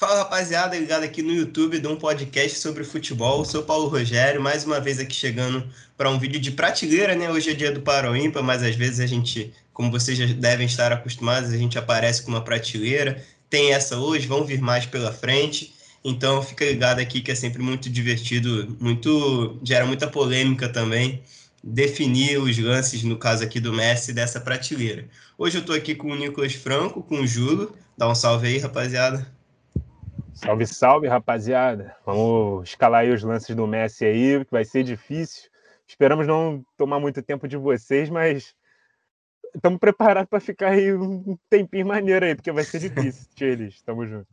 Fala 0.00 0.20
rapaziada, 0.20 0.78
ligado 0.78 1.02
aqui 1.02 1.22
no 1.22 1.30
YouTube 1.30 1.78
de 1.78 1.86
um 1.86 1.94
podcast 1.94 2.58
sobre 2.58 2.84
futebol. 2.84 3.40
Eu 3.40 3.44
sou 3.44 3.62
Paulo 3.62 3.86
Rogério, 3.86 4.40
mais 4.40 4.64
uma 4.64 4.80
vez 4.80 4.98
aqui 4.98 5.14
chegando 5.14 5.62
para 5.94 6.08
um 6.08 6.18
vídeo 6.18 6.40
de 6.40 6.52
prateleira, 6.52 7.14
né? 7.14 7.30
Hoje 7.30 7.50
é 7.50 7.52
dia 7.52 7.70
do 7.70 7.82
Paroímpa, 7.82 8.40
mas 8.40 8.62
às 8.62 8.74
vezes 8.74 8.98
a 8.98 9.06
gente, 9.06 9.52
como 9.74 9.90
vocês 9.90 10.16
já 10.16 10.24
devem 10.24 10.64
estar 10.64 10.90
acostumados, 10.90 11.52
a 11.52 11.56
gente 11.58 11.78
aparece 11.78 12.22
com 12.22 12.30
uma 12.30 12.42
prateleira. 12.42 13.22
Tem 13.50 13.74
essa 13.74 13.98
hoje, 13.98 14.26
vão 14.26 14.42
vir 14.42 14.62
mais 14.62 14.86
pela 14.86 15.12
frente. 15.12 15.74
Então 16.02 16.42
fica 16.42 16.64
ligado 16.64 16.98
aqui 16.98 17.20
que 17.20 17.30
é 17.30 17.34
sempre 17.34 17.62
muito 17.62 17.90
divertido, 17.90 18.74
muito 18.80 19.60
gera 19.62 19.84
muita 19.84 20.08
polêmica 20.08 20.66
também 20.66 21.22
definir 21.62 22.38
os 22.38 22.56
lances, 22.56 23.02
no 23.02 23.18
caso 23.18 23.44
aqui 23.44 23.60
do 23.60 23.70
Messi, 23.70 24.14
dessa 24.14 24.40
prateleira. 24.40 25.06
Hoje 25.36 25.58
eu 25.58 25.60
estou 25.60 25.76
aqui 25.76 25.94
com 25.94 26.10
o 26.10 26.16
Nicolas 26.16 26.54
Franco, 26.54 27.02
com 27.02 27.20
o 27.20 27.26
Júlio. 27.26 27.74
Dá 27.98 28.08
um 28.08 28.14
salve 28.14 28.46
aí, 28.48 28.56
rapaziada. 28.56 29.39
Salve, 30.42 30.66
salve, 30.66 31.06
rapaziada. 31.06 31.94
Vamos 32.04 32.70
escalar 32.70 33.02
aí 33.02 33.10
os 33.10 33.22
lances 33.22 33.54
do 33.54 33.66
Messi 33.66 34.06
aí, 34.06 34.42
que 34.42 34.50
vai 34.50 34.64
ser 34.64 34.82
difícil. 34.82 35.50
Esperamos 35.86 36.26
não 36.26 36.64
tomar 36.78 36.98
muito 36.98 37.22
tempo 37.22 37.46
de 37.46 37.58
vocês, 37.58 38.08
mas 38.08 38.54
estamos 39.54 39.78
preparados 39.78 40.30
para 40.30 40.40
ficar 40.40 40.70
aí 40.70 40.94
um 40.94 41.36
tempinho 41.50 41.86
maneiro 41.86 42.24
aí, 42.24 42.34
porque 42.34 42.50
vai 42.50 42.64
ser 42.64 42.78
difícil, 42.78 43.28
Tchelis. 43.36 43.82
Tamo 43.82 44.06
junto. 44.06 44.26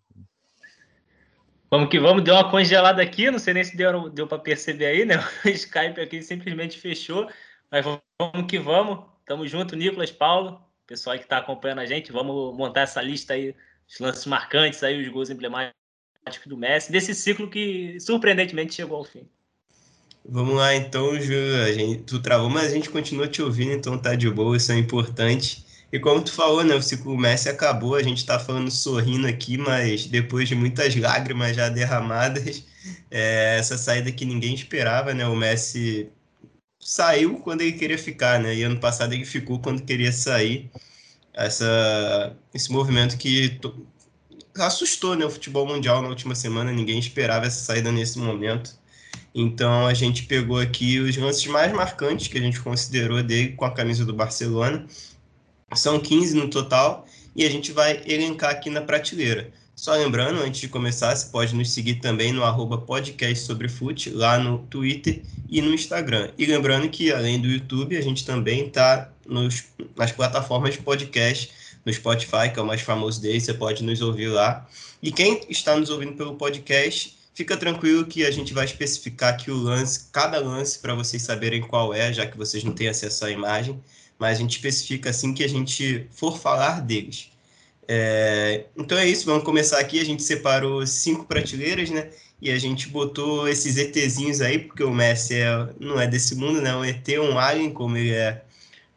Vamos 1.69 1.89
que 1.89 1.99
vamos, 1.99 2.23
deu 2.23 2.35
uma 2.35 2.49
congelada 2.49 3.01
aqui, 3.01 3.29
não 3.29 3.37
sei 3.37 3.53
nem 3.53 3.65
se 3.65 3.75
deu, 3.75 4.09
deu 4.09 4.25
para 4.25 4.39
perceber 4.39 4.85
aí, 4.85 5.03
né? 5.03 5.15
O 5.43 5.49
Skype 5.49 5.99
aqui 5.99 6.21
simplesmente 6.21 6.79
fechou, 6.79 7.29
mas 7.69 7.83
vamos 7.83 8.47
que 8.47 8.57
vamos. 8.57 9.03
Tamo 9.25 9.45
junto, 9.45 9.75
Nicolas, 9.75 10.09
Paulo, 10.09 10.61
pessoal 10.85 11.17
que 11.17 11.23
está 11.23 11.39
acompanhando 11.39 11.79
a 11.79 11.85
gente, 11.85 12.13
vamos 12.13 12.55
montar 12.55 12.81
essa 12.81 13.01
lista 13.01 13.33
aí, 13.33 13.53
os 13.85 13.99
lances 13.99 14.25
marcantes 14.25 14.81
aí, 14.83 15.01
os 15.01 15.09
gols 15.09 15.29
emblemáticos 15.29 15.76
do 16.47 16.57
Messi, 16.57 16.91
desse 16.91 17.13
ciclo 17.13 17.49
que 17.49 17.99
surpreendentemente 17.99 18.75
chegou 18.75 18.97
ao 18.97 19.05
fim. 19.05 19.27
Vamos 20.29 20.55
lá 20.55 20.75
então, 20.75 21.19
Ju, 21.19 21.33
a 21.63 21.71
gente, 21.71 22.03
tu 22.03 22.21
travou, 22.21 22.49
mas 22.49 22.65
a 22.65 22.75
gente 22.75 22.89
continua 22.89 23.27
te 23.27 23.41
ouvindo, 23.41 23.71
então 23.71 23.97
tá 23.97 24.13
de 24.13 24.29
boa, 24.29 24.57
isso 24.57 24.71
é 24.71 24.77
importante. 24.77 25.65
E 25.91 25.99
como 25.99 26.21
tu 26.21 26.33
falou, 26.33 26.65
né, 26.65 26.75
o 26.75 26.81
ciclo 26.81 27.17
Messi 27.17 27.47
acabou, 27.47 27.95
a 27.95 28.03
gente 28.03 28.17
está 28.17 28.37
falando 28.37 28.69
sorrindo 28.69 29.25
aqui, 29.25 29.57
mas 29.57 30.05
depois 30.05 30.49
de 30.49 30.55
muitas 30.55 30.93
lágrimas 30.97 31.55
já 31.55 31.69
derramadas, 31.69 32.65
é, 33.09 33.57
essa 33.57 33.77
saída 33.77 34.11
que 34.11 34.25
ninguém 34.25 34.53
esperava, 34.53 35.13
né, 35.13 35.25
o 35.25 35.35
Messi 35.35 36.09
saiu 36.79 37.39
quando 37.39 37.61
ele 37.61 37.73
queria 37.73 37.97
ficar, 37.97 38.39
né, 38.39 38.53
e 38.53 38.63
ano 38.63 38.79
passado 38.79 39.13
ele 39.13 39.25
ficou 39.25 39.59
quando 39.59 39.83
queria 39.83 40.11
sair, 40.11 40.69
essa, 41.33 42.35
esse 42.53 42.71
movimento 42.71 43.17
que 43.17 43.59
assustou, 44.59 45.15
né, 45.15 45.25
o 45.25 45.29
futebol 45.29 45.65
mundial 45.65 46.01
na 46.01 46.09
última 46.09 46.35
semana, 46.35 46.71
ninguém 46.71 46.99
esperava 46.99 47.45
essa 47.45 47.63
saída 47.63 47.91
nesse 47.91 48.17
momento, 48.19 48.75
então 49.33 49.85
a 49.85 49.93
gente 49.93 50.23
pegou 50.23 50.59
aqui 50.59 50.99
os 50.99 51.15
lances 51.15 51.45
mais 51.47 51.71
marcantes 51.71 52.27
que 52.27 52.37
a 52.37 52.41
gente 52.41 52.59
considerou 52.59 53.21
dele 53.21 53.53
com 53.53 53.65
a 53.65 53.71
camisa 53.71 54.03
do 54.03 54.13
Barcelona, 54.13 54.85
são 55.75 55.99
15 55.99 56.35
no 56.35 56.49
total 56.49 57.05
e 57.35 57.45
a 57.45 57.49
gente 57.49 57.71
vai 57.71 58.01
elencar 58.05 58.49
aqui 58.49 58.69
na 58.69 58.81
prateleira. 58.81 59.51
Só 59.75 59.93
lembrando, 59.93 60.41
antes 60.41 60.59
de 60.59 60.67
começar, 60.67 61.15
você 61.15 61.27
pode 61.27 61.53
nos 61.53 61.69
seguir 61.71 61.95
também 61.95 62.31
no 62.31 62.43
arroba 62.43 62.79
podcast 62.79 63.45
sobre 63.45 63.69
fute, 63.69 64.09
lá 64.09 64.39
no 64.39 64.57
Twitter 64.57 65.21
e 65.47 65.61
no 65.61 65.71
Instagram. 65.71 66.31
E 66.35 66.47
lembrando 66.47 66.89
que, 66.89 67.11
além 67.11 67.39
do 67.39 67.47
YouTube, 67.47 67.95
a 67.95 68.01
gente 68.01 68.25
também 68.25 68.65
está 68.65 69.11
nas 69.95 70.11
plataformas 70.11 70.73
de 70.73 70.81
podcast, 70.81 71.51
no 71.87 71.93
Spotify, 71.93 72.51
que 72.53 72.59
é 72.59 72.61
o 72.61 72.65
mais 72.65 72.81
famoso 72.81 73.19
deles, 73.19 73.45
você 73.45 73.53
pode 73.53 73.83
nos 73.83 74.01
ouvir 74.01 74.27
lá. 74.27 74.67
E 75.01 75.11
quem 75.11 75.41
está 75.49 75.75
nos 75.75 75.89
ouvindo 75.89 76.13
pelo 76.13 76.35
podcast, 76.35 77.17
fica 77.33 77.57
tranquilo 77.57 78.05
que 78.05 78.25
a 78.25 78.31
gente 78.31 78.53
vai 78.53 78.65
especificar 78.65 79.33
aqui 79.33 79.49
o 79.49 79.55
lance, 79.57 80.09
cada 80.11 80.39
lance, 80.39 80.77
para 80.79 80.93
vocês 80.93 81.23
saberem 81.23 81.61
qual 81.61 81.93
é, 81.93 82.13
já 82.13 82.27
que 82.27 82.37
vocês 82.37 82.63
não 82.63 82.73
têm 82.73 82.89
acesso 82.89 83.25
à 83.25 83.31
imagem 83.31 83.81
mas 84.19 84.37
a 84.37 84.41
gente 84.41 84.55
especifica 84.55 85.09
assim 85.09 85.33
que 85.33 85.43
a 85.43 85.49
gente 85.49 86.07
for 86.11 86.37
falar 86.37 86.81
deles. 86.81 87.31
É, 87.87 88.65
então 88.75 88.97
é 88.97 89.07
isso, 89.07 89.25
vamos 89.25 89.43
começar 89.43 89.79
aqui. 89.79 89.99
A 89.99 90.05
gente 90.05 90.23
separou 90.23 90.85
cinco 90.85 91.25
prateleiras, 91.25 91.89
né? 91.89 92.09
E 92.41 92.51
a 92.51 92.57
gente 92.57 92.89
botou 92.89 93.47
esses 93.47 93.77
ETzinhos 93.77 94.41
aí, 94.41 94.59
porque 94.59 94.83
o 94.83 94.93
Messi 94.93 95.35
é, 95.35 95.69
não 95.79 95.99
é 95.99 96.07
desse 96.07 96.35
mundo, 96.35 96.61
né? 96.61 96.75
Um 96.75 96.83
ET, 96.83 97.07
um 97.19 97.37
alien, 97.37 97.71
como 97.71 97.97
ele 97.97 98.11
é 98.11 98.43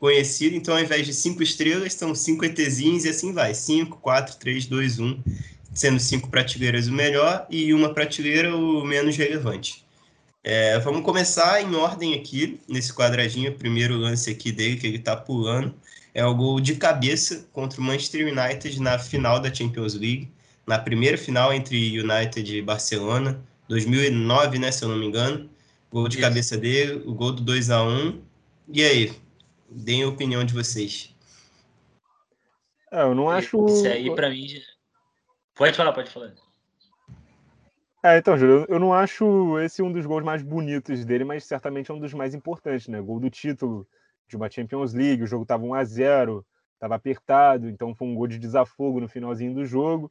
conhecido. 0.01 0.57
Então, 0.57 0.75
ao 0.75 0.83
invés 0.83 1.07
de 1.07 1.13
cinco 1.13 1.43
estrelas, 1.43 1.93
são 1.93 2.15
cinco 2.15 2.45
ETzinhos 2.45 3.05
e 3.05 3.11
assim 3.11 3.33
vai. 3.33 3.55
Cinco, 3.55 3.99
quatro, 3.99 4.37
três, 4.37 4.67
dois, 4.67 4.99
um. 4.99 5.23
Sendo 5.73 6.01
cinco 6.01 6.29
prateleiras 6.29 6.89
o 6.89 6.93
melhor 6.93 7.47
e 7.49 7.73
uma 7.73 7.95
prateleira 7.95 8.57
o 8.57 8.85
menos 8.85 9.17
relevante. 9.17 9.85
É, 10.43 10.79
vamos 10.81 11.03
começar 11.03 11.63
em 11.63 11.75
ordem 11.77 12.15
aqui, 12.15 12.59
nesse 12.67 12.93
quadradinho. 12.93 13.53
O 13.53 13.55
primeiro 13.55 13.97
lance 13.97 14.31
aqui 14.31 14.51
dele, 14.51 14.77
que 14.77 14.87
ele 14.87 14.97
está 14.97 15.15
pulando, 15.15 15.73
é 16.13 16.25
o 16.25 16.35
gol 16.35 16.59
de 16.59 16.75
cabeça 16.75 17.47
contra 17.53 17.81
o 17.81 17.85
Manchester 17.85 18.27
United 18.27 18.81
na 18.81 18.99
final 18.99 19.39
da 19.39 19.53
Champions 19.53 19.95
League, 19.95 20.29
na 20.67 20.79
primeira 20.79 21.17
final 21.17 21.53
entre 21.53 22.01
United 22.01 22.57
e 22.57 22.63
Barcelona, 22.63 23.41
2009, 23.69 24.59
né, 24.59 24.73
se 24.73 24.83
eu 24.83 24.89
não 24.89 24.97
me 24.97 25.07
engano. 25.07 25.49
Gol 25.93 26.09
de 26.09 26.17
Isso. 26.17 26.23
cabeça 26.23 26.57
dele, 26.57 27.03
o 27.07 27.13
gol 27.13 27.33
do 27.33 27.43
2 27.43 27.71
a 27.71 27.83
1 27.83 28.21
E 28.73 28.83
aí, 28.83 29.13
deem 29.71 30.03
a 30.03 30.09
opinião 30.09 30.45
de 30.45 30.53
vocês. 30.53 31.15
É, 32.91 33.03
eu 33.03 33.15
não 33.15 33.31
acho. 33.31 33.65
Isso 33.67 33.87
aí, 33.87 34.13
para 34.15 34.29
mim. 34.29 34.47
Pode 35.55 35.77
falar, 35.77 35.93
pode 35.93 36.11
falar. 36.11 36.35
É, 38.03 38.17
então, 38.17 38.37
Júlio, 38.37 38.65
eu 38.69 38.79
não 38.79 38.95
acho 38.95 39.59
esse 39.61 39.83
um 39.83 39.93
dos 39.93 40.07
gols 40.07 40.25
mais 40.25 40.43
bonitos 40.43 41.05
dele, 41.05 41.23
mas 41.23 41.45
certamente 41.45 41.91
é 41.91 41.95
um 41.95 41.99
dos 41.99 42.15
mais 42.15 42.35
importantes, 42.35 42.89
né? 42.89 43.01
Gol 43.01 43.21
do 43.21 43.29
título 43.29 43.87
de 44.27 44.37
uma 44.37 44.51
Champions 44.51 44.95
League, 44.95 45.23
o 45.23 45.27
jogo 45.27 45.43
estava 45.43 45.65
1 45.65 45.75
a 45.75 45.85
0 45.85 46.47
estava 46.75 46.95
apertado, 46.95 47.69
então 47.69 47.95
foi 47.95 48.09
um 48.09 48.15
gol 48.15 48.27
de 48.27 48.39
desafogo 48.39 49.01
no 49.01 49.09
finalzinho 49.09 49.53
do 49.53 49.67
jogo, 49.67 50.11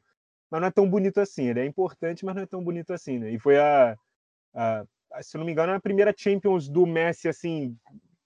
mas 0.51 0.61
não 0.61 0.67
é 0.67 0.71
tão 0.71 0.87
bonito 0.87 1.19
assim. 1.19 1.47
Ele 1.47 1.61
é 1.61 1.65
importante, 1.65 2.23
mas 2.23 2.35
não 2.35 2.43
é 2.43 2.45
tão 2.45 2.63
bonito 2.63 2.93
assim, 2.93 3.17
né? 3.17 3.31
E 3.31 3.39
foi 3.39 3.57
a, 3.57 3.97
a, 4.53 4.85
a 5.13 5.23
se 5.23 5.35
eu 5.35 5.39
não 5.39 5.45
me 5.47 5.51
engano, 5.51 5.73
a 5.73 5.79
primeira 5.79 6.13
Champions 6.15 6.69
do 6.69 6.85
Messi, 6.85 7.27
assim, 7.27 7.75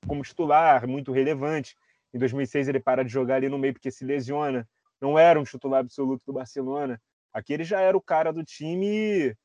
como 0.07 0.23
titular, 0.23 0.87
muito 0.87 1.11
relevante. 1.11 1.75
Em 2.13 2.19
2006 2.19 2.67
ele 2.67 2.79
para 2.79 3.03
de 3.03 3.11
jogar 3.11 3.35
ali 3.35 3.49
no 3.49 3.57
meio 3.57 3.73
porque 3.73 3.91
se 3.91 4.05
lesiona, 4.05 4.67
não 5.01 5.17
era 5.17 5.39
um 5.39 5.43
titular 5.43 5.79
absoluto 5.79 6.23
do 6.25 6.33
Barcelona. 6.33 7.01
Aqui 7.33 7.53
ele 7.53 7.63
já 7.63 7.79
era 7.81 7.97
o 7.97 8.01
cara 8.01 8.31
do 8.31 8.43
time 8.43 9.35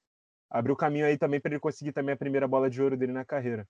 abriu 0.50 0.74
caminho 0.74 1.06
aí 1.06 1.19
também 1.19 1.41
para 1.41 1.52
ele 1.52 1.60
conseguir 1.60 1.92
também 1.92 2.14
a 2.14 2.16
primeira 2.16 2.48
bola 2.48 2.70
de 2.70 2.82
ouro 2.82 2.96
dele 2.96 3.12
na 3.12 3.24
carreira. 3.24 3.69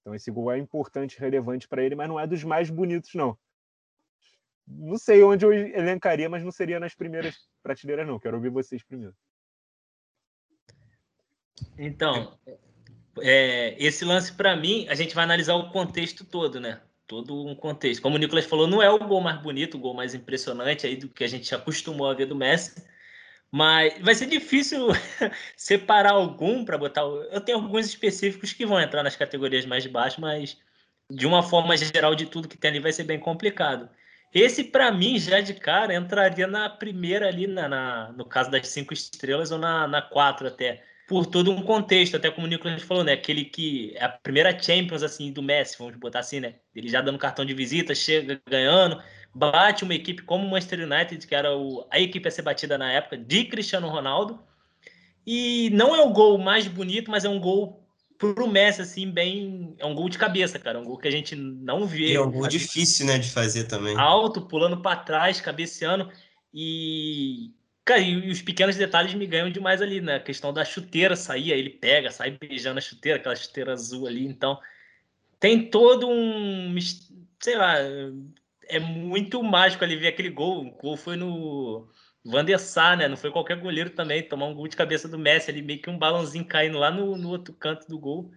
Então 0.00 0.14
esse 0.14 0.30
gol 0.30 0.52
é 0.52 0.58
importante, 0.58 1.18
relevante 1.18 1.66
para 1.66 1.82
ele, 1.82 1.94
mas 1.94 2.08
não 2.08 2.20
é 2.20 2.26
dos 2.26 2.44
mais 2.44 2.70
bonitos 2.70 3.14
não. 3.14 3.36
Não 4.66 4.96
sei 4.96 5.22
onde 5.22 5.44
eu 5.44 5.52
elencaria, 5.52 6.28
mas 6.28 6.42
não 6.42 6.50
seria 6.50 6.80
nas 6.80 6.94
primeiras 6.94 7.36
prateleiras 7.62 8.06
não. 8.06 8.18
Quero 8.18 8.36
ouvir 8.36 8.50
vocês 8.50 8.82
primeiro. 8.82 9.14
Então, 11.78 12.38
é, 13.20 13.74
esse 13.78 14.04
lance 14.04 14.32
para 14.32 14.56
mim, 14.56 14.86
a 14.88 14.94
gente 14.94 15.14
vai 15.14 15.24
analisar 15.24 15.54
o 15.54 15.70
contexto 15.70 16.24
todo, 16.24 16.60
né? 16.60 16.80
Todo 17.06 17.46
um 17.46 17.54
contexto. 17.54 18.02
Como 18.02 18.16
o 18.16 18.18
Nicolas 18.18 18.46
falou, 18.46 18.66
não 18.66 18.82
é 18.82 18.90
o 18.90 18.98
gol 18.98 19.20
mais 19.20 19.40
bonito, 19.40 19.76
o 19.76 19.80
gol 19.80 19.94
mais 19.94 20.14
impressionante 20.14 20.86
aí 20.86 20.96
do 20.96 21.08
que 21.08 21.24
a 21.24 21.28
gente 21.28 21.54
acostumou 21.54 22.08
a 22.08 22.14
ver 22.14 22.26
do 22.26 22.36
Messi, 22.36 22.74
mas 23.50 23.94
vai 24.00 24.14
ser 24.14 24.26
difícil 24.26 24.88
separar 25.56 26.12
algum 26.12 26.64
para 26.64 26.78
botar. 26.78 27.02
Eu 27.02 27.40
tenho 27.40 27.58
alguns 27.58 27.86
específicos 27.86 28.52
que 28.52 28.66
vão 28.66 28.80
entrar 28.80 29.02
nas 29.02 29.16
categorias 29.16 29.66
mais 29.66 29.86
baixas, 29.86 30.18
mas 30.18 30.58
de 31.10 31.26
uma 31.26 31.42
forma 31.42 31.76
geral 31.76 32.14
de 32.14 32.26
tudo 32.26 32.48
que 32.48 32.56
tem 32.56 32.70
ali 32.70 32.80
vai 32.80 32.92
ser 32.92 33.04
bem 33.04 33.18
complicado. 33.18 33.88
Esse, 34.32 34.64
para 34.64 34.90
mim, 34.90 35.18
já 35.18 35.40
de 35.40 35.54
cara, 35.54 35.94
entraria 35.94 36.46
na 36.48 36.68
primeira 36.68 37.28
ali, 37.28 37.46
na, 37.46 37.68
na, 37.68 38.12
no 38.12 38.24
caso 38.24 38.50
das 38.50 38.66
cinco 38.66 38.92
estrelas, 38.92 39.52
ou 39.52 39.58
na, 39.58 39.86
na 39.86 40.02
quatro 40.02 40.48
até. 40.48 40.82
Por 41.06 41.26
todo 41.26 41.50
um 41.50 41.62
contexto, 41.62 42.16
até 42.16 42.30
como 42.30 42.46
o 42.46 42.50
Nicolas 42.50 42.82
falou, 42.82 43.04
né? 43.04 43.12
Aquele 43.12 43.44
que 43.44 43.92
é 43.96 44.04
a 44.04 44.08
primeira 44.08 44.58
Champions, 44.58 45.02
assim, 45.02 45.30
do 45.30 45.42
Messi, 45.42 45.76
vamos 45.78 45.96
botar 45.96 46.20
assim, 46.20 46.40
né? 46.40 46.54
Ele 46.74 46.88
já 46.88 47.00
dando 47.00 47.18
cartão 47.18 47.44
de 47.44 47.52
visita, 47.52 47.94
chega 47.94 48.40
ganhando, 48.48 49.02
bate 49.34 49.84
uma 49.84 49.94
equipe 49.94 50.22
como 50.22 50.46
o 50.46 50.50
Manchester 50.50 50.80
United, 50.80 51.26
que 51.26 51.34
era 51.34 51.54
o, 51.54 51.86
a 51.90 52.00
equipe 52.00 52.26
a 52.26 52.30
ser 52.30 52.42
batida 52.42 52.78
na 52.78 52.90
época, 52.90 53.18
de 53.18 53.44
Cristiano 53.44 53.88
Ronaldo. 53.88 54.40
E 55.26 55.70
não 55.70 55.94
é 55.94 56.02
o 56.02 56.10
gol 56.10 56.38
mais 56.38 56.66
bonito, 56.66 57.10
mas 57.10 57.24
é 57.24 57.28
um 57.28 57.40
gol 57.40 57.84
pro 58.18 58.48
Messi, 58.48 58.82
assim, 58.82 59.10
bem. 59.10 59.74
É 59.78 59.86
um 59.86 59.94
gol 59.94 60.08
de 60.08 60.18
cabeça, 60.18 60.58
cara. 60.58 60.78
É 60.78 60.80
um 60.80 60.84
gol 60.84 60.98
que 60.98 61.08
a 61.08 61.10
gente 61.10 61.34
não 61.34 61.86
vê. 61.86 62.12
E 62.12 62.14
é 62.14 62.20
um 62.20 62.30
gol 62.30 62.46
difícil, 62.48 63.06
né, 63.06 63.18
de 63.18 63.30
fazer 63.30 63.64
também. 63.64 63.96
Alto, 63.96 64.42
pulando 64.42 64.80
para 64.80 64.96
trás, 64.96 65.40
cabeceando. 65.40 66.10
E. 66.52 67.50
Cara, 67.84 68.00
e 68.00 68.30
os 68.30 68.40
pequenos 68.40 68.76
detalhes 68.76 69.12
me 69.14 69.26
ganham 69.26 69.50
demais 69.50 69.82
ali, 69.82 70.00
né? 70.00 70.16
A 70.16 70.20
questão 70.20 70.52
da 70.52 70.64
chuteira 70.64 71.14
sair, 71.14 71.52
ele 71.52 71.70
pega, 71.70 72.10
sai 72.10 72.30
beijando 72.30 72.78
a 72.78 72.82
chuteira, 72.82 73.18
aquela 73.18 73.36
chuteira 73.36 73.72
azul 73.72 74.06
ali. 74.06 74.26
Então, 74.26 74.58
tem 75.38 75.68
todo 75.68 76.08
um. 76.08 76.74
Sei 77.40 77.56
lá, 77.56 77.76
é 78.68 78.78
muito 78.78 79.42
mágico 79.42 79.84
ali 79.84 79.96
ver 79.96 80.08
aquele 80.08 80.30
gol. 80.30 80.66
O 80.66 80.70
gol 80.70 80.96
foi 80.96 81.16
no, 81.16 81.86
Van 82.24 82.42
né? 82.96 83.06
Não 83.06 83.16
foi 83.16 83.30
qualquer 83.30 83.58
goleiro 83.58 83.90
também. 83.90 84.22
Tomar 84.22 84.46
um 84.46 84.54
gol 84.54 84.66
de 84.66 84.76
cabeça 84.76 85.06
do 85.06 85.18
Messi 85.18 85.50
ali, 85.50 85.60
meio 85.60 85.80
que 85.80 85.90
um 85.90 85.98
balãozinho 85.98 86.46
caindo 86.46 86.78
lá 86.78 86.90
no, 86.90 87.16
no 87.16 87.28
outro 87.28 87.52
canto 87.52 87.86
do 87.86 87.98
gol. 87.98 88.30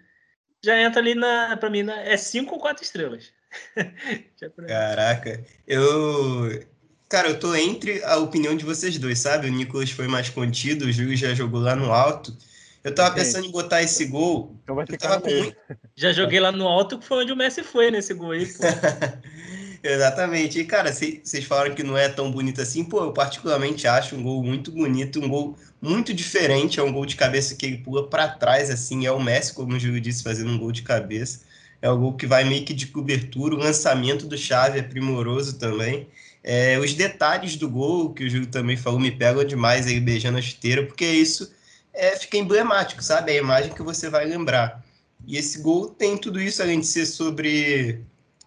Já 0.63 0.77
entra 0.81 0.99
ali 0.99 1.15
na, 1.15 1.55
pra 1.55 1.69
mim, 1.69 1.83
na, 1.83 2.01
é 2.01 2.17
cinco 2.17 2.55
ou 2.55 2.59
quatro 2.59 2.83
estrelas. 2.83 3.31
Caraca, 4.67 5.45
eu. 5.65 6.67
Cara, 7.09 7.29
eu 7.29 7.39
tô 7.39 7.55
entre 7.55 8.03
a 8.03 8.17
opinião 8.17 8.55
de 8.55 8.65
vocês 8.65 8.97
dois, 8.97 9.19
sabe? 9.19 9.47
O 9.47 9.51
Nicolas 9.51 9.91
foi 9.91 10.07
mais 10.07 10.29
contido, 10.29 10.85
o 10.85 10.91
Júlio 10.91 11.15
já 11.15 11.33
jogou 11.33 11.61
lá 11.61 11.75
no 11.75 11.91
alto. 11.93 12.35
Eu 12.83 12.93
tava 12.93 13.15
pensando 13.15 13.45
em 13.45 13.51
botar 13.51 13.81
esse 13.81 14.05
gol. 14.05 14.55
Então 14.63 14.75
vai 14.75 14.85
ficar 14.85 15.19
com 15.19 15.29
muito... 15.29 15.55
Já 15.95 16.13
joguei 16.13 16.39
lá 16.39 16.51
no 16.51 16.67
alto, 16.67 16.97
que 16.99 17.05
foi 17.05 17.23
onde 17.23 17.33
o 17.33 17.35
Messi 17.35 17.63
foi 17.63 17.91
nesse 17.91 18.13
gol 18.13 18.31
aí, 18.31 18.45
pô. 18.45 18.63
Exatamente. 19.83 20.59
E, 20.59 20.63
cara, 20.63 20.93
vocês 20.93 21.43
falaram 21.43 21.75
que 21.75 21.83
não 21.83 21.97
é 21.97 22.07
tão 22.07 22.31
bonito 22.31 22.61
assim. 22.61 22.83
Pô, 22.85 23.03
eu 23.03 23.11
particularmente 23.11 23.87
acho 23.87 24.15
um 24.15 24.23
gol 24.23 24.43
muito 24.43 24.71
bonito, 24.71 25.19
um 25.19 25.27
gol 25.27 25.57
muito 25.81 26.13
diferente. 26.13 26.79
É 26.79 26.83
um 26.83 26.91
gol 26.91 27.05
de 27.05 27.15
cabeça 27.15 27.55
que 27.55 27.65
ele 27.65 27.77
pula 27.79 28.07
para 28.07 28.29
trás, 28.29 28.69
assim. 28.69 29.05
É 29.05 29.11
o 29.11 29.19
Messi, 29.19 29.53
como 29.53 29.75
o 29.75 29.79
Júlio 29.79 29.99
disse, 29.99 30.23
fazendo 30.23 30.51
um 30.51 30.57
gol 30.57 30.71
de 30.71 30.83
cabeça. 30.83 31.41
É 31.81 31.89
o 31.89 31.97
gol 31.97 32.13
que 32.13 32.25
vai 32.25 32.43
meio 32.43 32.63
que 32.63 32.73
de 32.73 32.87
cobertura. 32.87 33.55
O 33.55 33.59
lançamento 33.59 34.25
do 34.25 34.37
Chave 34.37 34.79
é 34.79 34.83
primoroso 34.83 35.57
também. 35.57 36.07
É, 36.49 36.79
os 36.79 36.93
detalhes 36.93 37.57
do 37.57 37.69
gol, 37.69 38.13
que 38.13 38.23
o 38.23 38.29
Júlio 38.29 38.47
também 38.47 38.77
falou, 38.77 39.01
me 39.01 39.11
pegam 39.11 39.43
demais 39.43 39.85
aí 39.85 39.99
beijando 39.99 40.37
a 40.37 40.41
chuteira, 40.41 40.81
porque 40.85 41.05
isso 41.05 41.53
é, 41.93 42.15
fica 42.15 42.37
emblemático, 42.37 43.03
sabe? 43.03 43.33
É 43.33 43.35
a 43.35 43.41
imagem 43.41 43.73
que 43.73 43.83
você 43.83 44.09
vai 44.09 44.23
lembrar. 44.23 44.81
E 45.25 45.35
esse 45.35 45.61
gol 45.61 45.89
tem 45.89 46.17
tudo 46.17 46.39
isso, 46.39 46.61
além 46.61 46.79
de 46.79 46.87
ser 46.87 47.05
sobre 47.05 47.99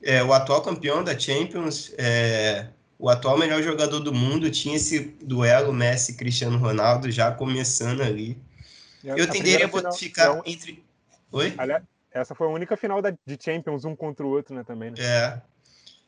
é, 0.02 0.24
o 0.24 0.32
atual 0.32 0.62
campeão 0.62 1.04
da 1.04 1.18
Champions, 1.18 1.92
é, 1.98 2.68
o 2.98 3.10
atual 3.10 3.36
melhor 3.36 3.62
jogador 3.62 4.00
do 4.00 4.14
mundo, 4.14 4.50
tinha 4.50 4.76
esse 4.76 5.00
duelo 5.22 5.70
Messi 5.70 6.14
Cristiano 6.14 6.56
Ronaldo 6.56 7.10
já 7.10 7.30
começando 7.30 8.00
ali. 8.00 8.38
Eu 9.04 9.28
tenderia 9.28 9.66
a 9.66 9.92
ficar 9.92 10.38
é 10.38 10.50
entre. 10.50 10.82
Oi? 11.32 11.52
Aliás, 11.58 11.82
essa 12.10 12.34
foi 12.34 12.46
a 12.46 12.50
única 12.50 12.78
final 12.78 13.02
da, 13.02 13.10
de 13.10 13.38
Champions, 13.38 13.84
um 13.84 13.94
contra 13.94 14.24
o 14.24 14.30
outro, 14.30 14.54
né? 14.54 14.64
Também, 14.64 14.90
né? 14.90 14.96
É. 15.00 15.50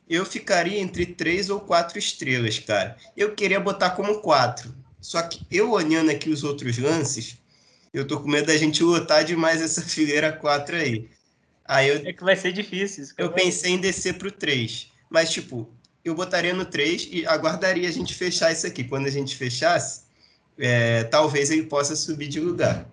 Eu 0.08 0.24
ficaria 0.26 0.78
entre 0.78 1.06
três 1.06 1.48
ou 1.48 1.60
quatro 1.60 1.98
estrelas, 1.98 2.58
cara. 2.58 2.96
Eu 3.16 3.34
queria 3.34 3.60
botar 3.60 3.90
como 3.90 4.20
quatro. 4.20 4.74
Só 5.00 5.20
que 5.22 5.44
eu 5.50 5.72
olhando 5.72 6.10
aqui 6.10 6.30
os 6.30 6.44
outros 6.44 6.78
lances, 6.78 7.38
eu 7.92 8.06
tô 8.06 8.20
com 8.20 8.28
medo 8.28 8.46
da 8.46 8.56
gente 8.56 8.82
lotar 8.82 9.24
demais 9.24 9.60
essa 9.60 9.82
fileira 9.86 10.32
quatro 10.32 10.76
aí. 10.76 11.10
Aí 11.64 11.88
eu, 11.88 11.96
é 12.06 12.12
que 12.12 12.24
vai 12.24 12.36
ser 12.36 12.52
difícil. 12.52 13.06
eu 13.16 13.32
pensei 13.32 13.72
em 13.72 13.80
descer 13.80 14.18
pro 14.18 14.30
3. 14.30 14.90
Mas, 15.08 15.30
tipo, 15.30 15.72
eu 16.04 16.14
botaria 16.14 16.54
no 16.54 16.64
3 16.64 17.08
e 17.10 17.26
aguardaria 17.26 17.88
a 17.88 17.92
gente 17.92 18.14
fechar 18.14 18.50
isso 18.52 18.66
aqui. 18.66 18.84
Quando 18.84 19.06
a 19.06 19.10
gente 19.10 19.36
fechasse, 19.36 20.02
é, 20.58 21.04
talvez 21.04 21.50
ele 21.50 21.64
possa 21.64 21.94
subir 21.94 22.28
de 22.28 22.40
lugar. 22.40 22.86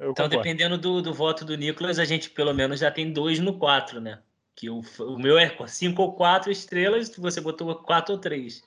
então, 0.00 0.28
dependendo 0.28 0.76
do, 0.76 1.00
do 1.00 1.14
voto 1.14 1.44
do 1.44 1.56
Nicolas, 1.56 1.98
a 1.98 2.04
gente 2.04 2.30
pelo 2.30 2.52
menos 2.52 2.80
já 2.80 2.90
tem 2.90 3.12
dois 3.12 3.38
no 3.38 3.58
4, 3.58 4.00
né? 4.00 4.20
Que 4.60 4.68
o, 4.68 4.82
o 4.98 5.18
meu 5.18 5.38
é 5.38 5.56
5 5.66 6.02
ou 6.02 6.12
4 6.12 6.52
estrelas, 6.52 7.08
você 7.16 7.40
botou 7.40 7.74
4 7.76 8.12
ou 8.12 8.20
3. 8.20 8.62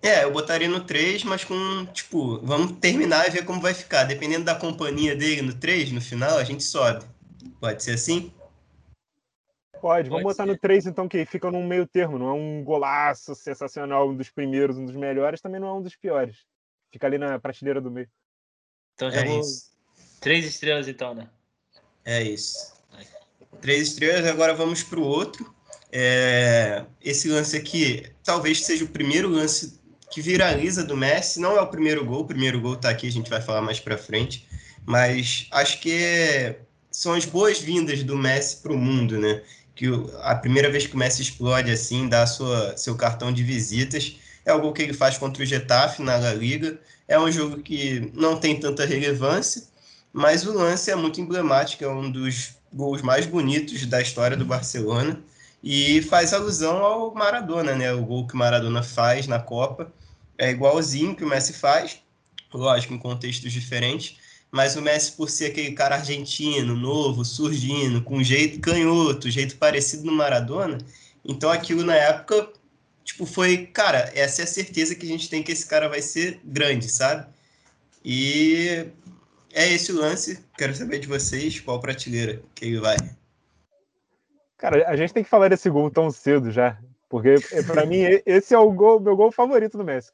É, 0.00 0.22
eu 0.22 0.30
botaria 0.30 0.68
no 0.68 0.84
3, 0.84 1.24
mas 1.24 1.42
com, 1.42 1.84
tipo, 1.86 2.38
vamos 2.46 2.78
terminar 2.78 3.26
e 3.26 3.32
ver 3.32 3.44
como 3.44 3.60
vai 3.60 3.74
ficar. 3.74 4.04
Dependendo 4.04 4.44
da 4.44 4.54
companhia 4.54 5.16
dele 5.16 5.42
no 5.42 5.58
3, 5.58 5.90
no 5.90 6.00
final, 6.00 6.38
a 6.38 6.44
gente 6.44 6.62
sobe. 6.62 7.04
Pode 7.58 7.82
ser 7.82 7.94
assim? 7.94 8.32
Pode, 9.80 10.08
vamos 10.08 10.22
Pode 10.22 10.36
botar 10.36 10.44
ser. 10.44 10.52
no 10.52 10.56
3 10.56 10.86
então, 10.86 11.08
que 11.08 11.26
fica 11.26 11.50
num 11.50 11.66
meio 11.66 11.84
termo. 11.84 12.16
Não 12.16 12.28
é 12.28 12.32
um 12.32 12.62
golaço 12.62 13.34
sensacional, 13.34 14.08
um 14.08 14.16
dos 14.16 14.30
primeiros, 14.30 14.76
um 14.76 14.86
dos 14.86 14.94
melhores, 14.94 15.40
também 15.40 15.60
não 15.60 15.66
é 15.66 15.72
um 15.72 15.82
dos 15.82 15.96
piores. 15.96 16.36
Fica 16.92 17.08
ali 17.08 17.18
na 17.18 17.40
prateleira 17.40 17.80
do 17.80 17.90
meio. 17.90 18.08
Então 18.94 19.10
já 19.10 19.22
é 19.22 19.24
vou... 19.24 19.40
Isso. 19.40 19.72
Três 20.20 20.46
estrelas 20.46 20.86
então, 20.86 21.12
né? 21.12 21.28
É 22.04 22.22
isso. 22.22 22.77
Três 23.60 23.88
estrelas, 23.88 24.26
agora 24.26 24.54
vamos 24.54 24.82
para 24.82 24.98
o 24.98 25.02
outro. 25.02 25.52
É... 25.90 26.84
Esse 27.02 27.28
lance 27.28 27.56
aqui 27.56 28.04
talvez 28.22 28.64
seja 28.64 28.84
o 28.84 28.88
primeiro 28.88 29.28
lance 29.28 29.78
que 30.10 30.20
viraliza 30.20 30.84
do 30.84 30.96
Messi. 30.96 31.40
Não 31.40 31.56
é 31.56 31.60
o 31.60 31.66
primeiro 31.66 32.04
gol, 32.04 32.20
o 32.20 32.26
primeiro 32.26 32.60
gol 32.60 32.74
está 32.74 32.90
aqui, 32.90 33.06
a 33.06 33.12
gente 33.12 33.30
vai 33.30 33.40
falar 33.40 33.62
mais 33.62 33.80
para 33.80 33.98
frente. 33.98 34.46
Mas 34.86 35.46
acho 35.50 35.80
que 35.80 35.92
é, 35.92 36.60
são 36.90 37.12
as 37.14 37.24
boas-vindas 37.24 38.02
do 38.02 38.16
Messi 38.16 38.56
para 38.56 38.72
o 38.72 38.78
mundo, 38.78 39.18
né? 39.18 39.42
Que 39.74 39.86
a 40.22 40.34
primeira 40.34 40.70
vez 40.70 40.86
que 40.86 40.94
o 40.94 40.98
Messi 40.98 41.22
explode 41.22 41.70
assim, 41.70 42.08
dá 42.08 42.26
sua, 42.26 42.76
seu 42.76 42.96
cartão 42.96 43.32
de 43.32 43.42
visitas. 43.42 44.16
É 44.44 44.52
o 44.52 44.60
gol 44.60 44.72
que 44.72 44.82
ele 44.82 44.94
faz 44.94 45.18
contra 45.18 45.42
o 45.42 45.46
Getafe 45.46 46.02
na 46.02 46.16
La 46.16 46.32
Liga. 46.32 46.80
É 47.06 47.18
um 47.18 47.30
jogo 47.30 47.58
que 47.62 48.10
não 48.14 48.38
tem 48.38 48.58
tanta 48.58 48.84
relevância, 48.84 49.62
mas 50.12 50.46
o 50.46 50.52
lance 50.52 50.90
é 50.90 50.96
muito 50.96 51.20
emblemático, 51.20 51.84
é 51.84 51.88
um 51.88 52.10
dos 52.10 52.57
gols 52.72 53.02
mais 53.02 53.26
bonitos 53.26 53.84
da 53.86 54.00
história 54.00 54.36
do 54.36 54.44
Barcelona 54.44 55.20
e 55.62 56.02
faz 56.02 56.32
alusão 56.32 56.78
ao 56.78 57.14
Maradona, 57.14 57.74
né? 57.74 57.92
O 57.92 58.04
gol 58.04 58.26
que 58.26 58.34
o 58.34 58.36
Maradona 58.36 58.82
faz 58.82 59.26
na 59.26 59.38
Copa 59.38 59.92
é 60.36 60.50
igualzinho 60.50 61.16
que 61.16 61.24
o 61.24 61.28
Messi 61.28 61.52
faz, 61.52 62.00
lógico, 62.52 62.94
em 62.94 62.98
contextos 62.98 63.52
diferentes, 63.52 64.16
mas 64.50 64.76
o 64.76 64.82
Messi, 64.82 65.12
por 65.12 65.28
ser 65.28 65.46
aquele 65.46 65.72
cara 65.72 65.96
argentino, 65.96 66.76
novo, 66.76 67.24
surgindo, 67.24 68.02
com 68.02 68.22
jeito 68.22 68.60
canhoto, 68.60 69.30
jeito 69.30 69.56
parecido 69.56 70.04
no 70.04 70.12
Maradona, 70.12 70.78
então 71.24 71.50
aquilo 71.50 71.82
na 71.82 71.94
época, 71.94 72.48
tipo, 73.04 73.26
foi, 73.26 73.66
cara, 73.66 74.10
essa 74.14 74.42
é 74.42 74.44
a 74.44 74.48
certeza 74.48 74.94
que 74.94 75.04
a 75.04 75.08
gente 75.08 75.28
tem 75.28 75.42
que 75.42 75.52
esse 75.52 75.66
cara 75.66 75.88
vai 75.88 76.00
ser 76.00 76.40
grande, 76.44 76.88
sabe? 76.88 77.26
E 78.04 78.86
é 79.52 79.72
esse 79.72 79.92
o 79.92 79.96
lance, 79.96 80.44
quero 80.56 80.74
saber 80.74 80.98
de 80.98 81.08
vocês, 81.08 81.60
qual 81.60 81.80
prateleira 81.80 82.42
que 82.54 82.64
ele 82.64 82.80
vai. 82.80 82.96
Cara, 84.56 84.88
a 84.88 84.96
gente 84.96 85.14
tem 85.14 85.22
que 85.22 85.30
falar 85.30 85.48
desse 85.48 85.70
gol 85.70 85.90
tão 85.90 86.10
cedo 86.10 86.50
já, 86.50 86.78
porque 87.08 87.36
para 87.66 87.86
mim 87.86 88.00
esse 88.26 88.54
é 88.54 88.58
o 88.58 88.72
gol, 88.72 89.00
meu 89.00 89.16
gol 89.16 89.30
favorito 89.30 89.78
do 89.78 89.84
Messi. 89.84 90.12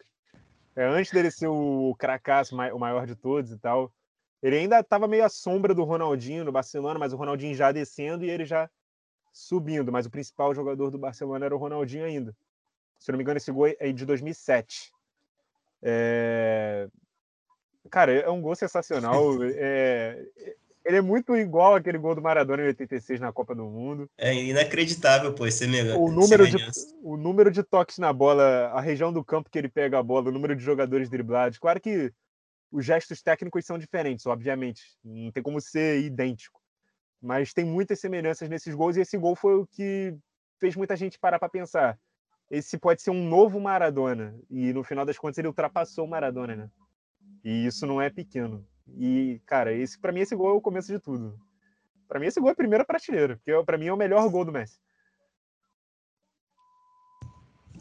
É, 0.76 0.84
antes 0.84 1.12
dele 1.12 1.31
ser 1.31 1.46
o 1.46 1.94
cracaço, 1.98 2.54
o 2.54 2.78
maior 2.78 3.06
de 3.06 3.14
todos 3.14 3.50
e 3.50 3.58
tal, 3.58 3.92
ele 4.42 4.58
ainda 4.58 4.81
estava 4.81 5.08
meio 5.08 5.25
à 5.25 5.28
sombra 5.28 5.72
do 5.72 5.84
Ronaldinho 5.84 6.44
no 6.44 6.52
Barcelona, 6.52 6.98
mas 6.98 7.12
o 7.12 7.16
Ronaldinho 7.16 7.54
já 7.54 7.72
descendo 7.72 8.25
e 8.25 8.31
ele 8.31 8.44
já 8.44 8.69
subindo. 9.32 9.90
Mas 9.90 10.04
o 10.04 10.10
principal 10.10 10.54
jogador 10.54 10.90
do 10.90 10.98
Barcelona 10.98 11.46
era 11.46 11.54
o 11.54 11.58
Ronaldinho 11.58 12.04
ainda. 12.04 12.36
Se 12.98 13.10
não 13.10 13.16
me 13.16 13.22
engano, 13.22 13.38
esse 13.38 13.50
gol 13.50 13.69
é 13.78 13.92
de 13.92 14.04
2007. 14.04 14.92
É... 15.82 16.88
Cara, 17.91 18.12
é 18.12 18.31
um 18.31 18.41
gol 18.41 18.55
sensacional. 18.55 19.38
É... 19.43 20.24
Ele 20.84 20.98
é 20.98 21.00
muito 21.00 21.34
igual 21.34 21.74
aquele 21.74 21.96
gol 21.96 22.14
do 22.14 22.20
Maradona 22.20 22.62
em 22.62 22.67
86 22.67 23.19
na 23.19 23.32
Copa 23.32 23.55
do 23.55 23.64
Mundo. 23.64 24.08
É 24.19 24.34
inacreditável, 24.34 25.32
pô, 25.32 25.46
esse 25.46 25.64
o 25.96 26.10
número 26.10 26.46
de 26.46 26.58
O 27.03 27.17
número 27.17 27.50
de 27.50 27.62
toques 27.62 27.96
na 27.96 28.12
bola, 28.12 28.69
a 28.69 28.81
região 28.82 29.10
do 29.10 29.24
campo 29.24 29.48
que 29.48 29.58
ele 29.58 29.69
pega 29.69 29.98
a 29.98 30.03
bola, 30.03 30.29
o 30.29 30.32
número 30.32 30.55
de 30.55 30.62
jogadores 30.62 31.08
driblados. 31.08 31.58
Claro 31.58 31.81
que 31.81 32.12
os 32.70 32.84
gestos 32.84 33.22
técnicos 33.22 33.64
são 33.64 33.79
diferentes, 33.79 34.26
obviamente. 34.26 34.82
Não 35.03 35.32
tem 35.32 35.43
como 35.43 35.58
ser 35.58 36.03
idêntico. 36.03 36.60
Mas 37.22 37.55
tem 37.55 37.64
muitas 37.64 37.98
semelhanças 37.98 38.50
nesses 38.50 38.74
gols 38.74 38.96
e 38.96 39.00
esse 39.00 39.17
gol 39.17 39.34
foi 39.34 39.55
o 39.55 39.67
que 39.67 40.14
fez 40.60 40.76
muita 40.76 40.94
gente 40.96 41.19
parar 41.19 41.38
para 41.38 41.48
pensar. 41.48 41.98
Esse 42.50 42.76
pode 42.76 43.00
ser 43.00 43.10
um 43.10 43.26
novo 43.26 43.58
Maradona. 43.58 44.36
E 44.50 44.70
no 44.74 44.84
final 44.84 45.06
das 45.06 45.17
contas 45.17 45.38
ele 45.38 45.48
ultrapassou 45.48 46.05
o 46.05 46.08
Maradona, 46.08 46.55
né? 46.55 46.69
E 47.44 47.67
isso 47.67 47.86
não 47.86 48.01
é 48.01 48.08
pequeno. 48.08 48.67
E, 48.96 49.41
cara, 49.44 49.72
esse 49.72 49.98
para 49.98 50.13
mim 50.13 50.20
esse 50.20 50.34
gol 50.34 50.51
é 50.51 50.53
o 50.53 50.60
começo 50.60 50.91
de 50.91 50.98
tudo. 50.98 51.39
Para 52.08 52.19
mim 52.19 52.27
esse 52.27 52.41
gol 52.41 52.48
é 52.48 52.53
a 52.53 52.56
primeira 52.56 52.84
prateleira, 52.84 53.36
porque 53.36 53.53
para 53.65 53.77
mim 53.77 53.86
é 53.86 53.93
o 53.93 53.96
melhor 53.96 54.29
gol 54.31 54.44
do 54.44 54.53
Messi. 54.53 54.79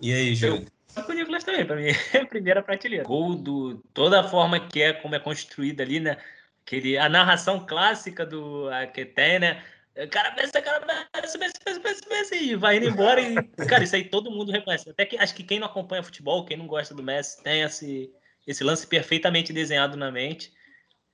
E 0.01 0.13
aí, 0.13 0.36
Gil? 0.36 0.65
O 1.08 1.13
Nicolas 1.13 1.43
também, 1.43 1.65
para 1.65 1.77
mim 1.77 1.88
é 2.13 2.17
a 2.17 2.25
primeira 2.25 2.62
prateleira. 2.62 3.05
Gol 3.05 3.36
do 3.36 3.77
toda 3.93 4.20
a 4.20 4.27
forma 4.27 4.60
que 4.60 4.82
é 4.82 4.93
como 4.93 5.15
é 5.15 5.20
construída 5.20 5.82
ali, 5.82 6.00
né? 6.00 6.17
Aquele, 6.65 6.98
a 6.98 7.10
narração 7.10 7.65
clássica 7.65 8.25
do 8.25 8.70
a, 8.70 8.86
que 8.86 9.05
tem, 9.05 9.39
né? 9.39 9.63
Cara, 10.10 10.32
pensa, 10.32 10.62
cara, 10.62 10.79
pensa, 11.12 11.38
pensa, 11.38 11.53
pensa, 11.63 11.79
pensa, 11.79 12.01
pensa, 12.10 12.36
e 12.36 12.55
vai 12.55 12.77
indo 12.77 12.89
embora. 12.89 13.22
E, 13.22 13.36
cara, 13.67 13.84
isso 13.84 13.96
aí 13.96 14.03
todo 14.03 14.32
mundo 14.32 14.51
reconhece. 14.51 14.89
Até 14.89 15.05
que 15.05 15.17
acho 15.17 15.36
que 15.36 15.43
quem 15.43 15.60
não 15.60 15.67
acompanha 15.67 16.01
futebol, 16.01 16.46
quem 16.46 16.58
não 16.58 16.65
gosta 16.65 16.96
do 16.96 17.03
Messi, 17.03 17.43
tem 17.43 17.62
esse, 17.62 18.12
esse 18.45 18.63
lance 18.63 18.85
perfeitamente 18.85 19.53
desenhado 19.53 19.97
na 19.97 20.12
mente. 20.12 20.51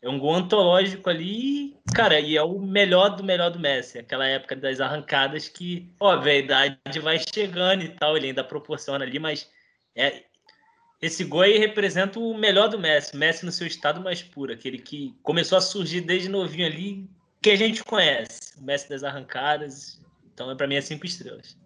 É 0.01 0.07
um 0.07 0.17
gol 0.17 0.35
antológico 0.35 1.09
ali, 1.09 1.77
cara, 1.93 2.19
e 2.19 2.37
é 2.37 2.41
o 2.41 2.57
melhor 2.59 3.09
do 3.09 3.23
melhor 3.23 3.51
do 3.51 3.59
Messi. 3.59 3.99
Aquela 3.99 4.25
época 4.25 4.55
das 4.55 4.79
arrancadas 4.79 5.49
que, 5.49 5.93
ó, 5.99 6.17
a 6.17 6.33
idade 6.33 6.99
vai 7.01 7.19
chegando 7.19 7.83
e 7.83 7.89
tal, 7.89 8.15
ele 8.15 8.27
ainda 8.27 8.43
proporciona 8.43 9.03
ali, 9.03 9.19
mas 9.19 9.49
é, 9.93 10.23
esse 11.01 11.25
gol 11.25 11.41
aí 11.41 11.57
representa 11.57 12.17
o 12.17 12.37
melhor 12.37 12.69
do 12.69 12.79
Messi. 12.79 13.15
Messi 13.17 13.45
no 13.45 13.51
seu 13.51 13.67
estado 13.67 14.01
mais 14.01 14.23
puro, 14.23 14.53
aquele 14.53 14.77
que 14.77 15.13
começou 15.21 15.57
a 15.57 15.61
surgir 15.61 16.01
desde 16.01 16.29
novinho 16.29 16.65
ali, 16.65 17.09
que 17.41 17.49
a 17.49 17.55
gente 17.57 17.83
conhece. 17.83 18.57
O 18.57 18.63
Messi 18.63 18.87
das 18.87 19.03
arrancadas. 19.03 20.01
Então, 20.33 20.49
é 20.49 20.55
para 20.55 20.67
mim, 20.67 20.75
é 20.75 20.81
cinco 20.81 21.05
estrelas. 21.05 21.57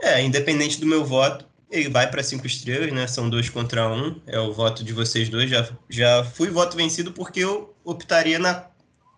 É, 0.00 0.20
independente 0.20 0.80
do 0.80 0.86
meu 0.86 1.04
voto, 1.04 1.48
ele 1.70 1.88
vai 1.88 2.10
para 2.10 2.22
cinco 2.22 2.46
estrelas, 2.46 2.92
né? 2.92 3.06
São 3.06 3.28
dois 3.28 3.48
contra 3.48 3.88
um. 3.88 4.20
É 4.26 4.38
o 4.38 4.52
voto 4.52 4.84
de 4.84 4.92
vocês 4.92 5.28
dois. 5.28 5.50
Já, 5.50 5.68
já 5.88 6.24
fui 6.24 6.48
voto 6.48 6.76
vencido 6.76 7.12
porque 7.12 7.40
eu 7.40 7.74
optaria 7.84 8.38
na 8.38 8.66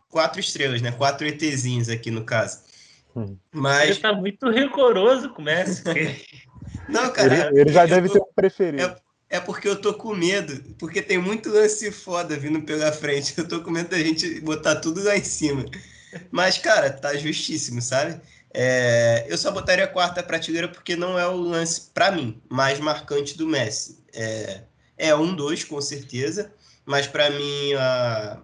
quatro 0.09 0.40
estrelas, 0.40 0.81
né? 0.81 0.93
Quatro 0.93 1.26
ETzinhos 1.26 1.88
aqui 1.88 2.11
no 2.11 2.25
caso. 2.25 2.61
Hum. 3.14 3.37
Mas... 3.52 3.90
Ele 3.90 4.00
tá 4.00 4.12
muito 4.12 4.50
rigoroso 4.50 5.31
com 5.31 5.43
o 5.43 5.45
Messi. 5.45 5.83
Não, 6.88 7.11
cara. 7.12 7.49
Ele, 7.49 7.61
ele 7.61 7.73
já 7.73 7.87
deve 7.87 8.09
tô... 8.09 8.14
ter 8.14 8.21
um 8.21 8.33
preferido. 8.35 8.83
É, 8.83 8.97
é, 9.37 9.40
porque 9.40 9.69
eu 9.69 9.76
tô 9.76 9.93
com 9.93 10.14
medo, 10.14 10.75
porque 10.78 11.02
tem 11.02 11.19
muito 11.19 11.50
lance 11.50 11.90
foda 11.90 12.37
vindo 12.37 12.62
pela 12.62 12.93
frente. 12.93 13.35
Eu 13.38 13.47
tô 13.47 13.61
com 13.61 13.71
medo 13.71 13.90
da 13.90 13.99
gente 13.99 14.40
botar 14.40 14.76
tudo 14.76 15.02
lá 15.02 15.17
em 15.17 15.25
cima. 15.25 15.64
Mas, 16.31 16.57
cara, 16.57 16.90
tá 16.90 17.14
justíssimo, 17.14 17.83
sabe? 17.83 18.19
É, 18.52 19.26
eu 19.28 19.37
só 19.37 19.50
botaria 19.50 19.85
a 19.85 19.88
quarta 19.88 20.23
prateleira 20.23 20.69
porque 20.69 20.97
não 20.97 21.19
é 21.19 21.26
o 21.26 21.37
lance, 21.37 21.90
para 21.93 22.11
mim, 22.11 22.40
mais 22.49 22.81
marcante 22.81 23.37
do 23.37 23.47
Messi. 23.47 24.02
É, 24.12 24.62
é 24.97 25.14
um, 25.14 25.35
dois, 25.35 25.64
com 25.64 25.81
certeza, 25.81 26.52
mas 26.85 27.07
para 27.07 27.31
mim 27.31 27.75
a, 27.75 28.40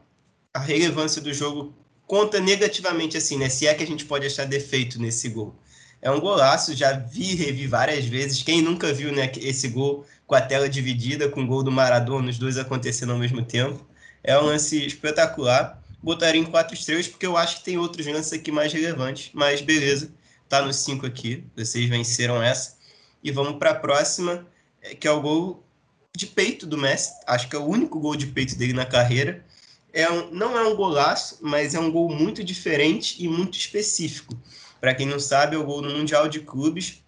a 0.52 0.58
relevância 0.60 1.20
do 1.20 1.32
jogo 1.32 1.74
conta 2.06 2.38
negativamente, 2.38 3.16
assim, 3.16 3.38
né? 3.38 3.48
Se 3.48 3.66
é 3.66 3.74
que 3.74 3.82
a 3.82 3.86
gente 3.86 4.04
pode 4.04 4.26
achar 4.26 4.46
defeito 4.46 5.00
nesse 5.00 5.28
gol. 5.28 5.58
É 6.02 6.10
um 6.10 6.20
golaço, 6.20 6.74
já 6.74 6.92
vi 6.92 7.32
e 7.32 7.34
revi 7.34 7.66
várias 7.66 8.04
vezes. 8.04 8.42
Quem 8.42 8.60
nunca 8.60 8.92
viu 8.92 9.10
né, 9.10 9.32
esse 9.38 9.68
gol 9.68 10.06
com 10.26 10.34
a 10.34 10.40
tela 10.40 10.68
dividida, 10.68 11.30
com 11.30 11.42
o 11.42 11.46
gol 11.46 11.62
do 11.62 11.72
Maradona, 11.72 12.28
os 12.28 12.38
dois 12.38 12.58
acontecendo 12.58 13.12
ao 13.12 13.18
mesmo 13.18 13.42
tempo? 13.42 13.84
É 14.22 14.38
um 14.38 14.44
lance 14.44 14.84
espetacular 14.84 15.82
botaria 16.04 16.40
em 16.40 16.44
quatro 16.44 16.74
estrelas, 16.74 17.08
porque 17.08 17.26
eu 17.26 17.34
acho 17.34 17.56
que 17.56 17.64
tem 17.64 17.78
outros 17.78 18.06
lances 18.06 18.32
aqui 18.32 18.52
mais 18.52 18.72
relevantes. 18.72 19.30
Mas 19.32 19.62
beleza, 19.62 20.12
tá 20.48 20.60
nos 20.60 20.76
cinco 20.76 21.06
aqui. 21.06 21.42
Vocês 21.56 21.88
venceram 21.88 22.42
essa. 22.42 22.76
E 23.22 23.30
vamos 23.30 23.58
para 23.58 23.70
a 23.70 23.74
próxima, 23.74 24.46
é, 24.82 24.94
que 24.94 25.08
é 25.08 25.10
o 25.10 25.20
gol 25.22 25.64
de 26.14 26.26
peito 26.26 26.66
do 26.66 26.76
Messi. 26.76 27.10
Acho 27.26 27.48
que 27.48 27.56
é 27.56 27.58
o 27.58 27.64
único 27.64 27.98
gol 27.98 28.14
de 28.14 28.26
peito 28.26 28.54
dele 28.54 28.74
na 28.74 28.84
carreira. 28.84 29.42
É 29.94 30.10
um, 30.10 30.30
não 30.30 30.58
é 30.58 30.68
um 30.68 30.76
golaço, 30.76 31.38
mas 31.40 31.74
é 31.74 31.80
um 31.80 31.90
gol 31.90 32.10
muito 32.10 32.44
diferente 32.44 33.16
e 33.24 33.26
muito 33.26 33.56
específico. 33.56 34.36
Para 34.80 34.94
quem 34.94 35.06
não 35.06 35.18
sabe, 35.18 35.56
é 35.56 35.58
o 35.58 35.64
gol 35.64 35.80
no 35.80 35.88
Mundial 35.88 36.28
de 36.28 36.40
Clubes. 36.40 37.02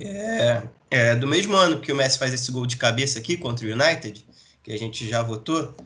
É, 0.00 0.62
é 0.90 1.14
do 1.14 1.26
mesmo 1.26 1.54
ano 1.54 1.78
que 1.78 1.92
o 1.92 1.96
Messi 1.96 2.18
faz 2.18 2.32
esse 2.32 2.50
gol 2.50 2.64
de 2.64 2.78
cabeça 2.78 3.18
aqui 3.18 3.36
contra 3.36 3.66
o 3.66 3.70
United, 3.70 4.24
que 4.62 4.72
a 4.72 4.78
gente 4.78 5.06
já 5.06 5.22
votou 5.22 5.76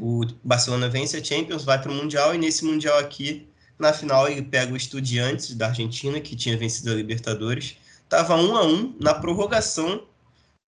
o 0.00 0.24
Barcelona 0.42 0.88
vence 0.88 1.16
a 1.16 1.24
Champions, 1.24 1.64
vai 1.64 1.80
para 1.80 1.90
o 1.90 1.94
Mundial, 1.94 2.34
e 2.34 2.38
nesse 2.38 2.64
Mundial 2.64 2.98
aqui, 2.98 3.48
na 3.78 3.92
final, 3.92 4.28
ele 4.28 4.42
pega 4.42 4.72
o 4.72 4.76
Estudiantes 4.76 5.54
da 5.54 5.68
Argentina, 5.68 6.20
que 6.20 6.36
tinha 6.36 6.56
vencido 6.56 6.90
a 6.90 6.94
Libertadores. 6.94 7.76
Tava 8.08 8.36
um 8.36 8.56
a 8.56 8.64
um 8.64 8.94
na 9.00 9.14
prorrogação, 9.14 10.04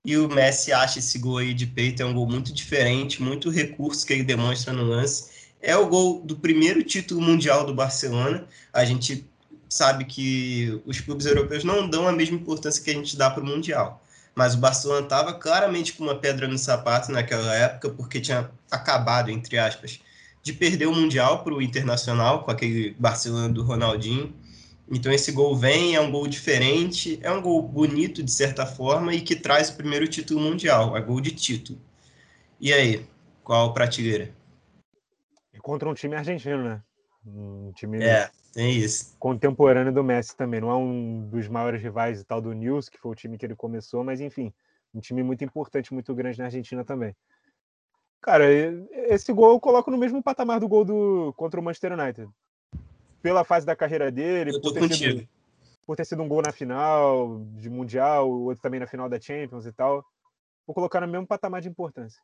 e 0.05 0.17
o 0.17 0.29
Messi 0.29 0.73
acha 0.73 0.99
esse 0.99 1.19
gol 1.19 1.39
aí 1.39 1.53
de 1.53 1.67
peito, 1.67 2.03
é 2.03 2.07
um 2.07 2.15
gol 2.15 2.29
muito 2.29 2.53
diferente, 2.53 3.23
muito 3.23 3.51
recurso 3.51 4.07
que 4.07 4.13
ele 4.13 4.23
demonstra 4.23 4.73
no 4.73 4.85
lance. 4.85 5.31
É 5.61 5.77
o 5.77 5.89
gol 5.89 6.23
do 6.25 6.37
primeiro 6.37 6.83
título 6.83 7.21
mundial 7.21 7.67
do 7.67 7.75
Barcelona. 7.75 8.47
A 8.73 8.85
gente 8.85 9.27
sabe 9.69 10.05
que 10.05 10.81
os 10.87 11.01
clubes 11.01 11.27
europeus 11.27 11.65
não 11.65 11.89
dão 11.89 12.07
a 12.07 12.13
mesma 12.13 12.37
importância 12.37 12.83
que 12.83 12.91
a 12.91 12.95
gente 12.95 13.17
dá 13.17 13.31
para 13.31 13.43
o 13.43 13.47
Mundial 13.47 14.01
mas 14.37 14.55
o 14.55 14.59
Barcelona 14.59 15.01
estava 15.01 15.33
claramente 15.33 15.95
com 15.95 16.05
uma 16.05 16.15
pedra 16.15 16.47
no 16.47 16.59
sapato 16.59 17.11
naquela 17.11 17.55
época, 17.55 17.89
porque 17.89 18.21
tinha 18.21 18.51
acabado, 18.71 19.31
entre 19.31 19.59
aspas, 19.59 20.01
de 20.43 20.53
perder 20.53 20.87
o 20.87 20.95
Mundial 20.95 21.43
para 21.43 21.55
o 21.55 21.63
Internacional, 21.63 22.45
com 22.45 22.51
aquele 22.51 22.95
Barcelona 22.99 23.49
do 23.49 23.63
Ronaldinho. 23.63 24.35
Então 24.89 25.11
esse 25.11 25.33
gol 25.33 25.57
vem, 25.57 25.95
é 25.95 26.01
um 26.01 26.11
gol 26.11 26.27
diferente, 26.29 27.19
é 27.23 27.31
um 27.31 27.43
gol 27.43 27.61
bonito 27.61 28.23
de 28.23 28.31
certa 28.31 28.65
forma 28.65 29.13
e 29.13 29.21
que 29.21 29.35
traz 29.35 29.71
o 29.71 29.77
primeiro 29.77 30.07
título 30.07 30.41
mundial, 30.41 30.97
é 30.97 31.01
gol 31.01 31.21
de 31.21 31.33
título. 31.33 31.79
E 32.61 32.73
aí, 32.73 33.05
qual 33.43 33.75
prateleira? 33.75 34.33
Contra 35.61 35.89
um 35.89 35.95
time 35.95 36.15
argentino, 36.15 36.63
né? 36.63 36.83
Um 37.27 37.73
time 37.75 38.01
é. 38.01 38.31
Tem 38.57 38.75
isso. 38.75 39.15
Contemporâneo 39.19 39.93
do 39.93 40.03
Messi 40.03 40.35
também. 40.35 40.63
Não 40.63 40.71
é 40.71 40.77
um 40.77 41.29
dos 41.29 41.47
maiores 41.47 41.83
rivais 41.83 42.21
e 42.21 42.25
tal 42.25 42.41
do 42.41 42.55
News, 42.55 42.89
que 42.89 42.97
foi 42.97 43.13
o 43.13 43.15
time 43.15 43.37
que 43.37 43.45
ele 43.45 43.55
começou, 43.55 44.03
mas 44.03 44.19
enfim, 44.19 44.51
um 44.95 45.01
time 45.01 45.23
muito 45.23 45.45
importante, 45.45 45.93
muito 45.93 46.15
grande 46.15 46.39
na 46.39 46.47
Argentina 46.47 46.83
também. 46.83 47.15
Cara, 48.21 48.45
esse 49.09 49.33
gol 49.33 49.53
eu 49.53 49.61
coloco 49.61 49.91
no 49.91 49.99
mesmo 49.99 50.23
patamar 50.23 50.59
do 50.59 50.69
gol 50.69 50.85
do 50.85 51.33
contra 51.37 51.61
o 51.61 51.63
Manchester 51.63 51.93
United. 51.93 52.29
Pela 53.23 53.45
fase 53.45 53.65
da 53.65 53.77
carreira 53.77 54.11
dele, 54.11 54.61
por 54.61 54.73
ter, 54.73 54.93
sido, 54.93 55.29
por 55.87 55.97
ter, 55.97 56.05
sido, 56.05 56.23
um 56.23 56.29
gol 56.29 56.43
na 56.43 56.53
final 56.53 57.41
de 57.55 57.69
Mundial, 57.69 58.31
o 58.31 58.45
outro 58.45 58.63
também 58.63 58.81
na 58.81 58.87
final 58.87 59.09
da 59.09 59.21
Champions 59.21 59.67
e 59.67 59.73
tal. 59.73 60.05
Vou 60.67 60.75
colocar 60.75 61.01
no 61.01 61.09
mesmo 61.09 61.27
patamar 61.27 61.61
de 61.61 61.69
importância. 61.69 62.21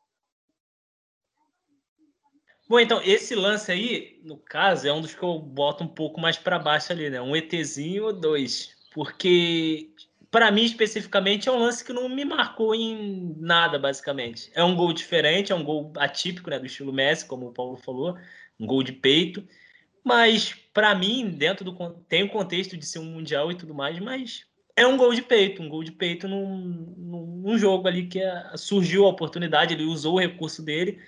Bom, 2.67 2.79
então, 2.79 3.01
esse 3.03 3.35
lance 3.35 3.71
aí, 3.71 4.21
no 4.23 4.37
caso, 4.37 4.87
é 4.87 4.93
um 4.93 5.01
dos 5.01 5.13
que 5.13 5.23
eu 5.23 5.37
boto 5.37 5.83
um 5.83 5.87
pouco 5.87 6.19
mais 6.19 6.37
para 6.37 6.57
baixo 6.57 6.91
ali, 6.91 7.09
né? 7.09 7.21
Um 7.21 7.35
ETzinho 7.35 8.05
ou 8.05 8.13
dois. 8.13 8.75
Porque, 8.93 9.93
para 10.33 10.51
mim, 10.51 10.63
especificamente, 10.63 11.47
é 11.47 11.51
um 11.51 11.59
lance 11.59 11.85
que 11.85 11.93
não 11.93 12.09
me 12.09 12.25
marcou 12.25 12.73
em 12.73 13.35
nada, 13.37 13.77
basicamente. 13.77 14.51
É 14.55 14.63
um 14.63 14.75
gol 14.75 14.91
diferente, 14.91 15.51
é 15.51 15.55
um 15.55 15.63
gol 15.63 15.93
atípico, 15.95 16.49
né? 16.49 16.57
Do 16.57 16.65
estilo 16.65 16.91
Messi, 16.91 17.25
como 17.25 17.47
o 17.47 17.53
Paulo 17.53 17.77
falou. 17.77 18.17
Um 18.59 18.65
gol 18.65 18.81
de 18.81 18.91
peito. 18.91 19.47
Mas, 20.03 20.53
para 20.73 20.95
mim, 20.95 21.29
dentro 21.29 21.63
do. 21.63 21.93
Tem 22.09 22.23
o 22.23 22.29
contexto 22.29 22.75
de 22.75 22.85
ser 22.85 22.97
um 22.97 23.05
Mundial 23.05 23.51
e 23.51 23.55
tudo 23.55 23.75
mais, 23.75 23.99
mas 23.99 24.45
é 24.75 24.87
um 24.87 24.97
gol 24.97 25.13
de 25.13 25.21
peito, 25.21 25.61
um 25.61 25.69
gol 25.69 25.83
de 25.83 25.91
peito 25.91 26.27
num, 26.27 26.57
num 27.43 27.57
jogo 27.57 27.87
ali 27.87 28.07
que 28.07 28.19
é, 28.19 28.57
surgiu 28.57 29.05
a 29.05 29.09
oportunidade, 29.09 29.75
ele 29.75 29.83
usou 29.83 30.15
o 30.15 30.19
recurso 30.19 30.63
dele 30.63 30.99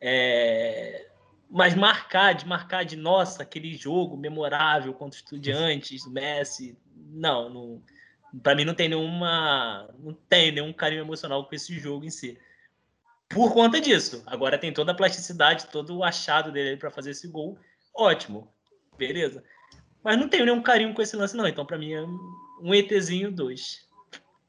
é, 0.00 1.08
mas 1.50 1.74
marcar, 1.74 2.32
de 2.32 2.46
marcar 2.46 2.84
de 2.84 2.96
nossa, 2.96 3.42
aquele 3.42 3.74
jogo 3.74 4.16
memorável 4.16 4.94
contra 4.94 5.16
os 5.18 5.24
estudiantes, 5.24 6.06
Messi, 6.06 6.78
não, 6.94 7.50
não 7.50 7.82
para 8.42 8.54
mim 8.54 8.64
não 8.64 8.74
tem 8.74 8.88
nenhuma 8.88 9.88
não 9.98 10.12
tem 10.12 10.52
nenhum 10.52 10.72
carinho 10.72 11.02
emocional 11.02 11.44
com 11.46 11.54
esse 11.54 11.78
jogo 11.78 12.04
em 12.04 12.10
si. 12.10 12.38
Por 13.28 13.52
conta 13.52 13.80
disso. 13.80 14.22
Agora 14.26 14.58
tem 14.58 14.72
toda 14.72 14.92
a 14.92 14.94
plasticidade, 14.94 15.66
todo 15.66 15.96
o 15.96 16.04
achado 16.04 16.50
dele 16.50 16.76
para 16.76 16.90
fazer 16.90 17.10
esse 17.10 17.28
gol. 17.28 17.58
Ótimo. 17.94 18.52
Beleza. 18.98 19.42
Mas 20.02 20.18
não 20.18 20.28
tenho 20.28 20.44
nenhum 20.44 20.62
carinho 20.62 20.94
com 20.94 21.02
esse 21.02 21.16
lance 21.16 21.36
não, 21.36 21.46
então 21.46 21.64
para 21.64 21.78
mim 21.78 21.92
é 21.92 22.02
um 22.60 22.74
ETzinho 22.74 23.30
dois. 23.30 23.88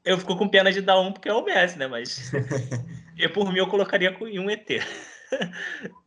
Eu 0.04 0.18
fico 0.18 0.36
com 0.36 0.48
pena 0.48 0.72
de 0.72 0.80
dar 0.80 0.98
um 0.98 1.12
porque 1.12 1.28
é 1.28 1.34
o 1.34 1.44
Messi, 1.44 1.78
né, 1.78 1.86
mas 1.86 2.32
eu 3.16 3.30
por 3.32 3.52
mim 3.52 3.58
eu 3.58 3.68
colocaria 3.68 4.10
em 4.10 4.38
um 4.38 4.50
ET. 4.50 4.68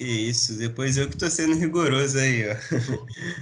Que 0.00 0.06
isso, 0.06 0.56
depois 0.56 0.96
eu 0.96 1.10
que 1.10 1.18
tô 1.18 1.28
sendo 1.28 1.54
rigoroso 1.54 2.18
aí, 2.18 2.44
ó. 2.48 2.54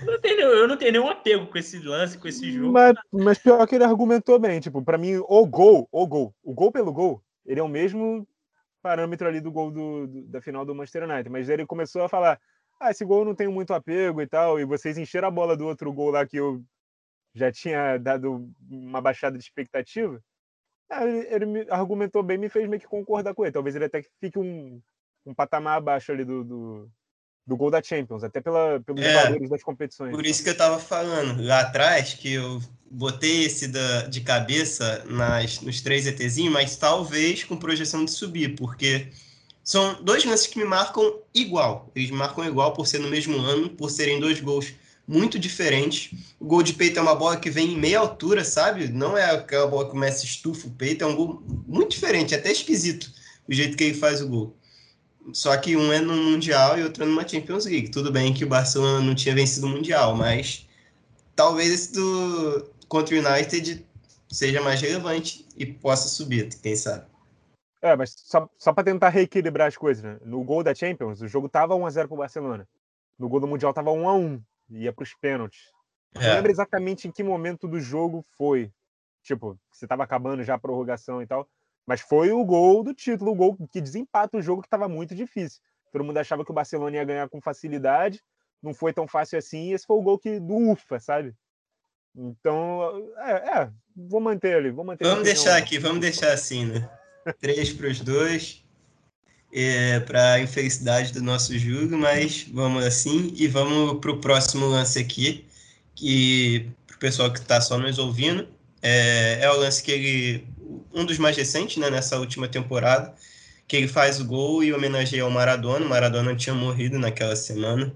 Não 0.04 0.20
tenho, 0.20 0.40
eu 0.40 0.66
não 0.66 0.76
tenho 0.76 0.90
nenhum 0.90 1.08
apego 1.08 1.46
com 1.46 1.56
esse 1.56 1.78
lance, 1.78 2.18
com 2.18 2.26
esse 2.26 2.50
jogo. 2.50 2.72
Mas, 2.72 2.96
mas 3.12 3.38
pior 3.38 3.64
que 3.64 3.76
ele 3.76 3.84
argumentou 3.84 4.40
bem, 4.40 4.58
tipo, 4.58 4.82
para 4.82 4.98
mim, 4.98 5.18
o 5.18 5.46
gol, 5.46 5.88
o 5.92 6.04
gol, 6.04 6.34
o 6.42 6.52
gol 6.52 6.72
pelo 6.72 6.92
gol, 6.92 7.22
ele 7.46 7.60
é 7.60 7.62
o 7.62 7.68
mesmo 7.68 8.26
parâmetro 8.82 9.28
ali 9.28 9.40
do 9.40 9.52
gol 9.52 9.70
do, 9.70 10.08
do, 10.08 10.22
da 10.26 10.40
final 10.40 10.64
do 10.64 10.74
Manchester 10.74 11.04
United. 11.04 11.30
Mas 11.30 11.48
ele 11.48 11.64
começou 11.64 12.02
a 12.02 12.08
falar: 12.08 12.40
ah, 12.80 12.90
esse 12.90 13.04
gol 13.04 13.24
não 13.24 13.36
tem 13.36 13.46
muito 13.46 13.72
apego 13.72 14.20
e 14.20 14.26
tal, 14.26 14.58
e 14.58 14.64
vocês 14.64 14.98
encheram 14.98 15.28
a 15.28 15.30
bola 15.30 15.56
do 15.56 15.64
outro 15.64 15.92
gol 15.92 16.10
lá 16.10 16.26
que 16.26 16.38
eu 16.38 16.60
já 17.36 17.52
tinha 17.52 17.98
dado 17.98 18.50
uma 18.68 19.00
baixada 19.00 19.38
de 19.38 19.44
expectativa. 19.44 20.20
Ah, 20.90 21.06
ele, 21.06 21.28
ele 21.32 21.46
me 21.46 21.66
argumentou 21.70 22.20
bem, 22.20 22.36
me 22.36 22.48
fez 22.48 22.68
meio 22.68 22.80
que 22.80 22.88
concordar 22.88 23.32
com 23.32 23.44
ele. 23.44 23.52
Talvez 23.52 23.76
ele 23.76 23.84
até 23.84 24.02
fique 24.20 24.40
um, 24.40 24.82
um 25.28 25.34
patamar 25.34 25.76
abaixo 25.76 26.10
ali 26.10 26.24
do, 26.24 26.42
do, 26.42 26.90
do 27.46 27.56
gol 27.56 27.70
da 27.70 27.82
Champions, 27.82 28.24
até 28.24 28.40
pela, 28.40 28.80
pelos 28.80 29.02
é, 29.02 29.24
valores 29.24 29.50
das 29.50 29.62
competições. 29.62 30.10
Por 30.10 30.24
isso 30.24 30.42
que 30.42 30.48
eu 30.48 30.54
estava 30.54 30.78
falando 30.78 31.42
lá 31.42 31.60
atrás, 31.60 32.14
que 32.14 32.32
eu 32.32 32.62
botei 32.90 33.44
esse 33.44 33.68
da, 33.68 34.06
de 34.06 34.22
cabeça 34.22 35.04
nas, 35.06 35.60
nos 35.60 35.82
três 35.82 36.06
ETzinhos, 36.06 36.52
mas 36.52 36.76
talvez 36.76 37.44
com 37.44 37.58
projeção 37.58 38.06
de 38.06 38.10
subir, 38.10 38.56
porque 38.56 39.08
são 39.62 40.02
dois 40.02 40.24
lances 40.24 40.46
que 40.46 40.58
me 40.58 40.64
marcam 40.64 41.20
igual. 41.34 41.92
Eles 41.94 42.10
marcam 42.10 42.46
igual 42.46 42.72
por 42.72 42.86
ser 42.86 42.98
no 42.98 43.08
mesmo 43.08 43.36
ano, 43.38 43.68
por 43.68 43.90
serem 43.90 44.18
dois 44.18 44.40
gols 44.40 44.72
muito 45.06 45.38
diferente. 45.38 46.16
O 46.40 46.46
gol 46.46 46.62
de 46.62 46.72
peito 46.72 46.98
é 46.98 47.02
uma 47.02 47.14
bola 47.14 47.36
que 47.36 47.50
vem 47.50 47.72
em 47.72 47.78
meia 47.78 47.98
altura, 47.98 48.44
sabe? 48.44 48.88
Não 48.88 49.16
é 49.16 49.24
aquela 49.24 49.66
bola 49.66 49.84
que 49.84 49.90
começa 49.90 50.24
estufa 50.24 50.68
o 50.68 50.70
peito, 50.70 51.04
é 51.04 51.06
um 51.06 51.14
gol 51.14 51.42
muito 51.66 51.90
diferente, 51.90 52.34
até 52.34 52.50
esquisito 52.50 53.10
o 53.48 53.52
jeito 53.52 53.76
que 53.76 53.84
ele 53.84 53.94
faz 53.94 54.20
o 54.20 54.28
gol. 54.28 54.57
Só 55.32 55.56
que 55.56 55.76
um 55.76 55.92
é 55.92 56.00
no 56.00 56.16
Mundial 56.16 56.78
e 56.78 56.82
outro 56.82 57.02
é 57.02 57.06
numa 57.06 57.26
Champions 57.26 57.66
League. 57.66 57.90
Tudo 57.90 58.10
bem 58.10 58.32
que 58.32 58.44
o 58.44 58.48
Barcelona 58.48 59.04
não 59.04 59.14
tinha 59.14 59.34
vencido 59.34 59.66
o 59.66 59.70
Mundial, 59.70 60.14
mas 60.14 60.66
talvez 61.36 61.70
esse 61.70 61.92
do 61.92 62.70
contra 62.88 63.14
o 63.14 63.18
United 63.18 63.86
seja 64.30 64.62
mais 64.62 64.80
relevante 64.80 65.46
e 65.56 65.66
possa 65.66 66.08
subir, 66.08 66.48
quem 66.62 66.74
sabe. 66.74 67.06
É, 67.80 67.94
mas 67.94 68.14
só, 68.16 68.48
só 68.58 68.72
para 68.72 68.84
tentar 68.84 69.10
reequilibrar 69.10 69.68
as 69.68 69.76
coisas, 69.76 70.02
né? 70.02 70.18
No 70.24 70.42
gol 70.42 70.64
da 70.64 70.74
Champions, 70.74 71.20
o 71.20 71.28
jogo 71.28 71.48
tava 71.48 71.74
1x0 71.74 72.08
pro 72.08 72.16
Barcelona. 72.16 72.66
No 73.18 73.28
gol 73.28 73.40
do 73.40 73.46
Mundial 73.46 73.72
tava 73.72 73.90
1x1 73.90 74.42
ia 74.70 74.92
para 74.92 75.02
os 75.02 75.14
pênaltis. 75.14 75.70
É. 76.14 76.26
Não 76.26 76.34
lembro 76.36 76.50
exatamente 76.50 77.08
em 77.08 77.10
que 77.10 77.22
momento 77.22 77.68
do 77.68 77.80
jogo 77.80 78.24
foi. 78.36 78.72
Tipo, 79.22 79.58
você 79.70 79.86
tava 79.86 80.04
acabando 80.04 80.42
já 80.42 80.54
a 80.54 80.58
prorrogação 80.58 81.22
e 81.22 81.26
tal. 81.26 81.48
Mas 81.88 82.02
foi 82.02 82.30
o 82.32 82.44
gol 82.44 82.84
do 82.84 82.92
título, 82.92 83.30
o 83.30 83.34
gol 83.34 83.56
que 83.72 83.80
desempata 83.80 84.36
o 84.36 84.42
jogo 84.42 84.60
que 84.60 84.66
estava 84.66 84.86
muito 84.86 85.14
difícil. 85.14 85.58
Todo 85.90 86.04
mundo 86.04 86.18
achava 86.18 86.44
que 86.44 86.50
o 86.50 86.54
Barcelona 86.54 86.96
ia 86.96 87.04
ganhar 87.04 87.30
com 87.30 87.40
facilidade, 87.40 88.20
não 88.62 88.74
foi 88.74 88.92
tão 88.92 89.08
fácil 89.08 89.38
assim, 89.38 89.70
e 89.70 89.72
esse 89.72 89.86
foi 89.86 89.96
o 89.96 90.02
gol 90.02 90.18
que, 90.18 90.38
do 90.38 90.54
UFA, 90.54 91.00
sabe? 91.00 91.34
Então, 92.14 93.10
é, 93.16 93.32
é 93.32 93.70
vou 93.96 94.20
manter 94.20 94.56
ali, 94.56 94.70
vou 94.70 94.84
manter. 94.84 95.02
Vamos 95.06 95.24
deixar 95.24 95.56
aqui, 95.56 95.78
vamos 95.78 96.00
deixar 96.00 96.30
assim, 96.30 96.66
né? 96.66 96.90
Três 97.40 97.72
para 97.72 97.88
os 97.88 98.00
dois, 98.00 98.62
é, 99.50 100.00
para 100.00 100.34
a 100.34 100.40
infelicidade 100.40 101.10
do 101.14 101.22
nosso 101.22 101.58
jogo, 101.58 101.96
mas 101.96 102.46
vamos 102.52 102.84
assim 102.84 103.32
e 103.34 103.48
vamos 103.48 103.98
para 103.98 104.10
o 104.10 104.20
próximo 104.20 104.66
lance 104.66 104.98
aqui, 104.98 105.46
que 105.94 106.70
para 106.86 106.96
o 106.96 106.98
pessoal 106.98 107.32
que 107.32 107.38
está 107.38 107.62
só 107.62 107.78
nos 107.78 107.98
ouvindo, 107.98 108.46
é, 108.82 109.38
é 109.40 109.50
o 109.50 109.56
lance 109.56 109.82
que 109.82 109.90
ele 109.90 110.57
um 110.98 111.04
dos 111.04 111.18
mais 111.18 111.36
recentes, 111.36 111.76
né, 111.76 111.90
nessa 111.90 112.18
última 112.18 112.48
temporada, 112.48 113.14
que 113.66 113.76
ele 113.76 113.88
faz 113.88 114.20
o 114.20 114.24
gol 114.24 114.64
e 114.64 114.72
homenageia 114.72 115.26
o 115.26 115.30
Maradona. 115.30 115.84
O 115.84 115.88
Maradona 115.88 116.34
tinha 116.34 116.54
morrido 116.54 116.98
naquela 116.98 117.36
semana. 117.36 117.94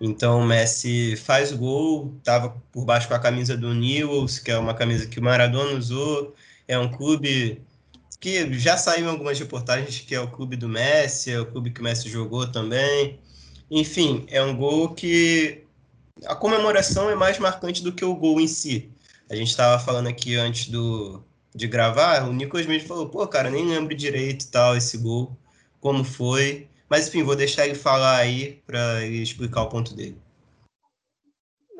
Então 0.00 0.40
o 0.40 0.44
Messi 0.46 1.16
faz 1.16 1.52
o 1.52 1.58
gol, 1.58 2.14
estava 2.18 2.50
por 2.70 2.84
baixo 2.84 3.08
com 3.08 3.14
a 3.14 3.18
camisa 3.18 3.56
do 3.56 3.72
Newell's, 3.72 4.38
que 4.38 4.50
é 4.50 4.58
uma 4.58 4.74
camisa 4.74 5.06
que 5.06 5.18
o 5.18 5.22
Maradona 5.22 5.76
usou. 5.76 6.34
É 6.68 6.78
um 6.78 6.90
clube 6.90 7.62
que 8.20 8.52
já 8.58 8.76
saiu 8.76 9.06
em 9.06 9.08
algumas 9.08 9.38
reportagens 9.38 10.00
que 10.00 10.14
é 10.14 10.20
o 10.20 10.30
clube 10.30 10.56
do 10.56 10.68
Messi, 10.68 11.32
é 11.32 11.40
o 11.40 11.46
clube 11.46 11.70
que 11.70 11.80
o 11.80 11.84
Messi 11.84 12.08
jogou 12.08 12.46
também. 12.46 13.18
Enfim, 13.70 14.26
é 14.28 14.42
um 14.42 14.56
gol 14.56 14.94
que 14.94 15.64
a 16.26 16.34
comemoração 16.34 17.10
é 17.10 17.14
mais 17.14 17.38
marcante 17.38 17.82
do 17.82 17.92
que 17.92 18.04
o 18.04 18.14
gol 18.14 18.40
em 18.40 18.46
si. 18.46 18.90
A 19.30 19.34
gente 19.34 19.48
estava 19.48 19.82
falando 19.82 20.08
aqui 20.08 20.36
antes 20.36 20.68
do, 20.68 21.24
de 21.56 21.66
gravar, 21.66 22.28
o 22.28 22.32
Nicolas 22.34 22.66
mesmo 22.66 22.86
falou, 22.86 23.08
pô, 23.08 23.26
cara, 23.26 23.50
nem 23.50 23.66
lembro 23.66 23.94
direito 23.94 24.50
tal, 24.50 24.76
esse 24.76 24.98
gol, 24.98 25.34
como 25.80 26.04
foi. 26.04 26.68
Mas 26.88 27.08
enfim, 27.08 27.22
vou 27.22 27.34
deixar 27.34 27.64
ele 27.64 27.74
falar 27.74 28.18
aí 28.18 28.62
para 28.66 29.04
explicar 29.06 29.62
o 29.62 29.68
ponto 29.68 29.96
dele. 29.96 30.20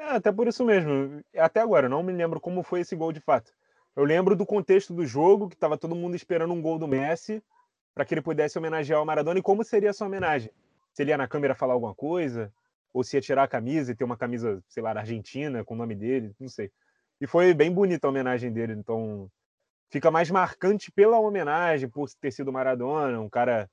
É, 0.01 0.17
até 0.17 0.33
por 0.33 0.49
isso 0.49 0.65
mesmo. 0.65 1.21
Até 1.37 1.61
agora, 1.61 1.89
não 1.89 2.03
me 2.03 2.13
lembro 2.13 2.41
como 2.41 2.63
foi 2.63 2.81
esse 2.81 2.97
gol 2.97 3.13
de 3.13 3.21
fato. 3.21 3.53
Eu 3.95 4.05
lembro 4.05 4.35
do 4.35 4.47
contexto 4.47 4.95
do 4.95 5.07
jogo, 5.07 5.49
que 5.49 5.55
estava 5.55 5.77
todo 5.77 5.95
mundo 5.95 6.17
esperando 6.17 6.55
um 6.55 6.61
gol 6.61 6.79
do 6.79 6.89
Messi, 6.89 7.43
para 7.95 8.05
que 8.05 8.15
ele 8.15 8.23
pudesse 8.23 8.59
homenagear 8.59 9.03
o 9.03 9.07
Maradona. 9.07 9.39
E 9.39 9.43
como 9.43 9.63
seria 9.63 9.91
essa 9.91 10.07
homenagem? 10.07 10.51
Se 10.93 11.03
ele 11.03 11.11
ia 11.11 11.19
na 11.19 11.29
câmera 11.29 11.55
falar 11.55 11.75
alguma 11.75 11.95
coisa? 11.95 12.53
Ou 12.95 13.05
se 13.05 13.17
ia 13.17 13.21
tirar 13.21 13.45
a 13.45 13.49
camisa 13.49 13.93
e 13.93 13.95
ter 13.95 14.05
uma 14.05 14.17
camisa, 14.17 14.63
sei 14.69 14.83
lá, 14.83 14.91
argentina, 14.91 15.63
com 15.65 15.75
o 15.75 15.77
nome 15.77 15.95
dele? 15.95 16.35
Não 16.41 16.49
sei. 16.49 16.71
E 17.21 17.27
foi 17.27 17.53
bem 17.55 17.71
bonita 17.71 18.07
a 18.07 18.11
homenagem 18.11 18.53
dele. 18.53 18.73
Então, 18.73 19.31
fica 19.91 20.11
mais 20.11 20.31
marcante 20.31 20.91
pela 20.91 21.19
homenagem, 21.19 21.89
por 21.89 22.09
ter 22.21 22.31
sido 22.31 22.53
Maradona, 22.53 23.21
um 23.21 23.29
cara 23.29 23.71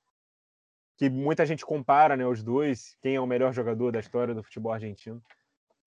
que 0.97 1.09
muita 1.09 1.45
gente 1.45 1.65
compara 1.65 2.15
né, 2.15 2.25
os 2.25 2.43
dois, 2.43 2.95
quem 3.01 3.15
é 3.15 3.19
o 3.19 3.27
melhor 3.27 3.53
jogador 3.53 3.91
da 3.91 3.99
história 3.99 4.33
do 4.33 4.43
futebol 4.43 4.71
argentino. 4.71 5.21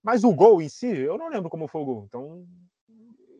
Mas 0.02 0.24
o 0.24 0.32
gol 0.32 0.60
em 0.60 0.68
si, 0.68 0.86
eu 0.86 1.18
não 1.18 1.28
lembro 1.28 1.50
como 1.50 1.68
foi 1.68 1.80
o 1.80 1.84
gol. 1.84 2.04
Então, 2.06 2.46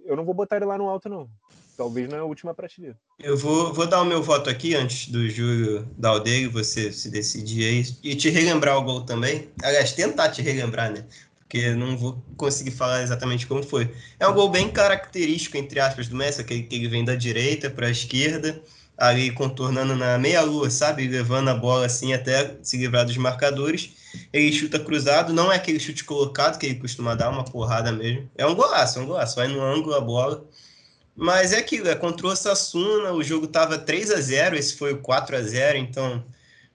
eu 0.04 0.16
não 0.16 0.24
vou 0.24 0.34
botar 0.34 0.56
ele 0.56 0.64
lá 0.64 0.78
no 0.78 0.88
alto, 0.88 1.08
não. 1.08 1.28
Talvez 1.76 2.08
na 2.08 2.24
última 2.24 2.54
prateleira. 2.54 2.98
Eu 3.18 3.36
vou, 3.36 3.72
vou 3.72 3.86
dar 3.86 4.00
o 4.00 4.04
meu 4.04 4.22
voto 4.22 4.48
aqui 4.48 4.74
antes 4.74 5.08
do 5.08 5.28
Júlio 5.28 5.86
dar 5.98 6.14
o 6.14 6.20
dele, 6.20 6.48
você 6.48 6.90
se 6.90 7.10
decidir 7.10 7.64
aí. 7.64 7.84
E 8.02 8.16
te 8.16 8.30
relembrar 8.30 8.78
o 8.78 8.82
gol 8.82 9.04
também. 9.04 9.50
Aliás, 9.62 9.92
tentar 9.92 10.30
te 10.30 10.40
relembrar, 10.40 10.90
né? 10.90 11.06
Porque 11.48 11.74
não 11.74 11.96
vou 11.96 12.22
conseguir 12.36 12.72
falar 12.72 13.02
exatamente 13.02 13.46
como 13.46 13.62
foi. 13.62 13.90
É 14.18 14.26
um 14.26 14.34
gol 14.34 14.48
bem 14.48 14.68
característico, 14.68 15.56
entre 15.56 15.78
aspas, 15.78 16.08
do 16.08 16.16
Messi, 16.16 16.42
que, 16.42 16.62
que 16.64 16.74
ele 16.74 16.88
vem 16.88 17.04
da 17.04 17.14
direita 17.14 17.70
para 17.70 17.86
a 17.86 17.90
esquerda, 17.90 18.60
ali 18.98 19.30
contornando 19.30 19.94
na 19.94 20.18
meia-lua, 20.18 20.68
sabe? 20.70 21.06
Levando 21.06 21.48
a 21.48 21.54
bola 21.54 21.86
assim 21.86 22.12
até 22.12 22.56
se 22.62 22.76
livrar 22.76 23.06
dos 23.06 23.16
marcadores. 23.16 23.90
Ele 24.32 24.52
chuta 24.52 24.78
cruzado, 24.80 25.32
não 25.32 25.52
é 25.52 25.56
aquele 25.56 25.78
chute 25.78 26.02
colocado 26.02 26.58
que 26.58 26.66
ele 26.66 26.80
costuma 26.80 27.14
dar, 27.14 27.30
uma 27.30 27.44
porrada 27.44 27.92
mesmo. 27.92 28.28
É 28.36 28.44
um 28.44 28.54
golaço, 28.54 28.98
é 28.98 29.02
um 29.02 29.06
golaço, 29.06 29.36
vai 29.36 29.46
no 29.46 29.62
ângulo 29.62 29.94
a 29.94 30.00
bola. 30.00 30.44
Mas 31.14 31.52
é 31.52 31.58
aquilo, 31.58 31.88
é 31.88 31.94
contra 31.94 32.26
o 32.26 32.36
Sassuna, 32.36 33.12
o 33.12 33.22
jogo 33.22 33.46
estava 33.46 33.78
3 33.78 34.10
a 34.10 34.20
0 34.20 34.56
esse 34.56 34.76
foi 34.76 34.92
o 34.92 34.98
4 34.98 35.36
a 35.36 35.42
0 35.42 35.78
então 35.78 36.22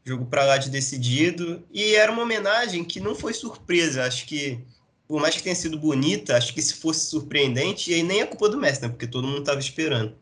jogo 0.03 0.25
para 0.25 0.45
lá 0.45 0.57
de 0.57 0.69
decidido. 0.69 1.63
E 1.71 1.95
era 1.95 2.11
uma 2.11 2.23
homenagem 2.23 2.83
que 2.83 2.99
não 2.99 3.15
foi 3.15 3.33
surpresa. 3.33 4.03
Acho 4.03 4.25
que, 4.25 4.59
por 5.07 5.21
mais 5.21 5.35
que 5.35 5.43
tenha 5.43 5.55
sido 5.55 5.77
bonita, 5.77 6.37
acho 6.37 6.53
que 6.53 6.61
se 6.61 6.75
fosse 6.75 7.07
surpreendente, 7.07 7.91
e 7.91 7.95
aí 7.95 8.03
nem 8.03 8.21
é 8.21 8.25
culpa 8.25 8.49
do 8.49 8.57
Messi, 8.57 8.81
né? 8.81 8.89
Porque 8.89 9.07
todo 9.07 9.27
mundo 9.27 9.41
estava 9.41 9.59
esperando. 9.59 10.15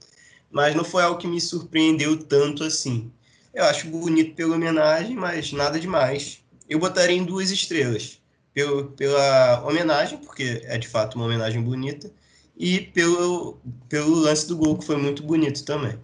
Mas 0.52 0.76
não 0.76 0.84
foi 0.84 1.04
algo 1.04 1.20
que 1.20 1.28
me 1.28 1.40
surpreendeu 1.40 2.18
tanto 2.18 2.64
assim. 2.64 3.12
Eu 3.54 3.66
acho 3.66 3.88
bonito 3.88 4.36
pela 4.36 4.56
homenagem, 4.56 5.16
mas 5.16 5.52
nada 5.52 5.80
demais. 5.80 6.40
Eu 6.68 6.80
botaria 6.80 7.18
em 7.18 7.24
duas 7.24 7.52
estrelas. 7.52 8.20
Pelo, 8.54 8.92
pela 8.92 9.64
homenagem, 9.66 10.18
porque 10.18 10.62
é 10.66 10.78
de 10.78 10.88
fato 10.88 11.16
uma 11.16 11.26
homenagem 11.26 11.62
bonita, 11.62 12.12
e 12.58 12.82
pelo, 12.82 13.58
pelo 13.88 14.16
lance 14.16 14.48
do 14.48 14.58
gol, 14.58 14.78
que 14.78 14.86
foi 14.86 14.98
muito 14.98 15.24
bonito 15.24 15.64
também 15.64 15.98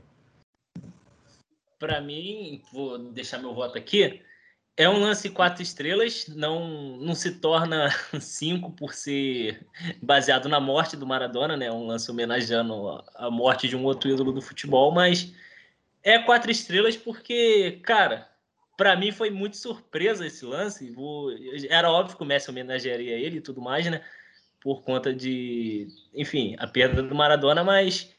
para 1.80 2.02
mim, 2.02 2.62
vou 2.72 2.98
deixar 2.98 3.40
meu 3.40 3.54
voto 3.54 3.78
aqui, 3.78 4.22
é 4.78 4.90
um 4.90 5.00
lance 5.00 5.30
quatro 5.30 5.64
estrelas, 5.64 6.28
não, 6.28 6.98
não 6.98 7.16
se 7.16 7.40
torna 7.40 7.90
cinco 8.20 8.72
por 8.72 8.94
ser 8.94 9.66
baseado 10.02 10.50
na 10.50 10.60
morte 10.60 10.98
do 10.98 11.08
Maradona, 11.08 11.56
né? 11.56 11.72
Um 11.72 11.88
lance 11.88 12.12
homenageando 12.12 13.02
a 13.16 13.32
morte 13.32 13.70
de 13.70 13.76
um 13.76 13.86
outro 13.86 14.10
ídolo 14.10 14.34
do 14.34 14.42
futebol, 14.42 14.92
mas 14.92 15.34
é 16.04 16.20
quatro 16.20 16.52
estrelas 16.52 16.98
porque, 16.98 17.80
cara, 17.84 18.30
para 18.78 18.96
mim 18.98 19.12
foi 19.12 19.30
muito 19.30 19.56
surpresa 19.58 20.26
esse 20.26 20.46
lance. 20.46 20.92
Vou... 20.92 21.32
Era 21.70 21.90
óbvio 21.90 22.18
que 22.18 22.24
o 22.24 22.26
Messi 22.26 22.50
homenagearia 22.50 23.16
ele 23.18 23.38
e 23.38 23.42
tudo 23.42 23.62
mais, 23.62 23.86
né? 23.90 24.02
Por 24.60 24.84
conta 24.84 25.14
de, 25.14 25.88
enfim, 26.14 26.56
a 26.60 26.68
perda 26.68 27.02
do 27.02 27.16
Maradona, 27.16 27.64
mas 27.64 28.15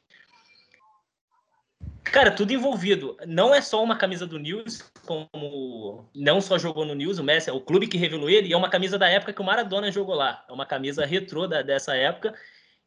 Cara, 2.13 2.31
tudo 2.31 2.53
envolvido. 2.53 3.17
Não 3.27 3.55
é 3.55 3.61
só 3.61 3.83
uma 3.83 3.97
camisa 3.97 4.27
do 4.27 4.39
News, 4.39 4.83
como 5.05 6.09
não 6.15 6.41
só 6.41 6.59
jogou 6.59 6.85
no 6.85 6.95
News, 6.95 7.19
o 7.19 7.25
Messi, 7.25 7.51
é 7.51 7.53
o 7.53 7.61
clube 7.61 7.89
que 7.89 7.99
revelou 7.99 8.31
ele, 8.31 8.49
e 8.49 8.53
é 8.53 8.57
uma 8.57 8.71
camisa 8.71 8.99
da 8.99 9.09
época 9.09 9.33
que 9.33 9.41
o 9.41 9.45
Maradona 9.45 9.91
jogou 9.91 10.15
lá. 10.15 10.45
É 10.49 10.53
uma 10.53 10.65
camisa 10.65 11.05
retrô 11.05 11.47
da, 11.47 11.63
dessa 11.63 11.95
época. 11.95 12.35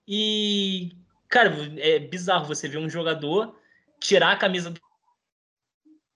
E, 0.08 0.96
cara, 1.28 1.54
é 1.78 2.00
bizarro 2.00 2.46
você 2.46 2.68
ver 2.68 2.78
um 2.78 2.90
jogador 2.90 3.56
tirar 4.00 4.32
a 4.32 4.38
camisa 4.38 4.74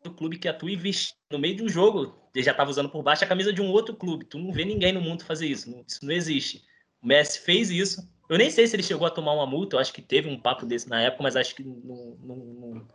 do 0.03 0.13
clube 0.13 0.37
que 0.37 0.47
atua 0.47 0.71
e 0.71 0.75
vestir 0.75 1.15
no 1.31 1.39
meio 1.39 1.55
de 1.55 1.63
um 1.63 1.69
jogo. 1.69 2.17
Ele 2.33 2.43
já 2.43 2.51
estava 2.51 2.69
usando 2.69 2.89
por 2.89 3.03
baixo 3.03 3.23
a 3.23 3.27
camisa 3.27 3.53
de 3.53 3.61
um 3.61 3.69
outro 3.69 3.95
clube. 3.95 4.25
Tu 4.25 4.39
não 4.39 4.51
vê 4.51 4.65
ninguém 4.65 4.93
no 4.93 5.01
mundo 5.01 5.23
fazer 5.23 5.47
isso. 5.47 5.69
Isso 5.87 6.05
não 6.05 6.13
existe. 6.13 6.63
O 7.01 7.07
Messi 7.07 7.39
fez 7.39 7.69
isso 7.69 8.01
eu 8.29 8.37
nem 8.37 8.49
sei 8.49 8.65
se 8.67 8.75
ele 8.75 8.83
chegou 8.83 9.05
a 9.05 9.11
tomar 9.11 9.33
uma 9.33 9.45
multa, 9.45 9.75
eu 9.75 9.79
acho 9.79 9.93
que 9.93 10.01
teve 10.01 10.29
um 10.29 10.39
papo 10.39 10.65
desse 10.65 10.89
na 10.89 11.01
época, 11.01 11.23
mas 11.23 11.35
acho 11.35 11.55
que 11.55 11.63
não, 11.63 12.17
não, 12.23 12.35
não, 12.35 12.87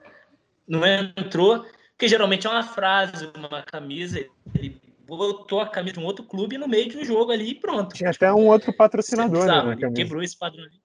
não 0.67 0.87
entrou, 0.87 1.64
porque 1.91 2.09
geralmente 2.09 2.47
é 2.47 2.51
uma 2.51 2.62
frase, 2.62 3.31
uma 3.37 3.62
camisa, 3.62 4.25
ele 4.55 4.81
botou 5.07 5.61
a 5.61 5.69
camisa 5.69 5.95
de 5.95 6.01
um 6.01 6.05
outro 6.05 6.25
clube 6.25 6.59
no 6.59 6.69
meio 6.69 6.88
de 6.88 6.99
um 6.99 7.05
jogo 7.05 7.33
ali 7.33 7.51
e 7.51 7.55
pronto. 7.55 7.95
Tinha 7.95 8.11
até 8.11 8.33
um 8.33 8.47
outro 8.47 8.73
patrocinador, 8.73 9.47
né? 9.47 9.77
Ele 9.81 9.93
quebrou 9.93 10.23
esse 10.23 10.37
padrão 10.37 10.64
ali. 10.64 10.81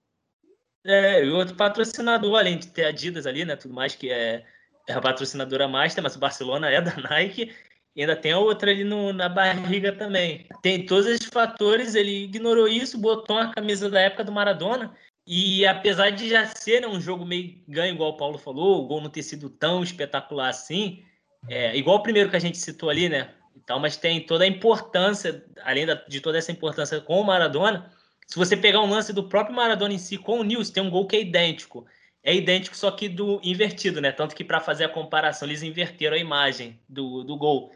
É, 0.86 1.24
e 1.24 1.30
outro 1.30 1.54
patrocinador, 1.54 2.38
além 2.38 2.58
de 2.58 2.66
ter 2.66 2.84
Adidas 2.84 3.26
ali, 3.26 3.44
né? 3.44 3.56
Tudo 3.56 3.74
mais 3.74 3.94
que 3.94 4.10
é, 4.10 4.44
é 4.86 4.92
a 4.92 5.00
patrocinadora 5.00 5.66
master, 5.66 6.02
mas 6.02 6.16
o 6.16 6.18
Barcelona 6.18 6.70
é 6.70 6.80
da 6.80 6.94
Nike. 7.08 7.54
E 7.96 8.00
ainda 8.00 8.16
tem 8.16 8.32
a 8.32 8.38
outra 8.38 8.70
ali 8.70 8.82
no, 8.82 9.12
na 9.12 9.28
barriga 9.28 9.92
também. 9.92 10.46
Tem 10.62 10.84
todos 10.84 11.06
esses 11.06 11.28
fatores, 11.28 11.94
ele 11.94 12.24
ignorou 12.24 12.66
isso, 12.66 12.98
botou 12.98 13.38
a 13.38 13.52
camisa 13.52 13.88
da 13.88 14.00
época 14.00 14.24
do 14.24 14.32
Maradona. 14.32 14.92
E 15.26 15.64
apesar 15.64 16.10
de 16.10 16.28
já 16.28 16.44
ser 16.46 16.80
né, 16.80 16.88
um 16.88 17.00
jogo 17.00 17.24
meio 17.24 17.62
ganho, 17.68 17.94
igual 17.94 18.10
o 18.10 18.16
Paulo 18.16 18.36
falou, 18.36 18.82
o 18.82 18.86
gol 18.86 19.00
não 19.00 19.08
ter 19.08 19.22
sido 19.22 19.48
tão 19.48 19.82
espetacular 19.82 20.48
assim, 20.48 21.02
é, 21.48 21.76
igual 21.76 21.98
o 21.98 22.02
primeiro 22.02 22.28
que 22.28 22.36
a 22.36 22.40
gente 22.40 22.58
citou 22.58 22.90
ali, 22.90 23.08
né? 23.08 23.30
Então, 23.56 23.78
mas 23.78 23.96
tem 23.96 24.20
toda 24.20 24.44
a 24.44 24.48
importância, 24.48 25.44
além 25.62 25.86
da, 25.86 25.94
de 25.94 26.20
toda 26.20 26.36
essa 26.36 26.52
importância 26.52 27.00
com 27.00 27.20
o 27.20 27.24
Maradona, 27.24 27.90
se 28.26 28.36
você 28.36 28.56
pegar 28.56 28.80
um 28.80 28.90
lance 28.90 29.12
do 29.12 29.28
próprio 29.28 29.54
Maradona 29.54 29.94
em 29.94 29.98
si 29.98 30.18
com 30.18 30.40
o 30.40 30.44
Nils, 30.44 30.70
tem 30.70 30.82
um 30.82 30.90
gol 30.90 31.06
que 31.06 31.16
é 31.16 31.20
idêntico. 31.20 31.86
É 32.22 32.34
idêntico, 32.34 32.76
só 32.76 32.90
que 32.90 33.08
do 33.08 33.40
invertido, 33.42 34.00
né? 34.00 34.10
Tanto 34.10 34.34
que 34.34 34.42
para 34.42 34.60
fazer 34.60 34.84
a 34.84 34.88
comparação, 34.88 35.46
eles 35.46 35.62
inverteram 35.62 36.16
a 36.16 36.20
imagem 36.20 36.80
do, 36.88 37.22
do 37.22 37.36
gol 37.36 37.72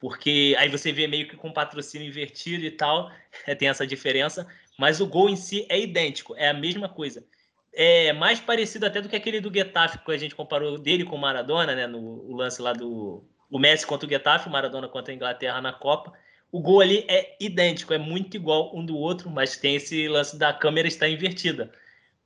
porque 0.00 0.54
aí 0.58 0.68
você 0.68 0.92
vê 0.92 1.06
meio 1.06 1.28
que 1.28 1.36
com 1.36 1.52
patrocínio 1.52 2.06
invertido 2.06 2.64
e 2.64 2.70
tal, 2.70 3.10
é, 3.46 3.54
tem 3.56 3.68
essa 3.68 3.86
diferença, 3.86 4.46
mas 4.78 5.00
o 5.00 5.06
gol 5.06 5.28
em 5.28 5.36
si 5.36 5.66
é 5.68 5.78
idêntico, 5.78 6.34
é 6.36 6.48
a 6.48 6.54
mesma 6.54 6.88
coisa. 6.88 7.24
É 7.72 8.12
mais 8.12 8.40
parecido 8.40 8.86
até 8.86 9.00
do 9.00 9.08
que 9.08 9.16
aquele 9.16 9.40
do 9.40 9.52
Getafe, 9.52 9.98
que 9.98 10.10
a 10.10 10.16
gente 10.16 10.34
comparou 10.34 10.78
dele 10.78 11.04
com 11.04 11.16
o 11.16 11.20
Maradona, 11.20 11.74
né, 11.74 11.86
no 11.86 12.34
lance 12.34 12.60
lá 12.60 12.72
do 12.72 13.24
o 13.50 13.58
Messi 13.58 13.86
contra 13.86 14.06
o 14.06 14.10
Getafe, 14.10 14.48
o 14.48 14.52
Maradona 14.52 14.88
contra 14.88 15.12
a 15.12 15.16
Inglaterra 15.16 15.60
na 15.60 15.72
Copa. 15.72 16.12
O 16.50 16.60
gol 16.60 16.80
ali 16.80 17.04
é 17.08 17.36
idêntico, 17.40 17.92
é 17.92 17.98
muito 17.98 18.36
igual 18.36 18.74
um 18.76 18.84
do 18.84 18.96
outro, 18.96 19.30
mas 19.30 19.56
tem 19.56 19.76
esse 19.76 20.08
lance 20.08 20.38
da 20.38 20.52
câmera 20.52 20.88
estar 20.88 21.08
invertida. 21.08 21.72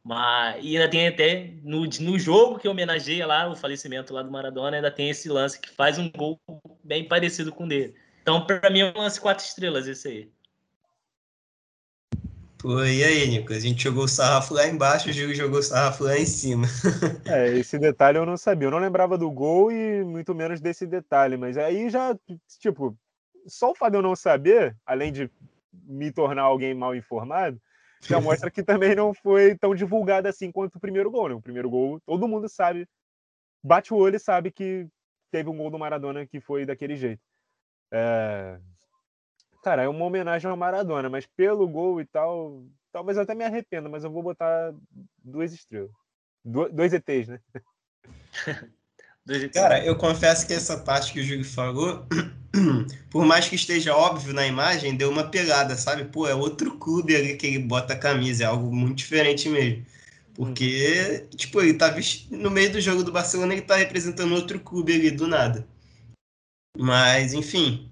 Mas 0.04 0.58
e 0.64 0.76
ainda 0.76 0.90
tem 0.90 1.06
até 1.06 1.52
no, 1.62 1.84
no 1.84 2.18
jogo 2.18 2.58
que 2.58 2.66
homenageia 2.66 3.26
lá 3.26 3.48
o 3.48 3.54
falecimento 3.54 4.12
lá 4.12 4.22
do 4.22 4.30
Maradona, 4.30 4.76
ainda 4.76 4.90
tem 4.90 5.10
esse 5.10 5.28
lance 5.28 5.60
que 5.60 5.70
faz 5.70 5.96
um 5.98 6.10
gol 6.10 6.40
bem 6.82 7.06
parecido 7.06 7.52
com 7.52 7.64
o 7.64 7.68
dele. 7.68 7.94
Então, 8.20 8.44
para 8.44 8.70
mim, 8.70 8.80
é 8.80 8.92
um 8.92 8.98
lance 8.98 9.20
quatro 9.20 9.44
estrelas 9.44 9.86
esse 9.86 10.08
aí. 10.08 10.32
Pô, 12.58 12.84
e 12.84 13.02
aí, 13.02 13.26
Nico? 13.26 13.52
A 13.52 13.58
gente 13.58 13.82
jogou 13.82 14.04
o 14.04 14.08
sarrafo 14.08 14.54
lá 14.54 14.68
embaixo, 14.68 15.08
o 15.08 15.12
Gil 15.12 15.34
jogou 15.34 15.58
o 15.58 15.62
sarrafo 15.62 16.04
lá 16.04 16.16
em 16.16 16.26
cima. 16.26 16.66
é, 17.26 17.48
esse 17.58 17.76
detalhe 17.76 18.18
eu 18.18 18.24
não 18.24 18.36
sabia. 18.36 18.68
Eu 18.68 18.70
não 18.70 18.78
lembrava 18.78 19.18
do 19.18 19.28
gol 19.32 19.72
e 19.72 20.04
muito 20.04 20.32
menos 20.32 20.60
desse 20.60 20.86
detalhe. 20.86 21.36
Mas 21.36 21.58
aí 21.58 21.90
já, 21.90 22.16
tipo, 22.60 22.96
só 23.48 23.72
o 23.72 23.74
fato 23.74 23.90
de 23.90 23.98
eu 23.98 24.02
não 24.02 24.14
saber, 24.14 24.76
além 24.86 25.12
de 25.12 25.28
me 25.72 26.12
tornar 26.12 26.42
alguém 26.42 26.72
mal 26.72 26.94
informado, 26.94 27.60
já 28.02 28.20
mostra 28.20 28.50
que 28.50 28.62
também 28.62 28.94
não 28.94 29.14
foi 29.14 29.56
tão 29.56 29.74
divulgado 29.74 30.28
assim 30.28 30.50
quanto 30.50 30.76
o 30.76 30.80
primeiro 30.80 31.10
gol, 31.10 31.28
né? 31.28 31.34
O 31.34 31.42
primeiro 31.42 31.70
gol, 31.70 32.00
todo 32.00 32.28
mundo 32.28 32.48
sabe, 32.48 32.86
bate 33.62 33.94
o 33.94 33.96
olho 33.96 34.16
e 34.16 34.20
sabe 34.20 34.50
que 34.50 34.86
teve 35.30 35.48
um 35.48 35.56
gol 35.56 35.70
do 35.70 35.78
Maradona 35.78 36.26
que 36.26 36.40
foi 36.40 36.66
daquele 36.66 36.96
jeito. 36.96 37.22
É, 37.92 38.58
Cara, 39.62 39.82
é 39.82 39.88
uma 39.88 40.04
homenagem 40.04 40.50
ao 40.50 40.56
Maradona, 40.56 41.08
mas 41.08 41.24
pelo 41.24 41.68
gol 41.68 42.00
e 42.00 42.04
tal, 42.04 42.64
talvez 42.90 43.16
eu 43.16 43.22
até 43.22 43.32
me 43.32 43.44
arrependa, 43.44 43.88
mas 43.88 44.02
eu 44.02 44.10
vou 44.10 44.22
botar 44.22 44.74
duas 45.22 45.52
estrelas. 45.52 45.90
Do, 46.44 46.68
dois 46.68 46.92
ETs, 46.92 47.28
né? 47.28 47.40
Cara, 49.54 49.84
eu 49.84 49.96
confesso 49.96 50.44
que 50.44 50.52
essa 50.52 50.76
parte 50.82 51.12
que 51.12 51.20
o 51.20 51.22
Júlio 51.22 51.44
falou, 51.44 52.04
por 53.10 53.24
mais 53.24 53.48
que 53.48 53.54
esteja 53.56 53.96
óbvio 53.96 54.32
na 54.34 54.46
imagem, 54.46 54.96
deu 54.96 55.10
uma 55.10 55.24
pegada, 55.24 55.76
sabe? 55.76 56.04
Pô, 56.04 56.26
é 56.26 56.34
outro 56.34 56.78
clube 56.78 57.16
ali 57.16 57.36
que 57.36 57.46
ele 57.46 57.58
bota 57.60 57.94
a 57.94 57.98
camisa, 57.98 58.44
é 58.44 58.46
algo 58.46 58.74
muito 58.74 58.98
diferente 58.98 59.48
mesmo. 59.48 59.84
Porque, 60.34 61.26
hum. 61.32 61.36
tipo, 61.36 61.60
ele 61.60 61.74
tá 61.74 61.94
no 62.30 62.50
meio 62.50 62.72
do 62.72 62.80
jogo 62.80 63.02
do 63.02 63.12
Barcelona, 63.12 63.52
ele 63.52 63.62
tá 63.62 63.76
representando 63.76 64.34
outro 64.34 64.58
clube 64.60 64.94
ali 64.94 65.10
do 65.10 65.26
nada. 65.26 65.66
Mas, 66.78 67.34
enfim, 67.34 67.90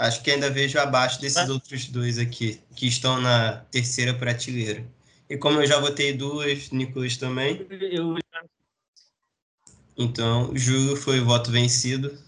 Acho 0.00 0.22
que 0.22 0.30
ainda 0.30 0.48
vejo 0.48 0.78
abaixo 0.78 1.20
desses 1.20 1.36
ah. 1.36 1.52
outros 1.52 1.84
dois 1.84 2.16
aqui, 2.16 2.58
que 2.74 2.86
estão 2.88 3.20
na 3.20 3.58
terceira 3.70 4.14
prateleira. 4.14 4.82
E 5.28 5.36
como 5.36 5.60
eu 5.60 5.66
já 5.66 5.78
votei 5.78 6.14
duas, 6.14 6.70
Nicolas 6.70 7.18
também. 7.18 7.66
Eu... 7.68 8.16
Então, 9.98 10.56
Júlio 10.56 10.96
foi 10.96 11.20
o 11.20 11.26
voto 11.26 11.50
vencido. 11.50 12.18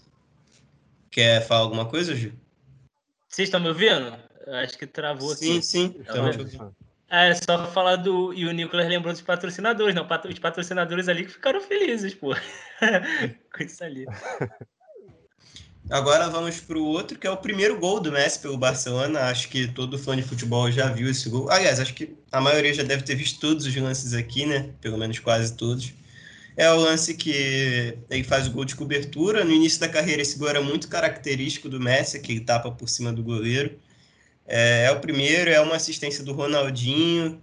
Quer 1.13 1.45
falar 1.45 1.61
alguma 1.61 1.85
coisa, 1.85 2.15
Júlio? 2.15 2.33
Vocês 3.29 3.47
estão 3.47 3.59
me 3.59 3.67
ouvindo? 3.67 4.17
Acho 4.47 4.75
que 4.75 4.87
travou 4.87 5.35
sim, 5.35 5.57
aqui. 5.57 5.61
Sim, 5.61 5.93
sim. 5.93 5.95
Então, 5.99 6.27
é, 7.07 7.35
só 7.35 7.67
falar 7.67 7.97
do. 7.97 8.33
E 8.33 8.47
o 8.47 8.51
Nicolas 8.51 8.87
lembrou 8.87 9.13
dos 9.13 9.21
patrocinadores, 9.21 9.93
não? 9.93 10.07
Os 10.27 10.39
patrocinadores 10.39 11.07
ali 11.07 11.25
que 11.25 11.31
ficaram 11.31 11.61
felizes, 11.61 12.15
pô. 12.15 12.33
Com 13.55 13.63
isso 13.63 13.83
ali. 13.83 14.07
Agora 15.87 16.31
vamos 16.31 16.59
para 16.59 16.79
o 16.79 16.85
outro, 16.85 17.19
que 17.19 17.27
é 17.27 17.29
o 17.29 17.37
primeiro 17.37 17.79
gol 17.79 17.99
do 17.99 18.11
Messi 18.11 18.39
pelo 18.39 18.57
Barcelona. 18.57 19.25
Acho 19.25 19.49
que 19.49 19.67
todo 19.67 19.99
fã 19.99 20.15
de 20.15 20.23
futebol 20.23 20.71
já 20.71 20.87
viu 20.87 21.07
esse 21.07 21.29
gol. 21.29 21.47
Aliás, 21.51 21.79
acho 21.79 21.93
que 21.93 22.17
a 22.31 22.41
maioria 22.41 22.73
já 22.73 22.81
deve 22.81 23.03
ter 23.03 23.13
visto 23.13 23.39
todos 23.39 23.67
os 23.67 23.75
lances 23.75 24.15
aqui, 24.15 24.47
né? 24.47 24.71
Pelo 24.81 24.97
menos 24.97 25.19
quase 25.19 25.55
todos. 25.55 25.93
É 26.55 26.71
o 26.71 26.75
lance 26.75 27.15
que 27.15 27.97
ele 28.09 28.23
faz 28.23 28.47
o 28.47 28.51
gol 28.51 28.65
de 28.65 28.75
cobertura. 28.75 29.43
No 29.43 29.51
início 29.51 29.79
da 29.79 29.89
carreira, 29.89 30.21
esse 30.21 30.37
gol 30.37 30.49
era 30.49 30.61
muito 30.61 30.87
característico 30.87 31.67
do 31.67 31.79
Messi, 31.79 32.19
que 32.19 32.31
ele 32.31 32.41
tapa 32.41 32.71
por 32.71 32.87
cima 32.87 33.11
do 33.11 33.23
goleiro. 33.23 33.77
É, 34.45 34.85
é 34.85 34.91
o 34.91 34.99
primeiro, 34.99 35.49
é 35.49 35.59
uma 35.59 35.75
assistência 35.75 36.23
do 36.23 36.33
Ronaldinho. 36.33 37.41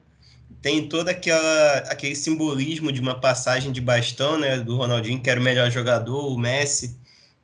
Tem 0.63 0.89
todo 0.89 1.09
aquela, 1.09 1.79
aquele 1.89 2.15
simbolismo 2.15 2.93
de 2.93 3.01
uma 3.01 3.19
passagem 3.19 3.73
de 3.73 3.81
bastão, 3.81 4.39
né? 4.39 4.59
Do 4.59 4.77
Ronaldinho, 4.77 5.21
que 5.21 5.31
era 5.31 5.41
o 5.41 5.43
melhor 5.43 5.71
jogador, 5.71 6.33
o 6.33 6.39
Messi 6.39 7.01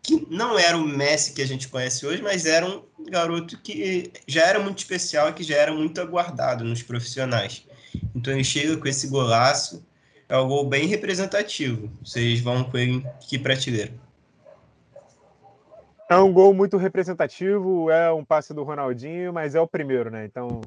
que 0.07 0.25
não 0.31 0.57
era 0.57 0.77
o 0.77 0.87
Messi 0.87 1.33
que 1.33 1.43
a 1.43 1.47
gente 1.47 1.67
conhece 1.67 2.07
hoje, 2.07 2.23
mas 2.23 2.47
era 2.47 2.65
um 2.65 2.85
garoto 3.11 3.59
que 3.59 4.13
já 4.25 4.43
era 4.43 4.61
muito 4.61 4.79
especial 4.79 5.31
e 5.31 5.33
que 5.33 5.43
já 5.43 5.57
era 5.57 5.73
muito 5.73 6.01
aguardado 6.01 6.63
nos 6.63 6.81
profissionais. 6.81 7.65
Então 8.15 8.33
ele 8.33 8.45
chega 8.45 8.77
com 8.77 8.87
esse 8.87 9.09
golaço, 9.09 9.85
é 10.29 10.37
um 10.37 10.49
gol 10.49 10.67
bem 10.67 10.87
representativo. 10.87 11.91
Vocês 12.05 12.41
vão 12.41 12.65
com 12.65 12.77
ele 12.77 13.05
que 13.21 13.39
prateleira? 13.39 13.93
É 16.09 16.17
um 16.17 16.33
gol 16.33 16.55
muito 16.55 16.77
representativo, 16.77 17.91
é 17.91 18.13
um 18.13 18.25
passe 18.25 18.55
do 18.55 18.63
Ronaldinho, 18.63 19.33
mas 19.33 19.55
é 19.55 19.61
o 19.61 19.67
primeiro, 19.67 20.11
né? 20.11 20.25
Então. 20.25 20.61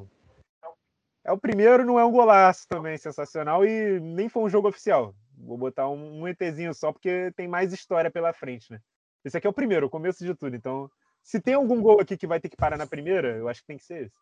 É 1.23 1.31
o 1.31 1.37
primeiro, 1.37 1.85
não 1.85 1.99
é 1.99 2.05
um 2.05 2.11
golaço 2.11 2.67
também 2.67 2.97
sensacional 2.97 3.65
e 3.65 3.99
nem 3.99 4.27
foi 4.27 4.43
um 4.43 4.49
jogo 4.49 4.67
oficial. 4.67 5.13
Vou 5.37 5.57
botar 5.57 5.87
um, 5.87 6.21
um 6.21 6.27
ETzinho 6.27 6.73
só 6.73 6.91
porque 6.91 7.31
tem 7.35 7.47
mais 7.47 7.71
história 7.71 8.09
pela 8.09 8.33
frente, 8.33 8.71
né? 8.71 8.79
Esse 9.23 9.37
aqui 9.37 9.45
é 9.45 9.49
o 9.49 9.53
primeiro, 9.53 9.87
o 9.87 9.89
começo 9.89 10.25
de 10.25 10.33
tudo. 10.33 10.55
Então, 10.55 10.89
se 11.21 11.39
tem 11.39 11.53
algum 11.53 11.81
gol 11.81 12.01
aqui 12.01 12.17
que 12.17 12.27
vai 12.27 12.39
ter 12.39 12.49
que 12.49 12.57
parar 12.57 12.77
na 12.77 12.87
primeira, 12.87 13.37
eu 13.37 13.47
acho 13.47 13.61
que 13.61 13.67
tem 13.67 13.77
que 13.77 13.83
ser 13.83 14.05
esse. 14.05 14.17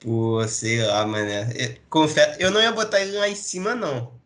Pô, 0.00 0.46
sei 0.46 0.84
lá, 0.84 1.04
mané. 1.06 1.78
Confesso, 1.90 2.40
eu 2.40 2.50
não 2.50 2.62
ia 2.62 2.70
botar 2.72 3.00
ele 3.00 3.16
lá 3.16 3.28
em 3.28 3.34
cima, 3.34 3.74
não. 3.74 4.18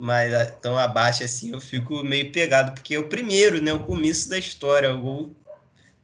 Mas 0.00 0.32
ah, 0.32 0.46
tão 0.46 0.78
abaixo 0.78 1.24
assim, 1.24 1.52
eu 1.52 1.60
fico 1.60 2.04
meio 2.04 2.30
pegado, 2.30 2.72
porque 2.72 2.94
é 2.94 2.98
o 2.98 3.08
primeiro, 3.08 3.60
né? 3.60 3.72
O 3.72 3.84
começo 3.84 4.28
da 4.28 4.38
história. 4.38 4.94
O, 4.94 5.00
gol, 5.00 5.36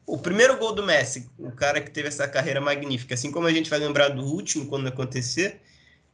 o 0.07 0.19
primeiro 0.19 0.59
gol 0.59 0.75
do 0.75 0.85
Messi, 0.85 1.31
o 1.39 1.53
cara 1.53 1.81
que 1.81 1.91
teve 1.91 2.09
essa 2.09 2.27
carreira 2.27 2.61
magnífica. 2.61 3.15
Assim 3.15 3.31
como 3.31 3.47
a 3.47 3.53
gente 3.53 3.71
vai 3.71 3.79
lembrar 3.79 4.09
do 4.09 4.25
último 4.25 4.67
quando 4.67 4.89
acontecer, 4.89 5.61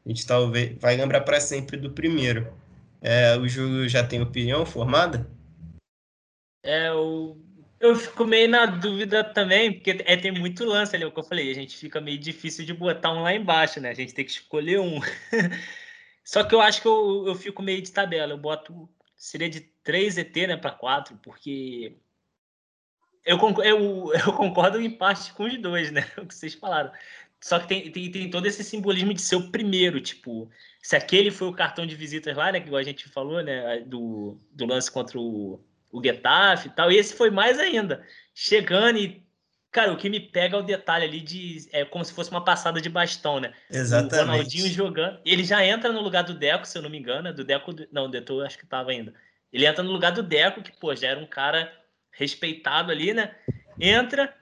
a 0.05 0.09
gente 0.09 0.27
talvez 0.27 0.77
vai 0.79 0.97
lembrar 0.97 1.23
para 1.23 1.41
sempre 1.41 1.79
do 1.79 1.91
primeiro. 1.91 2.53
É, 3.01 3.37
o 3.39 3.49
Júlio 3.49 3.89
já 3.89 4.07
tem 4.07 4.21
opinião 4.21 4.67
formada? 4.67 5.27
É, 6.63 6.89
eu, 6.89 7.39
eu 7.81 7.97
fico 7.97 8.27
meio 8.27 8.47
na 8.49 8.67
dúvida 8.67 9.25
também, 9.25 9.73
porque 9.73 10.03
é, 10.05 10.17
tem 10.17 10.31
muito 10.31 10.65
lance 10.65 10.95
ali, 10.95 11.03
é 11.05 11.07
o 11.07 11.13
que 11.13 11.19
eu 11.19 11.25
falei, 11.25 11.51
a 11.51 11.55
gente 11.55 11.77
fica 11.79 11.99
meio 12.01 12.19
difícil 12.19 12.65
de 12.65 12.75
botar 12.75 13.13
um 13.13 13.23
lá 13.23 13.35
embaixo, 13.35 13.81
né? 13.81 13.89
A 13.91 13.95
gente 13.95 14.15
tem 14.15 14.25
que 14.25 14.31
escolher 14.33 14.79
um. 14.79 15.01
Só 16.23 16.45
que 16.45 16.55
eu 16.55 16.61
acho 16.61 16.83
que 16.83 16.89
eu, 16.89 17.25
eu 17.27 17.35
fico 17.35 17.63
meio 17.63 17.81
de 17.83 17.91
tabela, 17.91 18.33
eu 18.35 18.39
boto. 18.39 18.89
Seria 19.17 19.49
de 19.51 19.61
3 19.61 20.19
ET, 20.19 20.37
né, 20.49 20.57
para 20.57 20.71
4, 20.73 21.19
porque. 21.23 21.97
Eu, 23.25 23.39
eu, 23.65 24.13
eu 24.27 24.33
concordo 24.35 24.81
em 24.81 24.91
parte 24.91 25.33
com 25.33 25.45
os 25.45 25.59
dois, 25.59 25.91
né? 25.91 26.07
O 26.19 26.27
que 26.27 26.35
vocês 26.35 26.55
falaram. 26.55 26.93
Só 27.41 27.59
que 27.59 27.69
tem, 27.69 27.91
tem, 27.91 28.11
tem 28.11 28.31
todo 28.31 28.47
esse 28.47 28.63
simbolismo 28.63 29.15
de 29.15 29.23
ser 29.23 29.37
o 29.37 29.51
primeiro, 29.51 29.99
tipo, 30.01 30.51
se 30.83 30.95
aquele 30.95 31.31
foi 31.31 31.49
o 31.49 31.55
cartão 31.55 31.87
de 31.87 31.97
visitas 31.97 32.37
lá, 32.37 32.53
né? 32.53 32.61
Que 32.61 32.75
a 32.75 32.83
gente 32.83 33.09
falou, 33.09 33.43
né? 33.43 33.81
Do, 33.81 34.39
do 34.53 34.67
lance 34.67 34.91
contra 34.91 35.19
o, 35.19 35.59
o 35.91 36.03
Getafe 36.03 36.69
e 36.69 36.71
tal. 36.71 36.91
E 36.91 36.97
esse 36.97 37.15
foi 37.15 37.31
mais 37.31 37.59
ainda. 37.59 38.05
Chegando 38.35 38.99
e. 38.99 39.23
Cara, 39.73 39.93
o 39.93 39.97
que 39.97 40.11
me 40.11 40.19
pega 40.19 40.57
é 40.57 40.61
o 40.61 40.65
detalhe 40.65 41.05
ali 41.05 41.21
de. 41.21 41.69
É 41.73 41.85
como 41.85 42.05
se 42.05 42.13
fosse 42.13 42.31
uma 42.31 42.45
passada 42.45 42.81
de 42.81 42.89
bastão, 42.89 43.41
né? 43.41 43.53
Exatamente. 43.71 44.15
O 44.15 44.27
Ronaldinho 44.27 44.69
jogando. 44.69 45.21
Ele 45.25 45.45
já 45.45 45.65
entra 45.65 45.93
no 45.93 46.01
lugar 46.01 46.25
do 46.25 46.35
Deco, 46.35 46.67
se 46.67 46.77
eu 46.77 46.83
não 46.83 46.91
me 46.91 46.99
engano. 46.99 47.29
É 47.29 47.33
do 47.33 47.45
Deco. 47.45 47.75
Não, 47.93 48.07
o 48.07 48.09
Deto 48.09 48.41
acho 48.41 48.59
que 48.59 48.67
tava 48.67 48.91
ainda. 48.91 49.15
Ele 49.53 49.67
entra 49.67 49.83
no 49.83 49.93
lugar 49.93 50.13
do 50.13 50.23
Deco, 50.23 50.63
que, 50.63 50.73
pô, 50.79 50.95
já 50.95 51.09
era 51.09 51.21
um 51.21 51.27
cara 51.27 51.73
respeitado 52.13 52.91
ali, 52.91 53.13
né? 53.15 53.35
Entra 53.81 54.35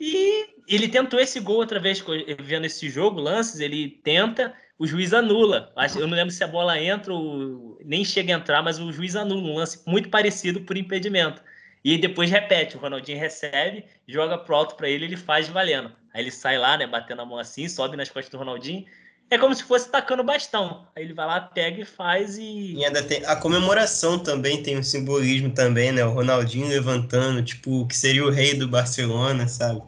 e 0.00 0.46
ele 0.68 0.88
tentou 0.88 1.18
esse 1.18 1.40
gol 1.40 1.56
outra 1.56 1.80
vez, 1.80 2.02
vendo 2.40 2.66
esse 2.66 2.88
jogo, 2.88 3.20
lances, 3.20 3.60
ele 3.60 3.88
tenta 3.88 4.54
o 4.78 4.86
juiz 4.86 5.12
anula. 5.12 5.72
Eu 5.96 6.06
não 6.06 6.16
lembro 6.16 6.32
se 6.32 6.44
a 6.44 6.48
bola 6.48 6.80
entra 6.80 7.12
ou 7.12 7.78
nem 7.84 8.04
chega 8.04 8.34
a 8.34 8.38
entrar, 8.38 8.62
mas 8.62 8.78
o 8.78 8.92
juiz 8.92 9.16
anula 9.16 9.42
um 9.42 9.56
lance 9.56 9.82
muito 9.86 10.08
parecido 10.08 10.60
por 10.60 10.76
impedimento. 10.76 11.42
E 11.84 11.96
depois 11.98 12.30
repete, 12.30 12.76
o 12.76 12.80
Ronaldinho 12.80 13.18
recebe, 13.18 13.84
joga 14.06 14.38
pro 14.38 14.54
alto 14.54 14.76
para 14.76 14.88
ele, 14.88 15.04
ele 15.04 15.16
faz 15.16 15.48
valendo. 15.48 15.90
Aí 16.12 16.22
ele 16.22 16.30
sai 16.30 16.58
lá, 16.58 16.76
né, 16.76 16.86
batendo 16.86 17.22
a 17.22 17.26
mão 17.26 17.38
assim, 17.38 17.68
sobe 17.68 17.96
nas 17.96 18.08
costas 18.08 18.30
do 18.30 18.38
Ronaldinho. 18.38 18.84
É 19.30 19.36
como 19.36 19.54
se 19.54 19.62
fosse 19.62 19.90
tacando 19.90 20.24
bastão. 20.24 20.86
Aí 20.96 21.04
ele 21.04 21.12
vai 21.12 21.26
lá, 21.26 21.40
pega 21.40 21.82
e 21.82 21.84
faz 21.84 22.38
e. 22.38 22.74
E 22.74 22.84
ainda 22.84 23.02
tem 23.02 23.24
a 23.26 23.36
comemoração 23.36 24.18
também 24.18 24.62
tem 24.62 24.78
um 24.78 24.82
simbolismo 24.82 25.50
também, 25.50 25.92
né? 25.92 26.04
O 26.04 26.12
Ronaldinho 26.12 26.66
levantando, 26.66 27.42
tipo, 27.42 27.86
que 27.86 27.96
seria 27.96 28.24
o 28.24 28.30
rei 28.30 28.54
do 28.54 28.66
Barcelona, 28.66 29.46
sabe? 29.46 29.82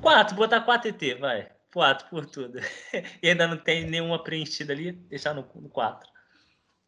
Quatro, 0.00 0.34
botar 0.34 0.62
quatro 0.62 0.88
ET, 0.88 1.18
vai. 1.18 1.48
4 1.76 2.08
por 2.08 2.24
tudo. 2.24 2.58
e 3.22 3.28
ainda 3.28 3.46
não 3.46 3.58
tem 3.58 3.84
nenhuma 3.84 4.22
preenchida 4.24 4.72
ali, 4.72 4.92
deixar 4.92 5.34
no, 5.34 5.46
no 5.56 5.68
4. 5.68 6.08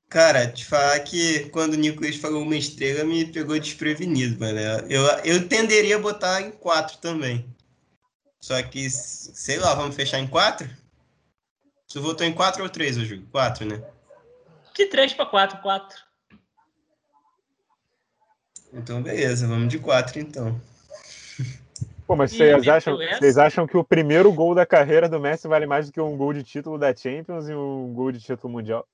Cara, 0.09 0.51
te 0.51 0.64
falar 0.64 0.98
que 1.01 1.51
quando 1.51 1.74
o 1.74 1.77
Nicolas 1.77 2.16
falou 2.16 2.42
uma 2.42 2.57
estrela, 2.57 3.05
me 3.05 3.31
pegou 3.31 3.59
desprevenido, 3.59 4.40
mano. 4.40 4.59
Eu, 4.88 5.03
eu 5.27 5.46
tenderia 5.46 5.96
a 5.96 6.01
botar 6.01 6.40
em 6.40 6.51
4 6.51 6.96
também. 6.96 7.55
Só 8.40 8.62
que, 8.62 8.88
sei 8.88 9.59
lá, 9.59 9.74
vamos 9.74 9.94
fechar 9.94 10.20
em 10.20 10.27
4? 10.27 10.66
Você 11.87 11.98
votou 11.98 12.27
em 12.27 12.33
4 12.33 12.62
ou 12.62 12.70
3, 12.70 12.96
Ju? 12.96 13.27
4, 13.31 13.66
né? 13.66 13.83
De 14.74 14.87
3 14.87 15.12
para 15.12 15.27
4, 15.27 15.61
4. 15.61 15.98
Então, 18.72 19.03
beleza, 19.03 19.46
vamos 19.46 19.68
de 19.68 19.79
4 19.79 20.18
então. 20.18 20.59
Pô, 22.09 22.16
mas 22.16 22.33
vocês 22.33 22.66
acham, 22.66 22.97
vocês 22.97 23.37
acham 23.37 23.66
que 23.66 23.77
o 23.77 23.85
primeiro 23.85 24.33
gol 24.33 24.55
da 24.55 24.64
carreira 24.64 25.07
do 25.07 25.21
Messi 25.21 25.47
vale 25.47 25.66
mais 25.66 25.87
do 25.87 25.92
que 25.92 26.01
um 26.01 26.16
gol 26.16 26.33
de 26.33 26.42
título 26.42 26.79
da 26.79 26.97
Champions 26.97 27.51
e 27.51 27.55
um 27.55 27.92
gol 27.92 28.11
de 28.11 28.18
título 28.18 28.51
mundial? 28.51 28.88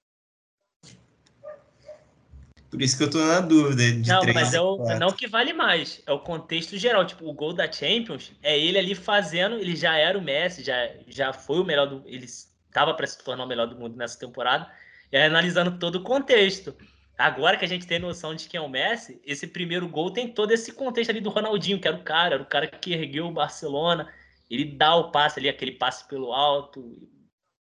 Por 2.68 2.82
isso 2.82 2.98
que 2.98 3.04
eu 3.04 3.10
tô 3.10 3.24
na 3.24 3.38
dúvida. 3.38 3.84
De 3.84 4.08
não, 4.10 4.20
mas 4.34 4.52
é 4.52 4.60
o, 4.60 4.78
não 4.98 5.12
que 5.12 5.28
vale 5.28 5.52
mais. 5.52 6.02
É 6.04 6.12
o 6.12 6.18
contexto 6.18 6.76
geral. 6.76 7.06
Tipo, 7.06 7.28
o 7.28 7.32
gol 7.32 7.52
da 7.52 7.70
Champions 7.70 8.32
é 8.42 8.58
ele 8.58 8.76
ali 8.76 8.96
fazendo. 8.96 9.54
Ele 9.54 9.76
já 9.76 9.96
era 9.96 10.18
o 10.18 10.20
Messi, 10.20 10.64
já, 10.64 10.74
já 11.06 11.32
foi 11.32 11.60
o 11.60 11.64
melhor 11.64 11.86
do. 11.86 12.02
Ele 12.06 12.24
estava 12.24 12.94
para 12.94 13.06
se 13.06 13.22
tornar 13.22 13.44
o 13.44 13.46
melhor 13.46 13.68
do 13.68 13.76
mundo 13.76 13.96
nessa 13.96 14.18
temporada. 14.18 14.68
E 15.12 15.16
aí, 15.16 15.22
analisando 15.22 15.78
todo 15.78 15.96
o 15.96 16.02
contexto. 16.02 16.74
Agora 17.16 17.56
que 17.56 17.64
a 17.64 17.68
gente 17.68 17.86
tem 17.86 17.98
noção 17.98 18.34
de 18.34 18.48
quem 18.48 18.58
é 18.58 18.60
o 18.60 18.68
Messi, 18.68 19.20
esse 19.24 19.46
primeiro 19.46 19.88
gol 19.88 20.10
tem 20.10 20.32
todo 20.32 20.50
esse 20.50 20.72
contexto 20.72 21.10
ali 21.10 21.20
do 21.20 21.30
Ronaldinho, 21.30 21.80
que 21.80 21.86
era 21.86 21.96
o 21.96 22.02
cara, 22.02 22.34
era 22.34 22.42
o 22.42 22.46
cara 22.46 22.66
que 22.66 22.92
ergueu 22.92 23.26
o 23.26 23.32
Barcelona. 23.32 24.12
Ele 24.50 24.64
dá 24.64 24.96
o 24.96 25.12
passe 25.12 25.38
ali, 25.38 25.48
aquele 25.48 25.72
passe 25.72 26.06
pelo 26.08 26.32
alto. 26.32 27.08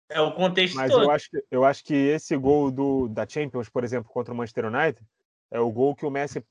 É 0.10 0.22
o 0.22 0.34
contexto 0.34 0.76
Mas 0.76 0.92
todo. 0.92 1.04
eu 1.04 1.12
acho, 1.12 1.30
que, 1.30 1.44
eu 1.50 1.66
acho 1.66 1.84
que 1.84 1.94
esse 1.94 2.38
gol 2.38 2.70
do, 2.70 3.08
da 3.08 3.28
Champions, 3.28 3.70
por 3.70 3.84
exemplo, 3.84 4.12
contra 4.12 4.34
o 4.34 4.38
Manchester 4.38 4.66
United, 4.66 5.02
é 5.50 5.60
o 5.60 5.72
gol 5.72 5.96
que 5.96 6.06
o 6.06 6.12
Messi 6.12 6.46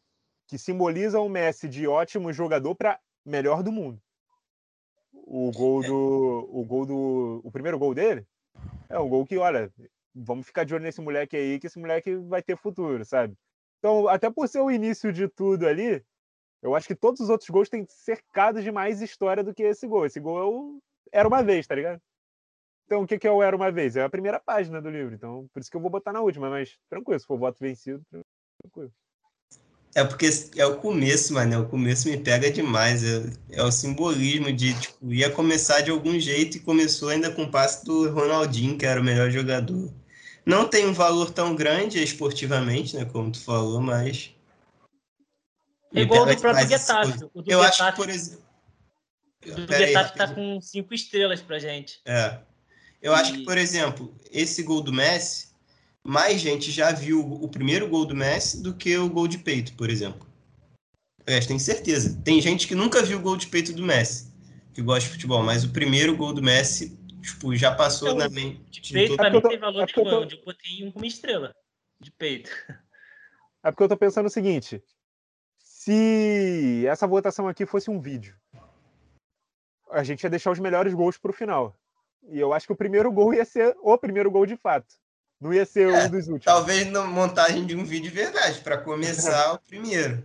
que 0.48 0.59
simboliza 0.59 1.20
o 1.20 1.29
Messi 1.29 1.68
de 1.68 1.87
ótimo 1.87 2.33
jogador 2.33 2.74
para 2.74 2.98
melhor 3.24 3.62
do 3.62 3.70
mundo. 3.70 4.03
O 5.12 5.53
gol 5.53 5.83
do 5.83 6.48
o 6.50 6.64
gol 6.64 6.85
do 6.85 7.40
o 7.44 7.53
primeiro 7.53 7.79
gol 7.79 7.94
dele 7.94 8.26
é 8.88 8.98
um 8.98 9.09
gol 9.09 9.24
que, 9.24 9.38
olha, 9.38 9.72
vamos 10.14 10.46
ficar 10.46 10.64
de 10.64 10.75
olho 10.75 10.85
nesse 10.85 11.01
moleque 11.01 11.37
aí, 11.37 11.59
que 11.59 11.66
esse 11.66 11.79
moleque 11.79 12.16
vai 12.16 12.42
ter 12.42 12.57
futuro, 12.57 13.05
sabe? 13.05 13.35
Então, 13.79 14.09
até 14.09 14.31
por 14.31 14.49
ser 14.49 14.61
o 14.61 14.70
início 14.70 15.12
de 15.12 15.29
tudo 15.29 15.66
ali, 15.66 16.05
eu 16.62 16.75
acho 16.75 16.87
que 16.87 16.94
todos 16.94 17.20
os 17.20 17.31
outros 17.31 17.49
gols 17.49 17.68
têm 17.68 17.87
cercado 17.88 18.62
de 18.62 18.70
mais 18.70 19.01
história 19.01 19.42
do 19.42 19.55
que 19.55 19.62
esse 19.62 19.87
gol. 19.87 20.05
Esse 20.07 20.20
gol 20.20 20.38
é 20.38 20.44
o... 20.44 20.83
era 21.12 21.27
uma 21.27 21.42
vez, 21.42 21.66
tá 21.66 21.75
ligado? 21.75 22.01
Então, 22.90 23.03
o 23.03 23.07
que, 23.07 23.20
que 23.20 23.27
é 23.27 23.31
o 23.31 23.40
Era 23.40 23.55
Uma 23.55 23.70
Vez? 23.70 23.94
É 23.94 24.03
a 24.03 24.11
primeira 24.11 24.40
página 24.40 24.83
do 24.83 24.90
livro. 24.90 25.14
Então, 25.14 25.46
por 25.55 25.61
isso 25.61 25.70
que 25.70 25.77
eu 25.77 25.81
vou 25.81 25.88
botar 25.88 26.12
na 26.12 26.20
última, 26.20 26.51
mas 26.51 26.77
tranquilo, 26.88 27.20
se 27.20 27.27
for 27.27 27.38
voto 27.38 27.57
vencido, 27.61 28.03
tranquilo. 28.61 28.92
É 29.94 30.05
porque 30.05 30.29
é 30.57 30.66
o 30.66 30.77
começo, 30.77 31.33
mano. 31.33 31.62
O 31.62 31.68
começo 31.68 32.09
me 32.09 32.18
pega 32.18 32.51
demais. 32.51 33.05
É, 33.05 33.31
é, 33.53 33.62
o 33.62 33.70
simbolismo 33.70 34.53
de, 34.53 34.79
tipo, 34.79 35.12
ia 35.12 35.31
começar 35.31 35.83
de 35.83 35.90
algum 35.92 36.18
jeito 36.18 36.57
e 36.57 36.61
começou 36.61 37.11
ainda 37.11 37.33
com 37.33 37.44
o 37.44 37.51
passe 37.51 37.85
do 37.85 38.11
Ronaldinho, 38.11 38.77
que 38.77 38.85
era 38.85 39.01
o 39.01 39.05
melhor 39.05 39.31
jogador. 39.31 39.88
Não 40.44 40.66
tem 40.66 40.87
um 40.87 40.92
valor 40.92 41.31
tão 41.31 41.55
grande 41.55 42.03
esportivamente, 42.03 42.96
né? 42.96 43.05
Como 43.05 43.31
tu 43.31 43.40
falou, 43.40 43.81
mas. 43.81 44.35
É 45.94 46.03
igual 46.03 46.26
do 46.26 46.37
próprio 46.37 46.68
Getafe. 46.68 47.24
O 47.35 47.42
do 47.42 47.50
eu 47.50 47.62
Getafe, 47.62 47.83
acho 47.83 47.90
que, 47.90 47.96
por 47.96 48.09
exemplo. 48.09 48.50
O 49.46 49.72
Getafe 49.72 50.16
tá 50.16 50.35
com 50.35 50.61
cinco 50.61 50.94
estrelas 50.94 51.40
pra 51.40 51.59
gente. 51.59 52.00
É. 52.05 52.38
Eu 53.03 53.14
acho 53.14 53.33
que, 53.33 53.44
por 53.44 53.57
exemplo, 53.57 54.14
esse 54.31 54.62
gol 54.62 54.83
do 54.83 54.92
Messi, 54.92 55.48
mais 56.05 56.40
gente 56.40 56.70
já 56.70 56.92
viu 56.92 57.20
o 57.20 57.48
primeiro 57.48 57.88
gol 57.88 58.05
do 58.05 58.14
Messi 58.14 58.62
do 58.62 58.74
que 58.74 58.96
o 58.98 59.09
gol 59.09 59.26
de 59.26 59.38
peito, 59.38 59.72
por 59.74 59.88
exemplo. 59.88 60.26
É, 61.26 61.40
tenho 61.40 61.61
certeza. 61.61 62.20
Tem 62.24 62.40
gente 62.40 62.66
que 62.66 62.74
nunca 62.74 63.03
viu 63.03 63.18
o 63.18 63.22
gol 63.22 63.37
de 63.37 63.46
peito 63.46 63.72
do 63.72 63.83
Messi, 63.83 64.33
que 64.74 64.83
gosta 64.83 65.09
de 65.09 65.12
futebol, 65.14 65.42
mas 65.42 65.64
o 65.64 65.70
primeiro 65.70 66.16
gol 66.16 66.33
do 66.33 66.42
Messi, 66.42 66.98
tipo, 67.20 67.54
já 67.54 67.74
passou 67.74 68.09
então, 68.09 68.18
na 68.18 68.28
mente. 68.28 68.80
De 68.80 68.92
peito, 68.92 69.16
pra 69.16 69.30
mim, 69.30 69.40
tem 69.40 69.59
valor 69.59 69.83
é 69.83 69.87
nenhum, 69.87 70.11
tô... 70.11 70.20
onde 70.22 70.37
eu 70.37 70.44
botei 70.44 70.85
um 70.87 70.90
como 70.90 71.04
estrela 71.04 71.54
de 72.00 72.11
peito. 72.11 72.50
É 73.62 73.70
porque 73.70 73.83
eu 73.83 73.88
tô 73.88 73.96
pensando 73.98 74.24
o 74.24 74.30
seguinte: 74.30 74.83
se 75.59 76.87
essa 76.87 77.06
votação 77.06 77.46
aqui 77.46 77.66
fosse 77.66 77.90
um 77.90 78.00
vídeo, 78.00 78.35
a 79.90 80.02
gente 80.02 80.22
ia 80.24 80.30
deixar 80.30 80.50
os 80.50 80.59
melhores 80.59 80.94
gols 80.94 81.18
pro 81.18 81.30
final. 81.30 81.76
E 82.28 82.38
eu 82.38 82.52
acho 82.54 82.66
que 82.66 82.72
o 82.72 82.76
primeiro 82.76 83.12
gol 83.12 83.35
ia 83.35 83.44
ser 83.44 83.76
o 83.83 83.98
primeiro 83.98 84.30
gol 84.30 84.46
de 84.46 84.56
fato. 84.56 84.94
Não 85.40 85.52
ia 85.52 85.64
ser 85.64 85.88
é, 85.88 86.04
um 86.04 86.11
dos 86.11 86.28
últimos. 86.28 86.44
Talvez 86.44 86.90
na 86.90 87.04
montagem 87.04 87.64
de 87.64 87.74
um 87.74 87.85
vídeo 87.85 88.12
verdade, 88.12 88.61
para 88.61 88.78
começar 88.78 89.54
o 89.54 89.59
primeiro. 89.59 90.22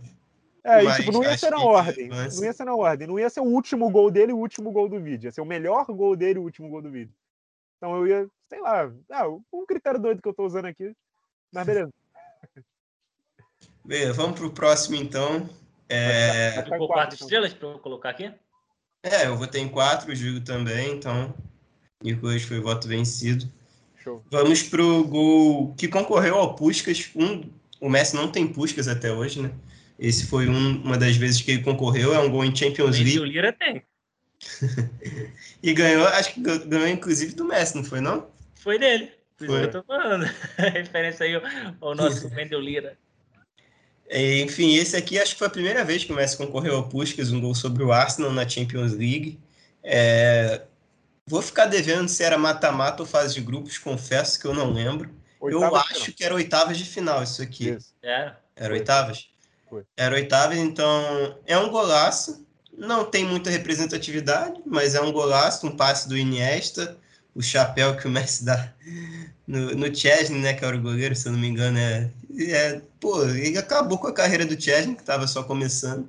É, 0.66 0.82
e, 0.82 0.96
tipo, 0.96 1.12
não 1.12 1.22
ia 1.22 1.38
ser 1.38 1.50
na 1.50 1.62
ordem. 1.62 2.08
Não 2.08 2.44
ia 2.44 2.52
ser 2.52 2.64
na 2.64 2.74
ordem. 2.74 3.06
Não 3.06 3.18
ia 3.20 3.30
ser 3.30 3.38
o 3.38 3.44
último 3.44 3.88
gol 3.88 4.10
dele 4.10 4.32
e 4.32 4.34
o 4.34 4.38
último 4.38 4.72
gol 4.72 4.88
do 4.88 5.00
vídeo. 5.00 5.28
Ia 5.28 5.32
ser 5.32 5.40
o 5.40 5.46
melhor 5.46 5.86
gol 5.86 6.16
dele 6.16 6.40
e 6.40 6.42
o 6.42 6.44
último 6.44 6.68
gol 6.68 6.82
do 6.82 6.90
vídeo. 6.90 7.14
Então 7.76 7.94
eu 7.94 8.06
ia, 8.06 8.28
sei 8.48 8.60
lá, 8.60 8.92
ah, 9.12 9.28
um 9.52 9.64
critério 9.64 10.00
doido 10.00 10.20
que 10.20 10.28
eu 10.28 10.34
tô 10.34 10.44
usando 10.44 10.64
aqui. 10.64 10.92
Mas 11.52 11.64
beleza. 11.64 11.92
Beleza, 13.84 14.14
vamos 14.14 14.36
pro 14.36 14.50
próximo 14.50 14.96
então. 14.96 15.48
É... 15.88 16.60
Tá 16.62 16.76
quatro 16.76 17.14
estrelas 17.14 17.54
para 17.54 17.68
eu 17.68 17.78
colocar 17.78 18.10
aqui? 18.10 18.32
É, 19.04 19.26
eu 19.26 19.36
votei 19.36 19.62
em 19.62 19.68
quatro, 19.68 20.10
o 20.10 20.16
Júlio 20.16 20.42
também, 20.42 20.94
então 20.94 21.32
Nicolas 22.02 22.42
foi 22.42 22.58
voto 22.58 22.88
vencido. 22.88 23.48
Show. 24.02 24.24
Vamos 24.28 24.64
pro 24.64 25.04
gol 25.04 25.72
que 25.76 25.86
concorreu 25.86 26.34
ao 26.34 26.56
Puskas. 26.56 27.12
Um, 27.14 27.48
o 27.80 27.88
Messi 27.88 28.16
não 28.16 28.28
tem 28.28 28.52
Puskas 28.52 28.88
até 28.88 29.12
hoje, 29.12 29.40
né? 29.40 29.52
Esse 29.98 30.26
foi 30.26 30.48
um, 30.48 30.82
uma 30.82 30.96
das 30.96 31.16
vezes 31.16 31.40
que 31.40 31.52
ele 31.52 31.62
concorreu. 31.62 32.14
É 32.14 32.18
um 32.18 32.30
gol 32.30 32.44
em 32.44 32.54
Champions 32.54 32.96
League. 32.98 33.18
o 33.18 33.24
Lira 33.24 33.52
tem. 33.52 33.82
e 35.62 35.72
ganhou, 35.72 36.06
acho 36.08 36.34
que 36.34 36.40
ganhou 36.40 36.88
inclusive 36.88 37.34
do 37.34 37.44
Messi, 37.44 37.76
não 37.76 37.84
foi 37.84 38.00
não? 38.00 38.28
Foi 38.54 38.78
dele. 38.78 39.10
Por 39.36 39.46
foi. 39.46 39.60
isso 39.60 39.70
que 39.70 39.76
eu 39.76 39.82
tô 39.82 39.86
falando. 39.86 40.24
referência 40.56 41.24
aí 41.24 41.40
ao 41.80 41.94
nosso 41.94 42.28
Wendel 42.34 42.60
Lira. 42.60 42.98
É, 44.08 44.40
enfim, 44.40 44.76
esse 44.76 44.96
aqui 44.96 45.18
acho 45.18 45.32
que 45.32 45.38
foi 45.38 45.48
a 45.48 45.50
primeira 45.50 45.84
vez 45.84 46.04
que 46.04 46.12
o 46.12 46.16
Messi 46.16 46.36
concorreu 46.36 46.76
ao 46.76 46.88
Puskas, 46.88 47.32
um 47.32 47.40
gol 47.40 47.54
sobre 47.54 47.82
o 47.82 47.90
Arsenal 47.90 48.32
na 48.32 48.48
Champions 48.48 48.92
League. 48.92 49.40
É, 49.82 50.62
Vou 51.28 51.42
ficar 51.42 51.66
devendo 51.66 52.08
se 52.08 52.22
era 52.22 52.38
mata-mata 52.38 53.02
ou 53.02 53.06
fase 53.06 53.34
de 53.34 53.40
grupos, 53.40 53.78
confesso 53.78 54.38
que 54.38 54.46
eu 54.46 54.54
não 54.54 54.72
lembro. 54.72 55.10
eu 55.42 55.74
acho 55.74 56.12
que 56.12 56.22
era 56.22 56.32
oitavas 56.32 56.78
de 56.78 56.84
final 56.84 57.20
isso 57.20 57.42
aqui. 57.42 57.70
Isso. 57.70 57.92
Era. 58.00 58.40
Era 58.54 58.74
oitavas? 58.74 59.28
Era 59.96 60.14
oitavas, 60.14 60.58
então 60.58 61.38
é 61.46 61.58
um 61.58 61.70
golaço. 61.70 62.46
Não 62.76 63.04
tem 63.04 63.24
muita 63.24 63.50
representatividade, 63.50 64.60
mas 64.66 64.94
é 64.94 65.00
um 65.00 65.12
golaço, 65.12 65.66
um 65.66 65.76
passe 65.76 66.08
do 66.08 66.16
Iniesta, 66.16 66.96
o 67.34 67.42
chapéu 67.42 67.96
que 67.96 68.06
o 68.06 68.10
Messi 68.10 68.44
dá 68.44 68.72
no, 69.46 69.74
no 69.74 69.94
Chesney, 69.94 70.40
né, 70.40 70.54
que 70.54 70.64
era 70.64 70.76
o 70.76 70.80
goleiro, 70.80 71.14
se 71.14 71.28
eu 71.28 71.32
não 71.32 71.38
me 71.38 71.46
engano, 71.46 71.78
é, 71.78 72.10
é 72.38 72.82
pô, 73.00 73.24
ele 73.24 73.56
acabou 73.56 73.98
com 73.98 74.08
a 74.08 74.12
carreira 74.12 74.44
do 74.44 74.60
Chesney, 74.60 74.96
que 74.96 75.02
estava 75.02 75.26
só 75.26 75.42
começando, 75.42 76.08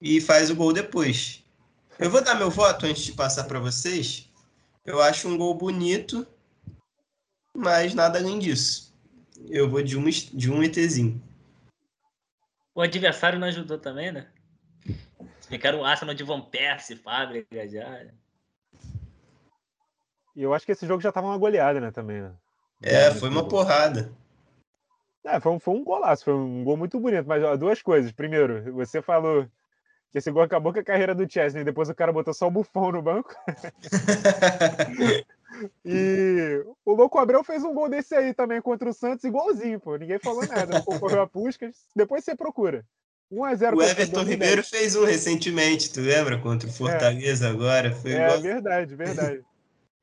e 0.00 0.20
faz 0.20 0.50
o 0.50 0.56
gol 0.56 0.72
depois. 0.72 1.42
Eu 1.98 2.10
vou 2.10 2.22
dar 2.22 2.34
meu 2.34 2.50
voto 2.50 2.86
antes 2.86 3.04
de 3.04 3.12
passar 3.12 3.44
para 3.44 3.60
vocês. 3.60 4.28
Eu 4.84 5.00
acho 5.00 5.28
um 5.28 5.36
gol 5.36 5.54
bonito, 5.54 6.26
mas 7.56 7.94
nada 7.94 8.18
além 8.18 8.38
disso. 8.38 8.92
Eu 9.48 9.70
vou 9.70 9.82
de 9.82 9.96
um, 9.96 10.04
de 10.08 10.50
um 10.50 10.62
ETzinho. 10.62 11.22
O 12.74 12.82
adversário 12.82 13.38
não 13.38 13.46
ajudou 13.46 13.78
também, 13.78 14.10
né? 14.10 14.26
Ficaram 15.48 15.80
o 15.80 15.84
Arsenal 15.84 16.14
de 16.14 16.24
Van 16.24 16.40
Persie, 16.40 16.96
Fábrica 16.96 17.68
já. 17.68 18.04
E 20.34 20.42
eu 20.42 20.52
acho 20.52 20.66
que 20.66 20.72
esse 20.72 20.86
jogo 20.86 21.00
já 21.00 21.12
tava 21.12 21.28
uma 21.28 21.38
goleada, 21.38 21.80
né, 21.80 21.92
também, 21.92 22.22
né? 22.22 22.32
É, 22.82 23.10
foi 23.12 23.28
uma 23.28 23.46
porrada. 23.46 24.12
É, 25.24 25.38
foi 25.40 25.52
um, 25.52 25.58
foi 25.58 25.74
um 25.74 25.84
golaço, 25.84 26.24
foi 26.24 26.34
um 26.34 26.64
gol 26.64 26.76
muito 26.76 26.98
bonito. 27.00 27.26
Mas 27.26 27.42
ó, 27.42 27.56
duas 27.56 27.80
coisas. 27.80 28.12
Primeiro, 28.12 28.72
você 28.74 29.00
falou 29.00 29.46
que 30.10 30.18
esse 30.18 30.30
gol 30.30 30.42
acabou 30.42 30.72
com 30.72 30.80
a 30.80 30.84
carreira 30.84 31.14
do 31.14 31.30
Chesney. 31.30 31.64
Depois 31.64 31.88
o 31.88 31.94
cara 31.94 32.12
botou 32.12 32.34
só 32.34 32.48
o 32.48 32.50
Buffon 32.50 32.92
no 32.92 33.00
banco. 33.00 33.34
e 35.84 36.64
o 36.84 36.94
Louco 36.94 37.18
Abreu 37.18 37.44
fez 37.44 37.62
um 37.62 37.74
gol 37.74 37.88
desse 37.88 38.14
aí 38.14 38.34
também 38.34 38.60
contra 38.60 38.88
o 38.88 38.94
Santos, 38.94 39.24
igualzinho, 39.24 39.80
pô. 39.80 39.96
Ninguém 39.96 40.18
falou 40.18 40.46
nada. 40.46 40.82
Concorreu 40.82 41.22
a 41.22 41.26
Puskas. 41.26 41.76
Depois 41.94 42.24
você 42.24 42.34
procura. 42.34 42.84
1x0 43.32 43.76
O 43.76 43.82
Everton 43.82 44.22
Ribeiro 44.22 44.62
fez 44.62 44.94
um 44.94 45.04
recentemente, 45.04 45.92
tu 45.92 46.00
lembra? 46.00 46.38
Contra 46.38 46.68
o 46.68 46.70
é. 46.70 46.74
Fortaleza 46.74 47.46
é. 47.46 47.50
agora. 47.50 47.92
Foi 47.92 48.12
é, 48.12 48.24
igual... 48.24 48.40
verdade, 48.40 48.94
verdade. 48.94 49.44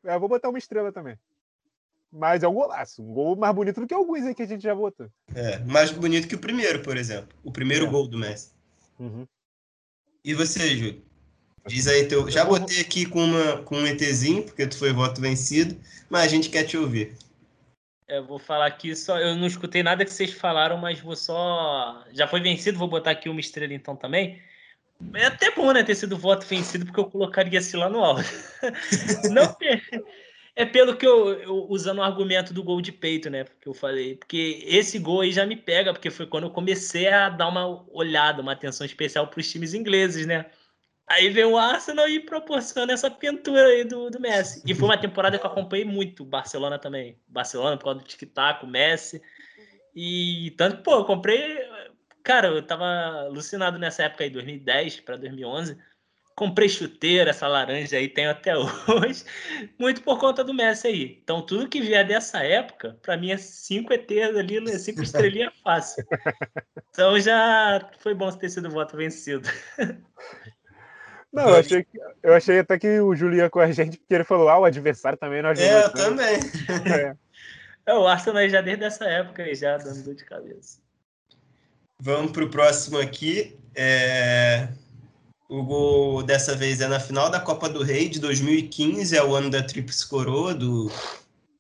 É, 0.04 0.18
vou 0.18 0.28
botar 0.28 0.50
uma 0.50 0.58
estrela 0.58 0.92
também. 0.92 1.18
Mas 2.12 2.44
é 2.44 2.48
um 2.48 2.54
golaço. 2.54 3.02
Um 3.02 3.14
gol 3.14 3.36
mais 3.36 3.56
bonito 3.56 3.80
do 3.80 3.88
que 3.88 3.94
alguns 3.94 4.26
aí 4.26 4.36
que 4.36 4.42
a 4.42 4.48
gente 4.48 4.64
já 4.64 4.74
votou. 4.74 5.08
É, 5.34 5.60
mais 5.60 5.92
bonito 5.92 6.28
que 6.28 6.36
o 6.36 6.40
primeiro, 6.40 6.82
por 6.82 6.98
exemplo. 6.98 7.30
O 7.44 7.52
primeiro 7.52 7.86
é. 7.86 7.90
gol 7.90 8.08
do 8.08 8.18
Messi. 8.18 8.52
Uhum. 9.00 9.26
E 10.24 10.34
você, 10.34 10.76
Júlio? 10.76 11.02
Diz 11.68 11.88
aí 11.88 12.08
teu. 12.08 12.30
Já 12.30 12.44
botei 12.44 12.82
aqui 12.82 13.06
com, 13.06 13.24
uma, 13.24 13.58
com 13.64 13.78
um 13.78 13.86
ETzinho, 13.86 14.44
porque 14.44 14.66
tu 14.66 14.78
foi 14.78 14.92
voto 14.92 15.22
vencido, 15.22 15.78
mas 16.10 16.24
a 16.24 16.28
gente 16.28 16.50
quer 16.50 16.64
te 16.64 16.78
ouvir. 16.78 17.14
Eu 18.08 18.18
é, 18.18 18.22
vou 18.22 18.40
falar 18.40 18.66
aqui 18.66 18.96
só. 18.96 19.18
Eu 19.20 19.36
não 19.36 19.48
escutei 19.48 19.82
nada 19.82 20.04
que 20.04 20.12
vocês 20.12 20.34
falaram, 20.34 20.78
mas 20.78 21.00
vou 21.00 21.16
só. 21.16 22.04
Já 22.12 22.28
foi 22.28 22.42
vencido, 22.42 22.78
vou 22.78 22.88
botar 22.88 23.12
aqui 23.12 23.30
uma 23.30 23.40
estrela 23.40 23.74
então 23.74 23.96
também. 23.96 24.42
É 25.16 25.26
até 25.26 25.50
bom, 25.52 25.72
né, 25.72 25.84
ter 25.84 25.96
sido 25.96 26.18
voto 26.18 26.46
vencido, 26.46 26.86
porque 26.86 27.00
eu 27.00 27.06
colocaria 27.06 27.58
esse 27.58 27.76
lá 27.76 27.90
no 27.90 28.04
alto. 28.04 28.24
não, 29.32 29.56
é 30.56 30.66
pelo 30.66 30.96
que 30.96 31.08
eu, 31.08 31.34
eu, 31.42 31.66
usando 31.70 32.00
o 32.00 32.04
argumento 32.04 32.54
do 32.54 32.64
gol 32.64 32.82
de 32.82 32.92
peito, 32.92 33.30
né? 33.30 33.46
Que 33.62 33.68
eu 33.68 33.74
falei. 33.74 34.16
Porque 34.16 34.62
esse 34.66 35.00
gol 35.00 35.22
aí 35.22 35.32
já 35.32 35.46
me 35.46 35.56
pega, 35.56 35.94
porque 35.94 36.10
foi 36.10 36.28
quando 36.28 36.46
eu 36.46 36.52
comecei 36.52 37.08
a 37.08 37.30
dar 37.30 37.48
uma 37.48 37.84
olhada, 37.92 38.42
uma 38.42 38.52
atenção 38.52 38.86
especial 38.86 39.28
para 39.28 39.40
os 39.40 39.50
times 39.50 39.74
ingleses, 39.74 40.26
né? 40.26 40.46
Aí 41.12 41.30
vem 41.30 41.44
o 41.44 41.58
Arsenal 41.58 42.08
e 42.08 42.22
proporciona 42.22 42.94
essa 42.94 43.12
pintura 43.12 43.66
aí 43.66 43.84
do, 43.84 44.10
do 44.10 44.20
Messi. 44.20 44.62
E 44.66 44.74
foi 44.74 44.88
uma 44.88 44.98
temporada 44.98 45.38
que 45.38 45.46
eu 45.46 45.50
acompanhei 45.50 45.84
muito, 45.84 46.24
Barcelona 46.24 46.80
também. 46.80 47.20
Barcelona 47.28 47.76
por 47.76 47.84
causa 47.84 48.00
do 48.00 48.06
tic-tac, 48.06 48.64
o 48.64 48.68
Messi. 48.68 49.22
E 49.94 50.54
tanto, 50.58 50.82
pô, 50.84 51.00
eu 51.00 51.06
comprei. 51.06 51.58
Cara, 52.24 52.48
eu 52.48 52.66
tava 52.66 52.86
alucinado 53.26 53.78
nessa 53.78 54.04
época 54.04 54.24
aí, 54.24 54.30
2010 54.30 55.02
para 55.02 55.18
2011. 55.18 55.78
Comprei 56.34 56.70
chuteira, 56.70 57.32
essa 57.32 57.46
laranja 57.46 57.98
aí 57.98 58.08
tenho 58.08 58.32
até 58.32 58.56
hoje, 58.58 59.26
muito 59.78 60.02
por 60.02 60.18
conta 60.18 60.46
do 60.46 60.54
Messi 60.54 60.88
aí. 60.88 61.20
Então, 61.22 61.46
tudo 61.46 61.68
que 61.68 61.82
vier 61.82 62.08
dessa 62.08 62.42
época, 62.42 62.98
para 63.02 63.18
mim 63.18 63.32
é 63.32 63.38
cinco 63.38 63.92
ETs 63.92 64.38
ali, 64.38 64.62
né? 64.62 64.78
cinco 64.78 65.04
estrelinhas 65.04 65.54
fácil. 65.62 66.06
Então, 66.90 67.20
já 67.20 67.86
foi 68.00 68.14
bom 68.14 68.32
ter 68.32 68.50
sido 68.50 68.70
voto 68.70 68.96
vencido. 68.96 69.50
Não, 71.32 71.48
eu 71.48 71.56
achei, 71.56 71.88
eu 72.22 72.34
achei 72.34 72.60
até 72.60 72.78
que 72.78 73.00
o 73.00 73.14
ia 73.34 73.50
com 73.50 73.60
a 73.60 73.72
gente, 73.72 73.98
porque 73.98 74.14
ele 74.14 74.24
falou, 74.24 74.50
ah, 74.50 74.60
o 74.60 74.66
adversário 74.66 75.18
também 75.18 75.42
não 75.42 75.50
ajudou. 75.50 75.70
É, 75.70 75.86
eu 75.86 75.94
também. 75.94 76.40
É. 77.88 77.92
é. 77.92 77.94
o 77.94 78.06
Arsenal 78.06 78.48
já 78.50 78.62
desde 78.62 78.84
essa 78.84 79.06
época 79.06 79.54
já 79.56 79.78
dando 79.78 80.04
dor 80.04 80.16
de 80.16 80.26
cabeça. 80.26 80.80
Vamos 82.00 82.32
para 82.32 82.44
o 82.44 82.50
próximo 82.50 83.00
aqui. 83.00 83.58
É... 83.76 84.68
O 85.48 85.64
gol 85.64 86.24
dessa 86.24 86.56
vez 86.56 86.80
é 86.82 86.88
na 86.88 87.00
final 87.00 87.30
da 87.30 87.40
Copa 87.40 87.68
do 87.68 87.84
Rei 87.84 88.08
de 88.08 88.20
2015, 88.20 89.16
é 89.16 89.24
o 89.24 89.36
ano 89.36 89.50
da 89.50 89.62
Tríplice 89.62 90.08
Coroa 90.08 90.54
do, 90.54 90.90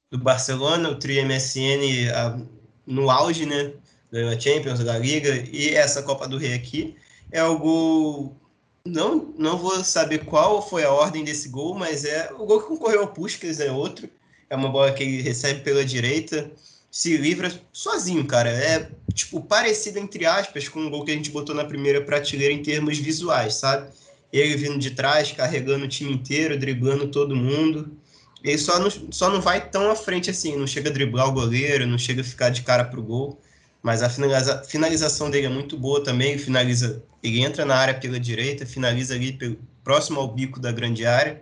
do 0.09 0.17
Barcelona, 0.17 0.89
o 0.89 0.95
Tri 0.95 1.23
MSN 1.23 2.09
a, 2.13 2.39
no 2.85 3.11
auge, 3.11 3.45
né? 3.45 3.73
Ganhou 4.11 4.31
a 4.31 4.39
Champions, 4.39 4.79
a 4.85 4.97
Liga 4.97 5.29
e 5.51 5.75
essa 5.75 6.03
Copa 6.03 6.27
do 6.27 6.37
Rei 6.37 6.53
aqui. 6.53 6.95
É 7.31 7.43
o 7.43 7.57
gol. 7.57 8.40
Não, 8.85 9.33
não 9.37 9.57
vou 9.57 9.83
saber 9.83 10.25
qual 10.25 10.67
foi 10.67 10.83
a 10.83 10.91
ordem 10.91 11.23
desse 11.23 11.49
gol, 11.49 11.75
mas 11.75 12.03
é 12.03 12.31
o 12.33 12.45
gol 12.45 12.61
que 12.61 12.67
concorreu 12.67 13.01
ao 13.01 13.07
Puskas, 13.07 13.59
é 13.59 13.71
outro. 13.71 14.09
É 14.49 14.55
uma 14.55 14.69
bola 14.69 14.91
que 14.91 15.03
ele 15.03 15.21
recebe 15.21 15.61
pela 15.61 15.85
direita, 15.85 16.51
se 16.89 17.15
livra 17.15 17.51
sozinho, 17.71 18.25
cara. 18.25 18.49
É 18.49 18.89
tipo, 19.13 19.39
parecido, 19.41 19.99
entre 19.99 20.25
aspas, 20.25 20.67
com 20.67 20.85
o 20.85 20.89
gol 20.89 21.05
que 21.05 21.11
a 21.11 21.15
gente 21.15 21.31
botou 21.31 21.55
na 21.55 21.63
primeira 21.63 22.01
prateleira 22.01 22.53
em 22.53 22.61
termos 22.61 22.97
visuais, 22.97 23.55
sabe? 23.55 23.89
Ele 24.31 24.57
vindo 24.57 24.77
de 24.77 24.91
trás, 24.91 25.31
carregando 25.31 25.85
o 25.85 25.87
time 25.87 26.11
inteiro, 26.11 26.57
driblando 26.57 27.07
todo 27.07 27.35
mundo. 27.35 27.97
Ele 28.43 28.57
só 28.57 28.79
não, 28.79 28.89
só 28.89 29.29
não 29.29 29.39
vai 29.39 29.69
tão 29.69 29.89
à 29.91 29.95
frente 29.95 30.29
assim, 30.29 30.57
não 30.57 30.65
chega 30.65 30.89
a 30.89 30.93
driblar 30.93 31.29
o 31.29 31.33
goleiro, 31.33 31.85
não 31.85 31.97
chega 31.97 32.21
a 32.21 32.25
ficar 32.25 32.49
de 32.49 32.63
cara 32.63 32.83
pro 32.83 33.01
gol. 33.01 33.39
Mas 33.81 34.03
a 34.03 34.09
finaliza, 34.09 34.63
finalização 34.63 35.29
dele 35.29 35.47
é 35.47 35.49
muito 35.49 35.77
boa 35.77 36.03
também. 36.03 36.31
Ele 36.31 36.39
finaliza, 36.39 37.03
ele 37.23 37.41
entra 37.41 37.65
na 37.65 37.75
área 37.75 37.99
pela 37.99 38.19
direita, 38.19 38.65
finaliza 38.65 39.15
ali 39.15 39.33
pelo, 39.33 39.57
próximo 39.83 40.19
ao 40.19 40.27
bico 40.27 40.59
da 40.59 40.71
grande 40.71 41.05
área. 41.05 41.41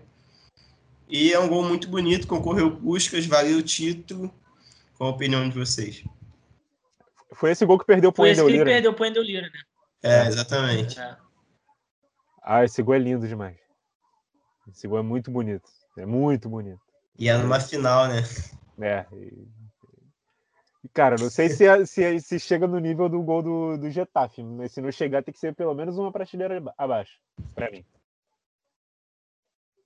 E 1.08 1.34
é 1.34 1.40
um 1.40 1.48
gol 1.48 1.64
muito 1.64 1.90
bonito, 1.90 2.28
concorreu 2.28 2.78
Puskas, 2.78 3.26
valeu 3.26 3.58
o 3.58 3.64
título. 3.64 4.34
Qual 4.98 5.10
a 5.10 5.14
opinião 5.14 5.48
de 5.50 5.58
vocês? 5.58 6.04
Foi 7.34 7.52
esse 7.52 7.66
gol 7.66 7.80
que 7.80 7.86
perdeu 7.86 8.12
pro 8.12 8.24
Foi 8.24 8.32
esse 8.32 8.44
que 8.44 8.52
ele 8.52 8.64
perdeu 8.64 8.94
pro 8.94 9.06
Endel 9.06 9.24
Lira, 9.24 9.50
né? 9.50 9.60
É, 10.04 10.28
exatamente. 10.28 11.00
É. 11.00 11.18
Ah, 12.44 12.64
esse 12.64 12.82
gol 12.82 12.96
é 12.96 13.00
lindo 13.00 13.28
demais. 13.28 13.58
Esse 14.72 14.88
gol 14.88 15.00
é 15.00 15.02
muito 15.02 15.32
bonito. 15.32 15.70
É 15.98 16.06
muito 16.06 16.48
bonito. 16.48 16.80
E 17.18 17.28
é 17.28 17.38
numa 17.38 17.60
final, 17.60 18.08
né? 18.08 18.24
É. 18.80 19.06
E, 19.14 19.48
cara, 20.94 21.16
não 21.20 21.30
sei 21.30 21.50
se, 21.50 21.66
se, 21.86 22.20
se 22.20 22.40
chega 22.40 22.68
no 22.68 22.80
nível 22.80 23.10
do 23.10 23.22
gol 23.22 23.42
do, 23.42 23.78
do 23.78 23.90
Getafe, 23.90 24.44
mas 24.44 24.72
se 24.72 24.82
não 24.82 24.92
chegar, 24.92 25.24
tem 25.24 25.34
que 25.34 25.40
ser 25.40 25.54
pelo 25.54 25.74
menos 25.74 25.98
uma 25.98 26.12
prateleira 26.12 26.62
abaixo, 26.78 27.20
pra 27.54 27.70
mim. 27.72 27.84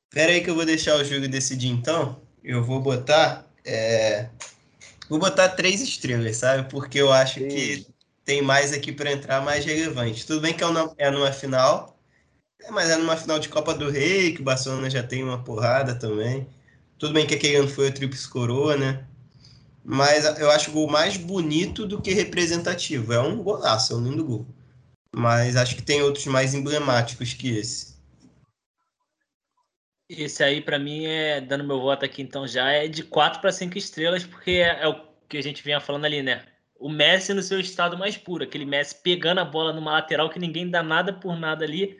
Pera 0.10 0.32
aí 0.32 0.42
que 0.42 0.50
eu 0.50 0.56
vou 0.56 0.66
deixar 0.66 0.96
o 0.96 1.04
jogo 1.04 1.28
decidir 1.28 1.70
então. 1.70 2.22
Eu 2.44 2.64
vou 2.64 2.80
botar. 2.80 3.48
É... 3.66 4.30
Vou 5.10 5.18
botar 5.18 5.50
três 5.50 5.82
estrelas, 5.82 6.38
sabe? 6.38 6.70
Porque 6.70 7.00
eu 7.00 7.12
acho 7.12 7.40
Sim. 7.40 7.48
que 7.48 7.88
tem 8.24 8.42
mais 8.42 8.72
aqui 8.72 8.92
para 8.92 9.12
entrar 9.12 9.42
mais 9.42 9.66
relevante. 9.66 10.26
Tudo 10.26 10.42
bem 10.42 10.54
que 10.54 10.64
é, 10.64 10.68
é 10.98 11.12
numa 11.12 11.32
final, 11.32 12.00
é, 12.62 12.72
mas 12.72 12.90
é 12.90 12.96
numa 12.96 13.18
final 13.18 13.40
de 13.40 13.50
Copa 13.50 13.74
do 13.74 13.90
Rei, 13.90 14.34
que 14.34 14.42
o 14.42 14.46
Barcelona 14.46 14.90
já 14.90 15.04
tem 15.04 15.24
uma 15.24 15.44
porrada 15.44 15.96
também. 15.96 16.48
Tudo 16.98 17.14
bem 17.14 17.26
que 17.26 17.36
aquele 17.36 17.58
ano 17.58 17.68
foi 17.68 17.90
o 17.90 17.94
Tríplice 17.94 18.30
Coroa, 18.30 18.78
né? 18.78 19.06
Mas 19.84 20.24
eu 20.40 20.50
acho 20.50 20.72
o 20.72 20.74
gol 20.74 20.90
mais 20.90 21.18
bonito 21.18 21.86
do 21.86 22.02
que 22.02 22.14
representativo. 22.14 23.12
É 23.12 23.20
um 23.20 23.44
golaço, 23.44 23.94
é 23.94 23.96
um 23.98 24.04
lindo 24.04 24.24
gol. 24.24 24.48
Mas 25.14 25.56
acho 25.56 25.76
que 25.76 25.82
tem 25.82 26.02
outros 26.02 26.26
mais 26.26 26.54
emblemáticos 26.54 27.34
que 27.34 27.58
esse. 27.58 27.94
Esse 30.10 30.44
aí, 30.44 30.62
para 30.62 30.80
mim, 30.80 31.06
é 31.06 31.42
dando 31.42 31.64
meu 31.64 31.80
voto 31.80 32.06
aqui, 32.06 32.22
então 32.22 32.48
já 32.48 32.70
é 32.72 32.88
de 32.88 33.04
4 33.04 33.42
para 33.42 33.52
5 33.52 33.78
estrelas, 33.78 34.24
porque 34.24 34.52
é, 34.52 34.84
é, 34.84 34.88
o 34.88 34.96
que 35.28 35.38
a 35.38 35.44
gente 35.44 35.64
vinha 35.64 35.80
falando 35.80 36.06
ali, 36.06 36.22
né? 36.22 36.46
O 36.76 36.90
Messi 36.90 37.34
no 37.34 37.42
seu 37.42 37.60
estado 37.60 37.98
mais 37.98 38.18
puro, 38.18 38.44
aquele 38.44 38.66
Messi 38.66 38.96
pegando 39.02 39.40
a 39.40 39.46
bola 39.46 39.74
numa 39.74 39.94
lateral 39.94 40.30
que 40.30 40.40
ninguém 40.40 40.70
dá 40.70 40.84
nada 40.84 41.14
por 41.14 41.38
nada 41.38 41.64
ali, 41.66 41.98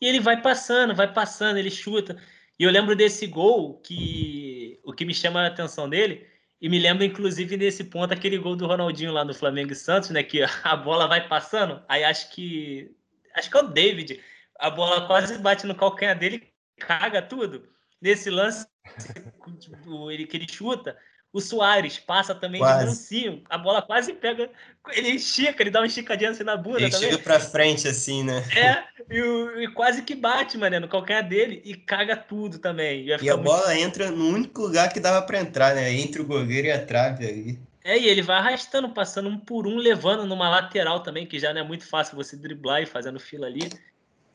e 0.00 0.06
ele 0.06 0.20
vai 0.20 0.40
passando, 0.40 0.94
vai 0.94 1.12
passando, 1.12 1.58
ele 1.58 1.70
chuta. 1.70 2.16
E 2.58 2.64
eu 2.64 2.70
lembro 2.70 2.94
desse 2.94 3.26
gol 3.26 3.78
que 3.80 4.78
o 4.84 4.92
que 4.92 5.04
me 5.04 5.14
chama 5.14 5.42
a 5.42 5.46
atenção 5.48 5.88
dele, 5.88 6.26
e 6.60 6.68
me 6.68 6.78
lembra 6.78 7.04
inclusive 7.04 7.56
nesse 7.56 7.84
ponto 7.84 8.12
aquele 8.12 8.36
gol 8.36 8.54
do 8.54 8.66
Ronaldinho 8.66 9.12
lá 9.12 9.24
no 9.24 9.32
Flamengo 9.32 9.72
e 9.72 9.76
Santos, 9.76 10.10
né? 10.10 10.22
Que 10.22 10.44
a 10.62 10.76
bola 10.76 11.08
vai 11.08 11.26
passando, 11.26 11.82
aí 11.88 12.04
acho 12.04 12.30
que. 12.30 12.94
Acho 13.34 13.50
que 13.50 13.56
é 13.56 13.60
o 13.60 13.68
David. 13.68 14.20
A 14.58 14.68
bola 14.68 15.06
quase 15.06 15.38
bate 15.38 15.66
no 15.66 15.74
calcanhar 15.74 16.18
dele 16.18 16.52
caga 16.78 17.22
tudo. 17.22 17.68
Nesse 18.00 18.30
lance 18.30 18.66
ele, 20.10 20.26
que 20.26 20.36
ele 20.36 20.48
chuta, 20.50 20.96
o 21.32 21.40
Soares 21.40 21.98
passa 21.98 22.34
também 22.34 22.60
quase. 22.60 22.80
de 22.80 22.86
mansinho, 22.86 23.42
a 23.48 23.56
bola 23.56 23.80
quase 23.80 24.12
pega, 24.12 24.50
ele 24.92 25.10
estica, 25.10 25.62
ele 25.62 25.70
dá 25.70 25.80
uma 25.80 25.86
esticadinha 25.86 26.30
assim 26.30 26.42
na 26.42 26.56
bunda 26.56 26.80
ele 26.80 26.90
também. 26.90 27.10
chega 27.10 27.22
pra 27.22 27.38
frente 27.38 27.86
assim, 27.86 28.24
né? 28.24 28.44
É, 28.56 28.82
e, 29.08 29.64
e 29.64 29.68
quase 29.68 30.02
que 30.02 30.14
bate, 30.14 30.58
mano, 30.58 30.80
no 30.80 30.88
calcanhar 30.88 31.26
dele 31.26 31.62
e 31.64 31.74
caga 31.74 32.16
tudo 32.16 32.58
também. 32.58 33.06
E 33.06 33.12
a 33.12 33.18
muito... 33.18 33.42
bola 33.44 33.78
entra 33.78 34.10
no 34.10 34.28
único 34.28 34.62
lugar 34.62 34.92
que 34.92 34.98
dava 34.98 35.24
para 35.24 35.40
entrar, 35.40 35.74
né? 35.74 35.92
Entre 35.92 36.20
o 36.20 36.26
goleiro 36.26 36.66
e 36.66 36.72
a 36.72 36.84
trave 36.84 37.26
ali. 37.26 37.70
É, 37.82 37.98
e 37.98 38.08
ele 38.08 38.22
vai 38.22 38.36
arrastando, 38.36 38.90
passando 38.90 39.28
um 39.28 39.38
por 39.38 39.66
um, 39.66 39.76
levando 39.76 40.26
numa 40.26 40.48
lateral 40.48 41.02
também, 41.02 41.26
que 41.26 41.38
já 41.38 41.54
não 41.54 41.62
é 41.62 41.64
muito 41.64 41.86
fácil 41.86 42.16
você 42.16 42.36
driblar 42.36 42.82
e 42.82 42.86
fazendo 42.86 43.18
fila 43.18 43.46
ali. 43.46 43.70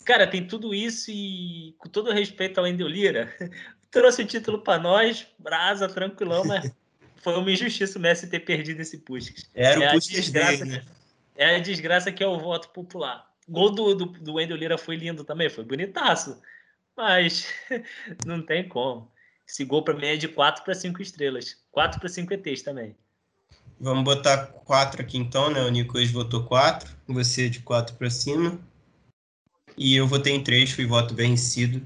Cara, 0.03 0.27
tem 0.27 0.47
tudo 0.47 0.73
isso 0.73 1.12
e, 1.12 1.75
com 1.77 1.89
todo 1.89 2.12
respeito 2.12 2.60
ao 2.60 2.67
Endel 2.67 2.88
Lira, 2.88 3.34
trouxe 3.91 4.23
o 4.23 4.25
título 4.25 4.62
para 4.62 4.81
nós, 4.81 5.27
brasa, 5.38 5.88
tranquilão, 5.88 6.43
mas 6.45 6.71
foi 7.25 7.35
uma 7.39 7.51
injustiça 7.51 7.97
o 7.97 8.01
Messi 8.01 8.27
ter 8.27 8.41
perdido 8.41 8.81
esse 8.81 8.99
Puskas. 8.99 9.49
Era 9.55 9.83
é 9.83 9.89
o 9.89 9.91
Puskas 9.93 10.29
dele, 10.29 10.65
né? 10.65 10.85
É 11.35 11.55
a 11.55 11.59
desgraça 11.59 12.11
que 12.11 12.23
é 12.23 12.27
o 12.27 12.39
voto 12.39 12.69
popular. 12.69 13.27
O 13.47 13.51
gol 13.51 13.71
do, 13.71 13.95
do, 13.95 14.05
do 14.05 14.33
Wendel 14.35 14.55
Lira 14.55 14.77
foi 14.77 14.95
lindo 14.95 15.23
também, 15.23 15.49
foi 15.49 15.63
bonitaço. 15.63 16.39
Mas 16.95 17.47
não 18.27 18.43
tem 18.43 18.69
como. 18.69 19.11
Esse 19.47 19.65
gol 19.65 19.83
para 19.83 19.95
mim 19.95 20.05
é 20.05 20.15
de 20.15 20.27
4 20.27 20.63
para 20.63 20.75
5 20.75 21.01
estrelas. 21.01 21.57
4 21.71 21.99
para 21.99 22.07
5 22.07 22.31
ETs 22.31 22.61
também. 22.61 22.95
Vamos 23.79 24.03
botar 24.03 24.45
4 24.45 25.01
aqui 25.01 25.17
então, 25.17 25.49
né? 25.49 25.61
O 25.61 25.69
Nicolas 25.69 26.11
votou 26.11 26.43
4. 26.45 26.95
Você 27.07 27.49
de 27.49 27.59
4 27.61 27.95
para 27.95 28.09
cima. 28.11 28.59
E 29.75 29.95
eu 29.95 30.05
votei 30.05 30.33
em 30.33 30.43
três, 30.43 30.71
fui 30.71 30.85
voto 30.85 31.15
vencido. 31.15 31.81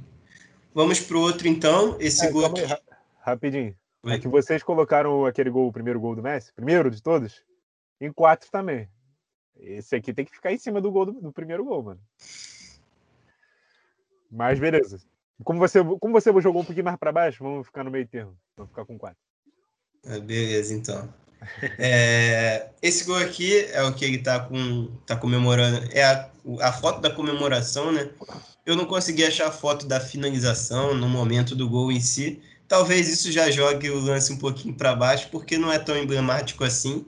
Vamos 0.76 1.00
para 1.00 1.16
o 1.16 1.22
outro, 1.22 1.48
então. 1.48 1.96
Esse 1.98 2.26
é, 2.26 2.32
gol 2.32 2.46
aqui. 2.46 2.62
Aí, 2.62 2.78
rapidinho. 3.22 3.79
É 4.06 4.18
que 4.18 4.28
vocês 4.28 4.64
colocaram 4.64 5.26
aquele 5.26 5.50
gol, 5.50 5.68
o 5.68 5.74
primeiro 5.74 6.00
gol 6.00 6.16
do 6.16 6.24
Messi, 6.24 6.54
primeiro 6.54 6.90
de 6.90 7.02
todos, 7.02 7.44
em 8.00 8.12
quatro 8.12 8.50
também. 8.50 8.90
Esse 9.58 9.96
aqui 9.96 10.14
tem 10.14 10.24
que 10.24 10.32
ficar 10.32 10.54
em 10.54 10.58
cima 10.58 10.80
do 10.80 10.92
gol 10.92 11.06
do, 11.06 11.12
do 11.14 11.34
primeiro 11.34 11.66
gol, 11.66 11.84
mano. 11.84 12.02
Mas 14.32 14.60
beleza. 14.60 15.02
Como 15.44 15.60
você, 15.60 15.80
como 15.84 16.14
você 16.14 16.32
jogou 16.42 16.62
um 16.62 16.66
pouquinho 16.66 16.86
mais 16.86 16.98
para 16.98 17.12
baixo, 17.12 17.44
vamos 17.44 17.68
ficar 17.68 17.84
no 17.84 17.92
meio 17.92 18.08
termo. 18.08 18.38
Vamos 18.56 18.70
ficar 18.72 18.86
com 18.86 18.98
quatro. 18.98 19.20
Ah, 20.06 20.20
beleza, 20.20 20.74
então. 20.74 21.14
É, 21.78 22.70
esse 22.82 23.06
gol 23.06 23.18
aqui 23.18 23.66
é 23.72 23.82
o 23.84 23.94
que 23.94 24.04
ele 24.04 24.18
tá, 24.18 24.42
com, 24.42 24.88
tá 25.06 25.16
comemorando. 25.16 25.88
É 25.94 26.04
a, 26.04 26.30
a 26.62 26.74
foto 26.74 27.00
da 27.00 27.10
comemoração, 27.10 27.92
né? 27.92 28.10
Eu 28.66 28.76
não 28.76 28.86
consegui 28.86 29.26
achar 29.26 29.48
a 29.48 29.52
foto 29.52 29.88
da 29.88 30.00
finalização 30.00 30.94
no 30.94 31.08
momento 31.08 31.56
do 31.56 31.70
gol 31.70 31.92
em 31.92 32.00
si. 32.02 32.42
Talvez 32.70 33.10
isso 33.10 33.32
já 33.32 33.50
jogue 33.50 33.90
o 33.90 34.00
lance 34.00 34.32
um 34.32 34.38
pouquinho 34.38 34.76
para 34.76 34.96
baixo, 34.96 35.30
porque 35.32 35.58
não 35.58 35.72
é 35.72 35.80
tão 35.80 35.98
emblemático 35.98 36.64
assim. 36.64 37.04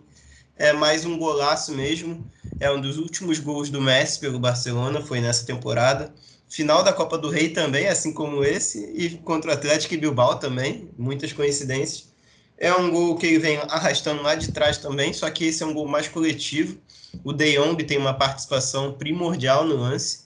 É 0.58 0.74
mais 0.74 1.06
um 1.06 1.20
golaço 1.20 1.72
mesmo. 1.74 2.28
É 2.60 2.72
um 2.72 2.82
dos 2.82 2.98
últimos 2.98 3.38
gols 3.40 3.70
do 3.70 3.80
Messi 3.80 4.20
pelo 4.20 4.40
Barcelona, 4.40 5.02
foi 5.02 5.22
nessa 5.22 5.46
temporada. 5.46 6.16
Final 6.50 6.84
da 6.84 6.92
Copa 6.92 7.16
do 7.18 7.30
Rei 7.30 7.50
também, 7.50 7.88
assim 7.88 8.12
como 8.12 8.44
esse, 8.44 8.92
e 8.96 9.18
contra 9.20 9.52
o 9.52 9.54
Atlético 9.54 9.94
e 9.94 9.98
Bilbao 9.98 10.40
também, 10.40 10.90
muitas 10.98 11.32
coincidências. 11.32 12.12
É 12.58 12.74
um 12.74 12.90
gol 12.90 13.16
que 13.18 13.28
ele 13.28 13.40
vem 13.40 13.58
arrastando 13.58 14.24
lá 14.24 14.34
de 14.36 14.50
trás 14.50 14.80
também, 14.80 15.14
só 15.14 15.30
que 15.30 15.46
esse 15.46 15.62
é 15.64 15.66
um 15.66 15.74
gol 15.76 15.88
mais 15.88 16.08
coletivo. 16.08 16.80
O 17.24 17.32
De 17.34 17.54
Jong 17.56 17.84
tem 17.84 18.00
uma 18.00 18.16
participação 18.16 18.94
primordial 18.94 19.64
no 19.66 19.76
lance. 19.76 20.26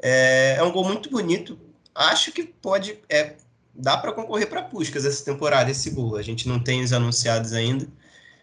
É, 0.00 0.56
é 0.58 0.62
um 0.62 0.70
gol 0.72 0.84
muito 0.84 1.10
bonito. 1.10 1.58
Acho 1.94 2.30
que 2.32 2.44
pode. 2.44 2.98
É, 3.08 3.36
dá 3.78 3.96
para 3.96 4.12
concorrer 4.12 4.48
para 4.48 4.62
Puskas 4.62 5.04
essa 5.04 5.24
temporada, 5.24 5.70
esse 5.70 5.90
gol. 5.90 6.16
A 6.16 6.22
gente 6.22 6.48
não 6.48 6.58
tem 6.58 6.82
os 6.82 6.92
anunciados 6.92 7.52
ainda. 7.52 7.86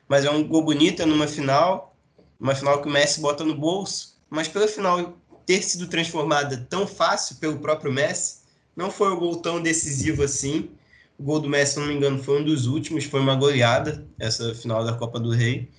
Mas 0.08 0.26
é 0.26 0.30
um 0.30 0.48
gol 0.48 0.64
bonito, 0.64 1.02
é 1.02 1.06
numa 1.06 1.28
final. 1.28 1.96
Uma 2.40 2.56
final 2.56 2.82
que 2.82 2.88
o 2.88 2.92
Messi 2.92 3.20
bota 3.20 3.44
no 3.44 3.56
bolso. 3.56 4.18
Mas 4.30 4.48
pela 4.48 4.68
final 4.68 5.18
ter 5.46 5.62
sido 5.62 5.88
transformada 5.88 6.66
tão 6.70 6.88
fácil 6.88 7.36
pelo 7.38 7.60
próprio 7.60 7.92
Messi, 7.92 8.44
não 8.76 8.90
foi 8.90 9.12
um 9.12 9.20
gol 9.20 9.38
tão 9.38 9.62
decisivo 9.62 10.24
assim. 10.24 10.70
O 11.18 11.24
gol 11.24 11.40
do 11.40 11.50
Messi, 11.50 11.74
se 11.74 11.80
não 11.80 11.88
me 11.88 11.94
engano, 11.94 12.24
foi 12.24 12.42
um 12.42 12.46
dos 12.46 12.66
últimos, 12.66 13.04
foi 13.06 13.20
uma 13.20 13.36
goleada, 13.36 14.08
essa 14.20 14.54
final 14.56 14.84
da 14.84 14.94
Copa 14.94 15.20
do 15.20 15.32
Rei. 15.32 15.70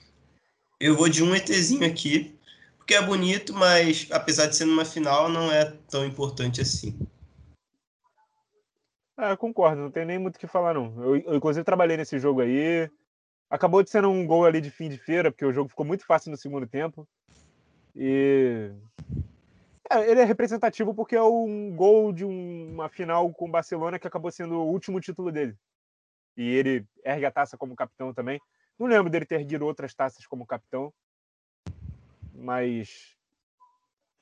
Eu 0.78 0.96
vou 0.96 1.08
de 1.08 1.22
um 1.22 1.34
ETzinho 1.34 1.86
aqui, 1.86 2.36
porque 2.76 2.94
é 2.94 3.02
bonito, 3.02 3.52
mas 3.54 4.06
apesar 4.10 4.46
de 4.46 4.56
ser 4.56 4.64
numa 4.66 4.84
final, 4.84 5.28
não 5.28 5.50
é 5.50 5.64
tão 5.88 6.04
importante 6.04 6.60
assim. 6.60 6.96
Ah, 9.16 9.36
concordo, 9.36 9.80
não 9.80 9.90
tem 9.90 10.04
nem 10.04 10.18
muito 10.18 10.36
o 10.36 10.38
que 10.38 10.46
falar, 10.46 10.74
não. 10.74 10.92
Eu, 11.02 11.16
eu, 11.16 11.34
inclusive, 11.36 11.64
trabalhei 11.64 11.96
nesse 11.96 12.18
jogo 12.18 12.40
aí. 12.40 12.90
Acabou 13.48 13.82
de 13.82 13.90
ser 13.90 14.04
um 14.04 14.26
gol 14.26 14.44
ali 14.44 14.60
de 14.60 14.70
fim 14.70 14.88
de 14.88 14.98
feira, 14.98 15.30
porque 15.30 15.44
o 15.44 15.52
jogo 15.52 15.68
ficou 15.68 15.86
muito 15.86 16.04
fácil 16.04 16.30
no 16.30 16.36
segundo 16.36 16.66
tempo. 16.66 17.06
E 17.94 18.72
é, 19.88 20.10
ele 20.10 20.20
é 20.20 20.24
representativo 20.24 20.94
porque 20.94 21.14
é 21.14 21.22
um 21.22 21.74
gol 21.76 22.12
de 22.12 22.24
um, 22.24 22.72
uma 22.72 22.88
final 22.88 23.32
com 23.32 23.46
o 23.46 23.50
Barcelona 23.50 23.98
que 23.98 24.06
acabou 24.08 24.30
sendo 24.32 24.56
o 24.56 24.66
último 24.66 25.00
título 25.00 25.30
dele. 25.30 25.56
E 26.36 26.42
ele 26.42 26.84
ergue 27.04 27.26
a 27.26 27.30
taça 27.30 27.56
como 27.56 27.76
capitão 27.76 28.12
também. 28.12 28.40
Não 28.76 28.88
lembro 28.88 29.10
dele 29.10 29.24
ter 29.24 29.36
erguido 29.36 29.64
outras 29.64 29.94
taças 29.94 30.26
como 30.26 30.46
capitão. 30.46 30.92
Mas. 32.34 33.14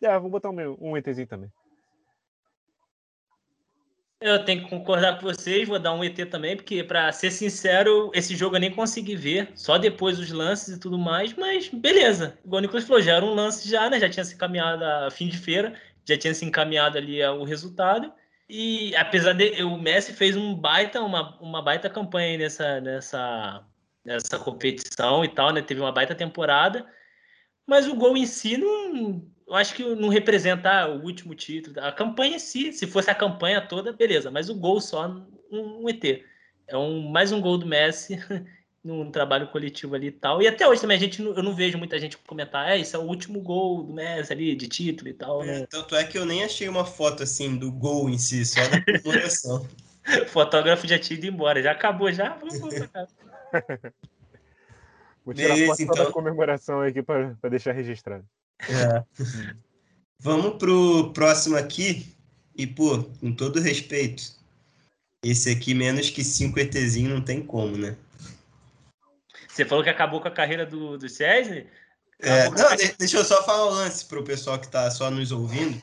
É, 0.03 0.19
vou 0.19 0.29
botar 0.29 0.51
um, 0.51 0.77
um 0.79 0.97
ETzinho 0.97 1.27
também. 1.27 1.51
Eu 4.23 4.45
tenho 4.45 4.63
que 4.63 4.71
concordar 4.71 5.19
com 5.19 5.23
vocês, 5.23 5.67
vou 5.67 5.81
dar 5.81 5.93
um 5.93 6.05
ET 6.05 6.17
também, 6.31 6.57
porque, 6.57 6.85
para 6.85 7.11
ser 7.11 7.33
sincero, 7.33 8.09
esse 8.15 8.37
jogo 8.37 8.55
eu 8.55 8.61
nem 8.61 8.71
consegui 8.71 9.17
ver, 9.17 9.51
só 9.57 9.77
depois 9.77 10.17
dos 10.17 10.31
lances 10.31 10.77
e 10.77 10.81
tudo 10.81 10.97
mais, 10.97 11.35
mas 11.35 11.69
beleza. 11.69 12.39
Igual 12.45 12.59
o 12.59 12.63
Nicolas 12.63 12.85
falou, 12.85 13.03
já 13.03 13.17
era 13.17 13.25
um 13.25 13.35
lance 13.35 13.69
já, 13.69 13.91
né? 13.91 13.99
Já 13.99 14.09
tinha 14.09 14.25
se 14.25 14.35
encaminhado 14.35 14.85
a 14.85 15.11
fim 15.11 15.27
de 15.27 15.37
feira, 15.37 15.75
já 16.05 16.17
tinha 16.17 16.33
se 16.33 16.45
encaminhado 16.45 16.97
ali 16.97 17.21
o 17.25 17.43
resultado. 17.43 18.13
E 18.49 18.95
apesar 18.95 19.33
de 19.33 19.61
o 19.65 19.77
Messi 19.77 20.13
fez 20.13 20.37
um 20.37 20.55
baita, 20.55 21.01
uma, 21.01 21.37
uma 21.41 21.61
baita 21.61 21.91
campanha 21.91 22.39
nessa, 22.39 22.81
nessa, 22.81 23.65
nessa 24.05 24.39
competição 24.39 25.25
e 25.25 25.29
tal, 25.29 25.53
né? 25.53 25.63
Teve 25.63 25.81
uma 25.81 25.91
baita 25.91 26.15
temporada, 26.15 26.87
mas 27.67 27.89
o 27.89 27.97
gol 27.97 28.17
em 28.17 28.27
si 28.27 28.57
não 28.57 29.27
eu 29.53 29.57
acho 29.57 29.75
que 29.75 29.85
não 29.95 30.09
representa 30.09 30.71
ah, 30.71 30.89
o 30.89 31.03
último 31.03 31.35
título. 31.35 31.79
A 31.79 31.93
campanha 31.93 32.37
em 32.37 32.39
si, 32.39 32.73
se 32.73 32.87
fosse 32.87 33.11
a 33.11 33.15
campanha 33.15 33.61
toda, 33.61 33.93
beleza, 33.93 34.31
mas 34.31 34.49
o 34.49 34.55
gol 34.55 34.81
só, 34.81 35.07
um, 35.07 35.83
um 35.83 35.89
ET. 35.91 36.23
É 36.67 36.75
um, 36.75 37.03
mais 37.11 37.33
um 37.33 37.41
gol 37.41 37.59
do 37.59 37.67
Messi 37.67 38.19
num 38.83 39.11
trabalho 39.11 39.49
coletivo 39.49 39.95
ali 39.95 40.07
e 40.07 40.13
tal. 40.13 40.41
E 40.41 40.49
até 40.49 40.67
hoje 40.67 40.81
também 40.81 40.97
a 40.97 41.01
gente, 41.01 41.21
eu 41.21 41.43
não 41.43 41.55
vejo 41.55 41.77
muita 41.77 41.99
gente 41.99 42.17
comentar, 42.17 42.71
é, 42.71 42.79
isso 42.79 42.97
é 42.97 42.99
o 42.99 43.03
último 43.03 43.43
gol 43.43 43.83
do 43.83 43.93
Messi 43.93 44.33
ali, 44.33 44.57
de 44.57 44.69
título 44.69 45.11
e 45.11 45.13
tal. 45.13 45.45
Né? 45.45 45.61
É, 45.61 45.67
tanto 45.67 45.95
é 45.95 46.03
que 46.03 46.17
eu 46.17 46.25
nem 46.25 46.43
achei 46.43 46.67
uma 46.67 46.87
foto 46.87 47.23
assim 47.23 47.55
do 47.55 47.71
gol 47.71 48.09
em 48.09 48.17
si, 48.17 48.47
só 48.47 48.67
da 48.67 48.83
comemoração. 48.83 49.69
Fotógrafo 50.29 50.89
já 50.89 50.99
tinha 50.99 51.19
ido 51.19 51.27
embora, 51.27 51.63
já 51.63 51.73
acabou, 51.73 52.11
já. 52.11 52.39
Vou 55.25 55.35
tirar 55.35 55.55
Beleza, 55.55 55.67
foto 55.67 55.83
então... 55.83 56.05
da 56.07 56.11
comemoração 56.11 56.81
aqui 56.81 57.03
para 57.03 57.37
deixar 57.51 57.73
registrado. 57.73 58.25
É. 58.61 59.03
Vamos 60.19 60.57
pro 60.57 61.13
próximo 61.13 61.57
aqui. 61.57 62.15
E, 62.55 62.67
pô, 62.67 63.03
com 63.21 63.33
todo 63.33 63.61
respeito, 63.61 64.23
esse 65.23 65.51
aqui, 65.51 65.75
menos 65.75 66.11
que 66.11 66.23
5 66.23 66.59
ETzinho, 66.61 67.15
não 67.15 67.23
tem 67.23 67.41
como, 67.41 67.77
né? 67.77 67.97
Você 69.49 69.65
falou 69.65 69.83
que 69.83 69.91
acabou 69.91 70.21
com 70.21 70.29
a 70.29 70.33
carreira 70.33 70.67
do, 70.67 70.99
do 70.99 71.09
César? 71.09 71.65
É, 72.21 72.49
não, 72.51 72.77
deixa 72.99 73.17
eu 73.17 73.25
só 73.25 73.43
falar 73.43 73.67
o 73.67 73.71
lance 73.71 74.05
pro 74.05 74.23
pessoal 74.23 74.59
que 74.59 74.69
tá 74.69 74.91
só 74.91 75.11
nos 75.11 75.33
ouvindo. 75.33 75.83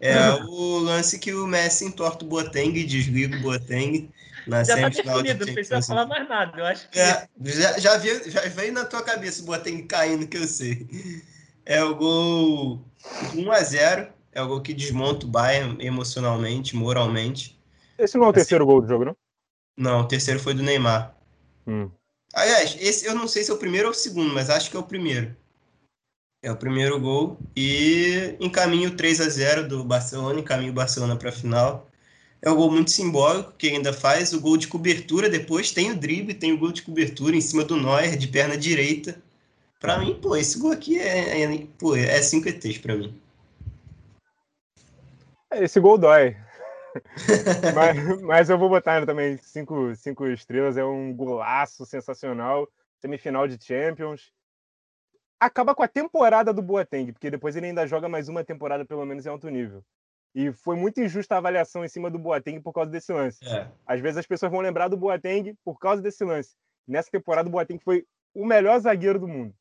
É 0.00 0.18
o 0.44 0.78
lance 0.78 1.18
que 1.18 1.32
o 1.32 1.46
Messi 1.46 1.84
entorta 1.84 2.24
o 2.24 2.28
Boateng 2.28 2.72
desliga 2.84 3.36
o 3.36 3.40
Boateng 3.40 4.12
na 4.46 4.62
já 4.62 4.74
semifinal. 4.74 4.90
Já 4.90 5.02
tá 5.04 5.22
definido, 5.22 5.46
não 5.46 5.54
precisa 5.54 5.82
falar 5.82 6.06
mais 6.06 6.28
nada. 6.28 6.58
Eu 6.58 6.64
acho 6.66 6.88
que... 6.90 6.98
É, 6.98 7.28
já, 7.42 7.78
já, 7.78 7.96
veio, 7.96 8.30
já 8.30 8.40
veio 8.48 8.72
na 8.72 8.84
tua 8.84 9.02
cabeça 9.02 9.42
o 9.42 9.46
Boateng 9.46 9.82
caindo, 9.86 10.26
que 10.26 10.36
eu 10.36 10.46
sei. 10.46 10.86
É 11.66 11.82
o 11.82 11.94
gol 11.94 12.80
1 13.34 13.52
a 13.52 13.62
0 13.62 14.08
É 14.32 14.42
o 14.42 14.48
gol 14.48 14.60
que 14.60 14.74
desmonta 14.74 15.26
o 15.26 15.28
Bayern 15.28 15.76
emocionalmente, 15.84 16.76
moralmente. 16.76 17.58
Esse 17.98 18.16
não 18.16 18.24
é 18.24 18.26
o 18.26 18.30
assim, 18.30 18.40
terceiro 18.40 18.66
gol 18.66 18.80
do 18.80 18.88
jogo, 18.88 19.04
não? 19.04 19.16
Não, 19.76 20.00
o 20.00 20.08
terceiro 20.08 20.40
foi 20.40 20.54
do 20.54 20.62
Neymar. 20.62 21.14
Hum. 21.66 21.90
Aliás, 22.32 22.76
esse 22.80 23.06
eu 23.06 23.14
não 23.14 23.28
sei 23.28 23.44
se 23.44 23.50
é 23.50 23.54
o 23.54 23.58
primeiro 23.58 23.86
ou 23.86 23.92
o 23.92 23.96
segundo, 23.96 24.32
mas 24.32 24.50
acho 24.50 24.70
que 24.70 24.76
é 24.76 24.80
o 24.80 24.84
primeiro. 24.84 25.34
É 26.42 26.50
o 26.50 26.56
primeiro 26.56 27.00
gol. 27.00 27.38
E 27.56 28.36
encaminho 28.38 28.94
3 28.96 29.20
a 29.20 29.28
0 29.28 29.68
do 29.68 29.84
Barcelona, 29.84 30.40
encaminho 30.40 30.72
o 30.72 30.74
Barcelona 30.74 31.16
para 31.16 31.30
a 31.30 31.32
final. 31.32 31.88
É 32.42 32.50
um 32.50 32.56
gol 32.56 32.70
muito 32.70 32.90
simbólico, 32.90 33.54
que 33.56 33.68
ainda 33.68 33.92
faz 33.92 34.34
Pra 39.80 39.98
mim, 39.98 40.18
pô, 40.20 40.36
esse 40.36 40.58
gol 40.58 40.72
aqui 40.72 40.98
é, 40.98 41.42
é, 41.42 41.66
pô, 41.78 41.94
é 41.94 42.20
5 42.22 42.48
ETs 42.48 42.78
pra 42.78 42.96
mim. 42.96 43.20
Esse 45.52 45.78
gol 45.78 45.98
dói. 45.98 46.36
mas, 47.74 48.22
mas, 48.22 48.50
eu 48.50 48.58
vou 48.58 48.68
botar 48.68 49.04
também 49.04 49.36
cinco, 49.38 49.94
cinco 49.96 50.26
estrelas. 50.26 50.76
É 50.76 50.84
um 50.84 51.14
golaço 51.14 51.84
sensacional. 51.84 52.68
Semifinal 53.00 53.46
de 53.46 53.62
Champions. 53.62 54.32
Acaba 55.38 55.74
com 55.74 55.82
a 55.82 55.88
temporada 55.88 56.52
do 56.52 56.62
Boateng, 56.62 57.12
porque 57.12 57.30
depois 57.30 57.54
ele 57.54 57.66
ainda 57.66 57.86
joga 57.86 58.08
mais 58.08 58.28
uma 58.28 58.44
temporada, 58.44 58.84
pelo 58.84 59.04
menos, 59.04 59.26
em 59.26 59.28
alto 59.28 59.48
nível. 59.48 59.84
E 60.34 60.52
foi 60.52 60.74
muito 60.74 61.00
injusta 61.00 61.34
a 61.34 61.38
avaliação 61.38 61.84
em 61.84 61.88
cima 61.88 62.10
do 62.10 62.18
Boateng 62.18 62.60
por 62.60 62.72
causa 62.72 62.90
desse 62.90 63.12
lance. 63.12 63.44
É. 63.46 63.68
Às 63.86 64.00
vezes 64.00 64.18
as 64.18 64.26
pessoas 64.26 64.50
vão 64.50 64.60
lembrar 64.60 64.88
do 64.88 64.96
Boateng 64.96 65.54
por 65.64 65.78
causa 65.78 66.00
desse 66.00 66.24
lance. 66.24 66.56
Nessa 66.86 67.10
temporada, 67.10 67.48
o 67.48 67.52
Boateng 67.52 67.78
foi 67.78 68.06
o 68.34 68.44
melhor 68.44 68.78
zagueiro 68.80 69.18
do 69.18 69.28
mundo. 69.28 69.54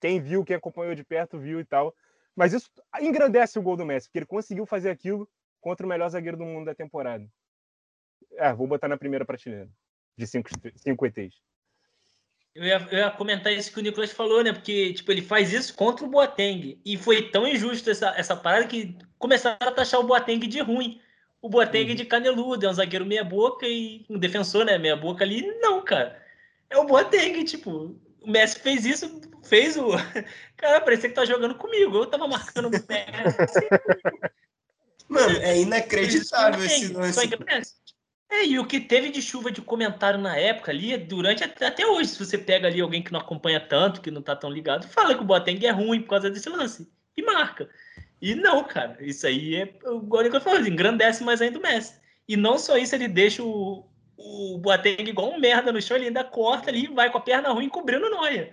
Quem 0.00 0.20
viu, 0.20 0.44
quem 0.44 0.56
acompanhou 0.56 0.94
de 0.94 1.04
perto, 1.04 1.38
viu 1.38 1.60
e 1.60 1.64
tal. 1.64 1.94
Mas 2.34 2.52
isso 2.52 2.70
engrandece 3.00 3.58
o 3.58 3.62
gol 3.62 3.76
do 3.76 3.86
Messi, 3.86 4.08
porque 4.08 4.18
ele 4.18 4.26
conseguiu 4.26 4.66
fazer 4.66 4.90
aquilo 4.90 5.28
contra 5.60 5.86
o 5.86 5.88
melhor 5.88 6.08
zagueiro 6.10 6.36
do 6.36 6.44
mundo 6.44 6.66
da 6.66 6.74
temporada. 6.74 7.26
É, 8.34 8.52
vou 8.52 8.66
botar 8.66 8.88
na 8.88 8.98
primeira 8.98 9.24
prateleira, 9.24 9.68
de 10.16 10.26
cinco, 10.26 10.50
cinco 10.76 11.06
ETs. 11.06 11.40
Eu 12.54 12.64
ia, 12.64 12.88
eu 12.90 12.98
ia, 12.98 13.10
comentar 13.10 13.52
isso 13.52 13.72
que 13.72 13.78
o 13.78 13.82
Nicolas 13.82 14.12
falou, 14.12 14.42
né? 14.42 14.52
Porque, 14.52 14.94
tipo, 14.94 15.10
ele 15.12 15.20
faz 15.20 15.52
isso 15.52 15.74
contra 15.74 16.04
o 16.06 16.08
Boateng. 16.08 16.80
E 16.84 16.96
foi 16.96 17.30
tão 17.30 17.46
injusto 17.46 17.90
essa, 17.90 18.14
essa 18.16 18.34
parada 18.34 18.66
que 18.66 18.96
começaram 19.18 19.58
a 19.60 19.72
taxar 19.72 20.00
o 20.00 20.06
Boateng 20.06 20.38
de 20.38 20.60
ruim. 20.60 21.00
O 21.42 21.50
Boateng 21.50 21.90
uhum. 21.90 21.94
de 21.94 22.06
caneludo, 22.06 22.64
é 22.64 22.70
um 22.70 22.72
zagueiro 22.72 23.04
meia 23.04 23.22
boca 23.22 23.66
e 23.66 24.06
um 24.08 24.18
defensor, 24.18 24.64
né? 24.64 24.78
Meia 24.78 24.96
boca 24.96 25.22
ali. 25.22 25.42
Não, 25.60 25.84
cara. 25.84 26.22
É 26.70 26.78
o 26.78 26.86
Boateng, 26.86 27.44
tipo 27.44 28.00
o 28.26 28.30
Messi 28.30 28.58
fez 28.58 28.84
isso, 28.84 29.20
fez 29.44 29.76
o. 29.76 29.90
Cara, 30.56 30.80
parecia 30.80 31.08
que 31.08 31.14
tá 31.14 31.24
jogando 31.24 31.54
comigo. 31.54 31.96
Eu 31.96 32.06
tava 32.06 32.26
marcando 32.26 32.66
o 32.66 32.82
pé. 32.82 33.06
Mano, 35.08 35.38
é 35.38 35.60
inacreditável 35.60 36.64
esse 36.64 36.92
lance. 36.92 37.76
É, 38.28 38.44
e 38.44 38.58
o 38.58 38.66
que 38.66 38.80
teve 38.80 39.08
de 39.10 39.22
chuva 39.22 39.52
de 39.52 39.62
comentário 39.62 40.18
na 40.18 40.36
época 40.36 40.72
ali, 40.72 40.96
durante 40.96 41.44
até 41.44 41.86
hoje, 41.86 42.10
se 42.10 42.18
você 42.18 42.36
pega 42.36 42.66
ali 42.66 42.80
alguém 42.80 43.00
que 43.00 43.12
não 43.12 43.20
acompanha 43.20 43.60
tanto, 43.60 44.00
que 44.00 44.10
não 44.10 44.20
tá 44.20 44.34
tão 44.34 44.50
ligado, 44.50 44.88
fala 44.88 45.14
que 45.14 45.20
o 45.20 45.24
Boateng 45.24 45.64
é 45.64 45.70
ruim 45.70 46.02
por 46.02 46.08
causa 46.08 46.28
desse 46.28 46.48
lance. 46.48 46.90
E 47.16 47.22
marca. 47.22 47.70
E 48.20 48.34
não, 48.34 48.64
cara, 48.64 48.96
isso 49.00 49.26
aí 49.28 49.54
é, 49.54 49.62
igual 49.62 50.24
eu 50.24 50.40
falei, 50.40 50.68
engrandece 50.68 51.22
mais 51.22 51.40
ainda 51.40 51.58
o 51.58 51.62
Messi. 51.62 51.94
E 52.26 52.36
não 52.36 52.58
só 52.58 52.76
isso, 52.76 52.96
ele 52.96 53.06
deixa 53.06 53.44
o, 53.44 53.86
o 54.16 54.58
Boateng 54.58 55.08
igual 55.08 55.30
um 55.30 55.38
merda 55.38 55.72
no 55.72 55.80
chão, 55.80 55.96
ele 55.96 56.06
ainda 56.06 56.24
corta 56.24 56.70
ali, 56.70 56.86
vai 56.86 57.10
com 57.10 57.18
a 57.18 57.20
perna 57.20 57.52
ruim 57.52 57.68
cobrindo 57.68 58.06
o 58.06 58.10
Noia. 58.10 58.52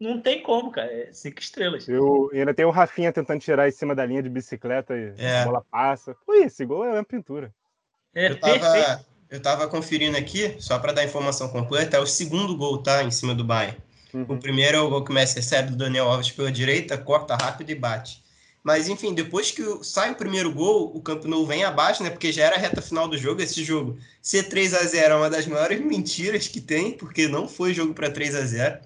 Não 0.00 0.20
tem 0.20 0.42
como, 0.42 0.70
cara. 0.70 0.90
É 0.92 1.12
cinco 1.12 1.40
estrelas. 1.40 1.88
Eu, 1.88 2.30
e 2.32 2.38
ainda 2.38 2.54
tem 2.54 2.64
o 2.64 2.70
Rafinha 2.70 3.12
tentando 3.12 3.40
tirar 3.40 3.66
em 3.66 3.72
cima 3.72 3.94
da 3.94 4.06
linha 4.06 4.22
de 4.22 4.28
bicicleta 4.28 4.96
e 4.96 5.12
é. 5.18 5.40
a 5.40 5.44
bola 5.44 5.64
passa. 5.70 6.14
Pô, 6.24 6.34
esse 6.34 6.64
gol 6.64 6.84
é 6.84 6.92
uma 6.92 7.04
pintura. 7.04 7.52
É, 8.14 8.30
eu, 8.30 8.38
tava, 8.38 9.04
eu 9.30 9.42
tava 9.42 9.68
conferindo 9.68 10.16
aqui, 10.16 10.54
só 10.60 10.78
para 10.78 10.92
dar 10.92 11.04
informação 11.04 11.48
completa, 11.48 11.96
é 11.96 12.00
o 12.00 12.06
segundo 12.06 12.56
gol, 12.56 12.82
tá? 12.82 13.02
Em 13.02 13.10
cima 13.10 13.34
do 13.34 13.44
Bayern. 13.44 13.76
Uhum. 14.14 14.26
O 14.28 14.38
primeiro 14.38 14.78
é 14.78 14.80
o 14.80 14.88
gol 14.88 15.04
que 15.04 15.10
o 15.10 15.14
Messi 15.14 15.36
recebe 15.36 15.70
do 15.70 15.76
Daniel 15.76 16.08
Alves 16.08 16.30
pela 16.30 16.50
direita, 16.50 16.96
corta 16.96 17.34
rápido 17.34 17.70
e 17.70 17.74
bate. 17.74 18.22
Mas, 18.62 18.88
enfim, 18.88 19.14
depois 19.14 19.50
que 19.50 19.62
sai 19.82 20.10
o 20.10 20.14
primeiro 20.14 20.52
gol, 20.52 20.92
o 20.94 21.00
Campo 21.00 21.28
Nou 21.28 21.46
vem 21.46 21.64
abaixo, 21.64 22.02
né? 22.02 22.10
Porque 22.10 22.32
já 22.32 22.44
era 22.44 22.56
a 22.56 22.58
reta 22.58 22.82
final 22.82 23.08
do 23.08 23.16
jogo. 23.16 23.40
Esse 23.40 23.64
jogo 23.64 23.96
ser 24.20 24.44
3 24.44 24.74
a 24.74 24.84
0 24.84 25.14
é 25.14 25.16
uma 25.16 25.30
das 25.30 25.46
maiores 25.46 25.80
mentiras 25.80 26.48
que 26.48 26.60
tem, 26.60 26.92
porque 26.92 27.28
não 27.28 27.48
foi 27.48 27.72
jogo 27.72 27.94
para 27.94 28.10
3 28.10 28.34
a 28.34 28.44
0 28.44 28.78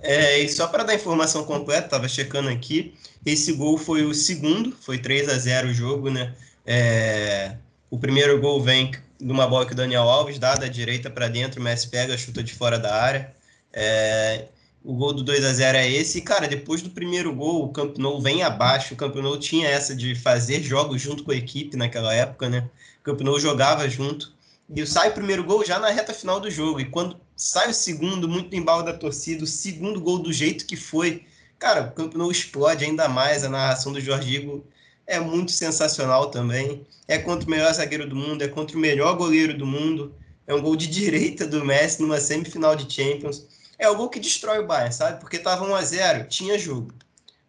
É, 0.00 0.38
e 0.38 0.48
só 0.48 0.66
para 0.66 0.82
dar 0.82 0.94
informação 0.94 1.44
completa, 1.44 1.86
estava 1.86 2.08
checando 2.08 2.48
aqui, 2.48 2.94
esse 3.24 3.52
gol 3.52 3.76
foi 3.76 4.02
o 4.04 4.14
segundo, 4.14 4.74
foi 4.80 4.98
3 4.98 5.28
a 5.28 5.38
0 5.38 5.68
o 5.68 5.74
jogo, 5.74 6.10
né? 6.10 6.34
É, 6.66 7.56
o 7.90 7.98
primeiro 7.98 8.40
gol 8.40 8.62
vem 8.62 8.92
de 9.20 9.30
uma 9.30 9.46
bola 9.46 9.66
que 9.66 9.72
o 9.72 9.76
Daniel 9.76 10.08
Alves 10.08 10.38
dá 10.38 10.54
da 10.54 10.66
direita 10.66 11.10
para 11.10 11.28
dentro, 11.28 11.60
o 11.60 11.62
Messi 11.62 11.88
pega, 11.88 12.16
chuta 12.16 12.42
de 12.42 12.54
fora 12.54 12.78
da 12.78 12.94
área. 12.94 13.34
É, 13.72 14.46
o 14.82 14.94
gol 14.94 15.12
do 15.12 15.22
2 15.22 15.44
a 15.44 15.52
0 15.52 15.78
é 15.78 15.90
esse. 15.90 16.18
E, 16.18 16.22
cara, 16.22 16.48
depois 16.48 16.82
do 16.82 16.90
primeiro 16.90 17.34
gol, 17.34 17.64
o 17.64 17.68
Camp 17.68 17.98
Nou 17.98 18.20
vem 18.20 18.42
abaixo. 18.42 18.94
O 18.94 18.96
Camp 18.96 19.14
Nou 19.16 19.38
tinha 19.38 19.68
essa 19.68 19.94
de 19.94 20.14
fazer 20.14 20.62
jogos 20.62 21.00
junto 21.00 21.22
com 21.22 21.32
a 21.32 21.36
equipe 21.36 21.76
naquela 21.76 22.14
época, 22.14 22.48
né? 22.48 22.68
O 23.00 23.04
Camp 23.04 23.20
Nou 23.20 23.38
jogava 23.38 23.88
junto. 23.88 24.32
E 24.74 24.86
sai 24.86 25.10
o 25.10 25.14
primeiro 25.14 25.44
gol 25.44 25.64
já 25.64 25.78
na 25.78 25.90
reta 25.90 26.14
final 26.14 26.40
do 26.40 26.50
jogo. 26.50 26.80
E 26.80 26.86
quando 26.86 27.16
sai 27.36 27.70
o 27.70 27.74
segundo, 27.74 28.28
muito 28.28 28.54
embalo 28.54 28.82
da 28.82 28.92
torcida, 28.92 29.44
o 29.44 29.46
segundo 29.46 30.00
gol 30.00 30.18
do 30.18 30.32
jeito 30.32 30.66
que 30.66 30.76
foi, 30.76 31.24
cara, 31.58 31.82
o 31.82 31.92
Camp 31.92 32.14
Nou 32.14 32.30
explode 32.30 32.84
ainda 32.84 33.08
mais. 33.08 33.44
A 33.44 33.48
narração 33.48 33.92
do 33.92 34.00
Jorge 34.00 34.34
Igor 34.34 34.62
é 35.06 35.20
muito 35.20 35.52
sensacional 35.52 36.30
também. 36.30 36.86
É 37.06 37.18
contra 37.18 37.46
o 37.46 37.50
melhor 37.50 37.72
zagueiro 37.74 38.08
do 38.08 38.16
mundo, 38.16 38.42
é 38.42 38.48
contra 38.48 38.76
o 38.76 38.80
melhor 38.80 39.16
goleiro 39.16 39.58
do 39.58 39.66
mundo. 39.66 40.14
É 40.46 40.54
um 40.54 40.62
gol 40.62 40.74
de 40.74 40.86
direita 40.86 41.46
do 41.46 41.64
Messi 41.64 42.00
numa 42.00 42.18
semifinal 42.18 42.74
de 42.74 42.92
Champions. 42.92 43.46
É 43.80 43.88
o 43.88 43.96
gol 43.96 44.10
que 44.10 44.20
destrói 44.20 44.58
o 44.58 44.66
Bayern, 44.66 44.92
sabe? 44.92 45.20
Porque 45.20 45.38
tava 45.38 45.64
1 45.64 45.74
a 45.74 45.82
0 45.82 46.28
tinha 46.28 46.58
jogo. 46.58 46.92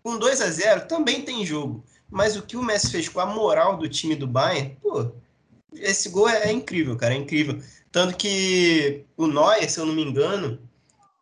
Com 0.02 0.18
2 0.18 0.40
a 0.40 0.50
0 0.50 0.88
também 0.88 1.24
tem 1.24 1.46
jogo. 1.46 1.84
Mas 2.10 2.38
o 2.38 2.42
que 2.42 2.56
o 2.56 2.64
Messi 2.64 2.90
fez 2.90 3.10
com 3.10 3.20
a 3.20 3.26
moral 3.26 3.78
do 3.78 3.90
time 3.90 4.16
do 4.16 4.26
Bayern, 4.26 4.78
pô, 4.82 5.12
esse 5.74 6.08
gol 6.08 6.30
é, 6.30 6.44
é 6.44 6.52
incrível, 6.54 6.96
cara, 6.96 7.14
é 7.14 7.18
incrível. 7.18 7.62
Tanto 7.92 8.16
que 8.16 9.04
o 9.18 9.28
Neuer, 9.28 9.70
se 9.70 9.78
eu 9.78 9.86
não 9.86 9.94
me 9.94 10.04
engano, 10.04 10.58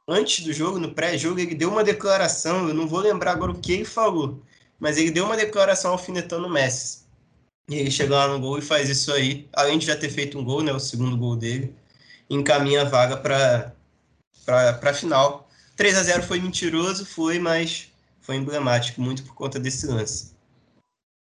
antes 0.07 0.45
do 0.45 0.53
jogo, 0.53 0.77
no 0.77 0.93
pré-jogo, 0.93 1.39
ele 1.39 1.55
deu 1.55 1.71
uma 1.71 1.83
declaração, 1.83 2.67
eu 2.67 2.75
não 2.75 2.87
vou 2.87 2.99
lembrar 2.99 3.31
agora 3.31 3.51
o 3.51 3.59
que 3.59 3.71
ele 3.71 3.85
falou, 3.85 4.43
mas 4.79 4.95
ele 4.97 5.09
deu 5.09 5.25
uma 5.25 5.35
declaração 5.35 5.91
alfinetando 5.91 6.45
o 6.45 6.51
Messi. 6.51 6.99
E 7.67 7.77
ele 7.77 7.89
chega 7.89 8.15
lá 8.15 8.27
no 8.27 8.39
gol 8.39 8.59
e 8.59 8.61
faz 8.61 8.89
isso 8.89 9.11
aí, 9.11 9.49
além 9.53 9.79
de 9.79 9.87
já 9.87 9.95
ter 9.95 10.09
feito 10.09 10.37
um 10.37 10.43
gol, 10.43 10.61
né, 10.61 10.71
o 10.71 10.79
segundo 10.79 11.17
gol 11.17 11.35
dele, 11.35 11.75
encaminha 12.29 12.83
a 12.83 12.85
vaga 12.85 13.17
para 13.17 13.73
a 14.55 14.93
final. 14.93 15.49
3 15.75 15.97
a 15.97 16.03
0 16.03 16.23
foi 16.23 16.39
mentiroso, 16.39 17.05
foi, 17.05 17.39
mas 17.39 17.91
foi 18.19 18.35
emblemático, 18.35 19.01
muito 19.01 19.23
por 19.23 19.33
conta 19.33 19.59
desse 19.59 19.87
lance. 19.87 20.35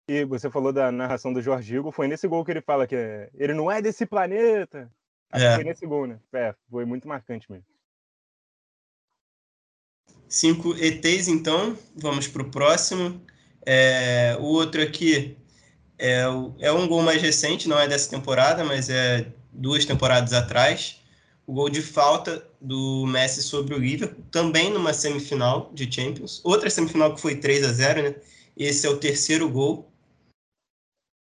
E 0.09 0.25
você 0.25 0.51
falou 0.51 0.73
da 0.73 0.93
narração 0.93 1.33
do 1.33 1.43
Jorge 1.43 1.79
Hugo, 1.79 1.91
foi 1.91 2.07
nesse 2.07 2.29
gol 2.29 2.45
que 2.45 2.51
ele 2.51 2.61
fala 2.61 2.87
que 2.87 2.95
é, 2.95 3.31
ele 3.35 3.55
não 3.55 3.71
é 3.71 3.81
desse 3.81 4.05
planeta. 4.07 4.91
Acho 5.33 5.45
é. 5.45 5.55
foi 5.55 5.65
nesse 5.65 5.87
gol, 5.87 6.07
né? 6.07 6.21
É, 6.33 6.55
foi 6.71 6.85
muito 6.85 7.09
marcante 7.09 7.51
mesmo. 7.51 7.67
Cinco 10.29 10.75
ETs, 10.77 11.29
então. 11.29 11.77
Vamos 11.97 12.29
para 12.29 12.43
o 12.43 12.51
próximo. 12.51 13.21
É, 13.67 14.37
o 14.39 14.45
outro 14.45 14.83
aqui 14.83 15.37
é, 15.99 16.23
é 16.61 16.73
um 16.73 16.87
gol 16.87 17.03
mais 17.03 17.21
recente, 17.23 17.69
não 17.69 17.79
é 17.79 17.89
dessa 17.89 18.11
temporada, 18.11 18.65
mas 18.65 18.91
é 18.91 19.33
duas 19.53 19.85
temporadas 19.85 20.33
atrás. 20.33 21.01
O 21.47 21.53
gol 21.53 21.69
de 21.69 21.83
falta 21.83 22.47
do 22.61 23.07
Messi 23.07 23.43
sobre 23.43 23.75
o 23.75 23.79
Liverpool, 23.79 24.25
também 24.31 24.73
numa 24.73 24.95
semifinal 24.95 25.71
de 25.75 25.91
Champions. 25.93 26.41
Outra 26.43 26.71
semifinal 26.71 27.15
que 27.15 27.21
foi 27.21 27.37
3 27.37 27.65
a 27.65 27.73
0 27.73 28.03
né? 28.03 28.15
Esse 28.57 28.87
é 28.87 28.91
o 28.91 28.97
terceiro 28.97 29.49
gol 29.49 29.91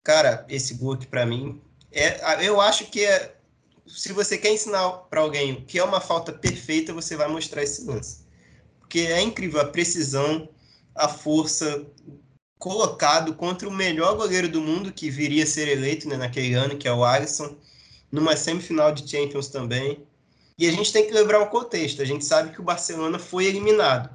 Cara, 0.03 0.45
esse 0.47 0.75
gol 0.75 0.93
aqui 0.93 1.05
para 1.05 1.25
mim 1.25 1.61
é, 1.91 2.45
eu 2.45 2.61
acho 2.61 2.85
que 2.85 3.03
é, 3.03 3.35
se 3.87 4.13
você 4.13 4.37
quer 4.37 4.53
ensinar 4.53 4.89
para 5.09 5.21
alguém 5.21 5.53
o 5.53 5.65
que 5.65 5.79
é 5.79 5.83
uma 5.83 5.99
falta 5.99 6.31
perfeita, 6.31 6.93
você 6.93 7.15
vai 7.15 7.27
mostrar 7.27 7.63
esse 7.63 7.83
lance. 7.85 8.25
Porque 8.79 8.99
é 8.99 9.21
incrível 9.21 9.59
a 9.59 9.65
precisão, 9.65 10.47
a 10.95 11.07
força 11.07 11.85
colocado 12.59 13.33
contra 13.35 13.67
o 13.67 13.71
melhor 13.71 14.15
goleiro 14.15 14.47
do 14.47 14.61
mundo 14.61 14.91
que 14.93 15.09
viria 15.09 15.43
a 15.43 15.47
ser 15.47 15.67
eleito 15.67 16.07
né, 16.07 16.17
naquele 16.17 16.53
ano, 16.53 16.77
que 16.77 16.87
é 16.87 16.93
o 16.93 17.03
Alisson, 17.03 17.55
numa 18.11 18.35
semifinal 18.35 18.91
de 18.91 19.09
Champions 19.09 19.47
também. 19.47 20.06
E 20.57 20.67
a 20.67 20.71
gente 20.71 20.91
tem 20.91 21.05
que 21.05 21.13
lembrar 21.13 21.39
o 21.39 21.49
contexto. 21.49 22.01
A 22.01 22.05
gente 22.05 22.25
sabe 22.25 22.51
que 22.51 22.59
o 22.59 22.63
Barcelona 22.63 23.19
foi 23.19 23.45
eliminado. 23.45 24.09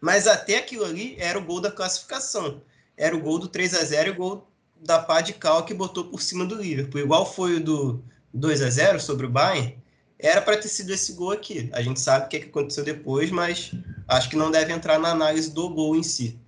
Mas 0.00 0.26
até 0.26 0.58
aquilo 0.58 0.84
ali 0.84 1.16
era 1.18 1.38
o 1.38 1.44
gol 1.44 1.60
da 1.60 1.70
classificação. 1.70 2.62
Era 2.96 3.14
o 3.14 3.20
gol 3.20 3.38
do 3.38 3.48
3 3.48 3.74
a 3.74 3.84
0 3.84 4.08
e 4.08 4.12
o 4.12 4.16
gol 4.16 4.48
da 4.80 4.98
pá 4.98 5.20
de 5.20 5.32
cal 5.32 5.64
que 5.64 5.74
botou 5.74 6.04
por 6.04 6.20
cima 6.20 6.44
do 6.44 6.54
Liverpool. 6.54 7.00
Igual 7.00 7.24
foi 7.24 7.56
o 7.56 7.64
do 7.64 8.04
2 8.32 8.62
a 8.62 8.70
0 8.70 9.00
sobre 9.00 9.26
o 9.26 9.30
Bayern, 9.30 9.76
era 10.18 10.42
para 10.42 10.56
ter 10.56 10.68
sido 10.68 10.92
esse 10.92 11.12
gol 11.12 11.30
aqui. 11.30 11.70
A 11.72 11.80
gente 11.82 12.00
sabe 12.00 12.26
o 12.26 12.28
que, 12.28 12.36
é 12.36 12.40
que 12.40 12.48
aconteceu 12.48 12.84
depois, 12.84 13.30
mas 13.30 13.72
acho 14.08 14.28
que 14.28 14.36
não 14.36 14.50
deve 14.50 14.72
entrar 14.72 14.98
na 14.98 15.10
análise 15.10 15.52
do 15.52 15.68
gol 15.68 15.96
em 15.96 16.02
si. 16.02 16.38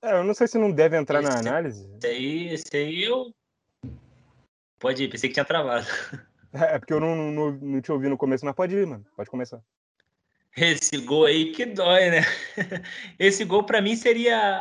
É, 0.00 0.12
eu 0.12 0.24
não 0.24 0.34
sei 0.34 0.46
se 0.46 0.58
não 0.58 0.70
deve 0.70 0.96
entrar 0.96 1.20
esse, 1.22 1.30
na 1.30 1.38
análise. 1.38 1.88
Esse 1.96 2.06
aí, 2.06 2.48
esse 2.48 2.76
aí 2.76 3.04
eu. 3.04 3.34
Pode 4.78 5.04
ir, 5.04 5.08
pensei 5.08 5.28
que 5.28 5.34
tinha 5.34 5.44
travado. 5.44 5.86
É, 6.50 6.76
é 6.76 6.78
porque 6.78 6.94
eu 6.94 7.00
não, 7.00 7.14
não, 7.14 7.50
não 7.52 7.80
te 7.82 7.92
ouvi 7.92 8.08
no 8.08 8.16
começo, 8.16 8.44
mas 8.44 8.54
pode 8.54 8.74
ir, 8.74 8.86
mano. 8.86 9.04
Pode 9.14 9.28
começar. 9.28 9.60
Esse 10.56 10.96
gol 10.96 11.26
aí 11.26 11.52
que 11.52 11.66
dói, 11.66 12.10
né? 12.10 12.22
Esse 13.18 13.44
gol 13.44 13.64
para 13.64 13.82
mim 13.82 13.94
seria 13.96 14.60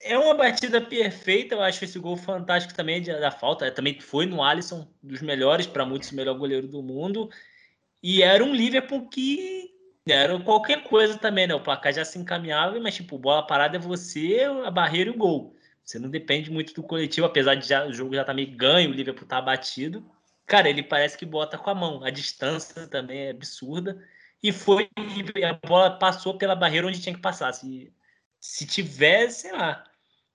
é 0.00 0.16
uma 0.18 0.34
batida 0.34 0.80
perfeita, 0.80 1.54
eu 1.54 1.62
acho 1.62 1.84
esse 1.84 1.98
gol 1.98 2.16
fantástico 2.16 2.74
também 2.74 3.02
da 3.02 3.30
falta, 3.30 3.70
também 3.70 3.98
foi 3.98 4.26
no 4.26 4.42
Alisson, 4.42 4.86
dos 5.02 5.20
melhores, 5.22 5.66
para 5.66 5.86
muitos 5.86 6.12
o 6.12 6.14
melhor 6.14 6.38
goleiro 6.38 6.68
do 6.68 6.82
mundo. 6.82 7.30
E 8.02 8.22
era 8.22 8.44
um 8.44 8.54
Liverpool 8.54 9.08
que 9.08 9.74
era 10.06 10.38
qualquer 10.38 10.84
coisa 10.84 11.18
também, 11.18 11.46
né? 11.46 11.54
O 11.54 11.62
placar 11.62 11.92
já 11.92 12.04
se 12.04 12.18
encaminhava, 12.18 12.78
mas 12.78 12.94
tipo, 12.94 13.18
bola 13.18 13.46
parada 13.46 13.76
é 13.76 13.80
você, 13.80 14.42
a 14.64 14.70
barreira 14.70 15.10
e 15.10 15.12
o 15.12 15.18
gol. 15.18 15.55
Você 15.86 16.00
não 16.00 16.10
depende 16.10 16.50
muito 16.50 16.74
do 16.74 16.82
coletivo, 16.82 17.28
apesar 17.28 17.54
de 17.54 17.68
já, 17.68 17.86
o 17.86 17.92
jogo 17.92 18.12
já 18.12 18.24
tá 18.24 18.34
meio 18.34 18.50
ganho, 18.56 18.90
o 18.90 18.92
Liverpool 18.92 19.26
tá 19.26 19.38
abatido. 19.38 20.04
Cara, 20.44 20.68
ele 20.68 20.82
parece 20.82 21.16
que 21.16 21.24
bota 21.24 21.56
com 21.56 21.70
a 21.70 21.74
mão. 21.74 22.02
A 22.02 22.10
distância 22.10 22.88
também 22.88 23.26
é 23.26 23.30
absurda 23.30 23.96
e 24.42 24.50
foi 24.50 24.90
a 25.44 25.66
bola 25.66 25.96
passou 25.96 26.36
pela 26.36 26.56
barreira 26.56 26.88
onde 26.88 27.00
tinha 27.00 27.14
que 27.14 27.20
passar. 27.20 27.52
Se, 27.52 27.92
se 28.40 28.66
tivesse, 28.66 29.42
sei 29.42 29.52
lá, 29.52 29.84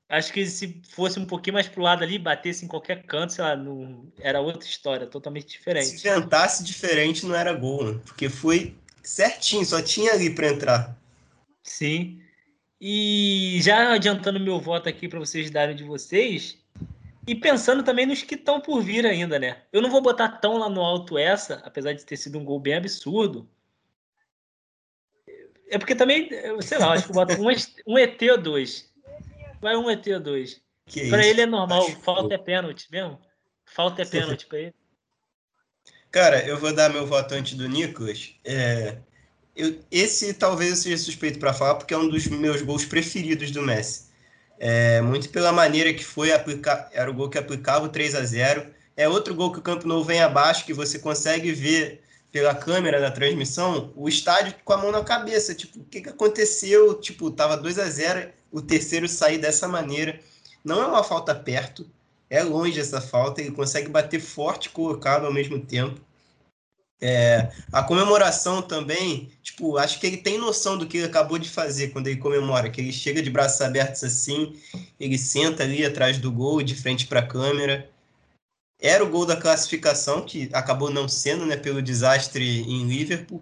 acho 0.08 0.32
que 0.32 0.46
se 0.46 0.82
fosse 0.90 1.20
um 1.20 1.26
pouquinho 1.26 1.56
mais 1.56 1.68
pro 1.68 1.84
lado 1.84 2.02
ali, 2.02 2.18
batesse 2.18 2.64
em 2.64 2.68
qualquer 2.70 3.04
canto, 3.04 3.34
sei 3.34 3.44
lá, 3.44 3.54
não, 3.54 4.10
era 4.20 4.40
outra 4.40 4.66
história, 4.66 5.06
totalmente 5.06 5.48
diferente. 5.48 5.98
Se 5.98 6.04
tentasse 6.04 6.64
diferente, 6.64 7.26
não 7.26 7.36
era 7.36 7.52
gol, 7.54 7.92
né? 7.92 8.00
porque 8.06 8.30
foi 8.30 8.74
certinho, 9.04 9.66
só 9.66 9.82
tinha 9.82 10.14
ali 10.14 10.34
para 10.34 10.48
entrar. 10.48 10.98
Sim. 11.62 12.22
E 12.84 13.60
já 13.62 13.94
adiantando 13.94 14.40
meu 14.40 14.60
voto 14.60 14.90
aqui 14.90 15.08
para 15.08 15.20
vocês 15.20 15.52
darem 15.52 15.76
de 15.76 15.84
vocês, 15.84 16.58
e 17.28 17.36
pensando 17.36 17.84
também 17.84 18.08
nos 18.08 18.24
que 18.24 18.34
estão 18.34 18.60
por 18.60 18.82
vir 18.82 19.06
ainda, 19.06 19.38
né? 19.38 19.62
Eu 19.72 19.84
não 19.84 19.92
vou 19.92 20.02
botar 20.02 20.28
tão 20.28 20.58
lá 20.58 20.68
no 20.68 20.82
alto 20.82 21.16
essa, 21.16 21.62
apesar 21.64 21.94
de 21.94 22.04
ter 22.04 22.18
sido 22.18 22.40
um 22.40 22.44
gol 22.44 22.60
bem 22.60 22.74
absurdo, 22.74 23.48
é 25.70 25.78
porque 25.78 25.96
também, 25.96 26.30
sei 26.62 26.80
lá, 26.80 26.94
acho 26.94 27.08
que 27.08 27.14
bota 27.14 27.40
um, 27.40 27.48
um 27.88 27.98
ET 27.98 28.22
ou 28.24 28.38
dois. 28.38 28.92
Vai 29.62 29.76
um 29.78 29.90
ET 29.90 30.06
ou 30.08 30.20
dois. 30.20 30.62
Isso? 30.88 31.16
ele 31.16 31.42
é 31.42 31.46
normal, 31.46 31.86
acho 31.86 31.96
falta 32.02 32.30
que... 32.30 32.34
é 32.34 32.38
pênalti 32.40 32.88
mesmo. 32.92 33.22
Falta 33.66 34.02
é 34.02 34.06
pênalti 34.10 34.48
pra 34.48 34.60
ele. 34.60 34.76
Cara, 36.10 36.46
eu 36.46 36.58
vou 36.58 36.76
dar 36.76 36.92
meu 36.92 37.06
voto 37.06 37.36
antes 37.36 37.54
do 37.54 37.70
Nicolas. 37.70 38.36
É, 38.44 38.98
eu, 39.56 39.80
esse 39.92 40.34
talvez 40.34 40.70
eu 40.72 40.76
seja 40.76 40.98
suspeito 40.98 41.40
para 41.40 41.54
falar, 41.54 41.76
porque 41.76 41.94
é 41.94 41.98
um 41.98 42.08
dos 42.08 42.28
meus 42.28 42.62
gols 42.62 42.86
preferidos 42.86 43.52
do 43.52 43.62
Messi. 43.62 44.12
É, 44.60 45.02
muito 45.02 45.30
pela 45.30 45.52
maneira 45.52 45.94
que 45.94 46.04
foi 46.04 46.32
aplicar, 46.32 46.90
era 46.94 47.10
o 47.10 47.14
gol 47.14 47.30
que 47.30 47.38
aplicava 47.38 47.86
o 47.86 47.90
3 47.90 48.14
a 48.14 48.24
0 48.24 48.68
É 48.96 49.10
outro 49.10 49.34
gol 49.34 49.52
que 49.52 49.60
o 49.60 49.62
Campo 49.62 49.88
Novo 49.88 50.06
vem 50.06 50.22
abaixo, 50.22 50.66
que 50.66 50.74
você 50.74 51.00
consegue 51.00 51.52
ver 51.52 52.02
pela 52.32 52.56
câmera 52.56 53.02
da 53.02 53.12
transmissão, 53.12 53.92
o 53.96 54.08
estádio 54.08 54.56
com 54.64 54.74
a 54.74 54.78
mão 54.78 54.92
na 54.92 55.04
cabeça. 55.04 55.54
Tipo, 55.54 55.80
o 55.80 55.86
que, 55.86 56.02
que 56.02 56.10
aconteceu? 56.10 56.94
Tipo, 56.96 57.32
tava 57.32 57.58
2 57.58 57.80
a 57.80 57.90
0 57.90 58.30
o 58.52 58.62
terceiro 58.62 59.08
sair 59.08 59.38
dessa 59.38 59.68
maneira. 59.68 60.20
Não 60.64 60.82
é 60.82 60.86
uma 60.86 61.04
falta 61.04 61.34
perto, 61.34 61.90
é 62.30 62.44
longe 62.44 62.80
essa 62.80 63.02
falta, 63.02 63.42
ele 63.42 63.52
consegue 63.52 63.90
bater 63.90 64.22
forte 64.22 64.68
e 64.68 64.70
colocado 64.70 65.26
ao 65.26 65.34
mesmo 65.34 65.60
tempo. 65.60 66.00
É, 67.04 67.52
a 67.72 67.82
comemoração 67.82 68.62
também, 68.62 69.32
tipo, 69.42 69.78
acho 69.78 70.00
que 70.00 70.06
ele 70.06 70.18
tem 70.18 70.38
noção 70.38 70.78
do 70.78 70.86
que 70.86 70.98
ele 70.98 71.08
acabou 71.08 71.40
de 71.40 71.50
fazer 71.50 71.88
quando 71.88 72.08
ele 72.08 72.20
comemora, 72.20 72.70
que 72.70 72.80
ele 72.80 72.94
chega 72.94 73.24
de 73.24 73.30
braços 73.30 73.60
abertos 73.60 74.04
assim, 74.04 74.56
ele 75.00 75.18
senta 75.18 75.64
ali 75.64 75.84
atrás 75.84 76.20
do 76.20 76.32
gol, 76.32 76.62
de 76.62 76.76
frente 76.76 77.08
para 77.08 77.22
a 77.22 77.26
câmera 77.26 77.90
era 78.82 79.04
o 79.04 79.10
gol 79.10 79.28
da 79.28 79.38
classificação, 79.38 80.26
que 80.26 80.50
acabou 80.52 80.90
não 80.90 81.08
sendo, 81.08 81.46
né, 81.46 81.56
pelo 81.56 81.82
desastre 81.82 82.62
em 82.62 82.88
Liverpool. 82.88 83.42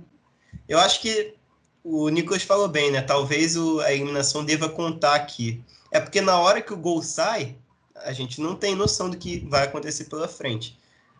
Eu 0.67 0.77
acho 0.79 0.99
que 1.01 1.33
o 1.81 2.09
Nicolas 2.09 2.43
falou 2.43 2.67
bem, 2.67 2.91
né? 2.91 3.01
Talvez 3.01 3.55
o, 3.55 3.79
a 3.79 3.93
eliminação 3.93 4.43
deva 4.43 4.67
contar 4.67 5.15
aqui. 5.15 5.63
É 5.91 5.99
porque 5.99 6.19
na 6.19 6.37
hora 6.37 6.61
que 6.61 6.73
o 6.73 6.77
gol 6.77 7.01
sai, 7.01 7.55
a 7.95 8.11
gente 8.11 8.41
não 8.41 8.53
tem 8.53 8.75
noção 8.75 9.09
do 9.09 9.17
que 9.17 9.39
vai 9.49 9.63
acontecer 9.63 10.05
pela 10.05 10.27
frente. 10.27 10.77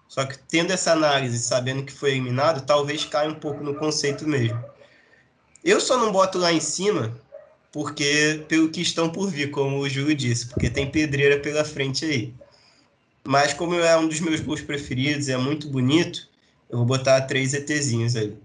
Só 0.09 0.25
que 0.25 0.39
tendo 0.39 0.73
essa 0.73 0.91
análise, 0.91 1.37
sabendo 1.37 1.85
que 1.85 1.93
foi 1.93 2.09
eliminado, 2.09 2.65
talvez 2.65 3.05
caia 3.05 3.29
um 3.29 3.35
pouco 3.35 3.63
no 3.63 3.75
conceito 3.75 4.27
mesmo. 4.27 4.61
Eu 5.63 5.79
só 5.79 5.97
não 5.97 6.11
boto 6.11 6.39
lá 6.39 6.51
em 6.51 6.59
cima 6.59 7.15
porque 7.71 8.43
pelo 8.47 8.71
que 8.71 8.81
estão 8.81 9.07
por 9.07 9.29
vir, 9.29 9.51
como 9.51 9.77
o 9.77 9.87
Júlio 9.87 10.15
disse, 10.15 10.49
porque 10.49 10.67
tem 10.67 10.89
pedreira 10.89 11.39
pela 11.39 11.63
frente 11.63 12.05
aí. 12.05 12.33
Mas 13.23 13.53
como 13.53 13.75
é 13.75 13.95
um 13.95 14.07
dos 14.07 14.19
meus 14.19 14.39
gols 14.39 14.61
preferidos, 14.61 15.29
é 15.29 15.37
muito 15.37 15.69
bonito, 15.69 16.27
eu 16.67 16.79
vou 16.79 16.87
botar 16.87 17.21
três 17.21 17.53
ETzinhos 17.53 18.15
aí. 18.15 18.35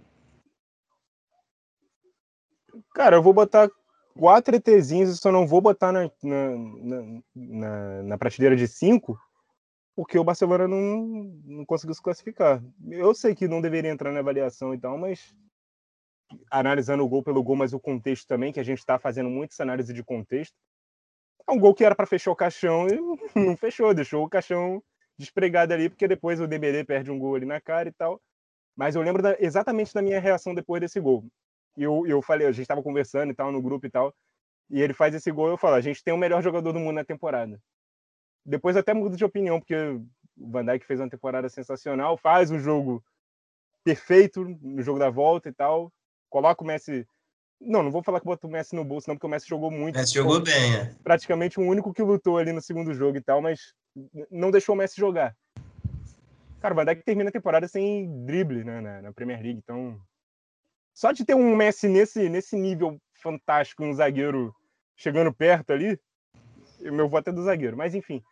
Cara, 2.95 3.17
eu 3.17 3.23
vou 3.23 3.33
botar 3.33 3.71
quatro 4.15 4.55
ETzinhos 4.55 5.09
e 5.09 5.17
só 5.17 5.33
não 5.33 5.47
vou 5.47 5.63
botar 5.63 5.93
na, 5.93 6.11
na, 6.23 6.51
na, 6.83 7.23
na, 7.35 8.03
na 8.03 8.19
prateleira 8.19 8.55
de 8.55 8.69
cinco, 8.69 9.19
porque 9.95 10.19
o 10.19 10.25
Barcelona 10.25 10.67
não, 10.67 11.07
não 11.45 11.65
conseguiu 11.65 11.95
se 11.95 12.03
classificar. 12.03 12.63
Eu 12.91 13.15
sei 13.15 13.35
que 13.35 13.47
não 13.47 13.61
deveria 13.61 13.91
entrar 13.91 14.13
na 14.13 14.21
avaliação 14.21 14.75
e 14.75 14.79
tal, 14.79 14.99
mas 14.99 15.35
analisando 16.51 17.05
o 17.05 17.09
gol 17.09 17.23
pelo 17.23 17.43
gol, 17.43 17.57
mas 17.57 17.73
o 17.73 17.81
contexto 17.81 18.27
também, 18.27 18.53
que 18.53 18.61
a 18.61 18.65
gente 18.65 18.79
está 18.79 18.99
fazendo 18.99 19.31
muito 19.31 19.53
essa 19.53 19.63
análise 19.63 19.93
de 19.93 20.03
contexto. 20.03 20.57
É 21.49 21.53
um 21.53 21.59
gol 21.59 21.75
que 21.75 21.85
era 21.85 21.95
para 21.95 22.07
fechar 22.07 22.31
o 22.31 22.37
caixão 22.37 22.89
e 22.89 22.99
não 23.39 23.57
fechou, 23.57 23.95
deixou 23.95 24.25
o 24.25 24.29
caixão 24.29 24.83
despregado 25.17 25.73
ali, 25.73 25.89
porque 25.89 26.09
depois 26.09 26.41
o 26.41 26.47
DBD 26.47 26.85
perde 26.85 27.11
um 27.11 27.19
gol 27.19 27.37
ali 27.37 27.47
na 27.47 27.61
cara 27.61 27.89
e 27.89 27.93
tal. 27.93 28.21
Mas 28.77 28.97
eu 28.97 29.03
lembro 29.03 29.23
da, 29.23 29.37
exatamente 29.39 29.95
da 29.95 30.03
minha 30.03 30.19
reação 30.19 30.55
depois 30.55 30.81
desse 30.81 30.99
gol. 30.99 31.25
E 31.77 31.83
eu, 31.83 32.05
eu 32.07 32.21
falei, 32.21 32.47
a 32.47 32.53
gente 32.53 32.63
estava 32.63 32.83
conversando 32.83 33.31
e 33.31 33.35
tal, 33.35 33.53
no 33.53 33.63
grupo 33.63 33.87
e 33.87 33.91
tal, 33.91 34.13
e 34.71 34.81
ele 34.81 34.95
faz 34.95 35.15
esse 35.15 35.31
gol, 35.31 35.49
eu 35.49 35.57
falo, 35.57 35.75
a 35.75 35.81
gente 35.81 36.03
tem 36.03 36.13
o 36.15 36.19
melhor 36.19 36.43
jogador 36.43 36.73
do 36.73 36.81
mundo 36.81 36.97
na 36.97 37.05
temporada. 37.05 37.61
Depois 38.45 38.77
até 38.77 38.93
mudo 38.93 39.17
de 39.17 39.25
opinião, 39.25 39.59
porque 39.59 39.75
o 39.75 40.51
Van 40.51 40.65
Dijk 40.65 40.85
fez 40.85 41.01
uma 41.01 41.09
temporada 41.09 41.49
sensacional, 41.49 42.17
faz 42.17 42.51
um 42.51 42.59
jogo 42.59 43.03
perfeito 43.83 44.45
no 44.63 44.83
jogo 44.83 44.99
da 44.99 45.11
volta 45.11 45.49
e 45.49 45.53
tal, 45.53 45.93
coloca 46.29 46.63
o 46.63 46.67
Messi. 46.67 47.07
Não, 47.61 47.83
não 47.83 47.91
vou 47.91 48.03
falar 48.03 48.21
que 48.21 48.27
bota 48.27 48.47
o 48.47 48.51
Messi 48.51 48.75
no 48.75 48.85
bolso, 48.85 49.09
não, 49.09 49.15
porque 49.15 49.27
o 49.27 49.31
Messi 49.31 49.49
jogou 49.49 49.71
muito. 49.71 49.97
Messi 49.97 50.15
jogou 50.15 50.41
bem, 50.41 50.77
é. 50.77 50.95
Praticamente 51.03 51.59
o 51.59 51.63
único 51.63 51.93
que 51.93 52.03
lutou 52.03 52.37
ali 52.37 52.53
no 52.53 52.61
segundo 52.61 52.93
jogo 52.93 53.17
e 53.17 53.23
tal, 53.23 53.41
mas 53.41 53.75
não 54.31 54.51
deixou 54.51 54.75
o 54.75 54.79
Messi 54.79 54.97
jogar. 54.97 55.37
Cara, 56.61 56.75
o 56.75 56.77
Van 56.77 56.85
Dijk 56.85 57.05
termina 57.05 57.29
a 57.29 57.33
temporada 57.33 57.69
sem 57.69 58.25
drible 58.25 58.65
né, 58.65 58.81
na, 58.81 59.03
na 59.03 59.13
Premier 59.13 59.41
League, 59.41 59.61
então. 59.63 59.99
Só 60.93 61.13
de 61.13 61.25
ter 61.25 61.35
um 61.35 61.55
Messi 61.57 61.89
nesse, 61.89 62.29
nesse 62.29 62.57
nível 62.57 63.01
fantástico, 63.15 63.85
um 63.85 63.93
zagueiro 63.93 64.55
chegando 64.97 65.33
perto 65.33 65.73
ali, 65.73 65.99
meu 66.81 67.09
voto 67.09 67.31
é 67.31 67.33
do 67.33 67.43
zagueiro. 67.43 67.77
Mas 67.77 67.95
enfim, 67.95 68.23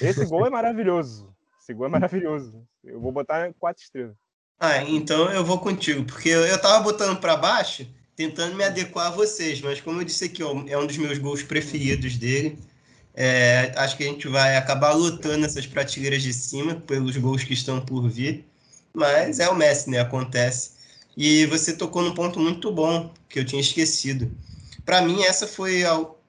esse 0.00 0.24
gol 0.26 0.46
é 0.46 0.50
maravilhoso. 0.50 1.34
Esse 1.60 1.74
gol 1.74 1.86
é 1.86 1.88
maravilhoso. 1.88 2.66
Eu 2.82 3.00
vou 3.00 3.12
botar 3.12 3.52
quatro 3.58 3.82
estrelas. 3.82 4.16
Ah, 4.58 4.82
então 4.84 5.30
eu 5.32 5.44
vou 5.44 5.58
contigo, 5.58 6.04
porque 6.04 6.28
eu, 6.28 6.60
tava 6.60 6.84
botando 6.84 7.18
para 7.18 7.36
baixo, 7.36 7.84
tentando 8.14 8.54
me 8.54 8.62
adequar 8.62 9.08
a 9.08 9.10
vocês, 9.10 9.60
mas 9.60 9.80
como 9.80 10.00
eu 10.00 10.04
disse 10.04 10.26
aqui, 10.26 10.42
ó, 10.42 10.62
é 10.68 10.78
um 10.78 10.86
dos 10.86 10.96
meus 10.96 11.18
gols 11.18 11.42
preferidos 11.42 12.16
dele. 12.16 12.58
É, 13.14 13.72
acho 13.76 13.96
que 13.96 14.04
a 14.04 14.06
gente 14.06 14.28
vai 14.28 14.56
acabar 14.56 14.92
lutando 14.92 15.44
essas 15.44 15.66
prateleiras 15.66 16.22
de 16.22 16.32
cima 16.32 16.76
pelos 16.76 17.16
gols 17.16 17.44
que 17.44 17.52
estão 17.52 17.80
por 17.80 18.08
vir, 18.08 18.46
mas 18.94 19.40
é 19.40 19.48
o 19.48 19.54
Messi, 19.54 19.90
né? 19.90 20.00
Acontece. 20.00 20.72
E 21.16 21.44
você 21.46 21.76
tocou 21.76 22.02
num 22.02 22.14
ponto 22.14 22.40
muito 22.40 22.70
bom 22.70 23.12
que 23.28 23.38
eu 23.38 23.44
tinha 23.44 23.60
esquecido. 23.60 24.30
Para 24.84 25.02
mim, 25.02 25.22
essa 25.22 25.46
foi. 25.46 25.82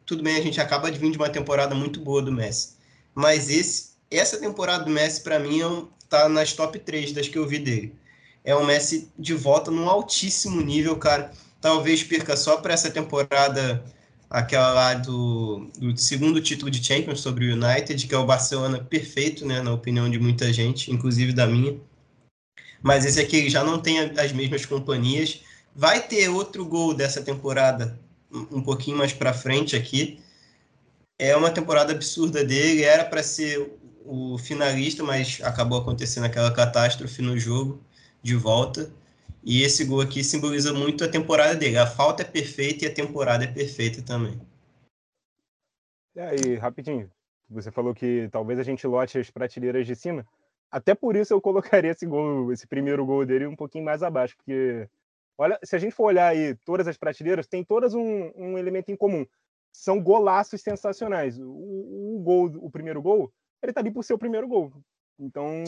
Tudo 0.06 0.24
bem, 0.24 0.36
a 0.36 0.42
gente 0.42 0.60
acaba 0.60 0.92
de 0.92 1.00
vir 1.00 1.12
de 1.12 1.18
uma 1.18 1.30
temporada 1.30 1.74
muito 1.74 2.02
boa 2.02 2.22
do 2.22 2.32
Messi, 2.32 2.76
mas 3.16 3.50
esse, 3.50 3.94
essa 4.10 4.38
temporada 4.38 4.86
do 4.86 4.92
Messi, 4.92 5.22
para 5.22 5.40
mim, 5.40 5.62
é 5.62 5.84
tá 6.10 6.30
nas 6.30 6.54
top 6.54 6.78
3 6.80 7.12
das 7.12 7.28
que 7.28 7.38
eu 7.38 7.48
vi 7.48 7.60
dele. 7.60 7.96
É 8.44 8.56
um 8.56 8.66
Messi 8.66 9.12
de 9.18 9.34
volta 9.34 9.72
num 9.72 9.90
altíssimo 9.90 10.62
nível, 10.62 10.96
cara. 10.98 11.32
Talvez 11.62 12.04
perca 12.04 12.36
só 12.36 12.58
para 12.58 12.74
essa 12.74 12.92
temporada 12.92 13.84
aquela 14.30 14.74
lá 14.74 14.94
do, 14.96 15.70
do, 15.78 15.96
segundo 15.96 16.42
título 16.42 16.72
de 16.72 16.84
Champions 16.84 17.22
sobre 17.22 17.46
o 17.46 17.54
United, 17.54 18.08
que 18.08 18.16
é 18.16 18.18
o 18.18 18.26
Barcelona 18.26 18.84
perfeito, 18.84 19.46
né, 19.46 19.62
na 19.62 19.72
opinião 19.72 20.10
de 20.10 20.20
muita 20.20 20.52
gente, 20.52 20.92
inclusive 20.92 21.32
da 21.32 21.46
minha. 21.46 21.80
Mas 22.82 23.06
esse 23.06 23.20
aqui 23.20 23.50
já 23.50 23.64
não 23.64 23.80
tem 23.80 24.00
as 24.00 24.32
mesmas 24.34 24.66
companhias. 24.66 25.42
Vai 25.76 26.02
ter 26.02 26.28
outro 26.30 26.66
gol 26.66 26.94
dessa 26.94 27.22
temporada 27.22 27.98
um 28.52 28.62
pouquinho 28.62 28.98
mais 28.98 29.14
para 29.14 29.34
frente 29.34 29.76
aqui. 29.76 30.20
É 31.20 31.36
uma 31.36 31.54
temporada 31.54 31.94
absurda 31.94 32.44
dele, 32.44 32.84
era 32.84 33.06
para 33.06 33.24
ser 33.24 33.80
o 34.06 34.38
finalista, 34.38 35.04
mas 35.04 35.40
acabou 35.44 35.80
acontecendo 35.80 36.26
aquela 36.26 36.54
catástrofe 36.54 37.22
no 37.22 37.38
jogo 37.38 37.82
de 38.22 38.36
volta. 38.36 38.92
E 39.44 39.62
esse 39.62 39.84
gol 39.86 40.02
aqui 40.02 40.24
simboliza 40.24 40.74
muito 40.74 41.04
a 41.04 41.08
temporada 41.08 41.56
dele. 41.56 41.78
A 41.78 41.86
falta 41.86 42.24
é 42.24 42.26
perfeita 42.26 42.86
e 42.86 42.88
a 42.88 42.94
temporada 42.94 43.44
é 43.44 43.48
perfeita 43.48 44.02
também. 44.02 44.40
E 46.16 46.20
aí, 46.20 46.56
rapidinho, 46.56 47.12
você 47.50 47.72
falou 47.72 47.94
que 47.94 48.30
talvez 48.32 48.60
a 48.60 48.64
gente 48.64 48.86
lote 48.88 49.18
as 49.18 49.30
prateleiras 49.30 49.86
de 49.86 49.96
cima. 49.96 50.26
Até 50.72 50.96
por 50.96 51.16
isso 51.16 51.34
eu 51.34 51.42
colocaria 51.42 51.92
esse 51.92 52.06
gol, 52.06 52.52
esse 52.52 52.66
primeiro 52.66 53.06
gol 53.06 53.26
dele 53.26 53.46
um 53.46 53.56
pouquinho 53.56 53.84
mais 53.84 54.02
abaixo, 54.02 54.36
porque 54.38 54.88
olha, 55.38 55.60
se 55.64 55.76
a 55.76 55.80
gente 55.80 55.94
for 55.94 56.06
olhar 56.06 56.28
aí 56.28 56.56
todas 56.66 56.88
as 56.88 56.98
prateleiras, 56.98 57.46
tem 57.46 57.64
todas 57.64 57.94
um, 57.94 58.32
um 58.36 58.58
elemento 58.58 58.92
em 58.92 58.96
comum. 58.96 59.26
São 59.74 60.02
golaços 60.02 60.62
sensacionais. 60.62 61.38
O, 61.40 61.44
o, 61.44 62.22
gol, 62.24 62.52
o 62.62 62.70
primeiro 62.70 63.02
gol, 63.02 63.34
ele 63.62 63.74
tá 63.74 63.82
ali 63.82 63.92
por 63.92 64.04
ser 64.04 64.14
o 64.14 64.20
primeiro 64.20 64.48
gol. 64.48 64.72
Então, 65.20 65.64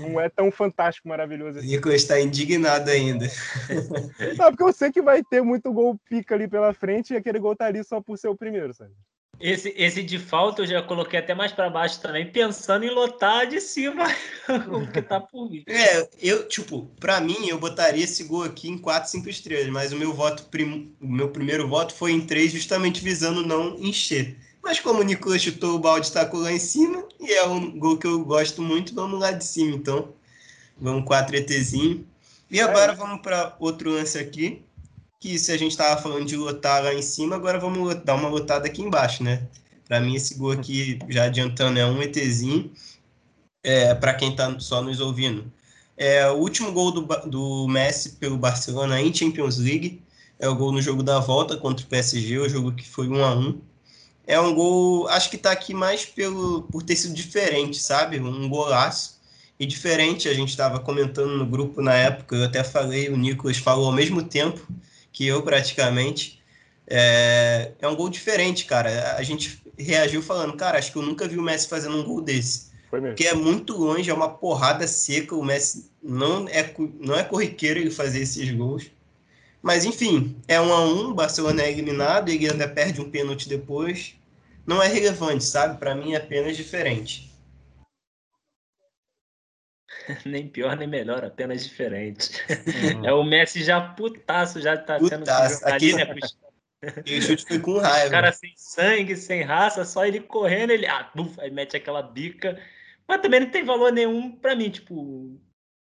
não 0.00 0.20
é 0.20 0.28
tão 0.28 0.50
fantástico, 0.50 1.08
maravilhoso 1.08 1.58
assim. 1.58 1.68
Nico 1.68 1.90
está 1.90 2.20
indignado 2.20 2.90
ainda. 2.90 3.26
Não, 4.36 4.50
porque 4.50 4.62
eu 4.62 4.72
sei 4.72 4.90
que 4.90 5.02
vai 5.02 5.22
ter 5.22 5.42
muito 5.42 5.72
gol 5.72 5.98
pica 6.08 6.34
ali 6.34 6.48
pela 6.48 6.72
frente 6.74 7.12
e 7.12 7.16
aquele 7.16 7.38
gol 7.38 7.56
tá 7.56 7.66
ali 7.66 7.82
só 7.84 8.00
por 8.00 8.18
ser 8.18 8.28
o 8.28 8.36
primeiro, 8.36 8.74
sabe? 8.74 8.92
Esse, 9.40 9.72
esse 9.74 10.02
de 10.02 10.18
falta 10.18 10.60
eu 10.60 10.66
já 10.66 10.82
coloquei 10.82 11.18
até 11.18 11.34
mais 11.34 11.50
para 11.50 11.70
baixo 11.70 11.98
também, 12.00 12.30
pensando 12.30 12.84
em 12.84 12.90
lotar 12.90 13.46
de 13.46 13.58
cima 13.58 14.04
o 14.70 14.86
que 14.92 15.00
tá 15.00 15.18
por 15.18 15.48
vir. 15.48 15.64
É, 15.66 16.06
eu, 16.20 16.46
tipo, 16.46 16.90
para 17.00 17.20
mim, 17.20 17.48
eu 17.48 17.58
botaria 17.58 18.04
esse 18.04 18.24
gol 18.24 18.44
aqui 18.44 18.68
em 18.68 18.76
4, 18.76 19.10
5 19.10 19.30
estrelas, 19.30 19.68
mas 19.68 19.92
o 19.92 19.96
meu 19.96 20.12
voto, 20.12 20.44
prim... 20.50 20.94
o 21.00 21.08
meu 21.08 21.30
primeiro 21.30 21.66
voto 21.66 21.94
foi 21.94 22.12
em 22.12 22.20
3, 22.20 22.52
justamente 22.52 23.02
visando 23.02 23.46
não 23.46 23.76
encher. 23.78 24.36
Mas 24.62 24.78
como 24.78 25.00
o 25.00 25.02
Nicolas 25.02 25.40
chutou 25.40 25.76
o 25.76 25.78
balde 25.78 26.12
tacou 26.12 26.40
lá 26.40 26.52
em 26.52 26.58
cima, 26.58 27.02
e 27.18 27.32
é 27.32 27.46
um 27.46 27.78
gol 27.78 27.96
que 27.96 28.06
eu 28.06 28.22
gosto 28.22 28.60
muito, 28.60 28.94
vamos 28.94 29.18
lá 29.18 29.32
de 29.32 29.44
cima, 29.44 29.74
então. 29.74 30.12
Vamos 30.78 31.06
4 31.06 31.34
ETzinho. 31.36 32.06
E 32.50 32.60
agora 32.60 32.92
vamos 32.92 33.22
para 33.22 33.56
outro 33.60 33.90
lance 33.90 34.18
aqui, 34.18 34.62
que 35.20 35.38
se 35.38 35.52
a 35.52 35.58
gente 35.58 35.72
estava 35.72 36.00
falando 36.00 36.26
de 36.26 36.36
lotar 36.36 36.82
lá 36.82 36.94
em 36.94 37.02
cima, 37.02 37.36
agora 37.36 37.58
vamos 37.58 37.94
dar 38.04 38.14
uma 38.14 38.28
lotada 38.28 38.66
aqui 38.66 38.82
embaixo, 38.82 39.22
né? 39.22 39.46
Para 39.86 40.00
mim, 40.00 40.14
esse 40.14 40.34
gol 40.34 40.52
aqui, 40.52 40.98
já 41.08 41.24
adiantando, 41.24 41.78
é 41.78 41.86
um 41.86 42.02
ETzinho. 42.02 42.72
É, 43.62 43.94
para 43.94 44.14
quem 44.14 44.30
está 44.30 44.58
só 44.58 44.82
nos 44.82 45.00
ouvindo. 45.00 45.52
É 45.96 46.28
o 46.30 46.36
último 46.36 46.72
gol 46.72 46.90
do, 46.90 47.02
do 47.28 47.68
Messi 47.68 48.12
pelo 48.12 48.38
Barcelona 48.38 49.00
em 49.02 49.12
Champions 49.12 49.58
League. 49.58 50.02
É 50.38 50.48
o 50.48 50.54
gol 50.56 50.72
no 50.72 50.80
jogo 50.80 51.02
da 51.02 51.20
volta 51.20 51.58
contra 51.58 51.84
o 51.84 51.88
PSG, 51.88 52.38
o 52.38 52.48
jogo 52.48 52.72
que 52.72 52.88
foi 52.88 53.06
1 53.06 53.22
a 53.22 53.34
1 53.34 53.60
é 54.30 54.40
um 54.40 54.54
gol, 54.54 55.08
acho 55.08 55.28
que 55.28 55.34
está 55.34 55.50
aqui 55.50 55.74
mais 55.74 56.06
pelo, 56.06 56.62
por 56.62 56.84
ter 56.84 56.94
sido 56.94 57.12
diferente, 57.14 57.78
sabe? 57.78 58.20
Um 58.20 58.48
golaço. 58.48 59.18
E 59.58 59.66
diferente, 59.66 60.28
a 60.28 60.32
gente 60.32 60.50
estava 60.50 60.78
comentando 60.78 61.36
no 61.36 61.44
grupo 61.44 61.82
na 61.82 61.92
época, 61.94 62.36
eu 62.36 62.44
até 62.44 62.64
falei, 62.64 63.08
o 63.10 63.16
Nicolas 63.16 63.58
falou 63.58 63.86
ao 63.86 63.92
mesmo 63.92 64.22
tempo 64.22 64.66
que 65.12 65.26
eu 65.26 65.42
praticamente. 65.42 66.40
É, 66.86 67.72
é 67.78 67.88
um 67.88 67.94
gol 67.94 68.08
diferente, 68.08 68.64
cara. 68.64 69.16
A 69.16 69.22
gente 69.22 69.62
reagiu 69.78 70.22
falando, 70.22 70.54
cara, 70.54 70.78
acho 70.78 70.92
que 70.92 70.98
eu 70.98 71.02
nunca 71.02 71.28
vi 71.28 71.38
o 71.38 71.42
Messi 71.42 71.68
fazendo 71.68 71.96
um 71.96 72.04
gol 72.04 72.20
desse. 72.20 72.70
Foi 72.90 73.00
mesmo. 73.00 73.14
Porque 73.14 73.28
é 73.28 73.34
muito 73.34 73.76
longe, 73.76 74.10
é 74.10 74.14
uma 74.14 74.28
porrada 74.28 74.86
seca, 74.86 75.36
o 75.36 75.44
Messi 75.44 75.90
não 76.02 76.48
é, 76.48 76.74
não 76.98 77.16
é 77.16 77.22
corriqueiro 77.22 77.78
ele 77.78 77.90
fazer 77.90 78.20
esses 78.20 78.50
gols. 78.50 78.90
Mas 79.62 79.84
enfim, 79.84 80.36
é 80.48 80.60
um 80.60 80.72
a 80.72 80.84
um, 80.84 81.10
o 81.10 81.14
Barcelona 81.14 81.62
é 81.62 81.70
eliminado, 81.70 82.30
ele 82.30 82.48
ainda 82.48 82.66
perde 82.66 83.00
um 83.00 83.10
pênalti 83.10 83.48
depois 83.48 84.14
não 84.66 84.82
é 84.82 84.86
relevante, 84.86 85.44
sabe? 85.44 85.78
Para 85.78 85.94
mim 85.94 86.12
é 86.12 86.16
apenas 86.16 86.56
diferente. 86.56 87.29
nem 90.24 90.48
pior 90.48 90.76
nem 90.76 90.88
melhor, 90.88 91.24
apenas 91.24 91.64
diferente. 91.64 92.30
Uhum. 92.48 93.04
É 93.06 93.12
o 93.12 93.24
Messi 93.24 93.62
já 93.62 93.80
putaço, 93.80 94.60
já 94.60 94.76
tá 94.76 94.98
putaço. 94.98 95.58
sendo 95.58 95.72
ali, 95.72 95.92
né? 95.94 96.14
E 97.04 97.20
chute 97.20 97.44
foi 97.46 97.58
com 97.58 97.78
raiva. 97.78 98.08
O 98.08 98.10
cara 98.10 98.32
sem 98.32 98.52
sangue, 98.56 99.16
sem 99.16 99.42
raça, 99.42 99.84
só 99.84 100.06
ele 100.06 100.20
correndo, 100.20 100.70
ele 100.70 100.86
ah, 100.86 101.10
buf, 101.14 101.38
aí 101.40 101.50
mete 101.50 101.76
aquela 101.76 102.02
bica. 102.02 102.58
Mas 103.06 103.20
também 103.20 103.40
não 103.40 103.50
tem 103.50 103.64
valor 103.64 103.92
nenhum 103.92 104.30
para 104.32 104.54
mim, 104.54 104.70
tipo, 104.70 105.38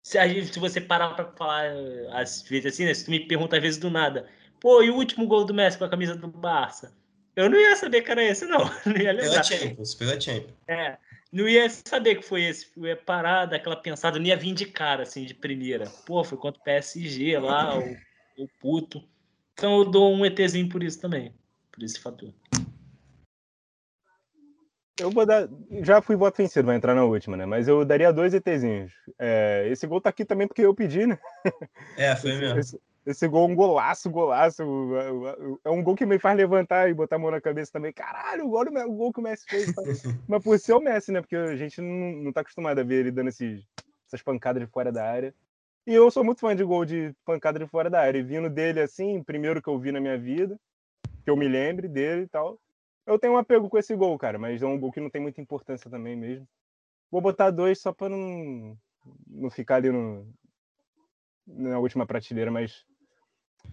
se, 0.04 0.18
a 0.18 0.28
gente, 0.28 0.52
se 0.52 0.60
você 0.60 0.80
parar 0.80 1.14
para 1.14 1.32
falar 1.32 1.72
às 2.12 2.42
vezes 2.42 2.74
assim, 2.74 2.84
né? 2.84 2.94
Se 2.94 3.06
tu 3.06 3.10
me 3.10 3.26
pergunta 3.26 3.56
às 3.56 3.62
vezes 3.62 3.80
do 3.80 3.90
nada, 3.90 4.28
pô, 4.60 4.82
e 4.82 4.90
o 4.90 4.94
último 4.94 5.26
gol 5.26 5.44
do 5.44 5.54
Messi 5.54 5.78
com 5.78 5.84
a 5.84 5.88
camisa 5.88 6.14
do 6.14 6.28
Barça? 6.28 6.94
Eu 7.34 7.50
não 7.50 7.58
ia 7.58 7.74
saber 7.74 8.02
que 8.02 8.10
era 8.10 8.22
esse, 8.22 8.44
não. 8.46 8.60
Não 8.86 8.96
ia 8.96 9.12
lembrar. 9.12 9.30
Pela 9.30 9.42
Champions, 9.42 9.94
pela 9.94 10.20
Champions. 10.20 10.54
É. 10.68 10.96
não 11.34 11.48
ia 11.48 11.68
saber 11.68 12.14
que 12.14 12.22
foi 12.22 12.44
esse. 12.44 12.68
Eu 12.76 12.86
ia 12.86 12.96
parar 12.96 13.46
daquela 13.46 13.74
pensada, 13.74 14.18
não 14.20 14.26
ia 14.26 14.36
vir 14.36 14.54
de 14.54 14.66
cara, 14.66 15.02
assim, 15.02 15.24
de 15.24 15.34
primeira. 15.34 15.90
Pô, 16.06 16.22
foi 16.22 16.38
contra 16.38 16.60
o 16.60 16.64
PSG 16.64 17.36
lá, 17.40 17.76
o, 17.76 18.44
o 18.44 18.48
puto. 18.60 19.02
Então 19.52 19.78
eu 19.78 19.84
dou 19.84 20.14
um 20.14 20.24
ETzinho 20.24 20.68
por 20.68 20.82
isso 20.82 21.00
também, 21.00 21.34
por 21.72 21.82
esse 21.82 21.98
fator. 21.98 22.32
Eu 25.00 25.10
vou 25.10 25.26
dar. 25.26 25.48
Já 25.82 26.00
fui 26.00 26.14
voto 26.14 26.36
vencido, 26.36 26.66
vai 26.66 26.76
entrar 26.76 26.94
na 26.94 27.04
última, 27.04 27.36
né? 27.36 27.44
Mas 27.44 27.66
eu 27.66 27.84
daria 27.84 28.12
dois 28.12 28.32
ETzinhos. 28.32 28.92
É, 29.18 29.66
esse 29.68 29.88
gol 29.88 30.00
tá 30.00 30.10
aqui 30.10 30.24
também 30.24 30.46
porque 30.46 30.62
eu 30.62 30.72
pedi, 30.72 31.04
né? 31.04 31.18
É, 31.98 32.14
foi 32.14 32.36
mesmo. 32.38 32.60
Esse, 32.60 32.80
esse 33.06 33.28
gol 33.28 33.48
é 33.48 33.52
um 33.52 33.54
golaço, 33.54 34.10
golaço. 34.10 34.62
É 35.62 35.70
um 35.70 35.82
gol 35.82 35.94
que 35.94 36.06
me 36.06 36.18
faz 36.18 36.36
levantar 36.36 36.88
e 36.88 36.94
botar 36.94 37.16
a 37.16 37.18
mão 37.18 37.30
na 37.30 37.40
cabeça 37.40 37.70
também. 37.70 37.92
Caralho, 37.92 38.46
o 38.46 38.48
gol, 38.48 38.64
o 38.64 38.92
gol 38.92 39.12
que 39.12 39.20
o 39.20 39.22
Messi 39.22 39.44
fez. 39.46 39.74
Tá? 39.74 39.82
Mas 40.26 40.42
por 40.42 40.58
ser 40.58 40.72
o 40.72 40.80
Messi, 40.80 41.12
né? 41.12 41.20
Porque 41.20 41.36
a 41.36 41.54
gente 41.54 41.82
não, 41.82 42.22
não 42.22 42.32
tá 42.32 42.40
acostumado 42.40 42.78
a 42.78 42.82
ver 42.82 43.00
ele 43.00 43.10
dando 43.10 43.28
esses, 43.28 43.62
essas 44.06 44.22
pancadas 44.22 44.62
de 44.62 44.66
fora 44.66 44.90
da 44.90 45.04
área. 45.04 45.34
E 45.86 45.92
eu 45.92 46.10
sou 46.10 46.24
muito 46.24 46.40
fã 46.40 46.56
de 46.56 46.64
gol 46.64 46.86
de 46.86 47.14
pancada 47.26 47.58
de 47.58 47.66
fora 47.66 47.90
da 47.90 48.00
área. 48.00 48.18
E 48.18 48.22
vindo 48.22 48.48
dele 48.48 48.80
assim, 48.80 49.22
primeiro 49.22 49.60
que 49.60 49.68
eu 49.68 49.78
vi 49.78 49.92
na 49.92 50.00
minha 50.00 50.16
vida, 50.16 50.58
que 51.22 51.30
eu 51.30 51.36
me 51.36 51.46
lembre 51.46 51.88
dele 51.88 52.22
e 52.22 52.28
tal. 52.28 52.58
Eu 53.06 53.18
tenho 53.18 53.34
um 53.34 53.38
apego 53.38 53.68
com 53.68 53.76
esse 53.76 53.94
gol, 53.94 54.18
cara, 54.18 54.38
mas 54.38 54.62
é 54.62 54.66
um 54.66 54.80
gol 54.80 54.90
que 54.90 55.00
não 55.00 55.10
tem 55.10 55.20
muita 55.20 55.42
importância 55.42 55.90
também 55.90 56.16
mesmo. 56.16 56.48
Vou 57.10 57.20
botar 57.20 57.50
dois 57.50 57.78
só 57.78 57.92
pra 57.92 58.08
não, 58.08 58.78
não 59.26 59.50
ficar 59.50 59.76
ali 59.76 59.92
no, 59.92 60.26
na 61.46 61.78
última 61.78 62.06
prateleira, 62.06 62.50
mas 62.50 62.84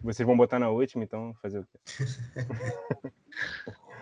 vocês 0.03 0.25
vão 0.25 0.37
botar 0.37 0.59
na 0.59 0.69
última, 0.69 1.03
então 1.03 1.33
fazer 1.41 1.59
o 1.59 1.65
quê? 1.65 1.79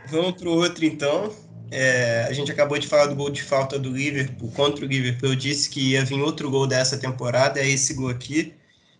Vamos 0.09 0.33
para 0.33 0.49
o 0.49 0.53
outro, 0.53 0.85
então. 0.85 1.33
É, 1.71 2.25
a 2.27 2.33
gente 2.33 2.51
acabou 2.51 2.79
de 2.79 2.87
falar 2.87 3.05
do 3.05 3.15
gol 3.15 3.29
de 3.29 3.43
falta 3.43 3.77
do 3.77 3.91
Liverpool 3.91 4.51
contra 4.51 4.83
o 4.83 4.87
Liverpool. 4.87 5.29
Eu 5.29 5.35
disse 5.35 5.69
que 5.69 5.91
ia 5.91 6.03
vir 6.03 6.21
outro 6.21 6.49
gol 6.49 6.65
dessa 6.65 6.97
temporada, 6.97 7.59
é 7.59 7.67
esse 7.67 7.93
gol 7.93 8.09
aqui. 8.09 8.55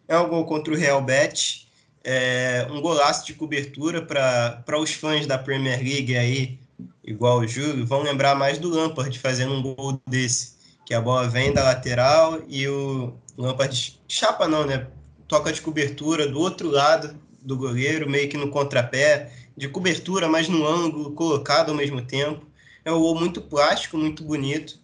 É 0.07 0.17
um 0.17 0.27
gol 0.29 0.45
contra 0.45 0.73
o 0.73 0.77
Real 0.77 1.01
Betis. 1.01 1.67
É 2.03 2.67
um 2.69 2.81
golaço 2.81 3.25
de 3.25 3.33
cobertura 3.33 4.01
para 4.01 4.79
os 4.79 4.93
fãs 4.93 5.27
da 5.27 5.37
Premier 5.37 5.79
League 5.79 6.15
aí, 6.15 6.59
igual 7.03 7.39
o 7.39 7.47
Júlio, 7.47 7.85
vão 7.85 8.01
lembrar 8.01 8.35
mais 8.35 8.57
do 8.57 8.69
Lampard 8.69 9.17
fazendo 9.19 9.53
um 9.53 9.61
gol 9.61 9.99
desse, 10.07 10.53
que 10.85 10.93
a 10.93 11.01
bola 11.01 11.27
vem 11.27 11.51
da 11.51 11.63
lateral 11.63 12.39
e 12.47 12.67
o 12.67 13.13
Lampard 13.37 13.99
chapa 14.07 14.47
não, 14.47 14.65
né? 14.65 14.87
Toca 15.29 15.53
de 15.53 15.61
cobertura 15.61 16.27
do 16.27 16.39
outro 16.39 16.69
lado 16.69 17.15
do 17.41 17.55
goleiro, 17.55 18.09
meio 18.09 18.27
que 18.27 18.35
no 18.35 18.49
contrapé, 18.49 19.31
de 19.55 19.69
cobertura, 19.69 20.27
mas 20.27 20.49
no 20.49 20.67
ângulo, 20.67 21.11
colocado 21.11 21.69
ao 21.69 21.75
mesmo 21.75 22.01
tempo. 22.01 22.45
É 22.83 22.91
um 22.91 22.99
gol 22.99 23.17
muito 23.17 23.39
plástico, 23.39 23.97
muito 23.97 24.23
bonito, 24.23 24.79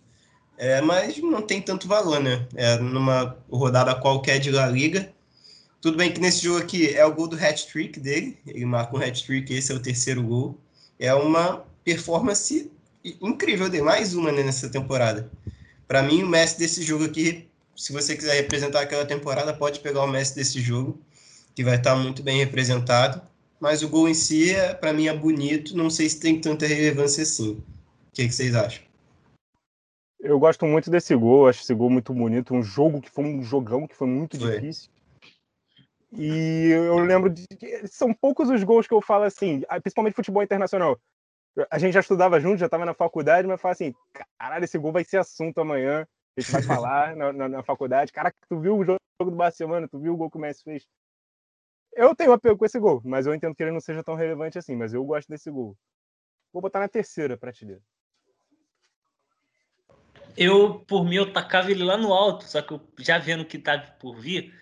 é, 0.58 0.80
mas 0.82 1.18
não 1.18 1.42
tem 1.42 1.62
tanto 1.62 1.88
valor, 1.88 2.22
né? 2.22 2.48
É 2.56 2.78
numa 2.78 3.36
rodada 3.52 3.96
qualquer 3.96 4.40
de 4.40 4.52
La 4.52 4.68
Liga. 4.68 5.12
Tudo 5.82 5.98
bem 5.98 6.12
que 6.12 6.22
nesse 6.22 6.44
jogo 6.44 6.60
aqui 6.60 6.94
é 6.94 7.06
o 7.06 7.14
gol 7.14 7.28
do 7.28 7.36
hat-trick 7.36 8.00
dele, 8.00 8.38
ele 8.46 8.66
marca 8.66 8.96
um 8.96 9.02
hat-trick, 9.02 9.52
esse 9.52 9.72
é 9.72 9.76
o 9.76 9.80
terceiro 9.80 10.22
gol. 10.24 10.58
É 11.00 11.14
uma 11.14 11.66
performance 11.84 12.72
incrível 13.04 13.70
dele, 13.70 13.84
mais 13.84 14.14
uma 14.14 14.32
né, 14.32 14.44
nessa 14.44 14.70
temporada. 14.70 15.30
Para 15.88 16.04
mim, 16.04 16.24
o 16.24 16.28
Messi 16.28 16.60
desse 16.60 16.84
jogo 16.84 17.06
aqui 17.06 17.48
se 17.76 17.92
você 17.92 18.16
quiser 18.16 18.34
representar 18.36 18.82
aquela 18.82 19.06
temporada, 19.06 19.54
pode 19.54 19.80
pegar 19.82 20.04
o 20.04 20.08
Messi 20.08 20.36
desse 20.36 20.62
jogo, 20.62 21.00
que 21.54 21.64
vai 21.64 21.76
estar 21.76 21.96
muito 21.96 22.24
bem 22.24 22.38
representado. 22.38 23.22
Mas 23.60 23.84
o 23.84 23.90
gol 23.90 24.08
em 24.08 24.14
si, 24.14 24.52
é, 24.54 24.74
para 24.74 24.94
mim, 24.94 25.08
é 25.08 25.14
bonito. 25.14 25.76
Não 25.76 25.90
sei 25.90 26.10
se 26.10 26.20
tem 26.20 26.40
tanta 26.40 26.66
relevância 26.66 27.24
assim. 27.24 27.52
O 27.52 27.64
que, 28.14 28.28
que 28.28 28.34
vocês 28.34 28.56
acham? 28.56 28.84
Eu 30.20 30.40
gosto 30.40 30.66
muito 30.66 30.90
desse 30.90 31.16
gol, 31.16 31.48
acho 31.48 31.62
esse 31.62 31.74
gol 31.74 31.90
muito 31.90 32.14
bonito. 32.14 32.54
Um 32.54 32.64
jogo 32.64 33.02
que 33.02 33.12
foi 33.12 33.26
um 33.26 33.44
jogão 33.44 33.88
que 33.88 33.96
foi 33.96 34.08
muito 34.08 34.40
foi. 34.40 34.60
difícil. 34.60 34.90
E 36.12 36.70
eu 36.72 36.98
lembro 37.00 37.30
de 37.30 37.46
são 37.88 38.14
poucos 38.14 38.50
os 38.50 38.64
gols 38.64 38.88
que 38.88 38.94
eu 38.94 39.02
falo 39.02 39.26
assim, 39.26 39.64
principalmente 39.82 40.16
futebol 40.16 40.42
internacional. 40.42 41.00
A 41.70 41.78
gente 41.78 41.94
já 41.94 42.00
estudava 42.00 42.40
junto, 42.40 42.58
já 42.58 42.66
estava 42.66 42.86
na 42.86 42.94
faculdade, 42.94 43.48
mas 43.48 43.62
fala 43.62 43.74
assim: 43.74 43.94
caralho, 44.38 44.66
esse 44.66 44.78
gol 44.78 44.92
vai 44.92 45.04
ser 45.04 45.18
assunto 45.18 45.60
amanhã 45.60 46.08
a 46.38 46.42
gente 46.42 46.52
vai 46.52 46.64
falar 46.64 47.16
na, 47.16 47.32
na, 47.32 47.50
na, 47.50 47.64
faculdade. 47.64 48.12
Cara, 48.12 48.34
tu 48.50 48.60
viu 48.60 48.78
o 48.78 48.84
jogo 48.84 49.00
do 49.20 49.32
Barcelona, 49.32 49.88
tu 49.88 50.00
viu 50.00 50.14
o 50.14 50.18
gol 50.18 50.30
que 50.30 50.38
o 50.38 50.42
Messi 50.42 50.64
fez. 50.64 50.86
Eu 51.94 52.14
tenho 52.14 52.34
apego 52.34 52.58
com 52.58 52.66
esse 52.66 52.78
gol, 52.78 53.02
mas 53.06 53.26
eu 53.26 53.34
entendo 53.34 53.56
que 53.56 53.64
ele 53.64 53.72
não 53.72 53.80
seja 53.80 54.04
tão 54.04 54.16
relevante 54.16 54.58
assim, 54.58 54.76
mas 54.76 54.94
eu 54.94 55.04
gosto 55.06 55.30
desse 55.30 55.50
gol. 55.50 55.78
Vou 56.52 56.62
botar 56.62 56.80
na 56.80 56.90
terceira 56.90 57.38
prateleira. 57.38 57.82
Eu, 60.38 60.80
por 60.80 61.06
mim, 61.06 61.16
eu 61.16 61.32
tacava 61.32 61.72
ele 61.72 61.84
lá 61.84 61.96
no 61.96 62.14
alto, 62.14 62.44
só 62.44 62.62
que 62.62 62.74
eu, 62.74 62.82
já 63.00 63.18
vendo 63.18 63.46
que 63.46 63.58
tá 63.58 63.78
por 63.78 64.18
vir, 64.18 64.54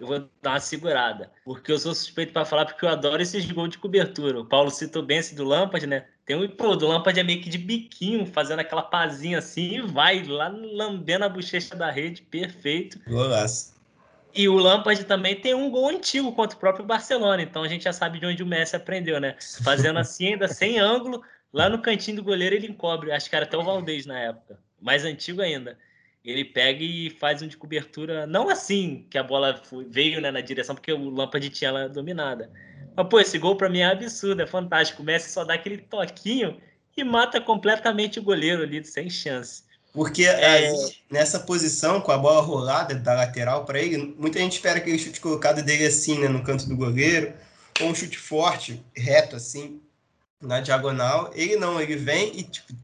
eu 0.00 0.06
vou 0.06 0.28
dar 0.42 0.52
uma 0.52 0.60
segurada. 0.60 1.30
Porque 1.44 1.70
eu 1.70 1.78
sou 1.78 1.94
suspeito 1.94 2.32
para 2.32 2.44
falar, 2.44 2.66
porque 2.66 2.84
eu 2.84 2.88
adoro 2.88 3.22
esses 3.22 3.48
gols 3.52 3.70
de 3.70 3.78
cobertura. 3.78 4.40
O 4.40 4.46
Paulo 4.46 4.70
citou 4.70 5.04
bem 5.04 5.18
esse 5.18 5.36
do 5.36 5.44
Lampard, 5.44 5.86
né? 5.86 6.08
Tem 6.30 6.36
um 6.36 6.46
pô, 6.46 6.76
do 6.76 6.86
Lampard 6.86 7.18
é 7.18 7.24
meio 7.24 7.42
que 7.42 7.48
de 7.48 7.58
biquinho, 7.58 8.24
fazendo 8.24 8.60
aquela 8.60 8.82
pazinha 8.82 9.38
assim 9.38 9.78
e 9.78 9.80
vai 9.80 10.22
lá 10.22 10.46
lambendo 10.46 11.24
a 11.24 11.28
bochecha 11.28 11.74
da 11.74 11.90
rede, 11.90 12.22
perfeito. 12.22 13.00
Golaço. 13.04 13.74
E 14.32 14.48
o 14.48 14.54
Lampard 14.54 15.02
também 15.06 15.34
tem 15.34 15.54
um 15.54 15.68
gol 15.68 15.88
antigo 15.88 16.30
contra 16.30 16.56
o 16.56 16.60
próprio 16.60 16.86
Barcelona, 16.86 17.42
então 17.42 17.64
a 17.64 17.68
gente 17.68 17.82
já 17.82 17.92
sabe 17.92 18.20
de 18.20 18.26
onde 18.26 18.44
o 18.44 18.46
Messi 18.46 18.76
aprendeu, 18.76 19.18
né? 19.18 19.34
Fazendo 19.64 19.98
assim, 19.98 20.28
ainda 20.28 20.46
sem 20.46 20.78
ângulo, 20.78 21.20
lá 21.52 21.68
no 21.68 21.82
cantinho 21.82 22.18
do 22.18 22.22
goleiro 22.22 22.54
ele 22.54 22.68
encobre. 22.68 23.10
Acho 23.10 23.28
que 23.28 23.34
era 23.34 23.44
até 23.44 23.58
o 23.58 23.64
Valdez 23.64 24.06
na 24.06 24.16
época, 24.16 24.56
mais 24.80 25.04
antigo 25.04 25.42
ainda 25.42 25.76
ele 26.24 26.44
pega 26.44 26.82
e 26.84 27.10
faz 27.10 27.40
um 27.42 27.48
de 27.48 27.56
cobertura, 27.56 28.26
não 28.26 28.48
assim 28.48 29.06
que 29.10 29.16
a 29.16 29.22
bola 29.22 29.60
veio 29.88 30.20
né, 30.20 30.30
na 30.30 30.40
direção, 30.40 30.74
porque 30.74 30.92
o 30.92 31.08
Lampard 31.08 31.48
tinha 31.48 31.68
ela 31.68 31.88
dominada. 31.88 32.50
Mas, 33.00 33.08
pô, 33.08 33.18
esse 33.18 33.38
gol 33.38 33.56
para 33.56 33.70
mim 33.70 33.78
é 33.78 33.86
absurdo, 33.86 34.42
é 34.42 34.46
fantástico. 34.46 35.00
O 35.00 35.04
Messi 35.04 35.30
só 35.30 35.42
dá 35.42 35.54
aquele 35.54 35.78
toquinho 35.78 36.60
e 36.94 37.02
mata 37.02 37.40
completamente 37.40 38.18
o 38.18 38.22
goleiro 38.22 38.62
ali, 38.62 38.84
sem 38.84 39.08
chance. 39.08 39.62
Porque 39.90 40.24
é... 40.24 40.44
aí, 40.44 40.74
nessa 41.10 41.40
posição, 41.40 41.98
com 42.02 42.12
a 42.12 42.18
bola 42.18 42.42
rolada 42.42 42.94
da 42.94 43.14
lateral 43.14 43.64
para 43.64 43.80
ele, 43.80 44.14
muita 44.18 44.38
gente 44.38 44.52
espera 44.52 44.76
aquele 44.76 44.98
chute 44.98 45.18
colocado 45.18 45.62
dele 45.62 45.86
assim, 45.86 46.18
né, 46.18 46.28
no 46.28 46.44
canto 46.44 46.68
do 46.68 46.76
goleiro, 46.76 47.32
ou 47.80 47.88
um 47.88 47.94
chute 47.94 48.18
forte, 48.18 48.84
reto 48.94 49.34
assim, 49.34 49.80
na 50.38 50.60
diagonal. 50.60 51.30
Ele 51.34 51.56
não, 51.56 51.80
ele 51.80 51.96
vem 51.96 52.38
e 52.38 52.42
tipo, 52.42 52.74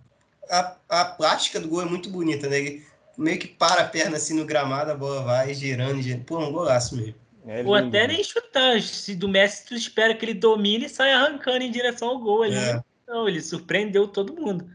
a, 0.48 0.76
a 0.88 1.04
plástica 1.04 1.60
do 1.60 1.68
gol 1.68 1.82
é 1.82 1.84
muito 1.84 2.08
bonita, 2.08 2.48
né? 2.48 2.58
Ele 2.58 2.86
meio 3.18 3.38
que 3.38 3.48
para 3.48 3.82
a 3.82 3.88
perna 3.88 4.16
assim 4.16 4.32
no 4.32 4.46
gramado, 4.46 4.90
a 4.90 4.94
bola 4.94 5.22
vai 5.22 5.52
girando, 5.52 6.00
girando. 6.00 6.24
Pô, 6.24 6.38
um 6.38 6.52
golaço 6.52 6.96
mesmo. 6.96 7.25
É 7.46 7.62
Ou 7.62 7.74
até 7.74 8.08
nem 8.08 8.22
chutar. 8.24 8.80
Se 8.82 9.14
do 9.14 9.28
Messi 9.28 9.66
tu 9.66 9.74
espera 9.74 10.14
que 10.14 10.24
ele 10.24 10.34
domine 10.34 10.86
e 10.86 10.88
saia 10.88 11.18
arrancando 11.18 11.62
em 11.62 11.70
direção 11.70 12.08
ao 12.08 12.18
gol 12.18 12.42
ali. 12.42 12.56
É. 12.56 12.82
Não, 13.06 13.28
ele 13.28 13.40
surpreendeu 13.40 14.08
todo 14.08 14.34
mundo. 14.34 14.68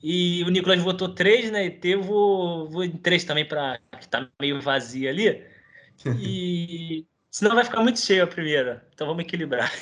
E 0.00 0.44
o 0.44 0.50
Nicolas 0.50 0.80
votou 0.80 1.08
três, 1.08 1.50
né? 1.50 1.66
E 1.66 1.78
eu 1.82 2.02
vou, 2.02 2.70
vou 2.70 2.84
em 2.84 2.92
três 2.92 3.24
também, 3.24 3.44
para 3.44 3.80
que 4.00 4.06
tá 4.06 4.28
meio 4.40 4.60
vazio 4.60 5.08
ali. 5.08 5.42
E 6.20 7.04
senão 7.30 7.54
vai 7.54 7.64
ficar 7.64 7.80
muito 7.80 7.98
cheio 7.98 8.22
a 8.22 8.26
primeira. 8.26 8.86
Então 8.94 9.06
vamos 9.06 9.24
equilibrar. 9.24 9.72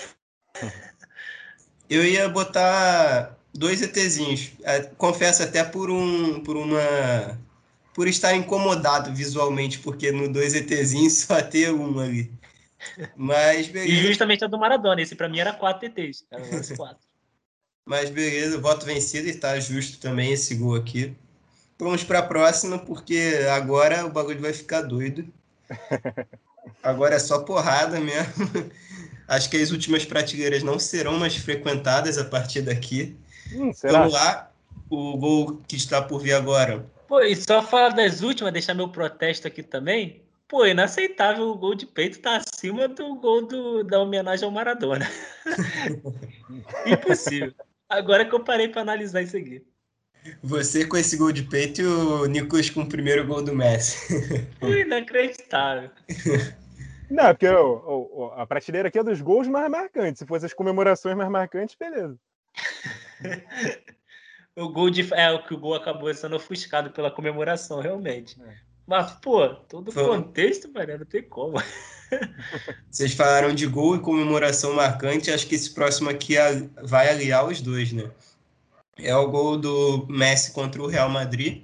Eu 1.90 2.04
ia 2.04 2.28
botar 2.28 3.36
dois 3.52 3.82
ETzinhos. 3.82 4.52
É, 4.62 4.80
confesso 4.96 5.42
até 5.42 5.62
por 5.62 5.90
um 5.90 6.40
por 6.42 6.56
uma 6.56 7.38
por 7.94 8.08
estar 8.08 8.34
incomodado 8.34 9.14
visualmente, 9.14 9.78
porque 9.78 10.10
no 10.10 10.28
2ETzinho 10.28 11.08
só 11.10 11.40
ter 11.42 11.72
um 11.72 11.98
ali. 11.98 12.32
Mas 13.16 13.68
beleza. 13.68 13.92
E 13.92 14.06
justamente 14.06 14.44
a 14.44 14.48
do 14.48 14.58
Maradona, 14.58 15.00
esse 15.00 15.14
para 15.14 15.28
mim 15.28 15.38
era 15.38 15.52
4 15.52 15.86
ETs, 15.86 16.24
era 16.30 16.42
quatro. 16.76 17.06
Mas 17.84 18.10
beleza, 18.10 18.58
voto 18.58 18.86
vencido 18.86 19.28
e 19.28 19.34
tá 19.34 19.58
justo 19.58 19.98
também 19.98 20.32
esse 20.32 20.54
gol 20.54 20.76
aqui. 20.76 21.14
Vamos 21.78 22.04
para 22.04 22.20
a 22.20 22.22
próxima, 22.22 22.78
porque 22.78 23.40
agora 23.52 24.06
o 24.06 24.10
bagulho 24.10 24.40
vai 24.40 24.52
ficar 24.52 24.82
doido. 24.82 25.26
Agora 26.80 27.16
é 27.16 27.18
só 27.18 27.40
porrada 27.40 27.98
mesmo. 27.98 28.70
Acho 29.26 29.50
que 29.50 29.56
as 29.56 29.72
últimas 29.72 30.04
prateleiras 30.04 30.62
não 30.62 30.78
serão 30.78 31.18
mais 31.18 31.36
frequentadas 31.36 32.18
a 32.18 32.24
partir 32.24 32.62
daqui. 32.62 33.16
Hum, 33.52 33.72
Vamos 33.82 34.12
lá. 34.12 34.50
O 34.88 35.16
gol 35.16 35.60
que 35.66 35.74
está 35.74 36.00
por 36.00 36.20
vir 36.20 36.34
agora 36.34 36.86
Pô, 37.12 37.20
e 37.20 37.36
só 37.36 37.62
falar 37.62 37.90
das 37.90 38.22
últimas, 38.22 38.54
deixar 38.54 38.72
meu 38.72 38.88
protesto 38.88 39.46
aqui 39.46 39.62
também. 39.62 40.24
Pô, 40.48 40.64
inaceitável 40.64 41.46
o 41.50 41.58
gol 41.58 41.74
de 41.74 41.84
peito 41.84 42.18
tá 42.20 42.36
acima 42.36 42.88
do 42.88 43.16
gol 43.16 43.46
do, 43.46 43.84
da 43.84 44.00
homenagem 44.00 44.46
ao 44.46 44.50
Maradona. 44.50 45.06
Impossível. 46.86 47.52
Agora 47.86 48.24
que 48.24 48.34
eu 48.34 48.42
parei 48.42 48.68
para 48.68 48.80
analisar 48.80 49.20
isso 49.20 49.36
aqui. 49.36 49.62
Você 50.42 50.86
com 50.86 50.96
esse 50.96 51.18
gol 51.18 51.32
de 51.32 51.42
peito 51.42 51.82
e 51.82 51.84
o 51.84 52.24
Nicolas 52.24 52.70
com 52.70 52.80
o 52.80 52.88
primeiro 52.88 53.26
gol 53.26 53.42
do 53.42 53.54
Messi. 53.54 54.48
Foi 54.58 54.80
inacreditável. 54.80 55.90
Não, 57.10 57.26
porque 57.26 57.46
o, 57.46 58.08
o, 58.10 58.24
a 58.36 58.46
prateleira 58.46 58.88
aqui 58.88 58.98
é 58.98 59.04
dos 59.04 59.20
gols 59.20 59.46
mais 59.46 59.70
marcantes. 59.70 60.20
Se 60.20 60.26
fosse 60.26 60.46
as 60.46 60.54
comemorações 60.54 61.14
mais 61.14 61.28
marcantes, 61.28 61.76
beleza. 61.78 62.18
o 64.56 64.68
gol 64.68 64.90
de. 64.90 65.12
É, 65.14 65.30
o 65.30 65.42
que 65.42 65.54
o 65.54 65.58
gol 65.58 65.74
acabou 65.74 66.12
sendo 66.14 66.36
ofuscado 66.36 66.90
pela 66.90 67.10
comemoração, 67.10 67.80
realmente. 67.80 68.40
É. 68.42 68.54
Mas, 68.86 69.12
pô, 69.12 69.48
todo 69.48 69.88
o 69.88 69.94
contexto, 69.94 70.70
mano, 70.72 70.98
não 70.98 71.06
tem 71.06 71.22
como. 71.22 71.62
Vocês 72.90 73.14
falaram 73.14 73.54
de 73.54 73.66
gol 73.66 73.96
e 73.96 74.00
comemoração 74.00 74.74
marcante, 74.74 75.30
acho 75.30 75.46
que 75.46 75.54
esse 75.54 75.70
próximo 75.70 76.10
aqui 76.10 76.34
vai 76.82 77.08
aliar 77.08 77.46
os 77.46 77.60
dois, 77.60 77.92
né? 77.92 78.10
É 78.98 79.16
o 79.16 79.30
gol 79.30 79.56
do 79.56 80.06
Messi 80.08 80.52
contra 80.52 80.82
o 80.82 80.86
Real 80.86 81.08
Madrid. 81.08 81.62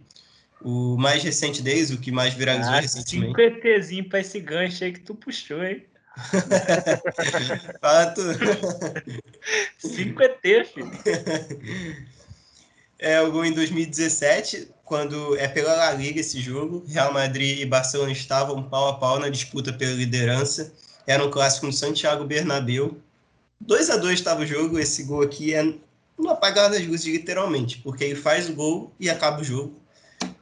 O 0.62 0.96
mais 0.96 1.22
recente 1.22 1.62
deles, 1.62 1.90
o 1.90 2.00
que 2.00 2.10
mais 2.10 2.34
viralizou 2.34 2.72
ah, 2.72 2.80
recentemente. 2.80 3.28
Cinco 3.28 3.40
ETzinho 3.40 4.08
pra 4.08 4.20
esse 4.20 4.40
gancho 4.40 4.82
aí 4.82 4.92
que 4.92 5.00
tu 5.00 5.14
puxou, 5.14 5.62
hein? 5.62 5.84
Fala 7.80 8.06
tu. 8.06 8.22
Cinco 9.78 10.22
ET, 10.22 10.66
filho. 10.66 10.90
É 12.98 13.20
o 13.20 13.30
gol 13.30 13.44
em 13.44 13.52
2017, 13.52 14.70
quando 14.84 15.36
é 15.36 15.46
pela 15.46 15.72
La 15.72 15.92
Liga 15.92 16.18
esse 16.18 16.40
jogo. 16.40 16.84
Real 16.88 17.12
Madrid 17.12 17.60
e 17.60 17.66
Barcelona 17.66 18.10
estavam 18.10 18.62
pau 18.62 18.88
a 18.88 18.94
pau 18.94 19.20
na 19.20 19.28
disputa 19.28 19.72
pela 19.72 19.92
liderança. 19.92 20.72
Era 21.06 21.24
um 21.24 21.30
clássico 21.30 21.66
no 21.66 21.72
Santiago 21.72 22.24
Bernabéu. 22.24 22.98
2 23.60 23.90
a 23.90 23.96
2 23.96 24.18
estava 24.18 24.42
o 24.42 24.46
jogo. 24.46 24.80
Esse 24.80 25.04
gol 25.04 25.22
aqui 25.22 25.54
é 25.54 25.62
no 26.18 26.30
apagar 26.30 26.68
das 26.68 26.84
luzes, 26.84 27.06
literalmente, 27.06 27.78
porque 27.78 28.02
ele 28.02 28.16
faz 28.16 28.48
o 28.48 28.54
gol 28.54 28.92
e 28.98 29.08
acaba 29.08 29.40
o 29.40 29.44
jogo. 29.44 29.80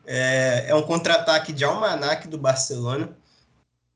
É, 0.06 0.64
é 0.68 0.74
um 0.74 0.82
contra-ataque 0.82 1.52
de 1.52 1.62
almanac 1.62 2.26
do 2.26 2.38
Barcelona. 2.38 3.10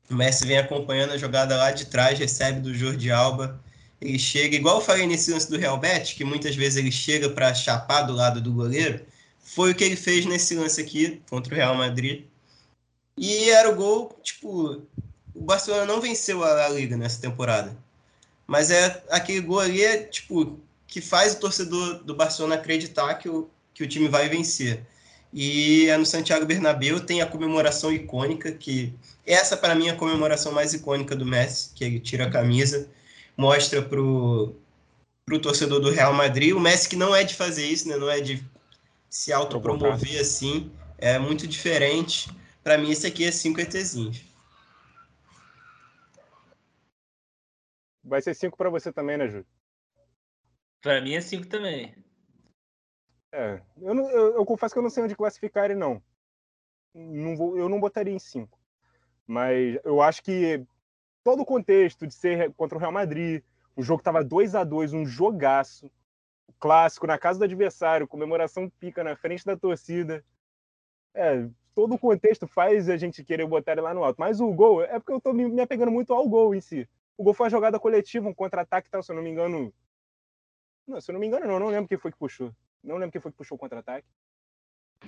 O 0.07 0.13
Messi 0.13 0.45
vem 0.45 0.59
acompanhando 0.59 1.13
a 1.13 1.17
jogada 1.17 1.57
lá 1.57 1.71
de 1.71 1.85
trás, 1.85 2.19
recebe 2.19 2.59
do 2.59 2.73
Jordi 2.75 3.09
Alba 3.09 3.59
ele 4.01 4.17
chega, 4.17 4.55
igual 4.55 4.77
eu 4.77 4.81
falei 4.81 5.05
nesse 5.05 5.31
lance 5.31 5.49
do 5.49 5.57
Real 5.57 5.77
Bet, 5.77 6.15
que 6.15 6.23
muitas 6.23 6.55
vezes 6.55 6.77
ele 6.77 6.91
chega 6.91 7.29
para 7.29 7.53
chapar 7.53 8.01
do 8.01 8.13
lado 8.13 8.41
do 8.41 8.51
goleiro, 8.51 9.05
foi 9.39 9.71
o 9.71 9.75
que 9.75 9.83
ele 9.83 9.95
fez 9.95 10.25
nesse 10.25 10.55
lance 10.55 10.81
aqui 10.81 11.21
contra 11.29 11.53
o 11.53 11.57
Real 11.57 11.75
Madrid. 11.75 12.25
E 13.15 13.51
era 13.51 13.69
o 13.69 13.75
gol, 13.75 14.17
tipo, 14.23 14.81
o 15.35 15.41
Barcelona 15.41 15.85
não 15.85 16.01
venceu 16.01 16.43
a, 16.43 16.65
a 16.65 16.69
Liga 16.69 16.97
nessa 16.97 17.21
temporada. 17.21 17.77
Mas 18.47 18.71
é 18.71 19.03
aquele 19.09 19.41
gol 19.41 19.59
ali, 19.59 19.83
é, 19.83 19.97
tipo, 19.97 20.59
que 20.87 20.99
faz 20.99 21.33
o 21.33 21.39
torcedor 21.39 22.03
do 22.03 22.15
Barcelona 22.15 22.55
acreditar 22.55 23.13
que 23.15 23.29
o, 23.29 23.47
que 23.73 23.83
o 23.83 23.87
time 23.87 24.07
vai 24.07 24.27
vencer. 24.27 24.83
E 25.31 25.87
é 25.87 25.95
no 25.95 26.05
Santiago 26.05 26.45
Bernabéu, 26.45 26.99
tem 26.99 27.21
a 27.21 27.27
comemoração 27.27 27.93
icônica, 27.93 28.51
que 28.51 28.93
essa 29.25 29.55
para 29.55 29.75
mim 29.75 29.87
é 29.87 29.91
a 29.91 29.95
comemoração 29.95 30.51
mais 30.51 30.73
icônica 30.73 31.15
do 31.15 31.25
Messi, 31.25 31.69
que 31.75 31.83
ele 31.83 31.99
tira 31.99 32.25
a 32.25 32.31
camisa 32.31 32.89
mostra 33.41 33.81
pro, 33.81 34.55
pro 35.25 35.41
torcedor 35.41 35.79
do 35.79 35.89
Real 35.89 36.13
Madrid. 36.13 36.53
O 36.53 36.59
Messi 36.59 36.87
que 36.87 36.95
não 36.95 37.15
é 37.15 37.23
de 37.23 37.33
fazer 37.33 37.65
isso, 37.65 37.89
né? 37.89 37.97
Não 37.97 38.09
é 38.09 38.21
de 38.21 38.43
se 39.09 39.33
autopromover 39.33 40.21
assim. 40.21 40.71
É 40.99 41.17
muito 41.17 41.47
diferente. 41.47 42.29
Para 42.63 42.77
mim, 42.77 42.91
esse 42.91 43.07
aqui 43.07 43.25
é 43.25 43.31
5 43.31 43.59
ETzinhos. 43.59 44.23
Vai 48.03 48.21
ser 48.21 48.35
5 48.35 48.55
para 48.55 48.69
você 48.69 48.93
também, 48.93 49.17
né, 49.17 49.27
Júlio? 49.27 49.47
Para 50.79 51.01
mim 51.01 51.15
é 51.15 51.21
5 51.21 51.47
também. 51.47 51.95
É, 53.31 53.59
eu, 53.81 53.95
não, 53.95 54.09
eu, 54.11 54.35
eu, 54.35 54.45
confesso 54.45 54.75
que 54.75 54.79
eu 54.79 54.83
não 54.83 54.89
sei 54.89 55.03
onde 55.03 55.15
classificar 55.15 55.65
ele, 55.65 55.75
não. 55.75 56.03
não 56.93 57.35
vou, 57.35 57.57
eu 57.57 57.67
não 57.69 57.79
botaria 57.79 58.13
em 58.13 58.19
5. 58.19 58.59
Mas 59.25 59.79
eu 59.83 60.01
acho 60.01 60.21
que 60.21 60.63
todo 61.23 61.41
o 61.41 61.45
contexto 61.45 62.07
de 62.07 62.13
ser 62.13 62.53
contra 62.53 62.77
o 62.77 62.81
Real 62.81 62.91
Madrid, 62.91 63.43
o 63.75 63.83
jogo 63.83 64.01
estava 64.01 64.23
2 64.23 64.55
a 64.55 64.63
2 64.63 64.93
um 64.93 65.05
jogaço, 65.05 65.89
clássico 66.59 67.07
na 67.07 67.17
casa 67.17 67.39
do 67.39 67.45
adversário, 67.45 68.07
comemoração 68.07 68.69
pica 68.69 69.03
na 69.03 69.15
frente 69.15 69.45
da 69.45 69.57
torcida. 69.57 70.23
É, 71.13 71.47
todo 71.73 71.95
o 71.95 71.99
contexto 71.99 72.47
faz 72.47 72.89
a 72.89 72.97
gente 72.97 73.23
querer 73.23 73.45
botar 73.47 73.73
ele 73.73 73.81
lá 73.81 73.93
no 73.93 74.03
alto. 74.03 74.17
Mas 74.19 74.39
o 74.39 74.51
gol, 74.51 74.83
é 74.83 74.99
porque 74.99 75.11
eu 75.11 75.21
tô 75.21 75.33
me 75.33 75.61
apegando 75.61 75.91
muito 75.91 76.13
ao 76.13 76.27
gol 76.27 76.53
em 76.53 76.61
si. 76.61 76.87
O 77.17 77.23
gol 77.23 77.33
foi 77.33 77.45
uma 77.45 77.51
jogada 77.51 77.79
coletiva, 77.79 78.27
um 78.27 78.33
contra-ataque 78.33 78.89
tal, 78.89 79.03
se 79.03 79.11
eu 79.11 79.15
não 79.15 79.23
me 79.23 79.29
engano. 79.29 79.73
Não, 80.87 80.99
se 80.99 81.11
eu 81.11 81.13
não 81.13 81.19
me 81.19 81.27
engano, 81.27 81.47
não, 81.47 81.59
não 81.59 81.67
lembro 81.67 81.87
quem 81.87 81.97
foi 81.97 82.11
que 82.11 82.17
puxou. 82.17 82.53
Não 82.83 82.95
lembro 82.95 83.11
quem 83.11 83.21
foi 83.21 83.31
que 83.31 83.37
puxou 83.37 83.55
o 83.55 83.59
contra-ataque. 83.59 84.07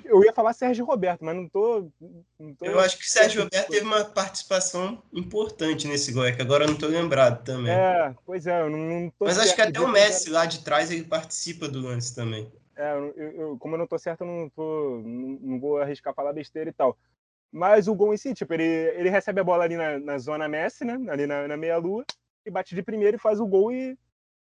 Eu 0.04 0.24
ia 0.24 0.34
falar 0.34 0.54
Sérgio 0.54 0.86
Roberto, 0.86 1.24
mas 1.24 1.36
não 1.36 1.48
tô. 1.48 1.92
Não 2.40 2.56
tô... 2.56 2.66
Eu 2.66 2.80
acho 2.80 2.98
que 2.98 3.04
o 3.04 3.08
Sérgio 3.08 3.44
Roberto 3.44 3.70
teve 3.70 3.86
uma 3.86 4.04
participação 4.04 5.02
importante 5.14 5.88
nesse 5.88 6.12
gol, 6.12 6.26
é 6.26 6.32
que 6.32 6.42
agora 6.42 6.64
eu 6.64 6.70
não 6.70 6.78
tô 6.78 6.88
lembrado 6.88 7.44
também. 7.44 7.72
É, 7.72 8.14
pois 8.26 8.48
é, 8.48 8.62
eu 8.62 8.70
não, 8.70 8.80
não 8.80 9.10
tô 9.12 9.26
Mas 9.26 9.38
acho 9.38 9.56
que 9.56 9.62
até 9.62 9.80
o 9.80 9.88
Messi 9.88 10.30
lá 10.30 10.46
de 10.46 10.64
trás 10.64 10.90
ele 10.90 11.04
participa 11.04 11.68
do 11.68 11.80
lance 11.82 12.16
também. 12.16 12.52
É, 12.76 12.94
eu, 12.94 13.14
eu, 13.16 13.58
como 13.60 13.76
eu 13.76 13.80
não 13.80 13.88
tô 13.88 13.98
certo, 14.00 14.22
eu 14.22 14.28
não, 14.28 14.50
tô, 14.50 15.02
não, 15.04 15.40
não, 15.42 15.60
vou 15.60 15.78
arriscar 15.78 16.14
falar 16.14 16.34
besteira 16.34 16.70
e 16.70 16.74
tal. 16.74 16.98
Mas 17.52 17.88
o 17.88 17.94
gol 17.94 18.14
em 18.14 18.18
si, 18.18 18.34
tipo, 18.34 18.52
ele, 18.54 18.64
ele 18.64 19.10
recebe 19.10 19.40
a 19.42 19.44
bola 19.44 19.64
ali 19.64 19.78
na, 19.78 20.00
na 20.00 20.18
zona 20.18 20.48
Messi, 20.48 20.84
né? 20.84 21.00
Ali 21.08 21.28
na, 21.28 21.48
na 21.48 21.56
meia-lua, 21.56 22.04
e 22.44 22.50
bate 22.50 22.74
de 22.74 22.82
primeiro 22.82 23.18
e 23.18 23.20
faz 23.20 23.40
o 23.40 23.46
gol. 23.46 23.72
E 23.72 23.96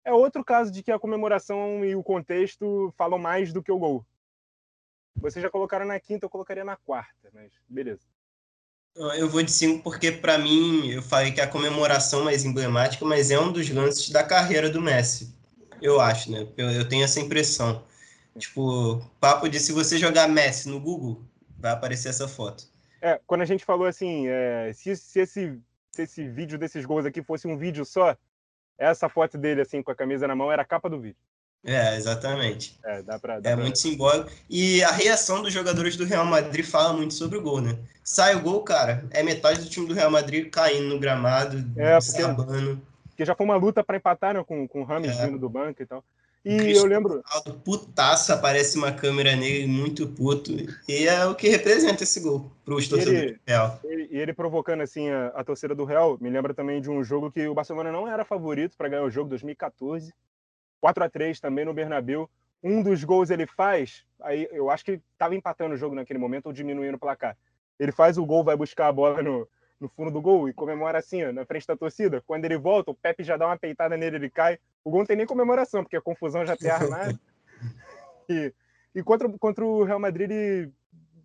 é 0.05 0.13
outro 0.13 0.43
caso 0.43 0.71
de 0.71 0.83
que 0.83 0.91
a 0.91 0.99
comemoração 0.99 1.83
e 1.83 1.95
o 1.95 2.03
contexto 2.03 2.93
falam 2.95 3.17
mais 3.17 3.51
do 3.51 3.63
que 3.63 3.71
o 3.71 3.79
gol. 3.79 4.05
Vocês 5.15 5.43
já 5.43 5.49
colocaram 5.49 5.85
na 5.85 5.99
quinta, 5.99 6.25
eu 6.25 6.29
colocaria 6.29 6.63
na 6.63 6.75
quarta, 6.75 7.29
mas 7.33 7.51
beleza. 7.67 8.01
Eu 8.95 9.29
vou 9.29 9.43
de 9.43 9.51
cinco 9.51 9.83
porque, 9.83 10.11
para 10.11 10.37
mim, 10.37 10.89
eu 10.89 11.01
falei 11.01 11.31
que 11.31 11.39
é 11.39 11.43
a 11.43 11.47
comemoração 11.47 12.23
mais 12.23 12.43
emblemática, 12.43 13.05
mas 13.05 13.31
é 13.31 13.39
um 13.39 13.51
dos 13.51 13.69
lances 13.69 14.09
da 14.09 14.23
carreira 14.23 14.69
do 14.69 14.81
Messi. 14.81 15.33
Eu 15.81 16.01
acho, 16.01 16.31
né? 16.31 16.47
Eu, 16.57 16.69
eu 16.71 16.89
tenho 16.89 17.03
essa 17.03 17.19
impressão. 17.19 17.85
Tipo, 18.37 18.99
papo 19.19 19.47
de 19.47 19.59
se 19.59 19.71
você 19.71 19.97
jogar 19.97 20.27
Messi 20.27 20.67
no 20.67 20.79
Google, 20.79 21.23
vai 21.57 21.71
aparecer 21.71 22.09
essa 22.09 22.27
foto. 22.27 22.65
É, 23.01 23.19
quando 23.25 23.41
a 23.41 23.45
gente 23.45 23.63
falou 23.63 23.87
assim, 23.87 24.27
é, 24.27 24.71
se, 24.73 24.95
se, 24.95 25.19
esse, 25.19 25.59
se 25.91 26.01
esse 26.01 26.27
vídeo 26.27 26.57
desses 26.57 26.85
gols 26.85 27.05
aqui 27.05 27.23
fosse 27.23 27.47
um 27.47 27.57
vídeo 27.57 27.85
só, 27.85 28.17
essa 28.77 29.07
foto 29.07 29.37
dele, 29.37 29.61
assim, 29.61 29.81
com 29.81 29.91
a 29.91 29.95
camisa 29.95 30.27
na 30.27 30.35
mão, 30.35 30.51
era 30.51 30.61
a 30.61 30.65
capa 30.65 30.89
do 30.89 30.99
vídeo. 30.99 31.21
É, 31.63 31.95
exatamente. 31.95 32.79
É, 32.83 33.01
dá 33.01 33.19
pra, 33.19 33.39
dá 33.39 33.49
é 33.49 33.53
pra... 33.53 33.63
muito 33.63 33.79
simbólico. 33.79 34.29
E 34.49 34.83
a 34.83 34.91
reação 34.91 35.41
dos 35.41 35.53
jogadores 35.53 35.95
do 35.95 36.05
Real 36.05 36.25
Madrid 36.25 36.65
fala 36.65 36.93
muito 36.93 37.13
sobre 37.13 37.37
o 37.37 37.41
gol, 37.41 37.61
né? 37.61 37.77
Sai 38.03 38.35
o 38.35 38.41
gol, 38.41 38.63
cara, 38.63 39.05
é 39.11 39.21
metade 39.21 39.61
do 39.61 39.69
time 39.69 39.87
do 39.87 39.93
Real 39.93 40.09
Madrid 40.09 40.49
caindo 40.49 40.87
no 40.87 40.99
gramado, 40.99 41.63
é, 41.77 41.99
sabando. 42.01 42.81
Porque 43.09 43.25
já 43.25 43.35
foi 43.35 43.45
uma 43.45 43.55
luta 43.55 43.83
para 43.83 43.97
empatar, 43.97 44.33
né? 44.33 44.43
Com, 44.43 44.67
com 44.67 44.81
o 44.81 44.85
Rames 44.85 45.17
é. 45.17 45.25
vindo 45.25 45.37
do 45.37 45.49
banco 45.49 45.81
e 45.81 45.85
tal. 45.85 46.03
E 46.43 46.71
eu 46.71 46.85
lembro. 46.85 47.21
Ronaldo, 47.25 47.61
putaço, 47.63 48.31
aparece 48.31 48.77
uma 48.77 48.93
câmera 48.93 49.35
nele, 49.35 49.67
muito 49.67 50.07
puto. 50.07 50.51
E 50.87 51.05
é 51.05 51.25
o 51.25 51.35
que 51.35 51.49
representa 51.49 52.03
esse 52.03 52.21
gol 52.21 52.49
para 52.63 52.75
os 52.75 52.87
torcedores 52.87 53.33
do 53.33 53.39
Real. 53.45 53.79
E 53.83 53.87
ele, 53.87 54.07
ele, 54.09 54.33
provocando 54.33 54.81
assim 54.81 55.09
a, 55.09 55.27
a 55.35 55.43
torcida 55.43 55.75
do 55.75 55.83
Real, 55.83 56.17
me 56.21 56.29
lembra 56.29 56.53
também 56.53 56.81
de 56.81 56.89
um 56.89 57.03
jogo 57.03 57.29
que 57.29 57.45
o 57.45 57.53
Barcelona 57.53 57.91
não 57.91 58.07
era 58.07 58.23
favorito 58.23 58.77
para 58.77 58.87
ganhar 58.87 59.03
o 59.03 59.11
jogo 59.11 59.29
2014. 59.29 60.13
4 60.81 61.03
a 61.03 61.09
3 61.09 61.39
também 61.39 61.65
no 61.65 61.73
Bernabéu. 61.73 62.29
Um 62.61 62.83
dos 62.83 63.03
gols 63.03 63.29
ele 63.29 63.47
faz, 63.47 64.03
aí 64.21 64.47
eu 64.51 64.69
acho 64.69 64.83
que 64.83 64.99
estava 65.13 65.35
empatando 65.35 65.75
o 65.75 65.77
jogo 65.77 65.95
naquele 65.95 66.19
momento 66.19 66.47
ou 66.47 66.53
diminuindo 66.53 66.95
o 66.95 66.99
placar. 66.99 67.37
Ele 67.79 67.91
faz 67.91 68.17
o 68.17 68.25
gol, 68.25 68.43
vai 68.43 68.57
buscar 68.57 68.87
a 68.87 68.91
bola 68.91 69.23
no, 69.23 69.47
no 69.79 69.87
fundo 69.87 70.11
do 70.11 70.21
gol 70.21 70.49
e 70.49 70.53
comemora 70.53 70.99
assim, 70.99 71.23
ó, 71.23 71.31
na 71.31 71.45
frente 71.45 71.65
da 71.65 71.77
torcida. 71.77 72.21
Quando 72.27 72.43
ele 72.43 72.57
volta, 72.57 72.91
o 72.91 72.95
Pepe 72.95 73.23
já 73.23 73.37
dá 73.37 73.47
uma 73.47 73.57
peitada 73.57 73.95
nele, 73.95 74.17
ele 74.17 74.29
cai. 74.29 74.59
O 74.83 74.91
gol 74.91 74.99
não 74.99 75.05
tem 75.05 75.15
nem 75.15 75.25
comemoração, 75.25 75.83
porque 75.83 75.95
a 75.95 76.01
confusão 76.01 76.45
já 76.45 76.57
tem 76.57 76.69
armado. 76.69 77.17
e, 78.27 78.53
e 78.93 79.01
contra, 79.01 79.29
contra 79.39 79.65
o 79.65 79.83
Real 79.85 79.99
Madrid, 79.99 80.29
ele 80.29 80.71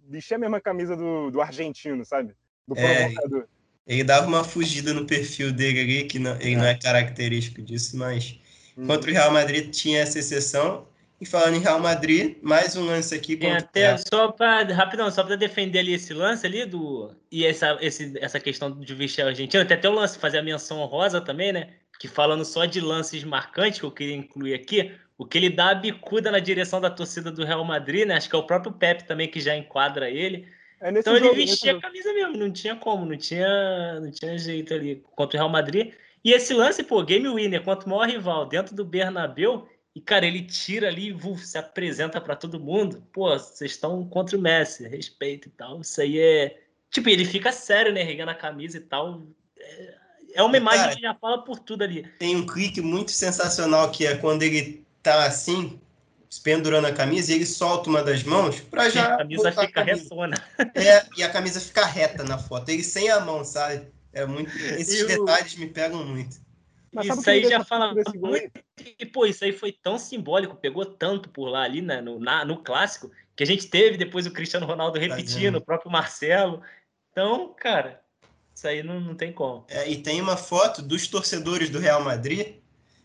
vestia 0.08 0.36
a 0.36 0.40
mesma 0.40 0.60
camisa 0.60 0.96
do, 0.96 1.30
do 1.30 1.40
argentino, 1.40 2.04
sabe? 2.04 2.34
Do 2.66 2.78
é, 2.78 3.08
provocador. 3.08 3.42
É, 3.42 3.94
ele 3.94 4.04
dava 4.04 4.26
uma 4.26 4.44
fugida 4.44 4.94
no 4.94 5.06
perfil 5.06 5.52
dele 5.52 5.80
ali, 5.80 6.04
que 6.04 6.18
não, 6.18 6.36
ele 6.36 6.54
é. 6.54 6.56
não 6.56 6.64
é 6.64 6.78
característico 6.78 7.60
disso, 7.60 7.96
mas 7.96 8.40
Uhum. 8.76 8.86
Contra 8.86 9.10
o 9.10 9.12
Real 9.14 9.30
Madrid 9.30 9.70
tinha 9.70 10.00
essa 10.00 10.18
exceção. 10.18 10.86
E 11.20 11.26
falando 11.26 11.54
em 11.54 11.60
Real 11.60 11.78
Madrid, 11.78 12.36
mais 12.42 12.76
um 12.76 12.84
lance 12.84 13.14
aqui. 13.14 13.36
Tem 13.36 13.52
até, 13.52 13.96
só 13.96 14.32
para, 14.32 14.74
rapidão, 14.74 15.10
só 15.10 15.22
para 15.22 15.36
defender 15.36 15.78
ali 15.78 15.94
esse 15.94 16.12
lance 16.12 16.44
ali 16.44 16.66
do. 16.66 17.10
E 17.30 17.46
essa, 17.46 17.78
esse, 17.80 18.12
essa 18.20 18.40
questão 18.40 18.70
de 18.70 18.94
vestir 18.94 19.22
a 19.22 19.28
Argentina, 19.28 19.64
tem 19.64 19.76
até 19.76 19.88
o 19.88 19.92
lance, 19.92 20.18
fazer 20.18 20.38
a 20.38 20.42
menção 20.42 20.84
rosa 20.84 21.20
também, 21.20 21.52
né? 21.52 21.70
Que 22.00 22.08
falando 22.08 22.44
só 22.44 22.64
de 22.64 22.80
lances 22.80 23.22
marcantes, 23.22 23.78
que 23.78 23.86
eu 23.86 23.92
queria 23.92 24.16
incluir 24.16 24.54
aqui, 24.54 24.92
o 25.16 25.24
que 25.24 25.38
ele 25.38 25.50
dá 25.50 25.70
a 25.70 25.74
bicuda 25.74 26.30
na 26.30 26.40
direção 26.40 26.80
da 26.80 26.90
torcida 26.90 27.30
do 27.30 27.44
Real 27.44 27.64
Madrid, 27.64 28.06
né? 28.06 28.16
Acho 28.16 28.28
que 28.28 28.34
é 28.34 28.38
o 28.38 28.46
próprio 28.46 28.72
Pepe 28.72 29.04
também 29.04 29.30
que 29.30 29.40
já 29.40 29.56
enquadra 29.56 30.10
ele. 30.10 30.48
É 30.80 30.90
então 30.90 31.16
ele 31.16 31.32
vestia 31.32 31.76
a 31.76 31.80
camisa 31.80 32.12
mesmo, 32.12 32.36
não 32.36 32.50
tinha 32.50 32.74
como, 32.76 33.06
não 33.06 33.16
tinha, 33.16 34.00
não 34.00 34.10
tinha 34.10 34.36
jeito 34.36 34.74
ali 34.74 35.02
contra 35.14 35.38
o 35.38 35.40
Real 35.40 35.48
Madrid. 35.50 35.94
E 36.24 36.32
esse 36.32 36.54
lance, 36.54 36.82
pô, 36.82 37.02
game 37.02 37.28
winner 37.28 37.62
contra 37.62 37.86
o 37.86 37.90
maior 37.90 38.08
rival 38.08 38.46
dentro 38.46 38.74
do 38.74 38.84
Bernabéu, 38.84 39.68
e, 39.94 40.00
cara, 40.00 40.26
ele 40.26 40.42
tira 40.42 40.88
ali 40.88 41.14
e 41.14 41.38
se 41.38 41.56
apresenta 41.56 42.20
para 42.20 42.34
todo 42.34 42.58
mundo. 42.58 43.06
Pô, 43.12 43.28
vocês 43.38 43.72
estão 43.72 44.04
contra 44.08 44.36
o 44.36 44.40
Messi, 44.40 44.88
respeito 44.88 45.46
e 45.46 45.50
tal. 45.52 45.80
Isso 45.82 46.00
aí 46.00 46.18
é. 46.18 46.60
Tipo, 46.90 47.10
ele 47.10 47.24
fica 47.24 47.52
sério, 47.52 47.92
né? 47.92 48.02
Regando 48.02 48.32
a 48.32 48.34
camisa 48.34 48.78
e 48.78 48.80
tal. 48.80 49.22
É, 49.56 49.94
é 50.34 50.42
uma 50.42 50.56
imagem 50.56 50.80
cara, 50.80 50.94
que 50.96 51.00
já 51.02 51.14
fala 51.14 51.44
por 51.44 51.60
tudo 51.60 51.84
ali. 51.84 52.02
Tem 52.18 52.34
um 52.34 52.44
clique 52.44 52.80
muito 52.80 53.12
sensacional 53.12 53.88
que 53.92 54.04
é 54.04 54.16
quando 54.16 54.42
ele 54.42 54.84
tá 55.00 55.26
assim, 55.26 55.80
pendurando 56.42 56.88
a 56.88 56.92
camisa 56.92 57.30
e 57.30 57.36
ele 57.36 57.46
solta 57.46 57.88
uma 57.88 58.02
das 58.02 58.24
mãos 58.24 58.58
para 58.58 58.90
já. 58.90 59.14
A 59.14 59.18
camisa 59.18 59.52
fica 59.52 59.80
a 59.80 59.84
retona. 59.84 60.36
É, 60.74 61.04
e 61.16 61.22
a 61.22 61.30
camisa 61.30 61.60
fica 61.60 61.86
reta 61.86 62.24
na 62.24 62.36
foto. 62.36 62.68
Ele 62.68 62.82
sem 62.82 63.10
a 63.10 63.20
mão, 63.20 63.44
sabe? 63.44 63.86
É 64.14 64.24
muito. 64.24 64.50
Esses 64.56 65.00
e 65.00 65.06
detalhes 65.06 65.56
me 65.56 65.66
pegam 65.66 66.04
muito. 66.04 66.42
Mas 66.92 67.06
isso 67.06 67.28
aí 67.28 67.44
já 67.48 67.64
fala 67.64 67.92
muito. 68.14 68.52
E, 68.98 69.04
pô, 69.04 69.26
isso 69.26 69.44
aí 69.44 69.52
foi 69.52 69.72
tão 69.72 69.98
simbólico, 69.98 70.54
pegou 70.54 70.86
tanto 70.86 71.28
por 71.28 71.48
lá 71.48 71.62
ali 71.62 71.82
né, 71.82 72.00
no, 72.00 72.20
na, 72.20 72.44
no 72.44 72.58
clássico, 72.58 73.10
que 73.34 73.42
a 73.42 73.46
gente 73.46 73.66
teve 73.66 73.96
depois 73.96 74.26
o 74.26 74.30
Cristiano 74.30 74.64
Ronaldo 74.64 74.98
repetindo, 74.98 75.56
o 75.56 75.60
próprio 75.60 75.90
Marcelo. 75.90 76.62
Então, 77.10 77.52
cara, 77.58 78.00
isso 78.54 78.68
aí 78.68 78.82
não, 78.82 79.00
não 79.00 79.14
tem 79.16 79.32
como. 79.32 79.64
É, 79.68 79.90
e 79.90 80.00
tem 80.00 80.20
uma 80.20 80.36
foto 80.36 80.80
dos 80.80 81.08
torcedores 81.08 81.68
do 81.68 81.80
Real 81.80 82.02
Madrid 82.02 82.56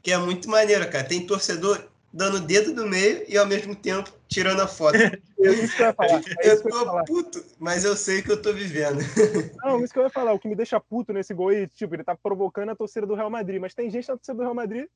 que 0.01 0.11
é 0.11 0.17
muito 0.17 0.49
maneira, 0.49 0.87
cara. 0.87 1.03
Tem 1.03 1.25
torcedor 1.25 1.89
dando 2.11 2.37
o 2.37 2.39
dedo 2.39 2.73
no 2.73 2.87
meio 2.87 3.23
e 3.27 3.37
ao 3.37 3.45
mesmo 3.45 3.75
tempo 3.75 4.11
tirando 4.27 4.61
a 4.61 4.67
foto. 4.67 4.97
eu, 5.37 5.53
isso 5.53 5.75
que 5.75 5.81
eu 5.81 5.87
ia 5.87 5.93
falar. 5.93 6.21
É 6.39 6.51
eu 6.51 6.63
tô 6.63 6.85
falar. 6.85 7.03
puto, 7.05 7.43
mas 7.59 7.85
eu 7.85 7.95
sei 7.95 8.21
que 8.21 8.31
eu 8.31 8.41
tô 8.41 8.51
vivendo. 8.53 8.99
Não, 9.63 9.83
isso 9.83 9.93
que 9.93 9.99
eu 9.99 10.03
ia 10.03 10.09
falar. 10.09 10.33
O 10.33 10.39
que 10.39 10.47
me 10.47 10.55
deixa 10.55 10.79
puto 10.79 11.13
nesse 11.13 11.33
gol 11.33 11.49
aí, 11.49 11.67
tipo, 11.67 11.95
ele 11.95 12.03
tá 12.03 12.15
provocando 12.15 12.69
a 12.69 12.75
torcida 12.75 13.05
do 13.05 13.15
Real 13.15 13.29
Madrid, 13.29 13.61
mas 13.61 13.73
tem 13.73 13.89
gente 13.89 14.07
na 14.07 14.15
torcida 14.15 14.35
do 14.35 14.43
Real 14.43 14.55
Madrid 14.55 14.87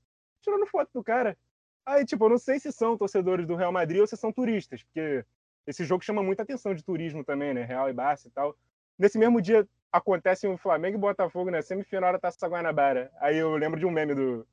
tirando 0.41 0.67
foto 0.67 0.89
do 0.93 1.03
cara. 1.03 1.37
Aí, 1.85 2.05
tipo, 2.05 2.25
eu 2.25 2.29
não 2.29 2.37
sei 2.37 2.59
se 2.59 2.71
são 2.71 2.97
torcedores 2.97 3.45
do 3.45 3.55
Real 3.55 3.71
Madrid 3.71 3.99
ou 4.01 4.07
se 4.07 4.17
são 4.17 4.31
turistas, 4.31 4.83
porque 4.83 5.25
esse 5.65 5.85
jogo 5.85 6.03
chama 6.03 6.21
muita 6.21 6.43
atenção 6.43 6.73
de 6.73 6.83
turismo 6.83 7.23
também, 7.23 7.53
né? 7.53 7.63
Real 7.63 7.89
e 7.89 7.93
Barça 7.93 8.27
e 8.27 8.31
tal. 8.31 8.55
Nesse 8.97 9.17
mesmo 9.17 9.41
dia 9.41 9.67
acontece 9.91 10.47
o 10.47 10.57
Flamengo 10.57 10.97
e 10.97 10.99
Botafogo 10.99 11.51
na 11.51 11.61
semifinal 11.61 12.13
da 12.13 12.19
Taça 12.19 12.47
Guanabara. 12.47 13.11
Aí 13.19 13.37
eu 13.37 13.55
lembro 13.55 13.79
de 13.79 13.85
um 13.85 13.91
meme 13.91 14.15
do, 14.15 14.47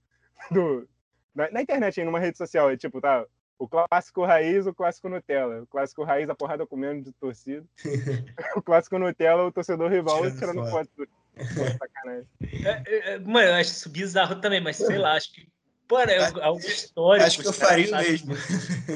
do 0.51 0.89
na, 1.35 1.51
na 1.51 1.63
internet, 1.63 2.01
aí, 2.01 2.07
numa 2.07 2.21
rede 2.21 2.39
social, 2.39 2.71
é 2.71 2.77
tipo, 2.77 3.01
tá, 3.01 3.25
o 3.59 3.69
clássico 3.69 4.25
raiz, 4.25 4.67
o 4.67 4.75
clássico 4.75 5.09
Nutella. 5.09 5.63
O 5.63 5.67
clássico 5.67 6.03
raiz, 6.03 6.29
a 6.31 6.35
porrada 6.35 6.67
comendo 6.67 7.05
de 7.05 7.13
torcida. 7.13 7.65
o 8.57 8.63
clássico 8.63 8.99
Nutella, 8.99 9.45
o 9.45 9.53
torcedor 9.53 9.91
rival 9.91 10.19
tirando, 10.19 10.39
tirando 10.39 10.71
foto. 10.71 10.91
foto. 10.97 11.79
Sacanagem. 11.79 12.27
É, 12.43 12.83
é, 12.87 13.15
é, 13.15 13.19
mano, 13.19 13.49
eu 13.49 13.55
acho 13.55 13.71
isso 13.71 13.91
bizarro 13.91 14.41
também, 14.41 14.61
mas 14.61 14.77
sei 14.77 14.99
lá, 14.99 15.13
acho 15.13 15.33
que 15.33 15.47
Mano, 15.91 16.11
é 16.13 16.43
algo 16.43 16.61
histórico. 16.61 17.27
Acho 17.27 17.41
que 17.41 17.49
eu 17.49 17.53
faria 17.53 17.93
o 17.93 17.99
mesmo. 17.99 18.35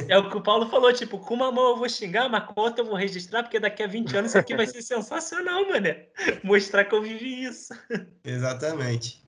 É 0.09 0.17
o 0.17 0.31
que 0.31 0.37
o 0.37 0.41
Paulo 0.41 0.71
falou, 0.71 0.93
tipo, 0.93 1.19
com 1.19 1.35
uma 1.35 1.51
mão 1.51 1.71
eu 1.71 1.77
vou 1.77 1.89
xingar, 1.89 2.29
mas 2.29 2.45
com 2.45 2.61
outra 2.61 2.83
eu 2.83 2.87
vou 2.87 2.95
registrar, 2.95 3.43
porque 3.43 3.59
daqui 3.59 3.83
a 3.83 3.89
20 3.89 4.17
anos 4.17 4.31
isso 4.31 4.39
aqui 4.39 4.55
vai 4.55 4.67
ser 4.67 4.81
sensacional, 4.81 5.69
mano. 5.69 5.89
Mostrar 6.45 6.85
que 6.85 6.95
eu 6.95 7.03
vivi 7.03 7.45
isso. 7.45 7.75
Exatamente. 8.25 9.24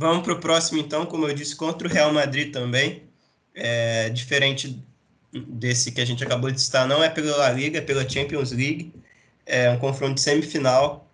Vamos 0.00 0.22
para 0.22 0.32
o 0.32 0.38
próximo, 0.38 0.78
então, 0.78 1.04
como 1.04 1.26
eu 1.26 1.34
disse, 1.34 1.56
contra 1.56 1.88
o 1.88 1.90
Real 1.90 2.12
Madrid 2.12 2.52
também. 2.52 3.02
É, 3.52 4.08
diferente 4.10 4.80
desse 5.32 5.90
que 5.90 6.00
a 6.00 6.04
gente 6.04 6.22
acabou 6.22 6.52
de 6.52 6.60
citar, 6.60 6.86
não 6.86 7.02
é 7.02 7.10
pela 7.10 7.36
La 7.36 7.50
Liga, 7.50 7.78
é 7.78 7.80
pela 7.80 8.08
Champions 8.08 8.52
League. 8.52 8.94
É 9.44 9.68
um 9.70 9.78
confronto 9.78 10.14
de 10.14 10.20
semifinal. 10.20 11.10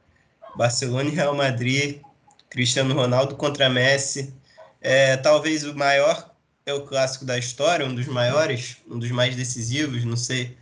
Barcelona 0.55 1.09
e 1.09 1.14
Real 1.14 1.35
Madrid. 1.35 2.03
Cristiano 2.51 2.95
Ronaldo 2.95 3.37
contra 3.37 3.70
Messi. 3.70 4.35
É, 4.82 5.16
talvez 5.16 5.64
o 5.64 5.74
maior 5.74 6.30
é 6.66 6.74
o 6.74 6.82
clássico 6.82 7.24
da 7.24 7.39
história, 7.39 7.87
um 7.87 7.95
dos 7.95 8.07
maiores, 8.07 8.76
um 8.87 8.99
dos 8.99 9.11
mais 9.11 9.35
decisivos, 9.35 10.05
não 10.05 10.16
sei. 10.16 10.59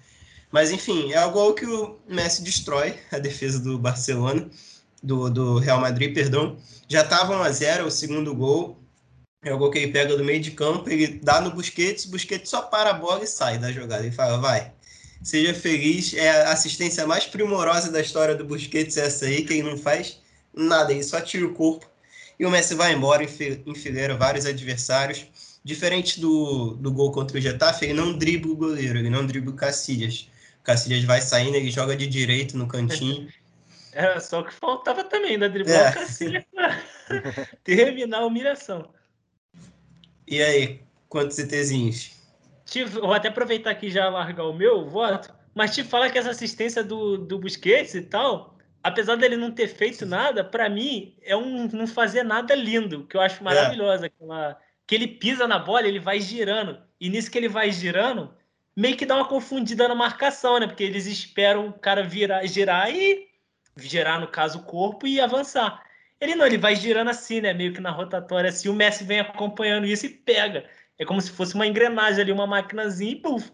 Mas 0.53 0.71
enfim, 0.71 1.13
é 1.13 1.25
o 1.25 1.33
gol 1.33 1.55
que 1.55 1.67
o 1.67 1.99
Messi 2.07 2.45
destrói 2.45 3.01
a 3.11 3.19
defesa 3.19 3.59
do 3.59 3.77
Barcelona 3.81 4.49
do, 5.03 5.29
do 5.29 5.59
Real 5.59 5.81
Madrid, 5.81 6.15
perdão, 6.15 6.57
já 6.89 7.03
estava 7.03 7.37
1 7.37 7.43
a 7.43 7.51
0 7.51 7.87
o 7.87 7.91
segundo 7.91 8.35
gol. 8.35 8.79
É 9.45 9.53
o 9.53 9.59
gol 9.59 9.71
que 9.71 9.79
ele 9.79 9.91
pega 9.91 10.17
do 10.17 10.25
meio 10.25 10.41
de 10.41 10.53
campo, 10.53 10.89
ele 10.89 11.19
dá 11.21 11.41
no 11.41 11.51
Busquets, 11.51 12.05
o 12.05 12.11
Busquets 12.11 12.49
só 12.49 12.63
para 12.63 12.91
a 12.91 12.95
bola 12.95 13.25
e 13.25 13.27
sai 13.27 13.59
da 13.59 13.73
jogada. 13.73 14.05
Ele 14.05 14.15
fala, 14.15 14.39
vai, 14.39 14.73
seja 15.21 15.53
feliz. 15.53 16.15
É 16.15 16.45
a 16.45 16.53
assistência 16.53 17.05
mais 17.07 17.27
primorosa 17.27 17.91
da 17.91 18.01
história 18.01 18.37
do 18.37 18.45
Busquets 18.45 18.97
essa 18.97 19.27
aí, 19.27 19.45
que 19.45 19.55
ele 19.55 19.65
não 19.65 19.77
faz 19.77 20.21
nada, 20.55 20.93
ele 20.93 21.03
só 21.03 21.21
tira 21.21 21.45
o 21.45 21.55
corpo. 21.55 21.91
E 22.39 22.47
o 22.47 22.51
Messi 22.51 22.75
vai 22.75 22.93
embora, 22.93 23.25
enfileira 23.67 24.17
vários 24.17 24.47
adversários. 24.47 25.27
Diferente 25.65 26.21
do, 26.21 26.75
do 26.75 26.93
gol 26.93 27.13
contra 27.13 27.39
o 27.39 27.41
Getafe, 27.41 27.85
ele 27.85 27.95
não 27.95 28.17
dribla 28.17 28.53
o 28.53 28.57
goleiro, 28.57 28.99
ele 28.99 29.11
não 29.11 29.25
dribla 29.25 29.53
o 29.53 29.57
Cacilhas. 29.57 30.29
O 30.61 30.65
Cacilhas 30.65 31.05
vai 31.05 31.21
saindo, 31.21 31.57
ele 31.57 31.71
joga 31.71 31.97
de 31.97 32.07
direito 32.07 32.57
no 32.57 32.67
cantinho. 32.67 33.29
Era 33.93 34.21
só 34.21 34.41
o 34.41 34.45
que 34.45 34.55
faltava 34.55 35.05
também, 35.05 35.39
da 35.39 35.49
driblar 35.49 35.95
é. 35.97 36.39
o 36.39 36.45
pra 36.55 36.83
terminar 37.63 38.19
a 38.19 38.27
humilhação. 38.27 38.89
E 40.27 40.43
aí, 40.43 40.81
quantos 41.09 41.37
CTzinhos? 41.37 42.17
Tive, 42.65 43.01
vou 43.01 43.13
até 43.13 43.29
aproveitar 43.29 43.71
aqui 43.71 43.91
já 43.91 44.09
largar 44.09 44.45
o 44.45 44.55
meu 44.55 44.89
voto, 44.89 45.35
mas 45.55 45.75
te 45.75 45.85
falar 45.85 46.11
que 46.11 46.19
essa 46.19 46.31
assistência 46.31 46.83
do, 46.83 47.19
do 47.19 47.39
Busquets 47.39 47.95
e 47.95 48.03
tal, 48.03 48.57
apesar 48.83 49.17
dele 49.17 49.37
não 49.37 49.51
ter 49.51 49.69
feito 49.69 50.07
nada, 50.07 50.43
para 50.43 50.71
mim 50.71 51.15
é 51.23 51.37
um 51.37 51.69
não 51.69 51.87
fazer 51.87 52.23
nada 52.23 52.55
lindo, 52.55 53.07
que 53.07 53.17
eu 53.17 53.21
acho 53.21 53.45
maravilhosa. 53.45 54.07
É. 54.07 54.09
Aquela, 54.09 54.59
que 54.87 54.95
ele 54.95 55.07
pisa 55.07 55.47
na 55.47 55.59
bola, 55.59 55.87
ele 55.87 56.01
vai 56.01 56.19
girando. 56.19 56.79
E 56.99 57.11
nisso 57.11 57.31
que 57.31 57.37
ele 57.37 57.49
vai 57.49 57.71
girando, 57.71 58.33
meio 58.77 58.97
que 58.97 59.05
dá 59.05 59.17
uma 59.17 59.29
confundida 59.29 59.87
na 59.87 59.95
marcação, 59.95 60.59
né? 60.59 60.67
Porque 60.67 60.83
eles 60.83 61.07
esperam 61.07 61.69
o 61.69 61.73
cara 61.73 62.03
virar, 62.03 62.47
girar 62.47 62.91
e 62.91 63.32
girar, 63.77 64.21
no 64.21 64.29
caso, 64.29 64.59
o 64.59 64.63
corpo 64.63 65.07
e 65.07 65.21
avançar. 65.21 65.83
Ele 66.21 66.35
não, 66.35 66.47
ele 66.47 66.59
vai 66.59 66.77
girando 66.77 67.11
assim, 67.11 67.41
né? 67.41 67.53
Meio 67.53 67.73
que 67.73 67.81
na 67.81 67.91
rotatória, 67.91 68.49
assim, 68.49 68.69
o 68.69 68.75
Messi 68.75 69.05
vem 69.05 69.21
acompanhando 69.21 69.87
isso 69.87 70.07
e 70.07 70.09
pega. 70.09 70.69
É 70.99 71.05
como 71.05 71.21
se 71.21 71.31
fosse 71.31 71.55
uma 71.55 71.67
engrenagem 71.67 72.23
ali, 72.23 72.33
uma 72.33 72.47
maquinazinha 72.47 73.13
e 73.13 73.17
puf. 73.17 73.51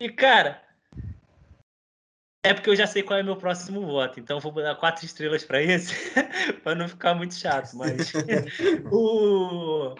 E, 0.00 0.08
cara, 0.08 0.60
é 2.42 2.52
porque 2.52 2.70
eu 2.70 2.76
já 2.76 2.88
sei 2.88 3.04
qual 3.04 3.20
é 3.20 3.22
meu 3.22 3.36
próximo 3.36 3.86
voto, 3.86 4.18
então 4.18 4.40
vou 4.40 4.52
dar 4.52 4.74
quatro 4.74 5.04
estrelas 5.04 5.44
para 5.44 5.62
esse, 5.62 5.94
para 6.64 6.74
não 6.74 6.88
ficar 6.88 7.14
muito 7.14 7.34
chato. 7.34 7.72
Mas 7.76 8.12
o 8.90 9.94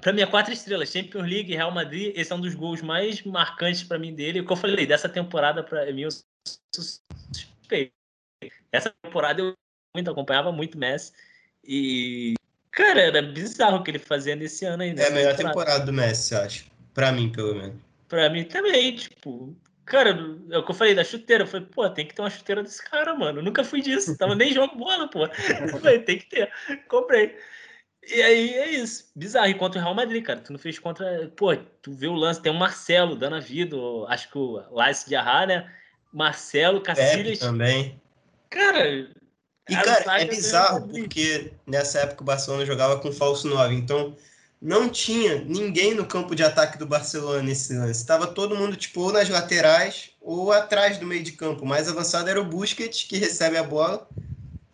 para 0.00 0.12
mim 0.12 0.22
é 0.22 0.26
quatro 0.26 0.52
estrelas, 0.52 0.90
Champions 0.90 1.28
League, 1.28 1.54
Real 1.54 1.70
Madrid, 1.70 2.12
esse 2.16 2.32
é 2.32 2.34
um 2.34 2.40
dos 2.40 2.54
gols 2.54 2.82
mais 2.82 3.22
marcantes 3.22 3.84
para 3.84 3.98
mim 3.98 4.14
dele. 4.14 4.40
O 4.40 4.46
que 4.46 4.52
eu 4.52 4.56
falei 4.56 4.86
dessa 4.86 5.08
temporada 5.08 5.62
para 5.62 5.92
mim, 5.92 6.02
eu 6.02 6.08
suspeito. 6.74 7.99
Essa 8.72 8.94
temporada 9.02 9.40
eu 9.40 9.54
muito 9.94 10.10
acompanhava 10.10 10.52
muito 10.52 10.78
Messi. 10.78 11.12
E, 11.64 12.34
cara, 12.70 13.00
era 13.00 13.22
bizarro 13.22 13.78
o 13.78 13.82
que 13.82 13.90
ele 13.90 13.98
fazia 13.98 14.34
nesse 14.36 14.64
ano 14.64 14.82
aí. 14.82 14.94
É 14.96 15.08
a 15.08 15.10
melhor 15.10 15.36
temporada. 15.36 15.48
temporada 15.48 15.84
do 15.86 15.92
Messi, 15.92 16.34
acho. 16.34 16.70
Pra 16.94 17.12
mim, 17.12 17.30
pelo 17.30 17.54
menos. 17.54 17.76
Pra 18.08 18.30
mim 18.30 18.44
também, 18.44 18.94
tipo. 18.94 19.54
Cara, 19.84 20.10
é 20.50 20.58
o 20.58 20.64
que 20.64 20.70
eu 20.70 20.74
falei 20.74 20.94
da 20.94 21.02
chuteira. 21.02 21.42
Eu 21.42 21.48
falei, 21.48 21.66
pô, 21.66 21.88
tem 21.90 22.06
que 22.06 22.14
ter 22.14 22.22
uma 22.22 22.30
chuteira 22.30 22.62
desse 22.62 22.82
cara, 22.84 23.14
mano. 23.14 23.40
Eu 23.40 23.42
nunca 23.42 23.64
fui 23.64 23.80
disso. 23.80 24.16
Tava 24.16 24.34
nem 24.34 24.52
jogo 24.54 24.76
bola, 24.76 25.08
pô. 25.08 25.24
Eu 25.24 25.68
falei, 25.68 25.98
tem 26.00 26.18
que 26.18 26.26
ter. 26.26 26.50
Comprei. 26.88 27.36
E 28.06 28.22
aí 28.22 28.54
é 28.54 28.70
isso. 28.70 29.10
Bizarro. 29.16 29.48
E 29.48 29.54
contra 29.54 29.80
o 29.80 29.82
Real 29.82 29.94
Madrid, 29.94 30.24
cara. 30.24 30.40
Tu 30.40 30.52
não 30.52 30.58
fez 30.58 30.78
contra. 30.78 31.28
Pô, 31.36 31.54
tu 31.56 31.92
vê 31.92 32.06
o 32.06 32.14
lance, 32.14 32.40
tem 32.40 32.52
o 32.52 32.58
Marcelo 32.58 33.16
dando 33.16 33.36
a 33.36 33.40
vida. 33.40 33.76
Acho 34.08 34.30
que 34.30 34.38
o 34.38 34.62
Lace 34.70 35.08
de 35.08 35.16
Arra, 35.16 35.46
né? 35.46 35.74
Marcelo, 36.12 36.80
Cacilhas. 36.80 37.40
também. 37.40 38.00
Cara. 38.50 39.08
E, 39.68 39.74
cara, 39.74 40.20
é 40.20 40.24
bizarro, 40.24 40.88
porque 40.88 41.52
nessa 41.66 42.00
época 42.00 42.22
o 42.22 42.24
Barcelona 42.24 42.66
jogava 42.66 42.98
com 42.98 43.12
falso 43.12 43.48
9, 43.48 43.74
então 43.74 44.16
não 44.60 44.88
tinha 44.88 45.42
ninguém 45.44 45.94
no 45.94 46.04
campo 46.04 46.34
de 46.34 46.42
ataque 46.42 46.76
do 46.76 46.86
Barcelona 46.86 47.42
nesse 47.42 47.74
lance. 47.74 48.00
Estava 48.00 48.26
todo 48.26 48.56
mundo, 48.56 48.76
tipo, 48.76 49.00
ou 49.00 49.12
nas 49.12 49.28
laterais 49.28 50.10
ou 50.20 50.52
atrás 50.52 50.98
do 50.98 51.06
meio 51.06 51.22
de 51.22 51.32
campo. 51.32 51.62
O 51.62 51.66
mais 51.66 51.88
avançado 51.88 52.28
era 52.28 52.40
o 52.40 52.44
Busquets, 52.44 53.04
que 53.04 53.16
recebe 53.16 53.56
a 53.56 53.62
bola 53.62 54.08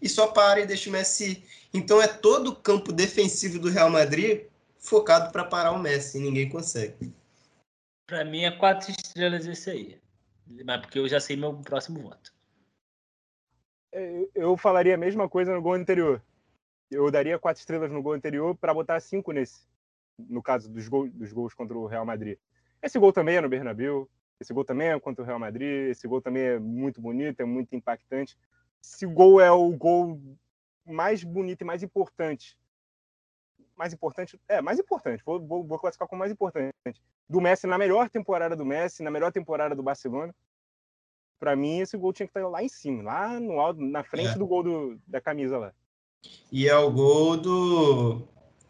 e 0.00 0.08
só 0.08 0.28
para 0.28 0.60
e 0.60 0.66
deixa 0.66 0.88
o 0.88 0.92
Messi. 0.92 1.44
Então 1.72 2.00
é 2.00 2.08
todo 2.08 2.48
o 2.48 2.56
campo 2.56 2.92
defensivo 2.92 3.58
do 3.58 3.70
Real 3.70 3.90
Madrid 3.90 4.44
focado 4.78 5.30
para 5.30 5.44
parar 5.44 5.72
o 5.72 5.78
Messi, 5.78 6.18
e 6.18 6.20
ninguém 6.20 6.48
consegue. 6.48 7.12
Para 8.06 8.24
mim 8.24 8.44
é 8.44 8.52
quatro 8.52 8.90
estrelas 8.90 9.46
esse 9.46 9.68
aí. 9.68 9.98
Mas 10.64 10.80
porque 10.80 10.98
eu 10.98 11.08
já 11.08 11.20
sei 11.20 11.36
meu 11.36 11.54
próximo 11.54 12.02
voto. 12.02 12.35
É, 13.96 14.28
eu 14.34 14.58
falaria 14.58 14.94
a 14.94 14.98
mesma 14.98 15.26
coisa 15.26 15.54
no 15.54 15.62
gol 15.62 15.72
anterior. 15.72 16.22
Eu 16.90 17.10
daria 17.10 17.38
quatro 17.38 17.60
estrelas 17.60 17.90
no 17.90 18.02
gol 18.02 18.12
anterior 18.12 18.54
para 18.54 18.74
botar 18.74 19.00
cinco 19.00 19.32
nesse, 19.32 19.66
no 20.18 20.42
caso 20.42 20.70
dos, 20.70 20.86
dos 20.86 21.32
gols 21.32 21.54
contra 21.54 21.74
o 21.78 21.86
Real 21.86 22.04
Madrid. 22.04 22.36
Esse 22.82 22.98
gol 22.98 23.10
também 23.10 23.36
é 23.36 23.40
no 23.40 23.48
Bernabéu, 23.48 24.06
esse 24.38 24.52
gol 24.52 24.66
também 24.66 24.88
é 24.88 25.00
contra 25.00 25.22
o 25.22 25.26
Real 25.26 25.38
Madrid, 25.38 25.88
esse 25.88 26.06
gol 26.06 26.20
também 26.20 26.42
é 26.42 26.58
muito 26.58 27.00
bonito, 27.00 27.40
é 27.40 27.46
muito 27.46 27.74
impactante. 27.74 28.36
Esse 28.84 29.06
gol 29.06 29.40
é 29.40 29.50
o 29.50 29.70
gol 29.70 30.20
mais 30.84 31.24
bonito 31.24 31.62
e 31.62 31.64
mais 31.64 31.82
importante. 31.82 32.54
Mais 33.74 33.94
importante, 33.94 34.38
é, 34.46 34.60
mais 34.60 34.78
importante, 34.78 35.22
vou, 35.24 35.40
vou, 35.40 35.64
vou 35.64 35.78
classificar 35.78 36.06
como 36.06 36.20
mais 36.20 36.30
importante. 36.30 36.74
Do 37.26 37.40
Messi 37.40 37.66
na 37.66 37.78
melhor 37.78 38.10
temporada 38.10 38.54
do 38.54 38.64
Messi, 38.64 39.02
na 39.02 39.10
melhor 39.10 39.32
temporada 39.32 39.74
do 39.74 39.82
Barcelona 39.82 40.34
para 41.38 41.56
mim 41.56 41.80
esse 41.80 41.96
gol 41.96 42.12
tinha 42.12 42.26
que 42.26 42.30
estar 42.36 42.48
lá 42.48 42.62
em 42.62 42.68
cima, 42.68 43.02
lá 43.02 43.40
no 43.40 43.60
alto, 43.60 43.80
na 43.80 44.02
frente 44.02 44.30
é. 44.30 44.34
do 44.38 44.46
gol 44.46 44.62
do, 44.62 45.00
da 45.06 45.20
camisa 45.20 45.58
lá. 45.58 45.72
E 46.50 46.68
é 46.68 46.76
o 46.76 46.90
gol 46.90 47.36
do 47.36 48.22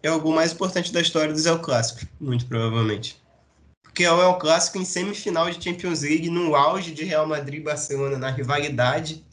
é 0.02 0.10
o 0.10 0.20
gol 0.20 0.32
mais 0.32 0.52
importante 0.52 0.92
da 0.92 1.00
história 1.00 1.32
do 1.32 1.38
Zé 1.38 1.56
Clássico, 1.58 2.06
muito 2.20 2.46
provavelmente. 2.46 3.20
porque 3.82 4.04
é 4.04 4.12
o 4.12 4.38
clássico 4.38 4.78
em 4.78 4.84
semifinal 4.84 5.50
de 5.50 5.62
Champions 5.62 6.02
League, 6.02 6.28
no 6.28 6.54
auge 6.54 6.92
de 6.92 7.04
Real 7.04 7.26
Madrid 7.26 7.60
e 7.60 7.64
Barcelona, 7.64 8.18
na 8.18 8.30
rivalidade. 8.30 9.24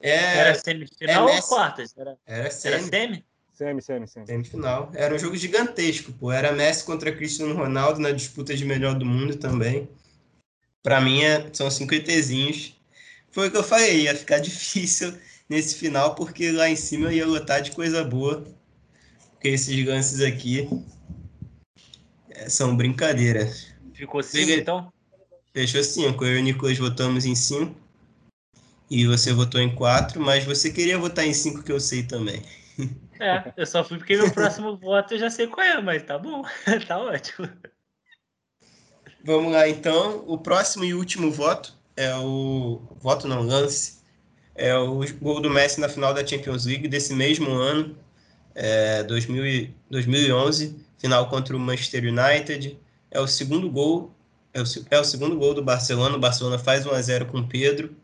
É, 0.00 0.38
era 0.38 0.54
semifinal 0.54 1.28
é 1.28 1.36
ou 1.36 1.42
quartas? 1.42 1.96
Era, 1.96 2.16
era, 2.26 2.50
semi. 2.50 2.74
era 2.74 2.84
semi? 2.84 3.24
Semi, 3.58 3.82
semi, 3.82 4.06
semi. 4.06 4.26
Semifinal. 4.26 4.92
Era 4.94 5.12
um 5.12 5.18
jogo 5.18 5.36
gigantesco, 5.36 6.12
pô. 6.12 6.30
Era 6.30 6.52
Messi 6.52 6.84
contra 6.84 7.10
Cristiano 7.10 7.56
Ronaldo 7.56 7.98
na 7.98 8.12
disputa 8.12 8.54
de 8.54 8.64
melhor 8.64 8.94
do 8.94 9.04
mundo 9.04 9.34
também. 9.34 9.88
Para 10.82 11.00
mim, 11.00 11.22
é, 11.22 11.48
são 11.52 11.70
cinco 11.70 11.94
ETzinhos. 11.94 12.74
Foi 13.30 13.48
o 13.48 13.50
que 13.50 13.56
eu 13.56 13.64
falei, 13.64 14.02
ia 14.02 14.14
ficar 14.14 14.38
difícil 14.40 15.12
nesse 15.48 15.76
final, 15.76 16.14
porque 16.14 16.50
lá 16.50 16.68
em 16.68 16.76
cima 16.76 17.06
eu 17.06 17.12
ia 17.12 17.26
lotar 17.26 17.60
de 17.62 17.72
coisa 17.72 18.04
boa. 18.04 18.44
Porque 19.32 19.48
esses 19.48 19.86
lances 19.86 20.20
aqui 20.20 20.68
é, 22.30 22.48
são 22.48 22.76
brincadeiras. 22.76 23.72
Ficou 23.94 24.22
cinco, 24.22 24.50
então? 24.52 24.92
Fechou 25.52 25.82
cinco. 25.82 26.24
Eu 26.24 26.36
e 26.36 26.40
o 26.40 26.42
Nicolas 26.42 26.78
votamos 26.78 27.24
em 27.24 27.34
cinco. 27.34 27.74
E 28.90 29.06
você 29.06 29.32
votou 29.32 29.60
em 29.60 29.74
quatro, 29.74 30.20
mas 30.20 30.44
você 30.44 30.70
queria 30.70 30.98
votar 30.98 31.26
em 31.26 31.34
cinco 31.34 31.62
que 31.62 31.70
eu 31.70 31.78
sei 31.78 32.02
também. 32.02 32.42
É, 33.20 33.52
eu 33.56 33.66
só 33.66 33.84
fui 33.84 33.98
porque 33.98 34.16
meu 34.16 34.32
próximo 34.32 34.76
voto 34.78 35.14
eu 35.14 35.18
já 35.18 35.28
sei 35.28 35.46
qual 35.46 35.66
é, 35.66 35.80
mas 35.82 36.02
tá 36.04 36.18
bom, 36.18 36.42
tá 36.86 36.98
ótimo. 36.98 37.48
Vamos 39.24 39.52
lá, 39.52 39.68
então. 39.68 40.24
O 40.26 40.38
próximo 40.38 40.84
e 40.84 40.94
último 40.94 41.30
voto 41.30 41.74
é 41.96 42.14
o. 42.16 42.80
Voto 43.00 43.26
não, 43.26 43.42
lance. 43.42 43.98
É 44.54 44.76
o 44.76 45.04
gol 45.20 45.40
do 45.40 45.50
Messi 45.50 45.80
na 45.80 45.88
final 45.88 46.12
da 46.12 46.26
Champions 46.26 46.64
League 46.66 46.88
desse 46.88 47.14
mesmo 47.14 47.50
ano, 47.52 47.96
é, 48.54 49.04
2000, 49.04 49.70
2011, 49.88 50.76
final 50.98 51.28
contra 51.28 51.56
o 51.56 51.60
Manchester 51.60 52.04
United. 52.04 52.78
É 53.10 53.20
o 53.20 53.26
segundo 53.26 53.70
gol. 53.70 54.12
É 54.52 54.60
o, 54.60 54.64
é 54.90 54.98
o 54.98 55.04
segundo 55.04 55.36
gol 55.36 55.54
do 55.54 55.62
Barcelona. 55.62 56.16
O 56.16 56.20
Barcelona 56.20 56.58
faz 56.58 56.86
1 56.86 56.90
a 56.90 57.00
0 57.00 57.26
com 57.26 57.38
o 57.38 57.46
Pedro. 57.46 57.94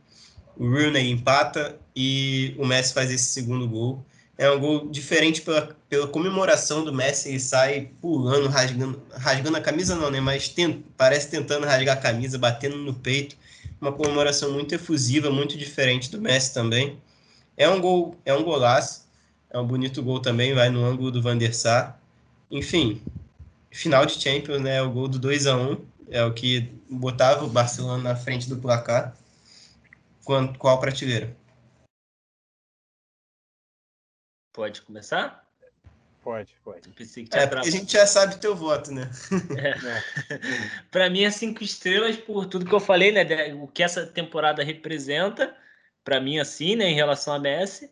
O 0.56 0.68
Rooney 0.68 1.10
empata 1.10 1.76
e 1.96 2.54
o 2.58 2.64
Messi 2.64 2.94
faz 2.94 3.10
esse 3.10 3.26
segundo 3.26 3.68
gol. 3.68 4.04
É 4.36 4.50
um 4.50 4.58
gol 4.58 4.88
diferente 4.88 5.42
pela, 5.42 5.76
pela 5.88 6.08
comemoração 6.08 6.84
do 6.84 6.92
Messi, 6.92 7.28
ele 7.28 7.40
sai 7.40 7.90
pulando, 8.00 8.48
rasgando, 8.48 9.00
rasgando 9.12 9.56
a 9.56 9.60
camisa 9.60 9.94
não, 9.94 10.10
né? 10.10 10.20
Mas 10.20 10.52
parece 10.96 11.30
tentando 11.30 11.66
rasgar 11.66 11.96
a 11.96 12.00
camisa, 12.00 12.36
batendo 12.36 12.76
no 12.76 12.94
peito. 12.94 13.36
Uma 13.80 13.92
comemoração 13.92 14.50
muito 14.52 14.74
efusiva, 14.74 15.30
muito 15.30 15.56
diferente 15.56 16.10
do 16.10 16.20
Messi 16.20 16.52
também. 16.52 16.98
É 17.56 17.68
um 17.68 17.80
gol, 17.80 18.16
é 18.24 18.34
um 18.34 18.42
golaço. 18.42 19.04
É 19.50 19.58
um 19.58 19.66
bonito 19.66 20.02
gol 20.02 20.18
também, 20.18 20.52
vai 20.52 20.68
no 20.68 20.84
ângulo 20.84 21.12
do 21.12 21.22
Van 21.22 21.38
der 21.38 21.54
Sar. 21.54 22.00
Enfim, 22.50 23.00
final 23.70 24.04
de 24.04 24.20
Champions, 24.20 24.60
né? 24.60 24.82
O 24.82 24.90
gol 24.90 25.06
do 25.06 25.16
2 25.16 25.46
a 25.46 25.56
1 25.56 25.76
é 26.10 26.24
o 26.24 26.32
que 26.34 26.72
botava 26.90 27.44
o 27.44 27.48
Barcelona 27.48 28.02
na 28.02 28.16
frente 28.16 28.48
do 28.48 28.56
placar. 28.56 29.16
Qual 30.58 30.80
prateleira? 30.80 31.36
Pode 34.54 34.82
começar? 34.82 35.44
Pode, 36.22 36.54
pode. 36.64 36.88
Pensei 36.90 37.26
que 37.26 37.36
é, 37.36 37.46
porque 37.46 37.68
a 37.68 37.70
gente 37.70 37.92
já 37.92 38.06
sabe 38.06 38.40
teu 38.40 38.54
voto, 38.54 38.90
né? 38.92 39.10
É. 39.58 40.34
é. 40.34 40.40
Para 40.90 41.10
mim 41.10 41.24
é 41.24 41.30
cinco 41.30 41.62
estrelas 41.62 42.16
por 42.16 42.46
tudo 42.46 42.64
que 42.64 42.72
eu 42.72 42.80
falei, 42.80 43.10
né? 43.10 43.52
O 43.54 43.66
que 43.66 43.82
essa 43.82 44.06
temporada 44.06 44.62
representa, 44.62 45.54
para 46.04 46.20
mim, 46.20 46.38
assim, 46.38 46.76
né? 46.76 46.86
Em 46.86 46.94
relação 46.94 47.34
a 47.34 47.38
Messi. 47.38 47.90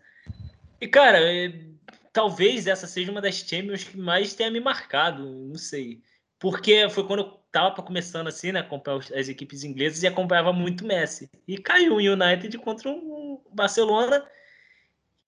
E, 0.81 0.87
cara, 0.87 1.19
é, 1.21 1.53
talvez 2.13 2.69
essa 2.69 2.87
seja 2.87 3.11
uma 3.11 3.21
das 3.21 3.35
Champions 3.35 3.85
que 3.85 3.99
mais 3.99 4.33
tenha 4.33 4.51
me 4.51 4.61
marcado, 4.61 5.29
não 5.29 5.59
sei. 5.59 6.01
Porque 6.39 6.89
foi 6.91 7.05
quando 7.05 7.21
eu 7.21 7.41
tava 7.51 7.83
começando, 7.83 8.29
assim, 8.29 8.53
né? 8.53 8.61
Acompanhar 8.61 9.01
as 9.15 9.29
equipes 9.29 9.65
inglesas 9.65 10.03
e 10.05 10.07
acompanhava 10.07 10.53
muito 10.53 10.87
Messi. 10.87 11.29
E 11.47 11.59
caiu 11.59 11.95
o 11.95 11.97
United 11.97 12.57
contra 12.59 12.89
o 12.89 13.43
Barcelona 13.53 14.25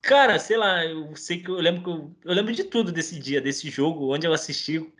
Cara, 0.04 0.38
sei 0.38 0.56
lá, 0.58 0.84
eu 0.84 1.16
sei 1.16 1.38
que 1.38 1.50
eu 1.50 1.54
lembro 1.54 1.82
que 1.82 1.88
eu, 1.88 2.14
eu, 2.24 2.34
lembro 2.34 2.52
de 2.52 2.64
tudo 2.64 2.92
desse 2.92 3.18
dia, 3.18 3.40
desse 3.40 3.70
jogo, 3.70 4.14
onde 4.14 4.26
eu 4.26 4.34
assisti 4.34 4.92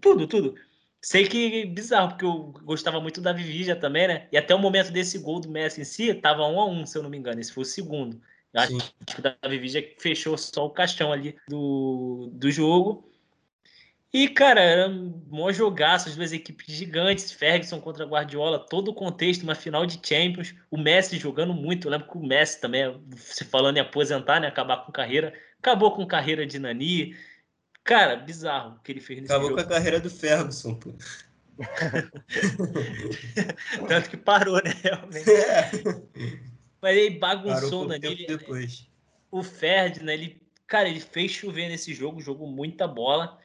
tudo, 0.00 0.26
tudo. 0.26 0.54
Sei 1.00 1.26
que 1.26 1.62
é 1.62 1.66
bizarro, 1.66 2.10
porque 2.10 2.24
eu 2.26 2.52
gostava 2.62 3.00
muito 3.00 3.20
da 3.22 3.32
Vivija 3.32 3.74
também, 3.74 4.06
né? 4.06 4.28
E 4.30 4.36
até 4.36 4.54
o 4.54 4.58
momento 4.58 4.90
desse 4.90 5.18
gol 5.18 5.40
do 5.40 5.48
Messi 5.48 5.80
em 5.80 5.84
si, 5.84 6.12
tava 6.14 6.46
um 6.46 6.60
a 6.60 6.66
um, 6.66 6.84
se 6.84 6.96
eu 6.96 7.02
não 7.02 7.08
me 7.08 7.16
engano. 7.16 7.40
Esse 7.40 7.52
foi 7.52 7.62
o 7.62 7.66
segundo. 7.66 8.20
Eu 8.52 8.60
acho 8.60 8.78
que 9.06 9.18
o 9.18 9.22
da 9.22 9.36
Vivija 9.48 9.82
fechou 9.98 10.36
só 10.36 10.66
o 10.66 10.70
caixão 10.70 11.10
ali 11.10 11.36
do, 11.48 12.30
do 12.32 12.50
jogo. 12.50 13.10
E, 14.14 14.28
cara, 14.28 14.60
era 14.60 14.88
um 14.88 15.20
maior 15.28 15.52
jogaço, 15.52 16.08
as 16.08 16.14
duas 16.14 16.32
equipes 16.32 16.72
gigantes, 16.72 17.32
Ferguson 17.32 17.80
contra 17.80 18.06
Guardiola, 18.06 18.60
todo 18.60 18.92
o 18.92 18.94
contexto, 18.94 19.42
uma 19.42 19.56
final 19.56 19.84
de 19.84 19.98
Champions, 20.00 20.54
o 20.70 20.78
Messi 20.78 21.18
jogando 21.18 21.52
muito, 21.52 21.88
eu 21.88 21.90
lembro 21.90 22.08
que 22.08 22.16
o 22.16 22.24
Messi 22.24 22.60
também, 22.60 22.96
se 23.16 23.44
falando 23.44 23.76
em 23.76 23.80
aposentar, 23.80 24.38
né, 24.38 24.46
acabar 24.46 24.86
com 24.86 24.92
carreira, 24.92 25.34
acabou 25.58 25.96
com 25.96 26.06
carreira 26.06 26.46
de 26.46 26.60
Nani, 26.60 27.16
cara, 27.82 28.14
bizarro 28.14 28.76
o 28.76 28.80
que 28.84 28.92
ele 28.92 29.00
fez 29.00 29.20
nesse 29.20 29.32
Acabou 29.32 29.50
jogo. 29.50 29.60
com 29.60 29.68
a 29.68 29.74
carreira 29.74 29.98
do 29.98 30.08
Ferguson, 30.08 30.76
pô. 30.76 30.94
Tanto 33.88 34.10
que 34.10 34.16
parou, 34.16 34.62
né, 34.62 34.76
realmente. 34.80 35.28
É. 35.28 35.70
Mas 36.80 36.96
ele 36.96 37.18
bagunçou, 37.18 37.88
né, 37.88 37.98
ele, 38.00 38.28
depois. 38.28 38.88
O 39.28 39.42
Ferdinand, 39.42 40.12
ele, 40.12 40.40
cara, 40.68 40.88
ele 40.88 41.00
fez 41.00 41.32
chover 41.32 41.68
nesse 41.68 41.92
jogo, 41.92 42.20
jogou 42.20 42.46
muita 42.46 42.86
bola, 42.86 43.42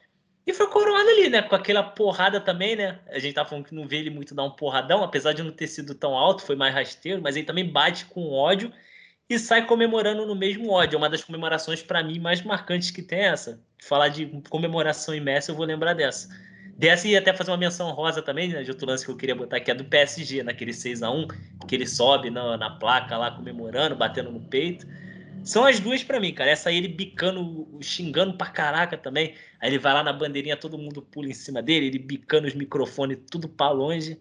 e 0.50 0.54
foi 0.54 0.66
coroado 0.68 1.08
ali, 1.08 1.28
né? 1.28 1.42
Com 1.42 1.54
aquela 1.54 1.82
porrada 1.82 2.40
também, 2.40 2.76
né? 2.76 2.98
A 3.08 3.18
gente 3.18 3.34
tá 3.34 3.44
falando 3.44 3.64
que 3.64 3.74
não 3.74 3.86
vê 3.86 3.98
ele 3.98 4.10
muito 4.10 4.34
dar 4.34 4.44
um 4.44 4.50
porradão, 4.50 5.02
apesar 5.02 5.32
de 5.32 5.42
não 5.42 5.52
ter 5.52 5.66
sido 5.66 5.94
tão 5.94 6.16
alto, 6.16 6.42
foi 6.42 6.56
mais 6.56 6.74
rasteiro, 6.74 7.22
mas 7.22 7.36
ele 7.36 7.46
também 7.46 7.66
bate 7.66 8.04
com 8.06 8.30
ódio 8.30 8.72
e 9.28 9.38
sai 9.38 9.64
comemorando 9.64 10.26
no 10.26 10.34
mesmo 10.34 10.70
ódio. 10.70 10.96
É 10.96 10.98
uma 10.98 11.08
das 11.08 11.22
comemorações, 11.22 11.82
para 11.82 12.02
mim, 12.02 12.18
mais 12.18 12.42
marcantes 12.42 12.90
que 12.90 13.00
tem 13.00 13.20
essa. 13.20 13.60
Falar 13.82 14.08
de 14.08 14.26
comemoração 14.48 15.14
em 15.14 15.20
Messi, 15.20 15.50
eu 15.50 15.54
vou 15.54 15.64
lembrar 15.64 15.94
dessa. 15.94 16.28
Dessa 16.76 17.06
e 17.06 17.16
até 17.16 17.32
fazer 17.32 17.50
uma 17.50 17.56
menção 17.56 17.90
rosa 17.92 18.20
também, 18.20 18.48
né? 18.48 18.62
De 18.62 18.70
outro 18.70 18.86
lance 18.86 19.04
que 19.04 19.10
eu 19.10 19.16
queria 19.16 19.36
botar 19.36 19.58
aqui, 19.58 19.70
é 19.70 19.74
do 19.74 19.84
PSG, 19.84 20.42
naquele 20.42 20.72
6 20.72 21.02
a 21.02 21.10
1 21.10 21.28
que 21.68 21.74
ele 21.74 21.86
sobe 21.86 22.30
na, 22.30 22.56
na 22.56 22.70
placa 22.70 23.16
lá 23.16 23.30
comemorando, 23.30 23.94
batendo 23.94 24.30
no 24.32 24.40
peito. 24.40 24.86
São 25.44 25.64
as 25.64 25.80
duas 25.80 26.02
para 26.02 26.20
mim, 26.20 26.32
cara. 26.32 26.50
Essa 26.50 26.68
aí 26.68 26.76
ele 26.76 26.88
bicando, 26.88 27.78
xingando 27.80 28.34
pra 28.34 28.48
caraca 28.48 28.96
também. 28.96 29.34
Aí 29.60 29.70
ele 29.70 29.78
vai 29.78 29.92
lá 29.92 30.02
na 30.02 30.12
bandeirinha, 30.12 30.56
todo 30.56 30.78
mundo 30.78 31.02
pula 31.02 31.28
em 31.28 31.34
cima 31.34 31.62
dele, 31.62 31.86
ele 31.86 31.98
bicando 31.98 32.46
os 32.46 32.54
microfones 32.54 33.18
tudo 33.30 33.48
para 33.48 33.72
longe. 33.72 34.18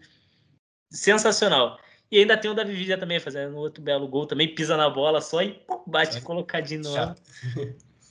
Sensacional. 0.92 1.80
E 2.12 2.18
ainda 2.20 2.36
tem 2.36 2.50
o 2.50 2.56
Davi 2.56 2.74
Villa 2.74 2.98
também, 2.98 3.20
fazendo 3.20 3.56
outro 3.58 3.84
belo 3.84 4.08
gol 4.08 4.26
também, 4.26 4.54
pisa 4.56 4.76
na 4.76 4.90
bola 4.90 5.22
só 5.22 5.44
e 5.44 5.54
pum, 5.54 5.84
bate 5.86 6.22
colocadinho 6.22 6.82
no 6.82 6.96
ar. 6.96 7.16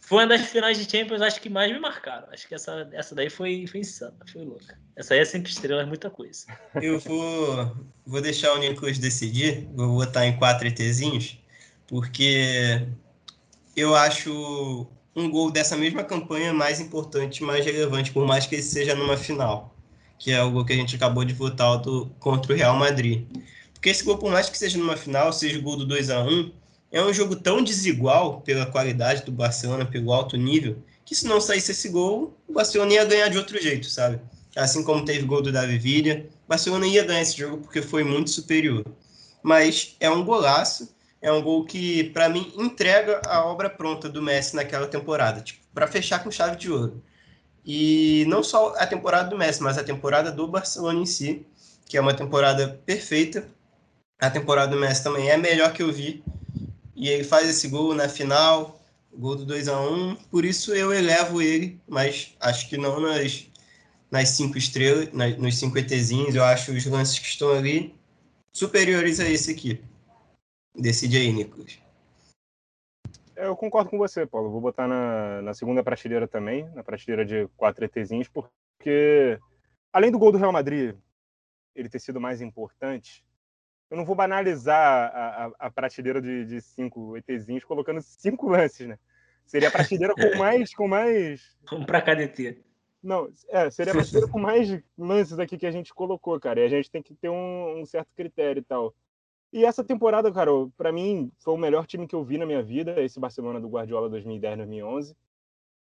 Foi 0.03 0.19
uma 0.19 0.27
das 0.27 0.47
finais 0.47 0.79
de 0.79 0.91
Champions, 0.91 1.21
acho 1.21 1.39
que 1.39 1.51
mais 1.51 1.71
me 1.71 1.79
marcaram. 1.79 2.29
Acho 2.33 2.49
que 2.49 2.55
essa, 2.55 2.89
essa 2.93 3.15
daí 3.15 3.29
foi, 3.29 3.67
foi 3.67 3.81
insana, 3.81 4.17
foi 4.33 4.43
louca. 4.43 4.79
Essa 4.97 5.13
aí 5.13 5.21
é 5.21 5.25
cinco 5.25 5.49
estrelas, 5.49 5.87
muita 5.87 6.09
coisa. 6.09 6.47
Eu 6.81 6.99
vou, 6.99 7.77
vou 8.07 8.23
deixar 8.23 8.55
o 8.55 8.59
Nicolas 8.59 8.99
decidir, 8.99 9.69
vou 9.75 9.97
botar 9.97 10.25
em 10.25 10.39
quatro 10.39 10.67
ETzinhos 10.67 11.39
porque 11.89 12.87
eu 13.75 13.97
acho 13.97 14.87
um 15.17 15.29
gol 15.29 15.51
dessa 15.51 15.77
mesma 15.77 16.05
campanha 16.05 16.53
mais 16.53 16.79
importante, 16.79 17.43
mais 17.43 17.65
relevante, 17.65 18.13
por 18.13 18.25
mais 18.25 18.47
que 18.47 18.55
ele 18.55 18.63
seja 18.63 18.95
numa 18.95 19.17
final, 19.17 19.75
que 20.19 20.31
é 20.31 20.41
o 20.43 20.51
gol 20.51 20.65
que 20.65 20.73
a 20.73 20.77
gente 20.77 20.95
acabou 20.95 21.25
de 21.25 21.35
votar 21.35 21.79
do, 21.79 22.07
contra 22.21 22.53
o 22.53 22.57
Real 22.57 22.77
Madrid. 22.77 23.27
Porque 23.73 23.89
esse 23.89 24.05
gol, 24.05 24.19
por 24.19 24.31
mais 24.31 24.49
que 24.49 24.57
seja 24.57 24.79
numa 24.79 24.97
final, 24.97 25.33
seja 25.33 25.59
o 25.59 25.63
gol 25.63 25.77
do 25.77 25.87
2 25.87 26.11
a 26.11 26.23
1 26.23 26.53
é 26.91 27.03
um 27.03 27.13
jogo 27.13 27.37
tão 27.37 27.63
desigual 27.63 28.41
pela 28.43 28.67
qualidade 28.67 29.23
do 29.23 29.33
Barcelona, 29.33 29.85
pelo 29.85 30.13
alto 30.13 30.37
nível, 30.37 30.79
que 31.05 31.15
se 31.15 31.27
não 31.27 31.41
saísse 31.41 31.73
esse 31.73 31.89
gol, 31.89 32.37
o 32.47 32.53
Barcelona 32.53 32.95
ia 32.95 33.05
ganhar 33.05 33.29
de 33.29 33.39
outro 33.39 33.61
jeito, 33.61 33.87
sabe? 33.89 34.21
Assim 34.57 34.83
como 34.83 35.05
teve 35.05 35.25
gol 35.25 35.43
do 35.43 35.53
Davi 35.53 35.79
Villa, 35.79 36.25
o 36.45 36.49
Barcelona 36.49 36.87
ia 36.87 37.05
ganhar 37.05 37.23
esse 37.23 37.37
jogo 37.37 37.59
porque 37.59 37.81
foi 37.81 38.03
muito 38.05 38.31
superior. 38.31 38.85
Mas 39.43 39.97
é 40.01 40.11
um 40.11 40.25
golaço, 40.25 40.95
é 41.21 41.33
um 41.33 41.43
gol 41.43 41.65
que, 41.65 42.05
para 42.11 42.29
mim, 42.29 42.53
entrega 42.57 43.21
a 43.27 43.45
obra 43.45 43.69
pronta 43.69 44.09
do 44.09 44.23
Messi 44.23 44.55
naquela 44.55 44.87
temporada, 44.87 45.41
tipo, 45.41 45.61
para 45.75 45.87
fechar 45.87 46.23
com 46.23 46.31
chave 46.31 46.57
de 46.57 46.71
ouro. 46.71 47.03
E 47.65 48.25
não 48.29 48.43
só 48.43 48.75
a 48.79 48.87
temporada 48.87 49.29
do 49.29 49.37
Messi, 49.37 49.63
mas 49.63 49.77
a 49.77 49.85
temporada 49.85 50.31
do 50.31 50.47
Barcelona 50.47 51.01
em 51.01 51.07
si, 51.07 51.45
que 51.87 51.97
é 51.97 52.01
uma 52.01 52.15
temporada 52.15 52.81
perfeita. 52.87 53.49
A 54.21 54.31
temporada 54.31 54.73
do 54.73 54.81
Messi 54.81 55.03
também 55.03 55.29
é 55.29 55.35
a 55.35 55.39
melhor 55.39 55.73
que 55.73 55.83
eu 55.83 55.93
vi. 55.93 56.23
E 56.95 57.09
ele 57.09 57.25
faz 57.25 57.49
esse 57.49 57.69
gol 57.69 57.95
na 57.95 58.09
final, 58.09 58.81
gol 59.15 59.37
do 59.37 59.45
2 59.45 59.69
a 59.69 59.81
1 59.81 60.17
Por 60.31 60.45
isso 60.45 60.75
eu 60.75 60.93
elevo 60.93 61.43
ele, 61.43 61.81
mas 61.89 62.35
acho 62.41 62.69
que 62.69 62.77
não 62.77 63.01
nas, 63.01 63.45
nas 64.11 64.31
cinco 64.31 64.59
estrelas, 64.59 65.13
nas, 65.13 65.37
nos 65.37 65.59
cinco 65.59 65.79
ETzinhos. 65.79 66.35
Eu 66.35 66.45
acho 66.45 66.73
os 66.73 66.87
lances 66.87 67.19
que 67.19 67.27
estão 67.27 67.51
ali 67.51 67.95
superiores 68.53 69.21
a 69.21 69.29
esse 69.29 69.51
aqui. 69.51 69.81
Decide 70.79 71.19
aí, 71.19 71.33
Nicolas. 71.33 71.81
Eu 73.35 73.57
concordo 73.57 73.91
com 73.91 73.99
você, 73.99 74.27
Paulo. 74.27 74.51
Vou 74.51 74.61
botar 74.61 74.87
na, 74.87 75.43
na 75.43 75.55
segunda 75.55 75.83
prateleira 75.83 76.27
também, 76.27 76.69
na 76.75 76.83
prateleira 76.83 77.25
de 77.25 77.49
quatro 77.57 77.85
ETzinhos, 77.85 78.29
porque 78.29 79.39
além 79.93 80.11
do 80.11 80.19
gol 80.19 80.33
do 80.33 80.39
Real 80.39 80.53
Madrid 80.53 80.95
ele 81.75 81.89
ter 81.89 82.01
sido 82.01 82.21
mais 82.21 82.41
importante, 82.41 83.25
eu 83.91 83.97
não 83.97 84.05
vou 84.05 84.15
banalizar 84.15 85.11
a, 85.15 85.47
a, 85.47 85.53
a 85.67 85.71
prateleira 85.71 86.21
de, 86.21 86.45
de, 86.45 86.61
cinco 86.61 87.17
ETzinhos 87.17 87.65
colocando 87.65 88.03
cinco 88.03 88.49
lances, 88.49 88.87
né? 88.87 88.99
Seria 89.47 89.69
a 89.69 89.73
prateleira 89.73 90.15
com 90.15 90.37
mais. 90.37 90.75
Com 90.75 90.89
mais... 90.89 91.57
Vamos 91.71 91.87
para 91.87 92.03
cada 92.03 92.23
ET. 92.23 92.39
Não, 93.03 93.33
é, 93.49 93.71
seria 93.71 93.93
a 93.93 93.97
prateleira 93.97 94.29
com 94.29 94.39
mais 94.39 94.83
lances 94.97 95.39
aqui 95.39 95.57
que 95.57 95.67
a 95.67 95.71
gente 95.71 95.95
colocou, 95.95 96.39
cara. 96.39 96.61
E 96.61 96.65
a 96.65 96.69
gente 96.69 96.91
tem 96.91 97.03
que 97.03 97.15
ter 97.15 97.31
um, 97.31 97.81
um 97.81 97.87
certo 97.87 98.09
critério 98.15 98.61
e 98.61 98.65
tal. 98.65 98.95
E 99.53 99.65
essa 99.65 99.83
temporada, 99.83 100.31
cara, 100.31 100.51
para 100.77 100.93
mim 100.93 101.33
foi 101.39 101.55
o 101.55 101.59
melhor 101.59 101.87
time 101.87 102.07
que 102.07 102.15
eu 102.15 102.23
vi 102.23 102.37
na 102.37 102.45
minha 102.45 102.63
vida, 102.63 103.01
esse 103.03 103.19
Barcelona 103.19 103.61
do 103.61 103.69
Guardiola 103.69 104.11
2010-2011. 104.11 105.15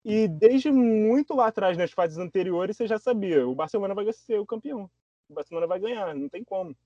E 0.05 0.29
desde 0.29 0.71
muito 0.71 1.35
lá 1.35 1.47
atrás, 1.47 1.79
nas 1.79 1.91
fases 1.91 2.19
anteriores, 2.19 2.77
você 2.77 2.87
já 2.87 2.99
sabia, 2.99 3.49
o 3.49 3.55
Barcelona 3.55 3.95
vai 3.95 4.13
ser 4.13 4.39
o 4.39 4.45
campeão. 4.47 4.91
O 5.29 5.35
Barcelona 5.35 5.67
vai 5.67 5.81
ganhar, 5.81 6.15
não 6.15 6.29
tem 6.29 6.45
como. 6.45 6.77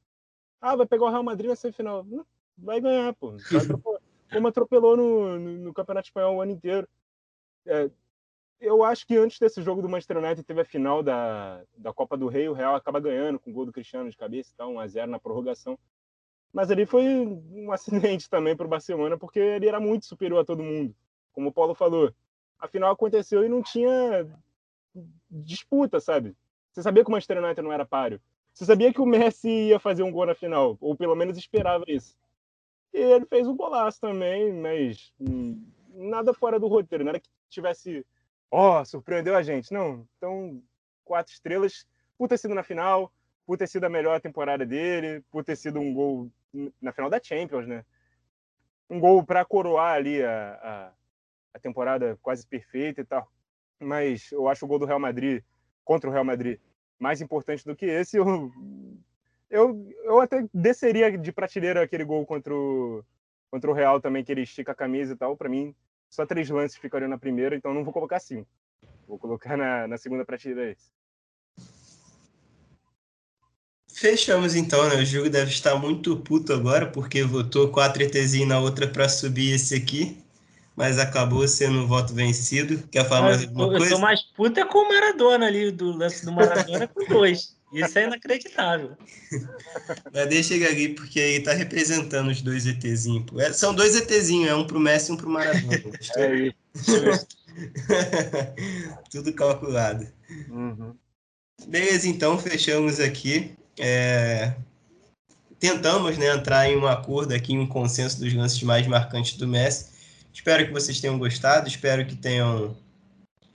Ah, 0.60 0.76
vai 0.76 0.86
pegar 0.86 1.06
o 1.06 1.10
Real 1.10 1.24
Madrid 1.24 1.48
na 1.48 1.56
semifinal. 1.56 2.06
Vai 2.56 2.80
ganhar, 2.80 3.12
pô. 3.14 3.34
Como 4.30 4.46
atropelou 4.46 4.96
no, 4.96 5.38
no, 5.38 5.58
no, 5.58 5.74
Campeonato 5.74 6.08
Espanhol 6.08 6.36
o 6.36 6.40
ano 6.42 6.52
inteiro. 6.52 6.86
É, 7.66 7.90
eu 8.60 8.84
acho 8.84 9.06
que 9.06 9.16
antes 9.16 9.38
desse 9.38 9.62
jogo 9.62 9.80
do 9.80 9.88
Manchester 9.88 10.18
United 10.18 10.44
teve 10.44 10.60
a 10.60 10.64
final 10.64 11.02
da, 11.02 11.62
da 11.76 11.92
Copa 11.92 12.16
do 12.16 12.28
Rei, 12.28 12.48
o 12.48 12.52
Real 12.52 12.74
acaba 12.74 13.00
ganhando 13.00 13.38
com 13.38 13.50
o 13.50 13.52
gol 13.52 13.64
do 13.64 13.72
Cristiano 13.72 14.10
de 14.10 14.16
cabeça 14.16 14.50
e 14.52 14.56
tal, 14.56 14.72
1x0 14.74 15.06
na 15.06 15.18
prorrogação. 15.18 15.78
Mas 16.52 16.70
ali 16.70 16.86
foi 16.86 17.04
um 17.04 17.70
acidente 17.72 18.28
também 18.30 18.56
para 18.56 18.66
o 18.66 18.70
Barcelona, 18.70 19.16
porque 19.16 19.38
ele 19.38 19.68
era 19.68 19.80
muito 19.80 20.06
superior 20.06 20.40
a 20.40 20.44
todo 20.44 20.62
mundo. 20.62 20.94
Como 21.32 21.48
o 21.48 21.52
Paulo 21.52 21.74
falou, 21.74 22.12
a 22.58 22.66
final 22.66 22.92
aconteceu 22.92 23.44
e 23.44 23.48
não 23.48 23.62
tinha 23.62 24.26
disputa, 25.30 26.00
sabe? 26.00 26.34
Você 26.72 26.82
sabia 26.82 27.04
que 27.04 27.10
o 27.10 27.12
Manchester 27.12 27.42
United 27.42 27.62
não 27.62 27.72
era 27.72 27.84
páreo. 27.84 28.20
Você 28.52 28.64
sabia 28.64 28.92
que 28.92 29.00
o 29.00 29.06
Messi 29.06 29.48
ia 29.48 29.78
fazer 29.78 30.02
um 30.02 30.10
gol 30.10 30.26
na 30.26 30.34
final, 30.34 30.76
ou 30.80 30.96
pelo 30.96 31.14
menos 31.14 31.38
esperava 31.38 31.84
isso. 31.86 32.16
E 32.92 32.98
ele 32.98 33.26
fez 33.26 33.46
um 33.46 33.56
golaço 33.56 34.00
também, 34.00 34.52
mas 34.52 35.12
nada 35.94 36.34
fora 36.34 36.58
do 36.58 36.66
roteiro, 36.66 37.04
nada 37.04 37.20
que 37.20 37.28
tivesse, 37.48 38.04
ó, 38.50 38.80
oh, 38.80 38.84
surpreendeu 38.84 39.36
a 39.36 39.42
gente. 39.42 39.72
Não, 39.72 40.06
então, 40.16 40.60
quatro 41.04 41.32
estrelas, 41.32 41.86
por 42.16 42.28
ter 42.28 42.38
sido 42.38 42.54
na 42.54 42.62
final, 42.62 43.12
por 43.46 43.56
ter 43.56 43.68
sido 43.68 43.84
a 43.84 43.88
melhor 43.88 44.20
temporada 44.20 44.66
dele, 44.66 45.22
por 45.30 45.44
ter 45.44 45.56
sido 45.56 45.78
um 45.78 45.94
gol 45.94 46.30
na 46.80 46.92
final 46.92 47.10
da 47.10 47.20
Champions, 47.22 47.66
né? 47.66 47.84
Um 48.88 48.98
gol 48.98 49.24
para 49.24 49.44
coroar 49.44 49.94
ali 49.94 50.22
a, 50.22 50.54
a, 50.62 50.92
a, 51.54 51.58
temporada 51.58 52.18
quase 52.22 52.46
perfeita 52.46 53.00
e 53.00 53.04
tal. 53.04 53.30
Mas 53.78 54.32
eu 54.32 54.48
acho 54.48 54.64
o 54.64 54.68
gol 54.68 54.78
do 54.78 54.86
Real 54.86 54.98
Madrid 54.98 55.42
contra 55.84 56.08
o 56.08 56.12
Real 56.12 56.24
Madrid 56.24 56.58
mais 56.98 57.20
importante 57.20 57.64
do 57.64 57.76
que 57.76 57.86
esse. 57.86 58.16
Eu, 58.16 58.50
eu, 59.48 59.92
eu 60.04 60.20
até 60.20 60.44
desceria 60.52 61.16
de 61.16 61.32
prateleira 61.32 61.82
aquele 61.82 62.04
gol 62.04 62.26
contra 62.26 62.54
o, 62.54 63.04
contra 63.50 63.70
o 63.70 63.74
Real 63.74 64.00
também, 64.00 64.24
que 64.24 64.32
ele 64.32 64.42
estica 64.42 64.72
a 64.72 64.74
camisa 64.74 65.14
e 65.14 65.16
tal. 65.16 65.36
Para 65.36 65.48
mim, 65.48 65.74
só 66.08 66.26
três 66.26 66.50
lances 66.50 66.76
ficariam 66.76 67.08
na 67.08 67.18
primeira, 67.18 67.54
então 67.54 67.72
não 67.72 67.84
vou 67.84 67.92
colocar 67.92 68.18
cinco. 68.18 68.48
Vou 69.06 69.18
colocar 69.18 69.56
na, 69.56 69.86
na 69.86 69.96
segunda 69.96 70.24
prateleira 70.24 70.72
esse. 70.72 70.90
Fechamos 73.98 74.54
então, 74.54 74.88
né? 74.88 74.94
O 74.94 75.04
jogo 75.04 75.28
deve 75.28 75.50
estar 75.50 75.74
muito 75.74 76.16
puto 76.18 76.52
agora, 76.52 76.86
porque 76.86 77.24
votou 77.24 77.68
4 77.68 78.04
ETzinho 78.04 78.46
na 78.46 78.60
outra 78.60 78.86
para 78.86 79.08
subir 79.08 79.52
esse 79.52 79.74
aqui, 79.74 80.16
mas 80.76 81.00
acabou 81.00 81.48
sendo 81.48 81.80
um 81.80 81.86
voto 81.88 82.14
vencido. 82.14 82.80
Quer 82.92 83.08
falar 83.08 83.22
mais 83.22 83.42
alguma 83.42 83.66
coisa? 83.70 83.84
Eu 83.86 83.88
sou 83.90 83.98
mais 83.98 84.22
puta 84.22 84.64
com 84.66 84.78
o 84.78 84.88
Maradona 84.88 85.46
ali, 85.46 85.72
do 85.72 85.90
lance 85.90 86.24
do 86.24 86.30
Maradona 86.30 86.86
com 86.86 87.04
dois. 87.06 87.56
Isso 87.72 87.98
é 87.98 88.04
inacreditável. 88.04 88.96
Mas 90.14 90.28
deixa 90.28 90.54
ele 90.54 90.66
ali, 90.68 90.88
porque 90.90 91.18
ele 91.18 91.42
tá 91.42 91.52
representando 91.52 92.28
os 92.30 92.40
dois 92.40 92.66
ETzinhos. 92.66 93.26
É, 93.36 93.52
são 93.52 93.74
dois 93.74 93.96
ETzinhos, 93.96 94.48
é 94.48 94.54
um 94.54 94.64
pro 94.64 94.78
Messi 94.78 95.10
e 95.10 95.14
um 95.14 95.16
pro 95.16 95.28
Maradona. 95.28 95.74
é 96.14 96.36
isso. 96.36 96.54
Tudo 99.10 99.32
calculado. 99.32 100.06
Uhum. 100.48 100.94
Beleza, 101.66 102.06
então 102.06 102.38
fechamos 102.38 103.00
aqui 103.00 103.58
é, 103.78 104.54
tentamos 105.58 106.16
né, 106.18 106.34
entrar 106.34 106.68
em 106.68 106.76
um 106.76 106.86
acordo 106.86 107.34
aqui, 107.34 107.52
em 107.52 107.58
um 107.58 107.66
consenso 107.66 108.20
dos 108.20 108.32
lances 108.34 108.62
mais 108.62 108.86
marcantes 108.86 109.36
do 109.36 109.46
Messi. 109.46 109.90
Espero 110.32 110.66
que 110.66 110.72
vocês 110.72 111.00
tenham 111.00 111.18
gostado, 111.18 111.68
espero 111.68 112.06
que 112.06 112.14
tenham 112.14 112.76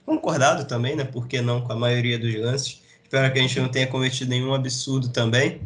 concordado 0.04 0.66
também, 0.66 0.94
né? 0.94 1.04
Por 1.04 1.26
que 1.26 1.40
não 1.40 1.62
com 1.62 1.72
a 1.72 1.76
maioria 1.76 2.18
dos 2.18 2.34
lances? 2.34 2.82
Espero 3.02 3.32
que 3.32 3.38
a 3.38 3.42
gente 3.42 3.60
não 3.60 3.68
tenha 3.68 3.86
cometido 3.86 4.30
nenhum 4.30 4.52
absurdo 4.52 5.08
também. 5.08 5.60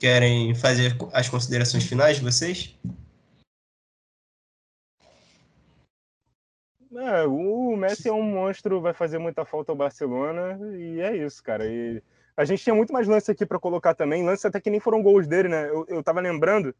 Querem 0.00 0.54
fazer 0.54 0.96
as 1.12 1.28
considerações 1.28 1.84
finais 1.84 2.16
de 2.16 2.24
vocês? 2.24 2.74
É, 6.96 7.24
o 7.26 7.76
Messi 7.76 8.08
é 8.08 8.12
um 8.12 8.22
monstro, 8.22 8.80
vai 8.80 8.94
fazer 8.94 9.18
muita 9.18 9.44
falta 9.44 9.72
ao 9.72 9.76
Barcelona 9.76 10.58
e 10.76 11.00
é 11.00 11.16
isso, 11.16 11.42
cara. 11.42 11.66
E 11.66 12.02
a 12.36 12.44
gente 12.44 12.62
tinha 12.62 12.74
muito 12.74 12.92
mais 12.92 13.06
lance 13.06 13.30
aqui 13.30 13.46
para 13.46 13.58
colocar 13.58 13.94
também, 13.94 14.24
lances 14.24 14.44
até 14.44 14.60
que 14.60 14.70
nem 14.70 14.80
foram 14.80 15.02
gols 15.02 15.26
dele, 15.26 15.48
né? 15.48 15.68
Eu, 15.68 15.86
eu 15.88 16.02
tava 16.02 16.20
lembrando 16.20 16.74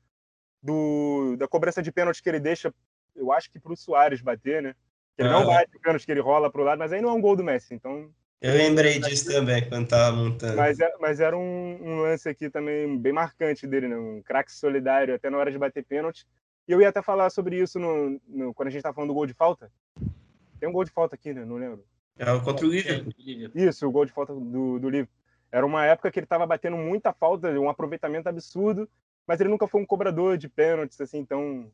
do, 0.62 1.36
da 1.36 1.46
cobrança 1.46 1.82
de 1.82 1.92
pênalti 1.92 2.22
que 2.22 2.28
ele 2.28 2.40
deixa, 2.40 2.74
eu 3.14 3.30
acho 3.32 3.50
que 3.50 3.60
pro 3.60 3.76
Soares 3.76 4.20
bater, 4.20 4.62
né? 4.62 4.74
Que 5.16 5.22
ele 5.22 5.28
ah. 5.28 5.32
não 5.32 5.46
bate 5.46 5.76
o 5.76 5.80
pênalti 5.80 6.04
que 6.04 6.12
ele 6.12 6.20
rola 6.20 6.50
pro 6.50 6.64
lado, 6.64 6.78
mas 6.78 6.92
aí 6.92 7.00
não 7.00 7.10
é 7.10 7.12
um 7.12 7.20
gol 7.20 7.36
do 7.36 7.44
Messi, 7.44 7.74
então. 7.74 8.10
Eu 8.40 8.54
lembrei 8.54 8.98
disso 8.98 9.30
também 9.30 9.66
quando 9.68 9.88
tava 9.88 10.16
montando. 10.16 10.56
Mas, 10.56 10.80
é, 10.80 10.92
mas 11.00 11.20
era 11.20 11.36
um, 11.36 11.78
um, 11.80 12.00
lance 12.00 12.28
aqui 12.28 12.50
também 12.50 12.98
bem 12.98 13.12
marcante 13.12 13.66
dele, 13.66 13.88
né? 13.88 13.96
Um 13.96 14.22
craque 14.22 14.52
solidário 14.52 15.14
até 15.14 15.30
na 15.30 15.38
hora 15.38 15.50
de 15.50 15.58
bater 15.58 15.84
pênalti. 15.84 16.26
E 16.66 16.72
eu 16.72 16.80
ia 16.80 16.88
até 16.88 17.00
falar 17.00 17.30
sobre 17.30 17.56
isso 17.56 17.78
no, 17.78 18.20
no, 18.26 18.52
quando 18.52 18.68
a 18.68 18.70
gente 18.70 18.82
tava 18.82 18.94
falando 18.94 19.10
do 19.10 19.14
gol 19.14 19.26
de 19.26 19.34
falta. 19.34 19.70
Tem 20.58 20.68
um 20.68 20.72
gol 20.72 20.84
de 20.84 20.90
falta 20.90 21.14
aqui, 21.14 21.32
né? 21.32 21.44
Não 21.44 21.56
lembro. 21.56 21.84
É 22.18 22.30
o 22.32 22.42
contra 22.42 22.66
o 22.66 22.70
Liverpool. 22.70 23.12
Isso, 23.54 23.86
o 23.86 23.90
gol 23.90 24.04
de 24.04 24.12
falta 24.12 24.34
do, 24.34 24.78
do 24.78 24.90
Liverpool. 24.90 25.23
Era 25.54 25.64
uma 25.64 25.86
época 25.86 26.10
que 26.10 26.18
ele 26.18 26.26
estava 26.26 26.44
batendo 26.44 26.76
muita 26.76 27.12
falta, 27.12 27.48
um 27.60 27.68
aproveitamento 27.68 28.28
absurdo, 28.28 28.90
mas 29.24 29.40
ele 29.40 29.48
nunca 29.48 29.68
foi 29.68 29.80
um 29.80 29.86
cobrador 29.86 30.36
de 30.36 30.48
pênaltis 30.48 31.00
assim 31.00 31.24
tão 31.24 31.70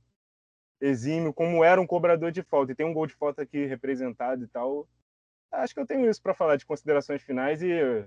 exímio 0.78 1.32
como 1.32 1.64
era 1.64 1.80
um 1.80 1.86
cobrador 1.86 2.30
de 2.30 2.42
falta. 2.42 2.72
E 2.72 2.74
tem 2.74 2.84
um 2.84 2.92
gol 2.92 3.06
de 3.06 3.14
falta 3.14 3.40
aqui 3.40 3.64
representado 3.64 4.44
e 4.44 4.48
tal. 4.48 4.86
Acho 5.50 5.72
que 5.72 5.80
eu 5.80 5.86
tenho 5.86 6.10
isso 6.10 6.20
para 6.20 6.34
falar 6.34 6.56
de 6.56 6.66
considerações 6.66 7.22
finais 7.22 7.62
e 7.62 8.06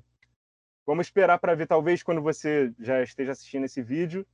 vamos 0.85 1.07
esperar 1.07 1.39
para 1.39 1.55
ver 1.55 1.65
talvez 1.65 2.03
quando 2.03 2.21
você 2.21 2.71
já 2.77 3.01
esteja 3.01 3.31
assistindo 3.31 3.65
esse 3.65 3.81
vídeo 3.81 4.27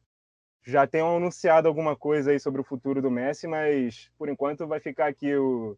já 0.62 0.86
tenham 0.86 1.16
anunciado 1.16 1.70
alguma 1.70 1.96
coisa 1.96 2.32
aí 2.32 2.40
sobre 2.40 2.60
o 2.60 2.66
futuro 2.66 3.02
do 3.02 3.10
Messi, 3.10 3.48
mas 3.48 4.12
por 4.18 4.28
enquanto 4.28 4.68
vai 4.68 4.82
ficar 4.82 5.08
aqui 5.08 5.34
o, 5.38 5.78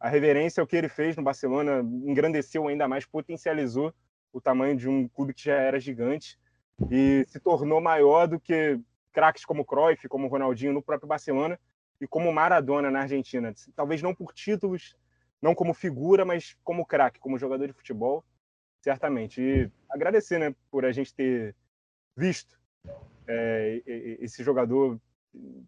a 0.00 0.08
reverência 0.08 0.60
ao 0.60 0.66
que 0.66 0.74
ele 0.74 0.88
fez 0.88 1.16
no 1.16 1.22
Barcelona, 1.22 1.80
engrandeceu 2.04 2.66
ainda 2.66 2.88
mais, 2.88 3.06
potencializou 3.06 3.94
o 4.32 4.40
tamanho 4.40 4.76
de 4.76 4.88
um 4.88 5.08
clube 5.08 5.34
que 5.34 5.44
já 5.44 5.54
era 5.54 5.80
gigante 5.80 6.38
e 6.90 7.24
se 7.28 7.40
tornou 7.40 7.80
maior 7.80 8.26
do 8.26 8.38
que 8.38 8.78
craques 9.12 9.44
como 9.44 9.64
Cruyff, 9.64 10.08
como 10.08 10.28
Ronaldinho 10.28 10.72
no 10.72 10.82
próprio 10.82 11.08
Barcelona 11.08 11.58
e 12.00 12.06
como 12.06 12.32
Maradona 12.32 12.90
na 12.90 13.00
Argentina. 13.00 13.54
Talvez 13.74 14.02
não 14.02 14.14
por 14.14 14.32
títulos, 14.32 14.94
não 15.40 15.54
como 15.54 15.72
figura, 15.72 16.24
mas 16.24 16.56
como 16.62 16.84
craque, 16.84 17.18
como 17.18 17.38
jogador 17.38 17.66
de 17.66 17.72
futebol, 17.72 18.24
certamente. 18.82 19.40
E 19.40 19.70
agradecer, 19.88 20.38
né, 20.38 20.54
por 20.70 20.84
a 20.84 20.92
gente 20.92 21.14
ter 21.14 21.54
visto 22.14 22.58
é, 23.26 23.82
esse 24.20 24.42
jogador 24.42 25.00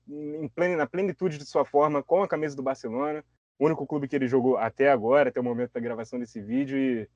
em 0.09 0.49
plena, 0.49 0.77
na 0.77 0.87
plenitude 0.87 1.39
de 1.39 1.45
sua 1.47 1.65
forma 1.65 2.03
com 2.03 2.23
a 2.23 2.29
camisa 2.29 2.57
do 2.57 2.63
Barcelona, 2.63 3.25
o 3.59 3.67
único 3.67 3.87
clube 3.87 4.09
que 4.09 4.17
ele 4.17 4.29
jogou 4.29 4.57
até 4.57 4.91
agora, 4.91 5.29
até 5.29 5.41
o 5.41 5.45
momento 5.45 5.73
da 5.73 5.81
gravação 5.81 6.19
desse 6.19 6.41
vídeo 6.41 6.79
e 6.79 7.09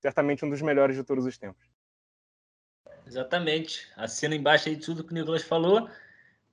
certamente 0.00 0.44
um 0.44 0.50
dos 0.50 0.62
melhores 0.62 0.96
de 0.96 1.04
todos 1.04 1.24
os 1.24 1.36
tempos. 1.38 1.64
Exatamente. 3.06 3.86
Assina 3.96 4.34
embaixo 4.34 4.68
aí 4.68 4.76
tudo 4.76 5.04
que 5.04 5.12
o 5.12 5.14
Nicolas 5.14 5.42
falou. 5.42 5.88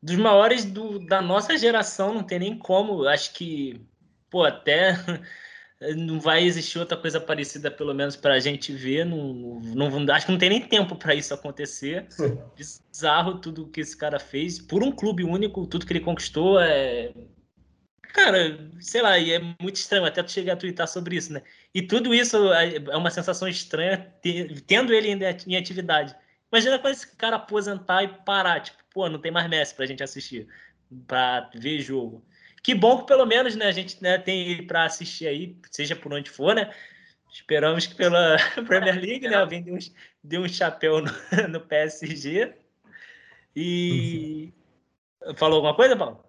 Dos 0.02 0.16
maiores 0.16 0.66
do, 0.66 1.00
da 1.00 1.22
nossa 1.22 1.58
geração, 1.58 2.14
não 2.14 2.24
tem 2.24 2.40
nem 2.40 2.58
como. 2.58 3.08
Acho 3.08 3.34
que, 3.34 3.82
pô, 4.30 4.44
até 4.44 4.96
não 5.96 6.20
vai 6.20 6.44
existir 6.44 6.78
outra 6.78 6.98
coisa 6.98 7.20
parecida, 7.20 7.72
pelo 7.72 7.94
menos 7.94 8.16
para 8.16 8.36
a 8.36 8.40
gente 8.40 8.72
ver. 8.72 9.06
Não, 9.06 9.60
não, 9.62 10.14
acho 10.14 10.26
que 10.26 10.32
não 10.32 10.40
tem 10.40 10.50
nem 10.50 10.68
tempo 10.68 10.96
para 10.96 11.16
isso 11.16 11.34
acontecer. 11.34 12.08
Bizarro 12.56 13.40
tudo 13.40 13.70
que 13.70 13.82
esse 13.82 13.98
cara 13.98 14.20
fez. 14.20 14.60
Por 14.60 14.84
um 14.84 14.92
clube 14.92 15.24
único, 15.24 15.66
tudo 15.66 15.86
que 15.86 15.94
ele 15.94 16.00
conquistou 16.02 16.60
é 16.60 17.12
Cara, 18.14 18.70
sei 18.80 19.02
lá, 19.02 19.18
e 19.18 19.34
é 19.34 19.40
muito 19.60 19.76
estranho 19.76 20.06
até 20.06 20.22
tu 20.22 20.32
chegar 20.32 20.54
a 20.54 20.56
twittar 20.56 20.88
sobre 20.88 21.16
isso, 21.16 21.34
né? 21.34 21.42
E 21.74 21.82
tudo 21.82 22.14
isso 22.14 22.54
é, 22.54 22.76
é 22.76 22.96
uma 22.96 23.10
sensação 23.10 23.48
estranha 23.48 24.14
tendo 24.68 24.94
ele 24.94 25.10
ainda 25.10 25.36
em 25.48 25.58
atividade. 25.58 26.16
Imagina 26.52 26.78
quando 26.78 26.94
esse 26.94 27.16
cara 27.16 27.38
aposentar 27.38 28.04
e 28.04 28.08
parar, 28.08 28.60
tipo, 28.62 28.78
pô, 28.94 29.10
não 29.10 29.20
tem 29.20 29.32
mais 29.32 29.50
Messi 29.50 29.74
pra 29.74 29.88
gente 29.88 30.04
assistir, 30.04 30.48
pra 31.08 31.50
ver 31.56 31.80
jogo. 31.80 32.24
Que 32.62 32.76
bom 32.76 33.00
que 33.00 33.08
pelo 33.08 33.26
menos, 33.26 33.56
né, 33.56 33.66
a 33.66 33.72
gente 33.72 34.02
né, 34.02 34.20
tem 34.20 34.48
ele 34.48 34.62
pra 34.62 34.86
assistir 34.86 35.28
aí, 35.28 35.58
seja 35.72 35.96
por 35.96 36.14
onde 36.14 36.30
for, 36.30 36.54
né? 36.54 36.72
Esperamos 37.32 37.88
que 37.88 37.96
pela 37.96 38.38
Premier 38.68 39.02
League, 39.02 39.28
né? 39.28 39.38
Alguém 39.38 39.64
deu 40.24 40.42
um, 40.42 40.46
um 40.46 40.48
chapéu 40.48 41.02
no, 41.02 41.12
no 41.50 41.62
PSG. 41.62 42.54
E. 43.56 44.54
Falou 45.36 45.56
alguma 45.56 45.76
coisa, 45.76 45.96
Paulo? 45.96 46.24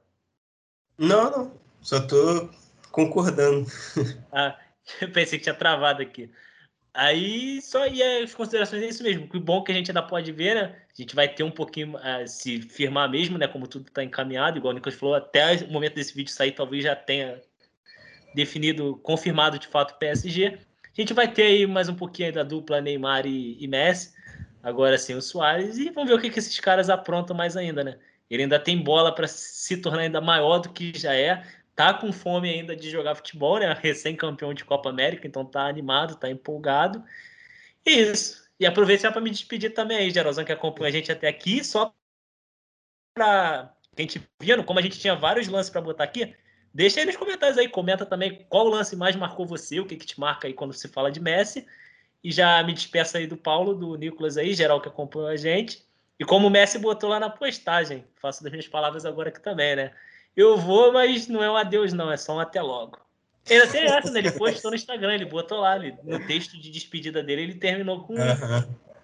Não, 0.97 1.31
não. 1.31 1.64
Só 1.85 2.01
tô 2.01 2.49
concordando. 2.91 3.67
Ah, 4.33 4.59
eu 5.01 5.11
pensei 5.13 5.39
que 5.39 5.45
tinha 5.45 5.55
travado 5.55 6.03
aqui. 6.03 6.31
Aí 6.93 7.61
só 7.63 7.87
ia 7.87 8.25
as 8.25 8.35
considerações 8.35 8.83
é 8.83 8.89
isso 8.89 9.03
mesmo. 9.03 9.29
Que 9.29 9.39
bom 9.39 9.63
que 9.63 9.71
a 9.71 9.75
gente 9.75 9.91
ainda 9.91 10.03
pode 10.03 10.33
ver, 10.33 10.55
né? 10.55 10.77
A 10.93 11.03
gente 11.03 11.15
vai 11.15 11.29
ter 11.29 11.43
um 11.43 11.51
pouquinho 11.51 11.97
uh, 11.97 12.27
se 12.27 12.61
firmar 12.61 13.11
mesmo, 13.11 13.39
né? 13.39 13.47
Como 13.47 13.67
tudo 13.67 13.89
está 13.89 14.03
encaminhado, 14.03 14.59
igual 14.59 14.73
o 14.73 14.75
Nicolas 14.75 14.99
falou, 14.99 15.15
até 15.15 15.57
o 15.57 15.73
momento 15.73 15.95
desse 15.95 16.15
vídeo 16.15 16.33
sair, 16.33 16.53
talvez 16.53 16.85
já 16.85 16.97
tenha 16.97 17.41
definido, 18.35 18.97
confirmado 19.03 19.59
de 19.59 19.69
fato 19.69 19.93
o 19.93 19.99
PSG. 19.99 20.59
A 20.97 21.01
gente 21.01 21.13
vai 21.13 21.31
ter 21.31 21.43
aí 21.43 21.67
mais 21.67 21.89
um 21.89 21.95
pouquinho 21.95 22.33
da 22.33 22.43
dupla 22.43 22.81
Neymar 22.81 23.27
e, 23.27 23.57
e 23.63 23.67
Messi, 23.67 24.13
agora 24.63 24.99
sem 24.99 25.17
o 25.17 25.23
Soares, 25.23 25.79
e 25.79 25.91
vamos 25.91 26.11
ver 26.11 26.17
o 26.17 26.21
que, 26.21 26.31
que 26.31 26.39
esses 26.39 26.59
caras 26.61 26.91
aprontam 26.91 27.37
mais 27.37 27.57
ainda, 27.57 27.83
né? 27.83 27.99
Ele 28.31 28.45
ainda 28.45 28.59
tem 28.59 28.83
bola 28.83 29.15
para 29.15 29.27
se 29.29 29.77
tornar 29.77 30.03
ainda 30.03 30.21
maior 30.21 30.59
do 30.59 30.71
que 30.71 30.97
já 30.97 31.15
é 31.15 31.45
tá 31.75 31.95
com 31.95 32.13
fome 32.13 32.49
ainda 32.49 32.77
de 32.77 32.91
jogar 32.91 33.15
futebol, 33.15 33.59
né? 33.59 33.73
Recém-campeão 33.81 34.55
de 34.55 34.65
Copa 34.65 34.89
América, 34.91 35.27
então 35.27 35.45
tá 35.45 35.67
animado, 35.67 36.17
tá 36.17 36.31
empolgado. 36.31 37.05
E 37.85 37.91
isso. 37.91 38.45
E 38.59 38.67
aproveitar 38.67 39.13
para 39.13 39.21
me 39.21 39.31
despedir 39.31 39.75
também 39.75 39.99
aí, 39.99 40.11
Geralzão, 40.11 40.45
que 40.45 40.53
acompanha 40.53 40.89
a 40.89 40.93
gente 40.93 41.11
até 41.11 41.29
aqui, 41.29 41.65
só 41.65 41.93
para 43.15 43.75
quem 43.97 44.07
te 44.07 44.23
vendo, 44.41 44.65
como 44.65 44.79
a 44.79 44.83
gente 44.83 44.99
tinha 44.99 45.15
vários 45.15 45.49
lances 45.49 45.71
para 45.71 45.81
botar 45.81 46.05
aqui, 46.05 46.35
deixa 46.73 47.01
aí 47.01 47.07
nos 47.07 47.17
comentários 47.17 47.59
aí, 47.59 47.69
comenta 47.69 48.05
também 48.05 48.45
qual 48.49 48.67
lance 48.67 48.97
mais 48.97 49.15
marcou 49.17 49.47
você, 49.47 49.81
o 49.81 49.87
que 49.87 49.97
que 49.97 50.07
te 50.07 50.19
marca 50.19 50.49
aí 50.49 50.55
quando 50.55 50.73
se 50.73 50.89
fala 50.89 51.11
de 51.11 51.21
Messi. 51.21 51.67
E 52.23 52.33
já 52.33 52.63
me 52.63 52.73
despeço 52.73 53.17
aí 53.17 53.27
do 53.27 53.37
Paulo, 53.37 53.75
do 53.75 53.97
Nicolas 53.97 54.37
aí, 54.37 54.55
geral 54.55 54.81
que 54.81 54.89
acompanhou 54.89 55.29
a 55.29 55.37
gente. 55.37 55.85
E 56.19 56.25
como 56.25 56.47
o 56.47 56.51
Messi 56.51 56.79
botou 56.79 57.11
lá 57.11 57.21
na 57.21 57.29
postagem, 57.29 58.05
faço 58.17 58.43
das 58.43 58.51
minhas 58.51 58.69
palavras 58.69 59.05
agora 59.05 59.29
aqui 59.29 59.41
também, 59.41 59.77
né? 59.77 59.93
Eu 60.37 60.57
vou, 60.57 60.93
mas 60.93 61.29
não 61.29 61.43
é 61.43 61.51
um 61.51 61.57
adeus, 61.57 61.93
não, 61.93 62.11
é 62.11 62.17
só 62.17 62.37
um 62.37 62.41
até 62.41 62.61
logo. 62.61 62.99
Ele 63.49 63.63
até 63.63 63.85
essa, 63.87 64.11
né? 64.11 64.21
Ele 64.21 64.33
postou 64.33 64.71
no 64.71 64.77
Instagram, 64.77 65.15
ele 65.15 65.27
botou 65.27 65.61
lá, 65.61 65.77
ele, 65.77 65.97
no 66.03 66.19
texto 66.27 66.59
de 66.59 66.71
despedida 66.71 67.23
dele, 67.23 67.43
ele 67.43 67.55
terminou 67.55 68.05
com 68.05 68.15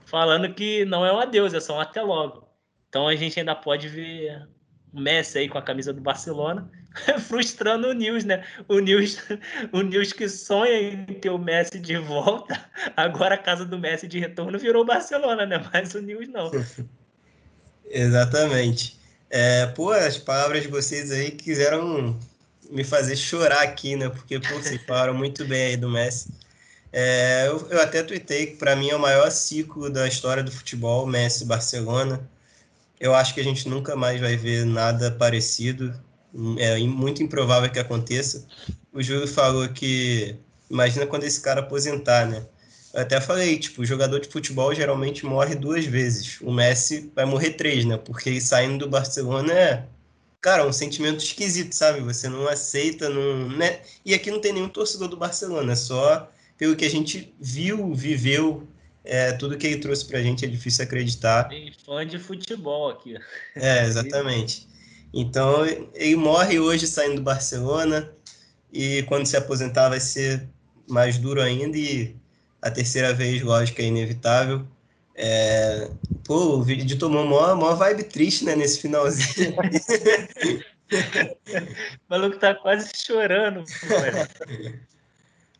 falando 0.05 0.52
que 0.52 0.85
não 0.85 1.07
é 1.07 1.12
um 1.12 1.20
adeus, 1.20 1.55
é 1.55 1.61
só 1.61 1.77
um 1.77 1.81
até 1.81 2.02
logo. 2.02 2.48
Então 2.89 3.07
a 3.07 3.15
gente 3.15 3.39
ainda 3.39 3.55
pode 3.55 3.89
ver 3.89 4.48
o 4.93 5.01
Messi 5.01 5.39
aí 5.39 5.48
com 5.48 5.57
a 5.57 5.62
camisa 5.62 5.93
do 5.93 6.01
Barcelona, 6.01 6.69
frustrando 7.20 7.89
o 7.89 7.93
News, 7.93 8.24
né? 8.24 8.44
O 8.66 8.81
News, 8.81 9.19
o 9.73 9.82
News 9.82 10.12
que 10.12 10.28
sonha 10.28 10.81
em 10.81 11.05
ter 11.07 11.31
o 11.31 11.39
Messi 11.39 11.78
de 11.78 11.97
volta, 11.97 12.69
agora 12.97 13.36
a 13.36 13.39
casa 13.39 13.65
do 13.65 13.78
Messi 13.78 14.09
de 14.09 14.19
retorno 14.19 14.59
virou 14.59 14.85
Barcelona, 14.85 15.47
né? 15.47 15.65
Mas 15.73 15.94
o 15.94 16.02
News 16.02 16.28
não. 16.28 16.51
Exatamente. 17.89 18.99
É, 19.31 19.66
pô, 19.66 19.93
as 19.93 20.19
palavras 20.19 20.62
de 20.62 20.69
vocês 20.69 21.12
aí 21.12 21.31
quiseram 21.31 22.19
me 22.70 22.82
fazer 22.85 23.16
chorar 23.16 23.62
aqui, 23.62 23.97
né? 23.97 24.09
Porque, 24.09 24.40
pô, 24.40 24.55
vocês 24.57 24.82
falaram 24.86 25.15
muito 25.15 25.44
bem 25.44 25.66
aí 25.66 25.77
do 25.77 25.89
Messi. 25.89 26.28
É, 26.93 27.47
eu, 27.47 27.69
eu, 27.70 27.81
até 27.81 28.02
tuitei 28.02 28.47
que 28.48 28.57
para 28.57 28.74
mim 28.74 28.90
é 28.90 28.97
o 28.97 29.01
maior 29.01 29.31
ciclo 29.31 29.89
da 29.89 30.09
história 30.09 30.43
do 30.43 30.51
futebol, 30.51 31.07
Messi-Barcelona. 31.07 32.28
Eu 32.98 33.15
acho 33.15 33.32
que 33.32 33.40
a 33.40 33.44
gente 33.44 33.69
nunca 33.69 33.94
mais 33.97 34.20
vai 34.20 34.36
ver 34.36 34.66
nada 34.66 35.11
parecido. 35.12 35.94
É 36.59 36.78
muito 36.81 37.23
improvável 37.23 37.70
que 37.70 37.78
aconteça. 37.78 38.47
O 38.93 39.02
Júlio 39.02 39.28
falou 39.28 39.69
que 39.69 40.36
imagina 40.69 41.07
quando 41.07 41.24
esse 41.24 41.40
cara 41.40 41.61
aposentar, 41.61 42.27
né? 42.27 42.44
Eu 42.92 43.02
até 43.02 43.20
falei, 43.20 43.58
tipo, 43.58 43.82
o 43.82 43.86
jogador 43.86 44.20
de 44.20 44.28
futebol 44.28 44.74
geralmente 44.74 45.24
morre 45.24 45.54
duas 45.54 45.84
vezes. 45.84 46.40
O 46.40 46.50
Messi 46.50 47.10
vai 47.14 47.24
morrer 47.24 47.50
três, 47.50 47.84
né? 47.84 47.96
Porque 47.96 48.40
saindo 48.40 48.84
do 48.84 48.90
Barcelona 48.90 49.52
é, 49.52 49.86
cara, 50.40 50.66
um 50.66 50.72
sentimento 50.72 51.22
esquisito, 51.22 51.72
sabe? 51.72 52.00
Você 52.00 52.28
não 52.28 52.48
aceita, 52.48 53.08
não, 53.08 53.48
né? 53.48 53.80
E 54.04 54.12
aqui 54.14 54.30
não 54.30 54.40
tem 54.40 54.52
nenhum 54.52 54.68
torcedor 54.68 55.08
do 55.08 55.16
Barcelona, 55.16 55.72
é 55.72 55.76
só 55.76 56.30
pelo 56.58 56.76
que 56.76 56.84
a 56.84 56.90
gente 56.90 57.32
viu, 57.40 57.94
viveu, 57.94 58.68
é, 59.02 59.32
tudo 59.32 59.56
que 59.56 59.66
ele 59.66 59.80
trouxe 59.80 60.04
pra 60.04 60.22
gente 60.22 60.44
é 60.44 60.48
difícil 60.48 60.84
acreditar. 60.84 61.44
Tem 61.44 61.72
fã 61.84 62.06
de 62.06 62.18
futebol 62.18 62.90
aqui. 62.90 63.16
É, 63.56 63.86
exatamente. 63.86 64.68
Então, 65.12 65.64
ele 65.66 66.16
morre 66.16 66.60
hoje 66.60 66.86
saindo 66.86 67.16
do 67.16 67.22
Barcelona 67.22 68.12
e 68.72 69.02
quando 69.04 69.26
se 69.26 69.36
aposentar 69.36 69.88
vai 69.88 70.00
ser 70.00 70.48
mais 70.88 71.18
duro 71.18 71.40
ainda 71.40 71.76
e 71.76 72.14
a 72.62 72.70
terceira 72.70 73.12
vez, 73.12 73.43
lógico, 73.43 73.81
é 73.81 73.85
inevitável. 73.85 74.66
É... 75.15 75.91
Pô, 76.24 76.57
o 76.57 76.62
vídeo 76.62 76.99
tomou 76.99 77.24
uma 77.24 77.55
maior 77.55 77.77
vibe 77.77 78.05
triste, 78.05 78.45
né, 78.45 78.55
nesse 78.55 78.81
finalzinho. 78.81 79.55
o 80.91 82.09
maluco 82.09 82.39
tá 82.39 82.55
quase 82.55 82.91
chorando. 82.95 83.65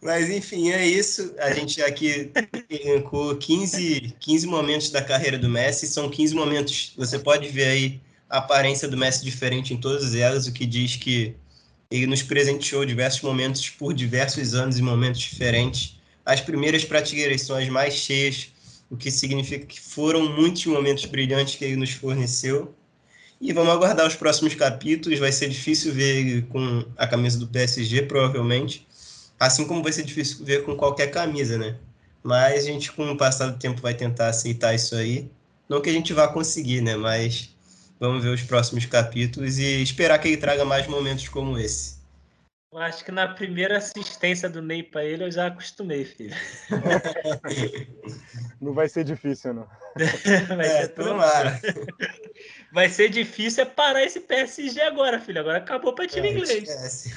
Mas, 0.03 0.31
enfim, 0.31 0.71
é 0.71 0.87
isso. 0.87 1.35
A 1.39 1.53
gente 1.53 1.83
aqui 1.83 2.33
elencou 2.71 3.37
15, 3.37 4.15
15 4.19 4.47
momentos 4.47 4.91
da 4.91 5.03
carreira 5.03 5.39
do 5.39 5.49
Messi. 5.49 5.87
São 5.87 6.09
15 6.09 6.35
momentos, 6.35 6.95
você 6.97 7.19
pode 7.19 7.49
ver 7.49 7.65
aí 7.65 8.01
a 8.29 8.39
aparência 8.39 8.89
do 8.89 8.97
Messi 8.97 9.25
diferente 9.25 9.75
em 9.75 9.77
todas 9.77 10.15
elas, 10.15 10.47
o 10.47 10.53
que 10.53 10.65
diz 10.65 10.97
que 10.97 11.35
ele 11.91 12.07
nos 12.07 12.23
presenteou 12.23 12.87
diversos 12.87 13.21
momentos 13.21 13.69
por 13.69 13.93
diversos 13.93 14.55
anos 14.55 14.79
e 14.79 14.83
momentos 14.83 15.21
diferentes. 15.21 16.00
As 16.25 16.41
primeiras 16.41 16.85
prateleiras 16.85 17.43
são 17.43 17.57
as 17.57 17.69
mais 17.69 17.95
cheias, 17.95 18.53
o 18.91 18.97
que 18.97 19.11
significa 19.11 19.67
que 19.67 19.81
foram 19.81 20.29
muitos 20.33 20.65
momentos 20.67 21.05
brilhantes 21.05 21.55
que 21.55 21.65
ele 21.65 21.77
nos 21.77 21.91
forneceu. 21.91 22.75
E 23.41 23.53
vamos 23.53 23.73
aguardar 23.73 24.07
os 24.07 24.15
próximos 24.15 24.55
capítulos. 24.55 25.19
Vai 25.19 25.33
ser 25.33 25.49
difícil 25.49 25.95
ver 25.95 26.17
ele 26.17 26.43
com 26.43 26.85
a 26.97 27.07
camisa 27.07 27.39
do 27.39 27.47
PSG, 27.47 28.03
provavelmente. 28.03 28.87
Assim 29.39 29.65
como 29.65 29.83
vai 29.83 29.93
ser 29.93 30.03
difícil 30.03 30.45
ver 30.45 30.65
com 30.65 30.77
qualquer 30.77 31.11
camisa, 31.11 31.57
né? 31.57 31.77
Mas 32.23 32.65
a 32.65 32.67
gente, 32.67 32.93
com 32.93 33.11
o 33.11 33.17
passar 33.17 33.47
do 33.47 33.59
tempo, 33.59 33.81
vai 33.81 33.95
tentar 33.95 34.29
aceitar 34.29 34.75
isso 34.75 34.95
aí. 34.95 35.31
Não 35.69 35.81
que 35.81 35.89
a 35.89 35.93
gente 35.93 36.13
vá 36.13 36.29
conseguir, 36.29 36.83
né? 36.83 36.97
Mas 36.97 37.49
vamos 37.99 38.23
ver 38.23 38.31
os 38.31 38.43
próximos 38.43 38.85
capítulos 38.85 39.59
e 39.59 39.83
esperar 39.83 40.19
que 40.19 40.29
ele 40.29 40.37
traga 40.37 40.65
mais 40.65 40.87
momentos 40.87 41.29
como 41.29 41.59
esse. 41.59 42.00
Eu 42.73 42.79
acho 42.79 43.05
que 43.05 43.11
na 43.11 43.27
primeira 43.27 43.79
assistência 43.79 44.49
do 44.49 44.63
Ney 44.63 44.85
para 44.85 45.05
ele 45.05 45.25
eu 45.25 45.33
já 45.33 45.49
acostumei, 45.49 46.05
filho. 46.05 46.37
Não 48.61 48.73
vai 48.73 48.89
ser 48.89 49.03
difícil, 49.03 49.55
não. 49.55 49.67
vai, 50.57 50.67
é, 50.67 50.83
ser 50.83 50.89
tomara. 50.89 51.61
vai 52.71 52.89
ser 52.89 53.09
difícil 53.09 53.63
é 53.63 53.67
parar 53.67 54.05
esse 54.05 54.21
PSG 54.21 54.83
agora, 54.83 55.19
filho. 55.19 55.41
Agora 55.41 55.59
acabou 55.59 55.95
para 55.95 56.07
time 56.07 56.29
é, 56.29 56.33
inglês. 56.33 57.09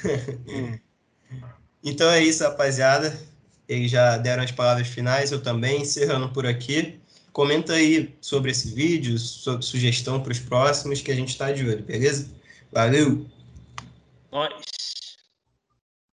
então 1.84 2.10
é 2.10 2.20
isso, 2.20 2.42
rapaziada. 2.42 3.16
Eles 3.68 3.90
já 3.90 4.16
deram 4.16 4.42
as 4.42 4.50
palavras 4.50 4.88
finais, 4.88 5.30
eu 5.30 5.42
também, 5.42 5.82
encerrando 5.82 6.30
por 6.30 6.46
aqui. 6.46 6.98
Comenta 7.30 7.74
aí 7.74 8.16
sobre 8.20 8.50
esse 8.50 8.74
vídeo, 8.74 9.18
sobre 9.18 9.64
sugestão 9.64 10.20
para 10.20 10.32
os 10.32 10.40
próximos, 10.40 11.02
que 11.02 11.12
a 11.12 11.14
gente 11.14 11.28
está 11.28 11.52
de 11.52 11.68
olho, 11.68 11.82
beleza? 11.82 12.30
Valeu! 12.72 13.26
Nós. 14.32 14.93